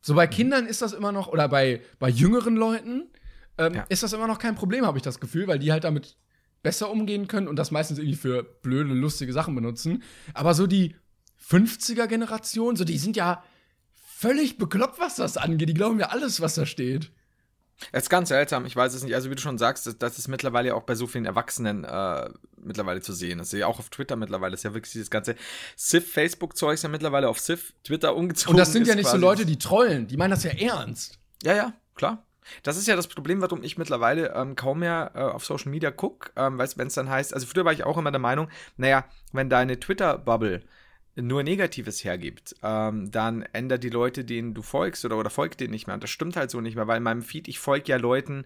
so 0.00 0.14
bei 0.14 0.26
Kindern 0.26 0.66
ist 0.66 0.80
das 0.80 0.92
immer 0.92 1.12
noch, 1.12 1.26
oder 1.28 1.48
bei, 1.48 1.82
bei 1.98 2.08
jüngeren 2.08 2.56
Leuten, 2.56 3.10
ähm, 3.58 3.74
Ja. 3.74 3.82
ist 3.88 4.02
das 4.02 4.12
immer 4.12 4.26
noch 4.28 4.38
kein 4.38 4.54
Problem, 4.54 4.86
habe 4.86 4.96
ich 4.96 5.02
das 5.02 5.20
Gefühl, 5.20 5.48
weil 5.48 5.58
die 5.58 5.72
halt 5.72 5.84
damit 5.84 6.16
besser 6.62 6.90
umgehen 6.90 7.28
können 7.28 7.46
und 7.48 7.56
das 7.56 7.70
meistens 7.70 7.98
irgendwie 7.98 8.16
für 8.16 8.42
blöde, 8.42 8.94
lustige 8.94 9.32
Sachen 9.32 9.54
benutzen. 9.54 10.02
Aber 10.34 10.54
so 10.54 10.66
die 10.66 10.94
50er-Generation, 11.62 12.76
so 12.76 12.84
die 12.84 12.98
sind 12.98 13.16
ja 13.16 13.42
völlig 14.18 14.58
bekloppt, 14.58 14.98
was 14.98 15.16
das 15.16 15.36
angeht. 15.36 15.68
Die 15.68 15.74
glauben 15.74 15.96
mir 15.96 16.10
alles, 16.10 16.40
was 16.40 16.56
da 16.56 16.66
steht. 16.66 17.12
Es 17.92 18.04
ist 18.04 18.08
ganz 18.08 18.30
seltsam, 18.30 18.66
ich 18.66 18.74
weiß 18.74 18.92
es 18.92 19.04
nicht. 19.04 19.14
Also, 19.14 19.30
wie 19.30 19.36
du 19.36 19.40
schon 19.40 19.56
sagst, 19.56 19.86
das, 19.86 19.96
das 19.98 20.18
ist 20.18 20.26
mittlerweile 20.26 20.74
auch 20.74 20.82
bei 20.82 20.96
so 20.96 21.06
vielen 21.06 21.26
Erwachsenen 21.26 21.84
äh, 21.84 22.28
mittlerweile 22.56 23.00
zu 23.00 23.12
sehen. 23.12 23.38
Das 23.38 23.52
ist 23.52 23.58
ja 23.58 23.68
auch 23.68 23.78
auf 23.78 23.88
Twitter 23.90 24.16
mittlerweile. 24.16 24.50
Das 24.50 24.60
ist 24.60 24.64
ja 24.64 24.74
wirklich 24.74 24.92
dieses 24.92 25.10
ganze 25.10 25.36
Civ-Facebook-Zeug 25.78 26.74
ist 26.74 26.82
ja 26.82 26.88
mittlerweile 26.88 27.28
auf 27.28 27.38
Civ, 27.38 27.72
Twitter 27.84 28.16
umgezogen. 28.16 28.54
Und 28.54 28.58
das 28.58 28.72
sind 28.72 28.88
ja 28.88 28.96
nicht 28.96 29.08
so 29.08 29.16
Leute, 29.16 29.46
die 29.46 29.58
trollen. 29.58 30.08
Die 30.08 30.16
meinen 30.16 30.32
das 30.32 30.42
ja 30.42 30.50
ernst. 30.50 31.20
Ja, 31.44 31.54
ja, 31.54 31.72
klar. 31.94 32.24
Das 32.64 32.76
ist 32.76 32.88
ja 32.88 32.96
das 32.96 33.06
Problem, 33.06 33.40
warum 33.40 33.62
ich 33.62 33.78
mittlerweile 33.78 34.34
ähm, 34.34 34.56
kaum 34.56 34.80
mehr 34.80 35.12
äh, 35.14 35.20
auf 35.20 35.44
Social 35.44 35.70
Media 35.70 35.92
gucke, 35.92 36.32
ähm, 36.34 36.58
wenn 36.58 36.86
es 36.86 36.94
dann 36.94 37.08
heißt, 37.08 37.34
also 37.34 37.46
früher 37.46 37.64
war 37.64 37.74
ich 37.74 37.84
auch 37.84 37.98
immer 37.98 38.10
der 38.10 38.20
Meinung, 38.20 38.48
naja, 38.78 39.04
wenn 39.32 39.50
deine 39.50 39.78
Twitter-Bubble 39.78 40.62
nur 41.20 41.42
Negatives 41.42 42.04
hergibt, 42.04 42.54
ähm, 42.62 43.10
dann 43.10 43.42
ändert 43.52 43.84
die 43.84 43.90
Leute, 43.90 44.24
denen 44.24 44.54
du 44.54 44.62
folgst 44.62 45.04
oder, 45.04 45.18
oder 45.18 45.30
folgt 45.30 45.60
denen 45.60 45.72
nicht 45.72 45.86
mehr. 45.86 45.94
Und 45.94 46.02
das 46.02 46.10
stimmt 46.10 46.36
halt 46.36 46.50
so 46.50 46.60
nicht 46.60 46.76
mehr, 46.76 46.86
weil 46.86 46.98
in 46.98 47.02
meinem 47.02 47.22
Feed, 47.22 47.48
ich 47.48 47.58
folge 47.58 47.90
ja 47.90 47.96
Leuten, 47.96 48.44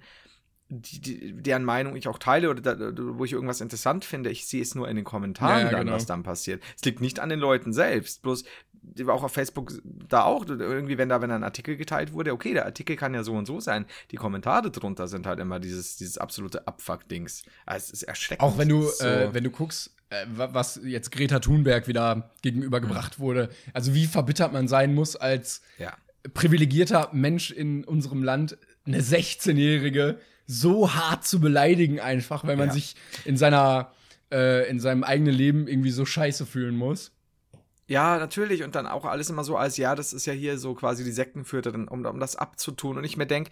die, 0.68 1.01
die, 1.01 1.43
deren 1.43 1.64
Meinung 1.64 1.97
ich 1.97 2.09
auch 2.09 2.18
teile 2.18 2.49
oder 2.49 2.62
da, 2.62 2.93
wo 2.97 3.25
ich 3.25 3.33
irgendwas 3.33 3.61
interessant 3.61 4.05
finde. 4.05 4.31
Ich 4.31 4.47
sehe 4.47 4.62
es 4.62 4.75
nur 4.75 4.89
in 4.89 4.97
den 4.97 5.05
Kommentaren 5.05 5.59
Ja, 5.59 5.64
ja, 5.64 5.70
dann, 5.70 5.81
genau. 5.81 5.97
was 5.97 6.07
dann 6.07 6.23
passiert. 6.23 6.62
Es 6.77 6.85
liegt 6.85 7.01
nicht 7.01 7.20
an 7.20 7.29
den 7.29 7.41
Leuten 7.41 7.73
selbst. 7.73 8.23
Bloß 8.23 8.45
auch 9.07 9.23
auf 9.23 9.33
Facebook 9.33 9.73
da 9.85 10.25
auch 10.25 10.47
irgendwie, 10.47 10.99
wenn 10.99 11.09
da 11.09 11.20
wenn 11.20 11.29
da 11.29 11.37
ein 11.37 11.45
Artikel 11.45 11.77
geteilt 11.77 12.12
wurde, 12.12 12.33
okay, 12.33 12.53
der 12.53 12.64
Artikel 12.64 12.97
kann 12.97 13.14
ja 13.14 13.23
so 13.23 13.35
und 13.35 13.47
so 13.47 13.61
sein. 13.61 13.87
Die 14.11 14.16
Kommentare 14.16 14.70
drunter 14.70 15.07
sind 15.09 15.27
halt 15.27 15.39
immer 15.39 15.61
dieses 15.61 15.97
dieses 15.97 16.18
absolute 16.18 16.66
Abfuck-Dings. 16.66 17.45
Also, 17.64 17.85
es 17.85 17.91
ist 17.91 18.03
erschreckend. 18.05 18.43
Auch 18.43 18.59
wenn 18.59 18.68
du, 18.68 18.83
so, 18.83 19.05
äh, 19.05 19.33
wenn 19.33 19.45
du 19.45 19.51
guckst, 19.51 19.95
was 20.36 20.80
jetzt 20.84 21.10
Greta 21.12 21.38
Thunberg 21.38 21.88
wieder 21.88 22.30
gegenübergebracht 22.42 23.18
wurde. 23.18 23.48
Also 23.72 23.94
wie 23.94 24.06
verbittert 24.06 24.52
man 24.52 24.68
sein 24.68 24.94
muss 24.94 25.16
als 25.16 25.62
ja. 25.78 25.92
privilegierter 26.34 27.10
Mensch 27.12 27.50
in 27.50 27.84
unserem 27.84 28.22
Land, 28.22 28.58
eine 28.86 29.00
16-Jährige 29.00 30.18
so 30.46 30.94
hart 30.94 31.24
zu 31.24 31.40
beleidigen 31.40 32.00
einfach, 32.00 32.44
weil 32.44 32.56
man 32.56 32.68
Ja. 32.68 32.72
sich 32.74 32.96
in 33.24 33.36
seiner 33.36 33.92
äh, 34.32 34.68
in 34.68 34.80
seinem 34.80 35.04
eigenen 35.04 35.34
Leben 35.34 35.68
irgendwie 35.68 35.90
so 35.90 36.04
scheiße 36.06 36.46
fühlen 36.46 36.76
muss. 36.76 37.12
Ja, 37.86 38.18
natürlich. 38.18 38.62
Und 38.62 38.74
dann 38.74 38.86
auch 38.86 39.04
alles 39.04 39.28
immer 39.28 39.44
so 39.44 39.56
als, 39.56 39.76
ja, 39.76 39.94
das 39.94 40.14
ist 40.14 40.24
ja 40.24 40.32
hier 40.32 40.56
so 40.58 40.74
quasi 40.74 41.04
die 41.04 41.12
Sektenführerin, 41.12 41.88
um, 41.88 42.06
um 42.06 42.18
das 42.18 42.36
abzutun. 42.36 42.96
Und 42.96 43.04
ich 43.04 43.18
mir 43.18 43.26
denke, 43.26 43.50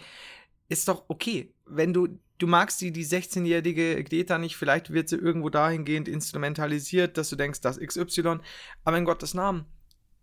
ist 0.70 0.88
doch 0.88 1.04
okay, 1.08 1.52
wenn 1.66 1.92
du, 1.92 2.08
du 2.38 2.46
magst 2.46 2.80
die, 2.80 2.90
die 2.92 3.04
16-jährige 3.04 4.02
Greta 4.04 4.38
nicht, 4.38 4.56
vielleicht 4.56 4.90
wird 4.92 5.08
sie 5.10 5.16
irgendwo 5.16 5.50
dahingehend 5.50 6.08
instrumentalisiert, 6.08 7.18
dass 7.18 7.28
du 7.28 7.36
denkst, 7.36 7.60
das 7.60 7.78
XY, 7.78 8.38
aber 8.84 8.96
in 8.98 9.04
Gottes 9.04 9.34
Namen, 9.34 9.66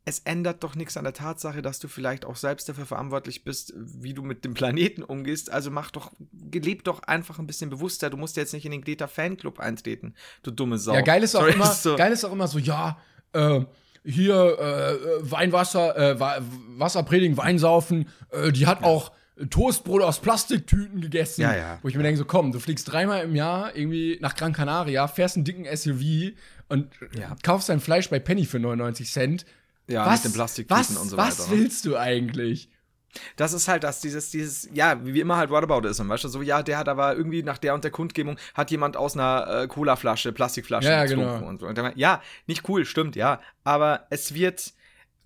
es 0.05 0.19
ändert 0.19 0.63
doch 0.63 0.75
nichts 0.75 0.95
an 0.95 1.03
der 1.03 1.11
Tatsache, 1.11 1.61
dass 1.61 1.79
du 1.79 1.89
vielleicht 1.89 2.23
auch 2.23 2.37
selbst 2.37 2.69
dafür 2.69 2.85
verantwortlich 2.85 3.43
bist, 3.43 3.73
wie 3.75 4.13
du 4.13 4.23
mit 4.23 4.45
dem 4.45 4.53
Planeten 4.53 5.03
umgehst. 5.03 5.51
Also 5.51 5.69
mach 5.69 5.91
doch, 5.91 6.13
leb 6.53 6.85
doch 6.85 7.03
einfach 7.03 7.39
ein 7.39 7.45
bisschen 7.45 7.69
bewusster. 7.69 8.09
Du 8.09 8.15
musst 8.15 8.37
jetzt 8.37 8.53
nicht 8.53 8.65
in 8.65 8.71
den 8.71 8.81
Greta 8.81 9.07
Fanclub 9.07 9.59
eintreten, 9.59 10.15
du 10.43 10.51
dumme 10.51 10.77
Sau. 10.77 10.93
Ja, 10.93 11.01
geil 11.01 11.23
ist 11.23 11.35
auch 11.35 11.41
Sorry, 11.41 11.53
immer, 11.55 11.73
so. 11.73 11.97
geil 11.97 12.13
ist 12.13 12.23
auch 12.23 12.31
immer 12.31 12.47
so, 12.47 12.57
ja, 12.57 12.97
äh, 13.33 13.59
hier 14.05 14.57
äh, 14.57 15.29
Weinwasser, 15.29 15.97
äh, 15.97 16.17
Wa- 16.17 16.39
Wasser 16.77 17.03
predigen, 17.03 17.35
Wein 17.35 17.59
saufen, 17.59 18.07
äh, 18.31 18.53
die 18.53 18.65
hat 18.65 18.83
auch 18.85 19.11
Toastbrot 19.49 20.01
aus 20.01 20.19
Plastiktüten 20.19 21.01
gegessen. 21.01 21.41
Ja, 21.41 21.55
ja. 21.55 21.79
Wo 21.81 21.87
ich 21.87 21.95
mir 21.95 22.03
denke, 22.03 22.17
so 22.17 22.25
komm, 22.25 22.51
du 22.51 22.59
fliegst 22.59 22.91
dreimal 22.91 23.23
im 23.23 23.35
Jahr 23.35 23.75
irgendwie 23.75 24.17
nach 24.21 24.35
Gran 24.35 24.53
Canaria, 24.53 25.07
fährst 25.07 25.35
einen 25.35 25.45
dicken 25.45 25.65
SUV 25.65 26.33
und 26.69 26.89
Ja. 27.19 27.35
kaufst 27.43 27.69
dein 27.69 27.79
Fleisch 27.79 28.09
bei 28.09 28.19
Penny 28.19 28.45
für 28.45 28.59
99 28.59 29.11
Cent. 29.11 29.45
Ja, 29.87 30.05
was, 30.05 30.23
mit 30.23 30.31
den 30.33 30.35
Plastiktüten 30.35 30.79
was, 30.81 30.97
und 30.97 31.09
so 31.09 31.17
Was 31.17 31.39
weiter. 31.39 31.51
ne? 31.51 31.57
willst 31.59 31.85
du 31.85 31.97
eigentlich? 31.97 32.69
Das 33.37 33.53
ist 33.53 33.67
halt 33.69 33.83
das, 33.83 34.01
dieses, 34.01 34.31
dieses, 34.31 34.67
ja, 34.73 35.03
wie 35.05 35.19
immer 35.21 35.37
halt 35.37 35.49
Whataboutism, 35.49 36.09
weißt 36.09 36.25
du, 36.25 36.27
so, 36.27 36.41
ja, 36.41 36.61
der 36.61 36.77
hat 36.77 36.89
aber 36.89 37.15
irgendwie 37.15 37.41
nach 37.41 37.57
der 37.57 37.73
und 37.73 37.83
der 37.83 37.89
Kundgebung, 37.91 38.37
hat 38.53 38.69
jemand 38.69 38.97
aus 38.97 39.15
einer 39.15 39.63
äh, 39.63 39.67
Colaflasche, 39.67 40.33
Plastikflasche 40.33 40.89
Ja, 40.89 41.05
getrunken 41.05 41.37
genau. 41.39 41.47
und 41.49 41.59
so. 41.61 41.67
Und 41.67 41.77
dann, 41.77 41.93
ja, 41.95 42.21
nicht 42.47 42.67
cool, 42.69 42.85
stimmt, 42.85 43.15
ja, 43.15 43.39
aber 43.63 44.05
es 44.09 44.33
wird, 44.33 44.73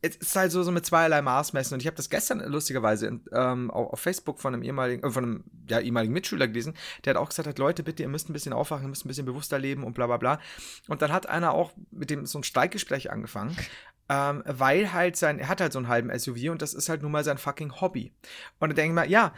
es 0.01 0.15
ist 0.15 0.35
halt 0.35 0.51
so, 0.51 0.63
so 0.63 0.71
mit 0.71 0.85
zweierlei 0.85 1.21
Maß 1.21 1.53
messen 1.53 1.75
und 1.75 1.79
ich 1.81 1.87
habe 1.87 1.95
das 1.95 2.09
gestern 2.09 2.39
lustigerweise 2.39 3.07
in, 3.07 3.23
ähm, 3.33 3.69
auf 3.69 3.99
Facebook 3.99 4.39
von 4.39 4.53
einem 4.53 4.63
ehemaligen, 4.63 5.03
äh, 5.03 5.11
von 5.11 5.23
einem 5.23 5.43
ja, 5.67 5.79
ehemaligen 5.79 6.13
Mitschüler 6.13 6.47
gelesen, 6.47 6.73
der 7.05 7.13
hat 7.13 7.21
auch 7.21 7.29
gesagt 7.29 7.47
hat, 7.47 7.59
Leute, 7.59 7.83
bitte, 7.83 8.03
ihr 8.03 8.09
müsst 8.09 8.29
ein 8.29 8.33
bisschen 8.33 8.53
aufwachen, 8.53 8.85
ihr 8.85 8.89
müsst 8.89 9.05
ein 9.05 9.09
bisschen 9.09 9.25
bewusster 9.25 9.59
leben 9.59 9.83
und 9.83 9.93
bla 9.93 10.07
bla 10.07 10.17
bla. 10.17 10.39
Und 10.87 11.01
dann 11.01 11.11
hat 11.11 11.27
einer 11.27 11.53
auch 11.53 11.71
mit 11.91 12.09
dem 12.09 12.25
so 12.25 12.39
ein 12.39 12.43
Streikgespräch 12.43 13.11
angefangen, 13.11 13.55
ähm, 14.09 14.43
weil 14.45 14.91
halt 14.91 15.17
sein, 15.17 15.37
er 15.37 15.49
hat 15.49 15.61
halt 15.61 15.73
so 15.73 15.79
einen 15.79 15.87
halben 15.87 16.17
SUV 16.17 16.49
und 16.49 16.61
das 16.61 16.73
ist 16.73 16.89
halt 16.89 17.03
nun 17.03 17.11
mal 17.11 17.23
sein 17.23 17.37
fucking 17.37 17.79
Hobby. 17.79 18.11
Und 18.59 18.69
dann 18.69 18.75
denke 18.75 18.91
ich 18.91 18.95
mal, 18.95 19.09
ja, 19.09 19.33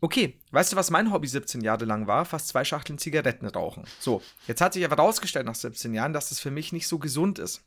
okay, 0.00 0.38
weißt 0.52 0.72
du, 0.72 0.76
was 0.76 0.90
mein 0.90 1.12
Hobby 1.12 1.26
17 1.26 1.60
Jahre 1.60 1.86
lang 1.86 2.06
war? 2.06 2.24
Fast 2.24 2.48
zwei 2.48 2.64
Schachteln 2.64 2.98
Zigaretten 2.98 3.48
rauchen. 3.48 3.84
So, 3.98 4.22
jetzt 4.46 4.60
hat 4.60 4.74
sich 4.74 4.84
aber 4.84 4.96
rausgestellt 4.96 5.46
nach 5.46 5.56
17 5.56 5.92
Jahren, 5.92 6.12
dass 6.12 6.28
das 6.28 6.38
für 6.38 6.52
mich 6.52 6.72
nicht 6.72 6.86
so 6.86 7.00
gesund 7.00 7.40
ist. 7.40 7.64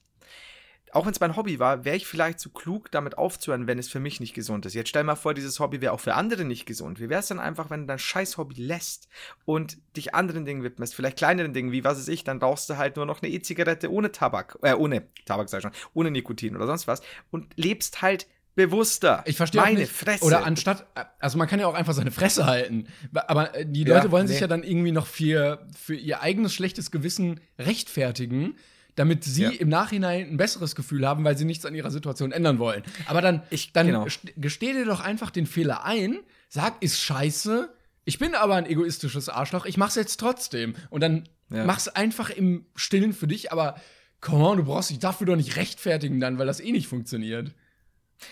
Auch 0.97 1.05
wenn 1.05 1.11
es 1.11 1.19
mein 1.19 1.35
Hobby 1.35 1.59
war, 1.59 1.85
wäre 1.85 1.95
ich 1.95 2.07
vielleicht 2.07 2.39
zu 2.39 2.49
klug, 2.49 2.89
damit 2.89 3.19
aufzuhören, 3.19 3.67
wenn 3.67 3.77
es 3.77 3.87
für 3.87 3.99
mich 3.99 4.19
nicht 4.19 4.33
gesund 4.33 4.65
ist. 4.65 4.73
Jetzt 4.73 4.89
stell 4.89 5.03
mal 5.03 5.15
vor, 5.15 5.35
dieses 5.35 5.59
Hobby 5.59 5.79
wäre 5.79 5.93
auch 5.93 5.99
für 5.99 6.15
andere 6.15 6.43
nicht 6.43 6.65
gesund. 6.65 6.99
Wie 6.99 7.07
wäre 7.07 7.19
es 7.19 7.27
dann 7.27 7.39
einfach, 7.39 7.69
wenn 7.69 7.81
du 7.81 7.85
dein 7.85 7.99
scheiß 7.99 8.37
Hobby 8.39 8.55
lässt 8.59 9.07
und 9.45 9.77
dich 9.95 10.15
anderen 10.15 10.43
Dingen 10.43 10.63
widmest, 10.63 10.95
vielleicht 10.95 11.17
kleineren 11.17 11.53
Dingen, 11.53 11.71
wie 11.71 11.83
was 11.83 11.99
weiß 11.99 12.07
ich, 12.07 12.23
dann 12.23 12.39
rauchst 12.39 12.67
du 12.71 12.77
halt 12.77 12.95
nur 12.95 13.05
noch 13.05 13.21
eine 13.21 13.31
E-Zigarette 13.31 13.91
ohne 13.91 14.11
Tabak, 14.11 14.57
äh, 14.63 14.73
ohne 14.73 15.03
Tabak 15.25 15.49
sag 15.49 15.59
ich 15.59 15.61
schon, 15.61 15.71
ohne 15.93 16.09
Nikotin 16.09 16.55
oder 16.55 16.65
sonst 16.65 16.87
was 16.87 17.03
und 17.29 17.45
lebst 17.57 18.01
halt 18.01 18.25
bewusster. 18.55 19.21
Ich 19.27 19.37
verstehe 19.37 19.61
Meine 19.61 19.81
nicht. 19.81 19.91
Fresse. 19.91 20.25
Oder 20.25 20.47
anstatt, 20.47 20.87
also 21.19 21.37
man 21.37 21.47
kann 21.47 21.59
ja 21.59 21.67
auch 21.67 21.75
einfach 21.75 21.93
seine 21.93 22.09
Fresse 22.09 22.47
halten. 22.47 22.87
Aber 23.13 23.53
äh, 23.53 23.67
die 23.67 23.83
Ja, 23.83 23.97
Leute 23.97 24.09
wollen 24.09 24.25
sich 24.25 24.37
nee. 24.37 24.41
ja 24.41 24.47
dann 24.47 24.63
irgendwie 24.63 24.93
noch 24.93 25.05
für, 25.05 25.67
für 25.79 25.93
ihr 25.93 26.21
eigenes 26.23 26.55
schlechtes 26.55 26.89
Gewissen 26.89 27.39
rechtfertigen, 27.59 28.55
damit 28.97 29.23
sie 29.23 29.43
Ja. 29.43 29.49
im 29.51 29.69
Nachhinein 29.69 30.29
ein 30.31 30.37
besseres 30.37 30.75
Gefühl 30.75 31.07
haben, 31.07 31.23
weil 31.23 31.37
sie 31.37 31.45
nichts 31.45 31.65
an 31.65 31.73
ihrer 31.73 31.91
Situation 31.91 32.31
ändern 32.33 32.59
wollen. 32.59 32.83
Aber 33.05 33.21
dann, 33.21 33.43
Ich- 33.49 33.71
dann 33.71 33.87
genau. 33.87 34.03
st- 34.05 34.33
gesteh 34.35 34.73
dir 34.73 34.85
doch 34.85 34.99
einfach 34.99 35.31
den 35.31 35.45
Fehler 35.47 35.85
ein, 35.85 36.19
sag, 36.49 36.81
ist 36.83 36.99
scheiße. 37.01 37.73
Ich 38.05 38.19
bin 38.19 38.35
aber 38.35 38.55
ein 38.55 38.65
egoistisches 38.65 39.29
Arschloch, 39.29 39.65
ich 39.65 39.77
mach's 39.77 39.95
jetzt 39.95 40.19
trotzdem. 40.19 40.75
Und 40.89 41.01
dann 41.01 41.29
Ja. 41.49 41.63
mach's 41.65 41.87
einfach 41.87 42.29
im 42.29 42.65
Stillen 42.75 43.13
für 43.13 43.27
dich, 43.27 43.51
aber 43.51 43.79
come 44.19 44.43
on, 44.45 44.57
du 44.57 44.63
brauchst 44.65 44.89
dich 44.89 44.99
dafür 44.99 45.27
doch 45.27 45.35
nicht 45.35 45.55
rechtfertigen 45.55 46.19
dann, 46.19 46.37
weil 46.39 46.47
das 46.47 46.59
eh 46.59 46.71
nicht 46.71 46.87
funktioniert. 46.87 47.53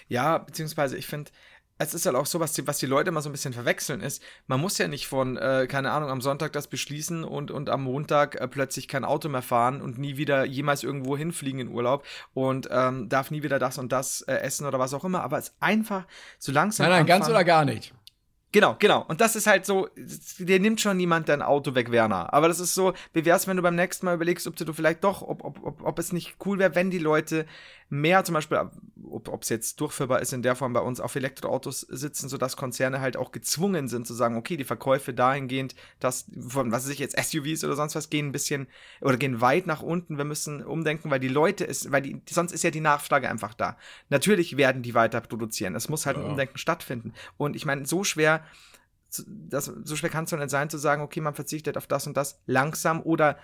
Ja, 0.08 0.40
beziehungsweise 0.40 0.98
ich 0.98 1.06
finde, 1.06 1.30
es 1.78 1.94
ist 1.94 2.06
halt 2.06 2.16
auch 2.16 2.26
so, 2.26 2.40
was 2.40 2.54
die, 2.54 2.66
was 2.68 2.78
die 2.78 2.86
Leute 2.86 3.10
immer 3.10 3.22
so 3.22 3.30
ein 3.30 3.32
bisschen 3.34 3.54
verwechseln 3.54 4.02
ist, 4.02 4.24
man 4.48 4.62
muss 4.62 4.78
ja 4.78 4.88
nicht 4.88 5.08
von, 5.08 5.38
äh, 5.38 5.68
keine 5.70 5.92
Ahnung, 5.92 6.10
am 6.10 6.22
Sonntag 6.22 6.54
das 6.54 6.68
beschließen 6.68 7.24
und, 7.24 7.52
und 7.52 7.70
am 7.70 7.84
Montag 7.84 8.36
äh, 8.36 8.48
plötzlich 8.48 8.88
kein 8.88 9.04
Auto 9.04 9.28
mehr 9.28 9.42
fahren 9.42 9.82
und 9.82 9.98
nie 9.98 10.18
wieder 10.18 10.46
jemals 10.46 10.84
irgendwo 10.84 11.18
hinfliegen 11.18 11.60
in 11.60 11.68
Urlaub 11.68 12.06
und 12.34 12.70
ähm, 12.72 13.10
darf 13.10 13.30
nie 13.32 13.44
wieder 13.44 13.60
das 13.60 13.78
und 13.78 13.92
das 13.92 14.22
äh, 14.22 14.36
essen 14.36 14.66
oder 14.66 14.80
was 14.80 14.94
auch 14.94 15.04
immer, 15.04 15.22
aber 15.22 15.38
es 15.38 15.50
ist 15.50 15.56
einfach 15.60 16.06
so 16.40 16.52
langsam 16.52 16.88
Nein, 16.88 17.00
nein, 17.00 17.06
ganz 17.06 17.26
anfangen- 17.26 17.36
oder 17.36 17.44
gar 17.44 17.66
nicht. 17.66 17.94
Genau, 18.52 18.76
genau. 18.80 19.04
Und 19.08 19.20
das 19.20 19.36
ist 19.36 19.48
halt 19.48 19.66
so, 19.66 19.90
dir 20.40 20.60
nimmt 20.62 20.80
schon 20.80 20.96
niemand 20.96 21.28
dein 21.28 21.42
Auto 21.42 21.76
weg, 21.76 21.92
Werner. 21.92 22.34
Aber 22.34 22.48
das 22.48 22.60
ist 22.60 22.74
so, 22.74 22.94
wie 23.12 23.26
wär's, 23.26 23.48
wenn 23.48 23.58
du 23.58 23.64
beim 23.64 23.76
nächsten 23.76 24.06
Mal 24.06 24.16
überlegst, 24.16 24.48
ob 24.48 24.56
du 24.56 24.72
vielleicht 24.72 25.04
doch, 25.04 25.22
ob, 25.22 25.44
ob, 25.44 25.62
ob, 25.64 25.84
ob 25.84 26.00
es 26.00 26.14
nicht 26.14 26.38
cool 26.46 26.58
wäre, 26.58 26.74
wenn 26.74 26.90
die 26.90 27.00
Leute 27.00 27.46
mehr 27.90 28.24
zum 28.24 28.34
Beispiel, 28.34 28.60
ob 29.12 29.44
es 29.44 29.50
jetzt 29.50 29.80
durchführbar 29.80 30.20
ist 30.20 30.34
in 30.34 30.42
der 30.42 30.56
Form 30.56 30.74
bei 30.74 30.80
uns, 30.80 31.00
auf 31.00 31.16
Elektroautos 31.16 31.82
sitzen, 31.82 32.30
sodass 32.30 32.58
Konzerne 32.58 33.00
halt 33.00 33.16
auch 33.16 33.32
gezwungen 33.32 33.88
sind 33.88 34.08
zu 34.08 34.14
sagen, 34.16 34.38
okay, 34.38 34.58
die 34.58 34.64
Verkäufe 34.64 35.14
dahingehend, 35.14 35.76
dass 36.00 36.26
von, 36.48 36.72
was 36.72 36.86
weiß 36.86 36.92
ich 36.92 37.00
jetzt, 37.00 37.16
SUVs 37.22 37.64
oder 37.64 37.76
sonst 37.76 37.94
was, 37.94 38.10
gehen 38.10 38.28
ein 38.28 38.32
bisschen 38.32 38.68
oder 39.02 39.18
gehen 39.18 39.40
weit 39.40 39.68
nach 39.68 39.84
unten. 39.84 40.18
Wir 40.18 40.26
müssen 40.26 40.64
umdenken, 40.64 41.12
weil 41.12 41.20
die 41.20 41.28
Leute 41.28 41.64
ist, 41.64 41.92
weil 41.92 42.02
die, 42.02 42.22
sonst 42.28 42.54
ist 42.54 42.64
ja 42.64 42.72
die 42.72 42.80
Nachfrage 42.82 43.30
einfach 43.30 43.54
da. 43.54 43.78
Natürlich 44.10 44.58
werden 44.58 44.82
die 44.82 44.96
weiter 44.96 45.22
produzieren. 45.22 45.76
Es 45.76 45.88
muss 45.88 46.06
halt 46.08 46.18
ein 46.18 46.24
Ja. 46.24 46.30
Umdenken 46.30 46.58
stattfinden. 46.58 47.14
Und 47.38 47.56
ich 47.56 47.66
meine, 47.66 47.86
so 47.86 48.04
schwer 48.04 48.44
das, 49.28 49.66
so 49.66 49.96
schwer 49.96 50.10
kann 50.10 50.26
es 50.26 50.30
doch 50.32 50.38
nicht 50.38 50.50
sein, 50.50 50.70
zu 50.70 50.78
sagen, 50.78 51.02
okay, 51.02 51.22
man 51.22 51.34
verzichtet 51.36 51.78
auf 51.78 51.88
das 51.88 52.06
und 52.08 52.18
das 52.18 52.42
langsam 52.46 53.02
oder 53.02 53.38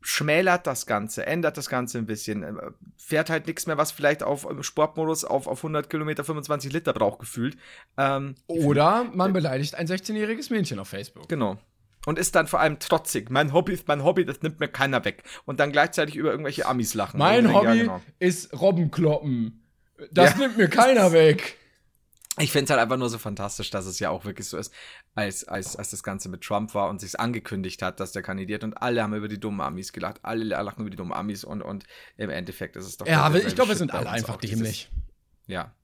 schmälert 0.00 0.66
das 0.66 0.86
Ganze, 0.86 1.26
ändert 1.26 1.56
das 1.56 1.68
Ganze 1.68 1.98
ein 1.98 2.06
bisschen, 2.06 2.42
äh, 2.42 2.52
fährt 2.96 3.30
halt 3.30 3.46
nichts 3.46 3.66
mehr, 3.66 3.76
was 3.78 3.90
vielleicht 3.90 4.22
auf 4.22 4.48
im 4.48 4.62
Sportmodus 4.62 5.24
auf, 5.24 5.46
auf 5.46 5.58
100 5.60 5.90
Kilometer 5.90 6.24
25 6.24 6.72
Liter 6.72 6.92
braucht, 6.92 7.18
gefühlt. 7.18 7.56
Ähm, 7.96 8.36
Oder 8.46 9.04
man 9.12 9.32
beleidigt 9.32 9.74
ein 9.74 9.86
16-jähriges 9.88 10.52
Mädchen 10.52 10.78
auf 10.78 10.88
Facebook. 10.88 11.28
Genau. 11.28 11.58
Und 12.06 12.18
ist 12.18 12.36
dann 12.36 12.46
vor 12.46 12.60
allem 12.60 12.78
trotzig. 12.78 13.28
Mein 13.28 13.52
Hobby 13.52 13.72
ist 13.72 13.88
mein 13.88 14.04
Hobby, 14.04 14.24
das 14.24 14.40
nimmt 14.40 14.60
mir 14.60 14.68
keiner 14.68 15.04
weg. 15.04 15.24
Und 15.46 15.58
dann 15.60 15.72
gleichzeitig 15.72 16.14
über 16.14 16.30
irgendwelche 16.30 16.64
Amis 16.66 16.94
lachen. 16.94 17.18
Mein 17.18 17.44
denke, 17.44 17.58
Hobby 17.58 17.66
ja, 17.66 17.74
genau. 17.74 18.00
ist 18.20 18.58
Robbenkloppen. 18.58 19.62
Das 20.12 20.30
Ja. 20.34 20.38
nimmt 20.38 20.56
mir 20.56 20.68
keiner 20.68 21.12
weg. 21.12 21.56
Ich 22.40 22.52
finde 22.52 22.64
es 22.64 22.70
halt 22.70 22.80
einfach 22.80 22.96
nur 22.96 23.08
so 23.08 23.18
fantastisch, 23.18 23.70
dass 23.70 23.86
es 23.86 23.98
ja 23.98 24.10
auch 24.10 24.24
wirklich 24.24 24.48
so 24.48 24.56
ist, 24.56 24.72
als, 25.14 25.46
als, 25.46 25.76
als 25.76 25.90
das 25.90 26.02
Ganze 26.02 26.28
mit 26.28 26.42
Trump 26.42 26.74
war 26.74 26.88
und 26.88 27.00
sich 27.00 27.18
angekündigt 27.18 27.82
hat, 27.82 28.00
dass 28.00 28.12
der 28.12 28.22
kandidiert 28.22 28.64
und 28.64 28.74
alle 28.74 29.02
haben 29.02 29.14
über 29.14 29.28
die 29.28 29.40
dummen 29.40 29.60
Amis 29.60 29.92
gelacht. 29.92 30.20
Alle 30.22 30.44
lachen 30.44 30.80
über 30.80 30.90
die 30.90 30.96
dummen 30.96 31.12
Amis 31.12 31.44
und, 31.44 31.62
und 31.62 31.84
im 32.16 32.30
Endeffekt 32.30 32.76
ist 32.76 32.86
es 32.86 32.96
doch. 32.96 33.06
Ja, 33.06 33.20
aber 33.20 33.34
derselbe 33.34 33.48
ich 33.48 33.54
glaube, 33.54 33.68
wir 33.70 33.76
sind 33.76 33.92
alle 33.92 34.10
einfach 34.10 34.36
dieses- 34.36 34.56
dämlich. 34.58 34.90
Ja. 35.46 35.74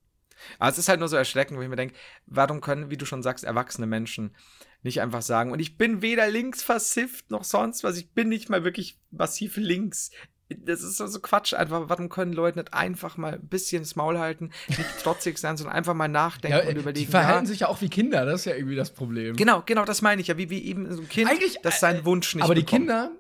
Aber 0.59 0.71
es 0.71 0.79
ist 0.79 0.89
halt 0.89 0.99
nur 0.99 1.09
so 1.09 1.17
erschreckend, 1.17 1.59
wo 1.59 1.63
ich 1.63 1.69
mir 1.69 1.77
denke, 1.77 1.95
warum 2.27 2.61
können, 2.61 2.91
wie 2.91 2.97
du 2.97 3.07
schon 3.07 3.23
sagst, 3.23 3.45
erwachsene 3.45 3.87
Menschen 3.87 4.35
nicht 4.83 5.01
einfach 5.01 5.23
sagen, 5.23 5.53
und 5.53 5.61
ich 5.61 5.79
bin 5.79 6.03
weder 6.03 6.29
links 6.29 6.63
versifft 6.63 7.31
noch 7.31 7.45
sonst 7.45 7.85
was, 7.85 7.97
ich 7.97 8.13
bin 8.13 8.29
nicht 8.29 8.51
mal 8.51 8.65
wirklich 8.65 8.99
massiv 9.11 9.57
links. 9.57 10.11
Das 10.51 10.83
ist 10.83 10.99
so, 10.99 11.07
so 11.07 11.21
Quatsch 11.21 11.55
einfach. 11.55 11.85
Warum 11.89 12.09
können 12.11 12.33
Leute 12.33 12.59
nicht 12.59 12.75
einfach 12.75 13.17
mal 13.17 13.35
ein 13.35 13.49
bisschen 13.49 13.83
das 13.83 13.97
Maul 13.97 14.19
halten, 14.19 14.51
nicht 14.69 14.85
trotzig 15.03 15.39
sein, 15.39 15.57
sondern 15.57 15.75
einfach 15.75 15.95
mal 15.95 16.09
nachdenken 16.09 16.59
Ja, 16.59 16.65
und 16.69 16.75
die 16.75 16.81
überlegen. 16.81 17.11
verhalten 17.11 17.47
ja, 17.47 17.51
sich 17.51 17.61
ja 17.61 17.69
auch 17.69 17.81
wie 17.81 17.89
Kinder, 17.89 18.25
das 18.27 18.41
ist 18.41 18.45
ja 18.47 18.55
irgendwie 18.55 18.77
das 18.77 18.93
Problem. 18.93 19.37
Genau, 19.37 19.63
genau, 19.65 19.85
das 19.85 20.03
meine 20.03 20.21
ich 20.21 20.29
ja, 20.29 20.37
wie, 20.37 20.51
wie 20.51 20.65
eben 20.65 20.93
so 20.93 21.01
ein 21.03 21.09
Kind, 21.09 21.31
Eigentlich, 21.31 21.59
das 21.63 21.77
äh, 21.77 21.79
seinen 21.81 22.05
Wunsch 22.05 22.35
nicht 22.35 22.45
Aber 22.45 22.55
die 22.55 22.61
bekommt. 22.63 22.81
Kinder 22.83 23.11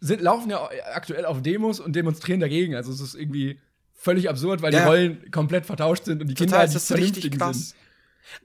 sind, 0.00 0.20
laufen 0.20 0.50
ja 0.50 0.68
aktuell 0.92 1.24
auf 1.24 1.40
Demos 1.40 1.78
und 1.80 1.94
demonstrieren 1.94 2.40
dagegen. 2.40 2.74
Also 2.74 2.92
es 2.92 3.00
ist 3.00 3.14
irgendwie 3.14 3.60
völlig 3.94 4.28
absurd, 4.28 4.60
weil 4.60 4.72
Ja, 4.74 4.80
die 4.80 4.84
ja. 4.84 4.88
Rollen 4.90 5.30
komplett 5.30 5.66
vertauscht 5.66 6.04
sind 6.04 6.20
und 6.20 6.28
die 6.28 6.34
Kinder 6.34 6.52
Total, 6.52 6.68
die 6.68 6.74
das 6.74 6.90
ist 6.90 6.96
richtig 6.96 7.38
krass. 7.38 7.70
sind. 7.70 7.76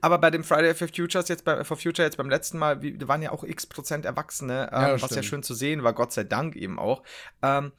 Aber 0.00 0.18
bei 0.18 0.30
dem 0.30 0.44
Friday 0.44 0.74
for 0.74 0.86
Futures 0.88 1.26
jetzt 1.28 1.44
bei 1.44 1.64
for 1.64 1.76
Future 1.76 2.06
jetzt 2.06 2.16
beim 2.16 2.30
letzten 2.30 2.56
Mal, 2.56 2.78
da 2.78 3.08
waren 3.08 3.20
ja 3.20 3.32
auch 3.32 3.42
x 3.42 3.66
Prozent 3.66 4.04
Erwachsene, 4.06 4.70
ähm, 4.72 4.80
Ja, 4.80 4.92
das 4.92 5.02
was 5.02 5.10
ja 5.10 5.16
stimmt. 5.16 5.24
schön 5.26 5.42
zu 5.42 5.54
sehen 5.54 5.82
war, 5.82 5.92
Gott 5.92 6.12
sei 6.12 6.22
Dank 6.22 6.54
eben 6.54 6.78
auch. 6.78 7.02
Ähm, 7.42 7.72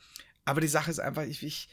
aber 0.45 0.61
die 0.61 0.67
Sache 0.67 0.91
ist 0.91 0.99
einfach, 0.99 1.23
ich, 1.23 1.43
ich 1.43 1.69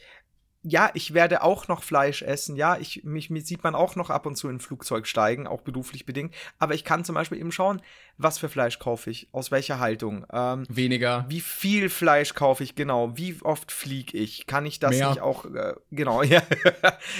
ja, 0.63 0.91
ich 0.93 1.13
werde 1.13 1.41
auch 1.41 1.67
noch 1.67 1.81
Fleisch 1.81 2.21
essen. 2.21 2.55
Ja, 2.55 2.77
ich, 2.77 3.03
mich, 3.03 3.31
mich 3.31 3.45
sieht 3.45 3.63
man 3.63 3.73
auch 3.73 3.95
noch 3.95 4.11
ab 4.11 4.27
und 4.27 4.35
zu 4.35 4.47
in 4.47 4.57
ein 4.57 4.59
Flugzeug 4.59 5.07
steigen, 5.07 5.47
auch 5.47 5.61
beruflich 5.61 6.05
bedingt. 6.05 6.35
Aber 6.59 6.75
ich 6.75 6.83
kann 6.83 7.03
zum 7.03 7.15
Beispiel 7.15 7.39
eben 7.39 7.51
schauen, 7.51 7.81
was 8.17 8.37
für 8.37 8.47
Fleisch 8.47 8.77
kaufe 8.77 9.09
ich, 9.09 9.27
aus 9.31 9.49
welcher 9.49 9.79
Haltung, 9.79 10.25
ähm, 10.31 10.65
Weniger. 10.69 11.25
wie 11.29 11.41
viel 11.41 11.89
Fleisch 11.89 12.35
kaufe 12.35 12.63
ich 12.63 12.75
genau? 12.75 13.17
Wie 13.17 13.37
oft 13.41 13.71
fliege 13.71 14.15
ich? 14.15 14.45
Kann 14.45 14.67
ich 14.67 14.79
das 14.79 14.91
Mehr. 14.91 15.09
nicht 15.09 15.21
auch 15.21 15.45
äh, 15.45 15.73
genau? 15.89 16.21
Ja. 16.31 16.43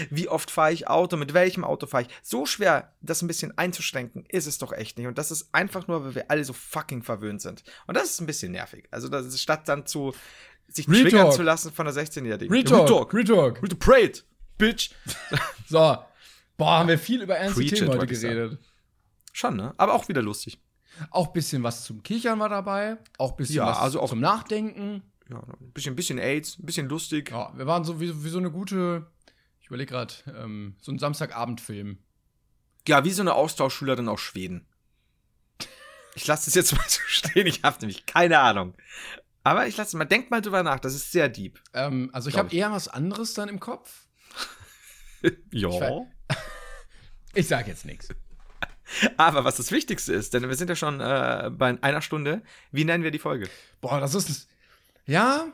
wie 0.10 0.30
oft 0.30 0.52
fahre 0.52 0.72
ich 0.72 0.88
Auto? 0.88 1.18
Mit 1.18 1.34
welchem 1.34 1.66
Auto 1.66 1.88
fahre 1.88 2.04
ich? 2.04 2.10
So 2.22 2.45
schwer, 2.45 2.93
das 3.02 3.22
ein 3.24 3.28
bisschen 3.28 3.58
einzuschränken, 3.58 4.26
ist 4.30 4.45
es 4.45 4.60
doch 4.60 4.72
echt 4.72 4.97
nicht. 4.97 5.08
Und 5.08 5.18
das 5.18 5.32
ist 5.32 5.49
einfach 5.54 5.88
nur, 5.88 6.06
weil 6.06 6.16
wir 6.16 6.32
alle 6.32 6.45
so 6.45 6.54
fucking 6.54 7.02
verwöhnt 7.02 7.41
sind. 7.41 7.64
Und 7.88 7.97
das 7.97 8.12
ist 8.12 8.22
ein 8.22 8.28
bisschen 8.28 8.52
nervig. 8.52 8.88
Also 8.91 9.10
das 9.10 9.26
ist 9.26 9.41
statt 9.41 9.68
dann 9.68 9.86
zu 9.88 10.14
sich 10.74 10.88
Retalk. 10.88 11.09
triggern 11.09 11.32
zu 11.32 11.41
lassen 11.43 11.72
von 11.72 11.86
der 11.86 11.93
16-Jährigen. 11.95 12.53
Retalk, 12.53 13.13
Retalk. 13.13 13.61
Retalk. 13.63 13.80
Prayed, 13.80 14.26
bitch. 14.57 14.91
So. 15.67 15.97
Boah, 16.57 16.80
haben 16.80 16.89
wir 16.89 16.99
viel 16.99 17.22
über 17.22 17.38
ernste 17.38 17.61
Preach 17.61 17.72
Themen 17.74 17.89
heute 17.89 18.05
geredet. 18.07 18.59
Schon, 19.34 19.55
ne? 19.55 19.74
Aber 19.78 19.93
auch 19.93 20.07
wieder 20.09 20.22
lustig. 20.22 20.59
Auch 21.09 21.28
ein 21.28 21.34
bisschen 21.34 21.63
was 21.63 21.86
zum 21.86 22.03
Kichern 22.03 22.39
war 22.39 22.49
dabei. 22.49 22.97
Auch 23.17 23.32
ein 23.32 23.38
bisschen 23.38 23.55
Ja, 23.55 23.67
was 23.67 23.78
also 23.80 24.01
auch- 24.01 24.09
zum 24.09 24.19
Nachdenken. 24.19 25.01
Ja, 25.30 25.38
ein 25.39 25.72
bisschen, 25.72 25.95
bisschen 25.95 26.19
AIDS, 26.19 26.59
ein 26.59 26.65
bisschen 26.65 26.89
lustig. 26.89 27.32
Ja, 27.32 27.51
wir 27.57 27.65
waren 27.65 27.86
so 27.86 28.01
wie, 28.01 28.24
wie 28.24 28.30
so 28.30 28.38
eine 28.38 28.51
gute, 28.51 29.07
ich 29.61 29.67
überlege 29.67 29.91
gerade, 29.93 30.13
ähm, 30.38 30.76
so 30.82 30.91
ein 30.91 30.99
Samstagabendfilm. 30.99 31.97
Ja, 32.88 33.05
wie 33.05 33.11
so 33.11 33.22
eine 33.22 33.34
Austauschschülerin 33.34 34.09
aus 34.09 34.19
Schweden. 34.19 34.67
Ich 36.15 36.28
lasse 36.28 36.45
das 36.45 36.55
jetzt 36.55 36.74
mal 36.76 36.84
so 36.88 36.99
stehen, 37.07 37.47
ich 37.47 37.63
habe 37.63 37.78
nämlich 37.80 38.05
keine 38.05 38.39
Ahnung. 38.39 38.76
Aber 39.44 39.68
ich 39.68 39.76
lasse 39.78 39.98
mal, 39.98 40.06
denk 40.06 40.30
mal 40.32 40.42
drüber 40.42 40.62
nach, 40.64 40.80
das 40.80 40.94
ist 40.94 41.12
sehr 41.12 41.28
deep. 41.30 41.60
Ähm, 41.74 42.10
also 42.14 42.30
ich 42.30 42.38
habe 42.38 42.54
eher 42.56 42.72
was 42.72 42.88
anderes 42.88 43.34
dann 43.34 43.50
im 43.50 43.60
Kopf. 43.60 44.06
Ja. 45.52 45.70
weiß- 45.70 46.06
Ich 47.34 47.48
sag 47.48 47.68
jetzt 47.68 47.86
nichts. 47.86 48.10
Aber 49.18 49.44
was 49.46 49.56
das 49.56 49.72
Wichtigste 49.72 50.14
ist, 50.14 50.34
denn 50.34 50.48
wir 50.50 50.56
sind 50.56 50.68
ja 50.70 50.76
schon 50.76 51.00
äh, 51.00 51.50
bei 51.52 51.78
einer 51.82 52.02
Stunde, 52.02 52.42
wie 52.72 52.84
nennen 52.84 53.04
wir 53.06 53.12
die 53.12 53.20
Folge? 53.20 53.48
Boah, 53.80 54.00
das 54.02 54.16
ist. 54.16 54.50
Ja, 55.06 55.46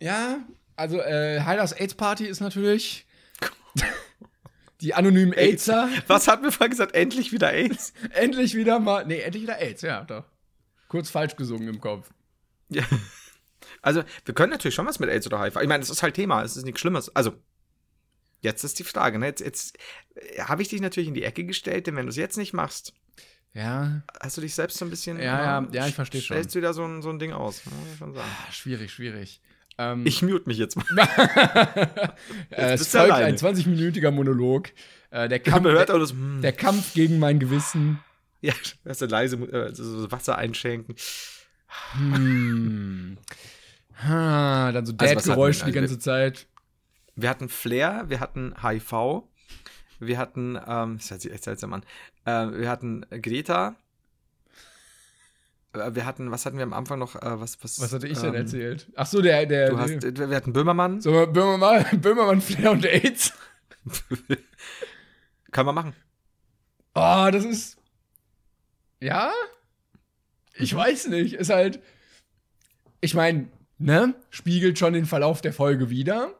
ja. 0.00 0.38
Also, 0.74 1.00
äh, 1.00 1.40
Heilers 1.42 1.72
AIDS 1.72 1.94
Party 1.94 2.24
ist 2.26 2.40
natürlich. 2.40 3.06
Die 4.80 4.94
anonymen 4.94 5.34
AIDSer. 5.34 5.88
Was 6.06 6.26
hatten 6.26 6.42
wir 6.42 6.52
vorhin 6.52 6.70
gesagt? 6.70 6.94
Endlich 6.94 7.32
wieder 7.32 7.52
AIDS? 7.52 7.92
endlich 8.12 8.54
wieder 8.54 8.80
mal. 8.80 9.04
Nee, 9.06 9.20
endlich 9.20 9.42
wieder 9.44 9.58
AIDS, 9.60 9.82
ja, 9.82 10.02
doch. 10.04 10.24
Kurz 10.88 11.10
falsch 11.10 11.36
gesungen 11.36 11.68
im 11.68 11.80
Kopf. 11.80 12.10
Ja. 12.70 12.82
Also, 13.82 14.02
wir 14.24 14.34
können 14.34 14.50
natürlich 14.52 14.74
schon 14.74 14.86
was 14.86 14.98
mit 14.98 15.08
AIDS 15.10 15.26
oder 15.26 15.42
HIV. 15.42 15.56
Ich 15.60 15.68
meine, 15.68 15.82
es 15.82 15.90
ist 15.90 16.02
halt 16.02 16.14
Thema, 16.14 16.42
es 16.42 16.56
ist 16.56 16.64
nichts 16.64 16.80
Schlimmes. 16.80 17.14
Also, 17.14 17.34
jetzt 18.40 18.64
ist 18.64 18.78
die 18.78 18.84
Frage, 18.84 19.18
ne? 19.18 19.26
Jetzt, 19.26 19.40
jetzt 19.40 19.78
äh, 20.14 20.42
habe 20.42 20.62
ich 20.62 20.68
dich 20.68 20.80
natürlich 20.80 21.08
in 21.08 21.14
die 21.14 21.24
Ecke 21.24 21.44
gestellt, 21.44 21.86
denn 21.86 21.96
wenn 21.96 22.06
du 22.06 22.10
es 22.10 22.16
jetzt 22.16 22.36
nicht 22.36 22.52
machst, 22.52 22.92
Ja, 23.54 24.02
hast 24.20 24.36
du 24.36 24.40
dich 24.42 24.54
selbst 24.54 24.78
so 24.78 24.84
ein 24.84 24.90
bisschen. 24.90 25.18
Ja, 25.18 25.60
äh, 25.60 25.64
ja, 25.64 25.68
ja, 25.72 25.86
ich 25.88 25.94
versteh 25.94 26.20
schon. 26.20 26.36
Stellst 26.36 26.54
du 26.54 26.58
wieder 26.58 26.72
so 26.74 26.84
ein, 26.84 27.02
so 27.02 27.10
ein 27.10 27.18
Ding 27.18 27.32
aus. 27.32 27.64
Muss 27.64 27.74
ich 27.92 27.98
schon 27.98 28.14
sagen. 28.14 28.28
ah, 28.28 28.52
schwierig, 28.52 28.92
schwierig. 28.92 29.40
Ähm, 29.78 30.06
Ich 30.06 30.22
mute 30.22 30.46
mich 30.46 30.58
jetzt 30.58 30.76
mal. 30.76 30.84
äh, 32.50 32.74
es 32.74 32.80
bist 32.80 32.94
du 32.94 32.98
folgt 32.98 33.14
ein 33.14 33.36
20-minütiger 33.36 34.10
Monolog. 34.10 34.68
Äh, 35.10 35.28
der, 35.28 35.40
Kampf, 35.40 35.66
hört 35.66 35.88
der, 35.88 35.98
das. 35.98 36.10
hm. 36.12 36.40
der 36.42 36.52
Kampf 36.52 36.92
gegen 36.92 37.18
mein 37.18 37.38
Gewissen. 37.40 37.98
Ja, 38.42 38.52
hörst 38.84 39.00
du 39.00 39.06
leise 39.06 39.36
äh, 39.36 39.74
so 39.74 40.10
Wasser 40.12 40.36
einschenken. 40.38 40.94
Hm. 41.92 43.18
Ha, 44.02 44.72
dann 44.72 44.86
so 44.86 44.94
Also, 44.96 45.14
Dad-Geräusche 45.14 45.60
hatten 45.60 45.70
die 45.70 45.74
wir? 45.74 45.80
ganze 45.82 45.98
Zeit. 45.98 46.46
Wir 47.16 47.28
hatten 47.28 47.48
Flair, 47.48 48.04
wir 48.08 48.20
hatten 48.20 48.54
HIV, 48.62 49.24
wir 49.98 50.18
hatten, 50.18 50.58
ähm, 50.66 50.96
das 50.98 51.10
hört 51.10 51.20
sich 51.20 51.32
echt 51.32 51.44
seltsam 51.44 51.72
an, 51.74 51.82
äh, 52.24 52.58
wir 52.58 52.70
hatten 52.70 53.04
Greta, 53.10 53.76
äh, 55.72 55.94
wir 55.94 56.06
hatten, 56.06 56.30
was 56.30 56.46
hatten 56.46 56.56
wir 56.56 56.64
am 56.64 56.72
Anfang 56.72 56.98
noch, 56.98 57.16
äh, 57.16 57.40
was, 57.40 57.62
was, 57.62 57.80
Was 57.80 57.92
hatte 57.92 58.08
ich 58.08 58.18
denn 58.18 58.30
ähm, 58.30 58.40
erzählt? 58.40 58.90
Ach 58.96 59.06
so, 59.06 59.20
der, 59.20 59.46
der. 59.46 59.70
Du 59.70 59.78
hast, 59.78 60.02
äh, 60.04 60.30
wir 60.30 60.36
hatten 60.36 60.52
Böhmermann, 60.52 61.00
so, 61.00 61.26
Böhmermann, 61.26 61.84
Böhmermann, 62.00 62.40
Flair 62.40 62.70
und 62.72 62.86
AIDS. 62.86 63.32
kann 65.50 65.66
man 65.66 65.74
machen. 65.74 65.94
Oh, 66.94 67.28
das 67.30 67.44
ist. 67.44 67.76
Ja? 69.00 69.32
Ich 70.54 70.74
weiß 70.74 71.08
nicht. 71.08 71.34
Ist 71.34 71.50
halt. 71.50 71.80
Ich 73.00 73.14
meine, 73.14 73.48
ne? 73.80 74.14
Spiegelt 74.30 74.78
schon 74.78 74.92
den 74.92 75.06
Verlauf 75.06 75.40
der 75.40 75.52
Folge 75.52 75.90
wieder. 75.90 76.32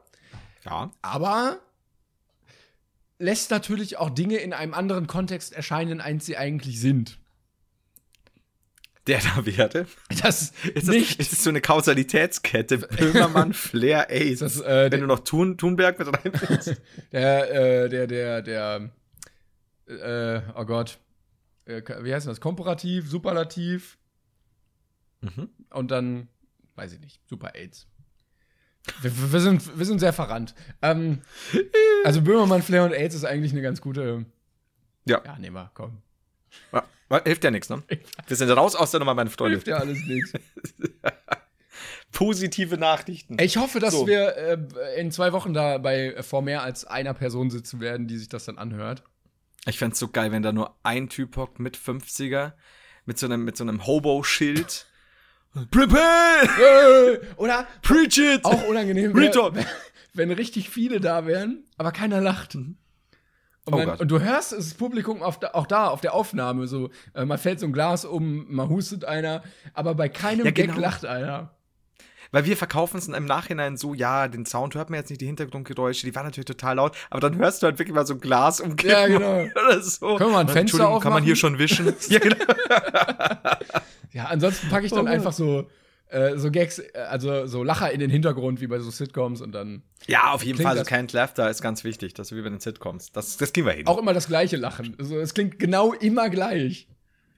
Ja. 0.63 0.91
Aber 1.01 1.59
lässt 3.19 3.51
natürlich 3.51 3.97
auch 3.97 4.09
Dinge 4.09 4.37
in 4.37 4.53
einem 4.53 4.73
anderen 4.73 5.07
Kontext 5.07 5.53
erscheinen, 5.53 5.99
als 6.01 6.25
sie 6.25 6.37
eigentlich 6.37 6.79
sind. 6.79 7.17
Der 9.07 9.19
da 9.19 9.45
werde. 9.47 9.87
Das 10.21 10.53
Ist 10.75 10.87
das, 10.87 10.87
nicht. 10.87 11.19
ist 11.19 11.31
das 11.31 11.43
so 11.43 11.49
eine 11.49 11.59
Kausalitätskette? 11.61 12.77
Böhmermann, 12.77 13.53
Flair, 13.53 14.11
AIDS. 14.11 14.41
Das, 14.41 14.61
äh, 14.61 14.91
Wenn 14.91 15.01
du 15.01 15.07
noch 15.07 15.21
Thun, 15.21 15.57
Thunberg 15.57 15.97
mit 15.97 16.07
reinbringst. 16.07 16.79
Der, 17.11 17.51
äh, 17.83 17.89
der, 17.89 18.05
der, 18.07 18.41
der, 18.43 18.91
äh, 19.87 20.41
oh 20.55 20.65
Gott. 20.65 20.99
Äh, 21.65 21.81
wie 22.03 22.13
heißt 22.13 22.27
das? 22.27 22.39
Komparativ, 22.41 23.09
Superlativ 23.09 23.97
Mhm. 25.23 25.49
und 25.71 25.91
dann, 25.91 26.27
weiß 26.81 26.93
ich 26.93 26.99
nicht, 26.99 27.21
Super 27.27 27.53
AIDS. 27.55 27.87
Wir, 29.01 29.31
wir, 29.31 29.39
sind, 29.39 29.77
wir 29.77 29.85
sind 29.85 29.99
sehr 29.99 30.13
verrannt. 30.13 30.55
Ähm, 30.81 31.21
also 32.03 32.21
Böhmermann, 32.23 32.63
Flair 32.63 32.83
und 32.85 32.93
AIDS 32.93 33.13
ist 33.13 33.23
eigentlich 33.25 33.51
eine 33.51 33.61
ganz 33.61 33.79
gute. 33.79 34.25
Ja. 35.05 35.21
Ja, 35.23 35.37
nehmen 35.37 35.55
wir, 35.55 35.69
komm. 35.75 36.01
Ja, 36.73 36.83
Hilft 37.23 37.43
ja 37.43 37.51
nichts, 37.51 37.69
ne? 37.69 37.83
Wir 38.25 38.35
sind 38.37 38.49
raus 38.49 38.75
aus 38.75 38.89
der 38.91 38.99
Nummer, 38.99 39.13
meine 39.13 39.29
Freunde. 39.29 39.57
Hilft 39.57 39.67
ja 39.67 39.77
alles 39.77 39.99
nichts. 40.05 40.33
Positive 42.11 42.77
Nachrichten. 42.77 43.37
Ich 43.39 43.57
hoffe, 43.57 43.79
dass 43.79 43.93
So. 43.93 44.07
wir 44.07 44.35
äh, 44.35 44.99
in 44.99 45.11
zwei 45.11 45.31
Wochen 45.31 45.53
da 45.53 45.77
bei 45.77 46.13
äh, 46.13 46.23
vor 46.23 46.41
mehr 46.41 46.63
als 46.63 46.85
einer 46.85 47.13
Person 47.13 47.51
sitzen 47.51 47.79
werden, 47.81 48.07
die 48.07 48.17
sich 48.17 48.29
das 48.29 48.45
dann 48.45 48.57
anhört. 48.57 49.03
Ich 49.67 49.77
fänd's 49.77 49.99
so 49.99 50.07
geil, 50.07 50.31
wenn 50.31 50.41
da 50.41 50.51
nur 50.51 50.75
ein 50.83 51.07
Typ 51.09 51.37
hockt 51.37 51.59
mit 51.59 51.77
50er, 51.77 52.53
mit 53.05 53.19
so 53.19 53.27
einem, 53.27 53.45
mit 53.45 53.57
so 53.57 53.63
einem 53.63 53.85
Hobo-Schild. 53.85 54.87
Prepare! 55.71 57.21
Oder 57.37 57.67
Preach 57.81 58.17
it! 58.17 58.45
auch 58.45 58.67
unangenehm, 58.67 59.13
wär, 59.15 59.65
wenn 60.13 60.31
richtig 60.31 60.69
viele 60.69 60.99
da 60.99 61.25
wären, 61.25 61.63
aber 61.77 61.91
keiner 61.91 62.21
lacht. 62.21 62.55
Und, 62.55 62.77
Oh 63.67 63.71
man, 63.77 63.85
Gott. 63.85 63.99
und 64.01 64.07
du 64.09 64.19
hörst 64.19 64.53
das 64.53 64.73
Publikum 64.73 65.21
auf 65.21 65.39
auch 65.53 65.67
da 65.67 65.87
auf 65.89 66.01
der 66.01 66.15
Aufnahme 66.15 66.65
so, 66.67 66.89
äh, 67.13 67.25
mal 67.25 67.37
fällt 67.37 67.59
so 67.59 67.67
ein 67.67 67.73
Glas 67.73 68.05
um, 68.05 68.51
mal 68.51 68.67
hustet 68.69 69.05
einer, 69.05 69.43
aber 69.75 69.93
bei 69.93 70.09
keinem 70.09 70.45
Ja, 70.45 70.51
Gag 70.51 70.69
genau. 70.69 70.79
lacht 70.79 71.05
einer. 71.05 71.53
Weil 72.31 72.45
wir 72.45 72.55
verkaufen 72.55 72.97
es 72.97 73.07
im 73.07 73.25
Nachhinein 73.25 73.75
so, 73.77 73.93
ja, 73.93 74.27
den 74.29 74.45
Sound 74.45 74.75
hört 74.75 74.89
man 74.89 74.99
jetzt 74.99 75.09
nicht, 75.09 75.19
die 75.21 75.25
Hintergrundgeräusche, 75.25 76.05
die 76.05 76.15
waren 76.15 76.25
natürlich 76.25 76.45
total 76.45 76.77
laut, 76.77 76.95
aber 77.09 77.19
dann 77.19 77.37
hörst 77.37 77.61
du 77.61 77.67
halt 77.67 77.77
wirklich 77.77 77.93
mal 77.93 78.05
so 78.07 78.13
ein 78.13 78.21
Glas 78.21 78.61
umkippen. 78.61 78.89
Ja, 78.89 79.07
genau. 79.07 79.41
Oder 79.67 79.81
so. 79.81 80.15
Können 80.15 80.31
wir 80.31 80.37
ein 80.39 80.47
Fenster 80.47 80.59
Entschuldigung, 80.61 80.99
Kann 81.01 81.11
man 81.11 81.23
aufmachen? 81.23 81.25
hier 81.25 81.35
schon 81.35 81.59
wischen? 81.59 81.93
ja, 82.09 82.19
genau. 82.19 82.35
Ja, 84.13 84.25
ansonsten 84.25 84.69
packe 84.69 84.85
ich 84.85 84.91
dann 84.91 85.05
Oh. 85.07 85.09
einfach 85.09 85.31
so 85.31 85.69
äh, 86.09 86.37
so 86.37 86.51
Gags, 86.51 86.79
äh, 86.79 86.91
also 87.09 87.47
so 87.47 87.63
Lacher 87.63 87.89
in 87.91 88.01
den 88.01 88.09
Hintergrund 88.09 88.59
wie 88.59 88.67
bei 88.67 88.79
so 88.79 88.91
Sitcoms 88.91 89.39
und 89.41 89.53
dann 89.53 89.81
Ja, 90.07 90.31
auf 90.33 90.43
jeden 90.43 90.61
Fall. 90.61 90.75
So 90.75 90.83
das- 90.83 90.89
Can't 90.91 91.15
Laughter 91.15 91.49
ist 91.49 91.61
ganz 91.61 91.85
wichtig, 91.85 92.13
dass 92.13 92.31
wir 92.31 92.37
wie 92.39 92.41
bei 92.41 92.49
den 92.49 92.59
Sitcoms. 92.59 93.13
Das, 93.13 93.37
das 93.37 93.53
kriegen 93.53 93.65
wir 93.67 93.73
hin. 93.73 93.87
auch 93.87 93.97
immer 93.97 94.13
das 94.13 94.27
gleiche 94.27 94.57
Lachen. 94.57 94.93
Also 94.99 95.17
es 95.19 95.33
klingt 95.33 95.57
genau 95.59 95.93
immer 95.93 96.29
gleich. 96.29 96.89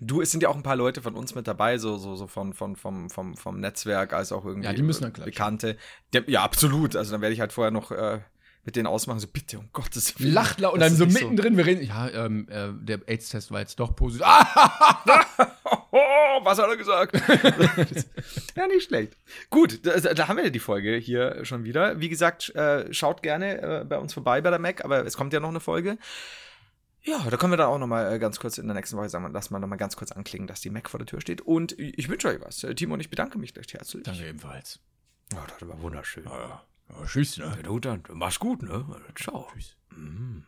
Du, 0.05 0.21
es 0.21 0.31
sind 0.31 0.43
ja 0.43 0.49
auch 0.49 0.55
ein 0.55 0.63
paar 0.63 0.75
Leute 0.75 1.01
von 1.01 1.15
uns 1.15 1.35
mit 1.35 1.47
dabei, 1.47 1.77
so, 1.77 1.97
so, 1.97 2.15
so 2.15 2.27
von, 2.27 2.53
von, 2.53 2.75
vom, 2.75 3.09
vom, 3.09 3.35
vom 3.35 3.59
Netzwerk, 3.59 4.13
als 4.13 4.31
auch 4.31 4.45
irgendwie 4.45 4.67
Ja, 4.67 4.73
die 4.73 4.83
müssen 4.83 5.03
dann 5.03 5.13
klatschen. 5.13 5.31
Bekannte. 5.31 5.77
Der, 6.13 6.29
ja, 6.29 6.43
absolut. 6.43 6.95
Also 6.95 7.11
dann 7.11 7.21
werde 7.21 7.33
ich 7.33 7.39
halt 7.39 7.53
vorher 7.53 7.71
noch 7.71 7.91
äh, 7.91 8.19
mit 8.65 8.75
denen 8.75 8.87
ausmachen, 8.87 9.19
so 9.19 9.27
bitte, 9.27 9.59
um 9.59 9.69
Gottes 9.73 10.19
Willen. 10.19 10.33
Lacht 10.33 10.59
laut 10.59 10.73
und 10.73 10.79
dann 10.79 10.95
so 10.95 11.05
mittendrin, 11.05 11.57
wir 11.57 11.65
reden, 11.65 11.83
ja, 11.83 12.09
ähm, 12.09 12.47
äh, 12.49 12.69
der 12.73 12.99
AIDS-Test 13.07 13.51
war 13.51 13.59
jetzt 13.59 13.79
doch 13.79 13.95
positiv. 13.95 14.25
Oh, 15.91 15.97
was 16.43 16.59
hat 16.59 16.69
er 16.69 16.77
gesagt? 16.77 17.13
ja, 18.55 18.67
nicht 18.67 18.87
schlecht. 18.87 19.17
Gut, 19.49 19.85
da, 19.85 19.99
da 19.99 20.27
haben 20.27 20.37
wir 20.37 20.45
ja 20.45 20.49
die 20.49 20.59
Folge 20.59 20.95
hier 20.95 21.43
schon 21.43 21.65
wieder. 21.65 21.99
Wie 21.99 22.09
gesagt, 22.09 22.55
äh, 22.55 22.91
schaut 22.93 23.21
gerne 23.21 23.81
äh, 23.81 23.85
bei 23.85 23.97
uns 23.97 24.13
vorbei 24.13 24.39
bei 24.39 24.49
der 24.49 24.59
Mac, 24.59 24.85
aber 24.85 25.05
es 25.05 25.17
kommt 25.17 25.33
ja 25.33 25.41
noch 25.41 25.49
eine 25.49 25.59
Folge. 25.59 25.97
Ja, 27.05 27.29
da 27.29 27.35
können 27.35 27.51
wir 27.51 27.57
dann 27.57 27.67
auch 27.67 27.77
noch 27.77 27.87
mal 27.87 28.13
äh, 28.13 28.19
ganz 28.19 28.39
kurz 28.39 28.57
in 28.57 28.67
der 28.67 28.75
nächsten 28.75 28.97
Woche 28.97 29.09
sagen, 29.09 29.29
lass 29.33 29.49
mal 29.49 29.59
noch 29.59 29.67
mal 29.67 29.75
ganz 29.75 29.97
kurz 29.97 30.11
anklingen, 30.11 30.47
dass 30.47 30.61
die 30.61 30.69
Mac 30.69 30.89
vor 30.89 30.99
der 30.99 31.07
Tür 31.07 31.19
steht. 31.19 31.41
Und 31.41 31.77
ich 31.77 32.07
wünsche 32.07 32.29
euch 32.29 32.39
was. 32.41 32.63
Äh, 32.63 32.75
Timo 32.75 32.93
und 32.93 33.01
ich 33.01 33.09
bedanke 33.09 33.37
mich 33.37 33.55
recht 33.55 33.73
herzlich. 33.73 34.03
Danke 34.03 34.25
ebenfalls. 34.25 34.79
Ja, 35.33 35.45
das 35.47 35.67
war 35.67 35.81
wunderschön. 35.81 36.23
Ja, 36.25 36.39
ja. 36.39 36.63
Ja, 36.89 37.05
tschüss, 37.05 37.37
ne? 37.37 37.45
Ja, 37.45 37.61
du 37.61 37.79
dann, 37.79 38.03
mach's 38.13 38.39
gut, 38.39 38.61
ne? 38.61 38.85
Ciao. 39.15 39.47
Tschüss. 39.53 39.75
Mm. 39.91 40.43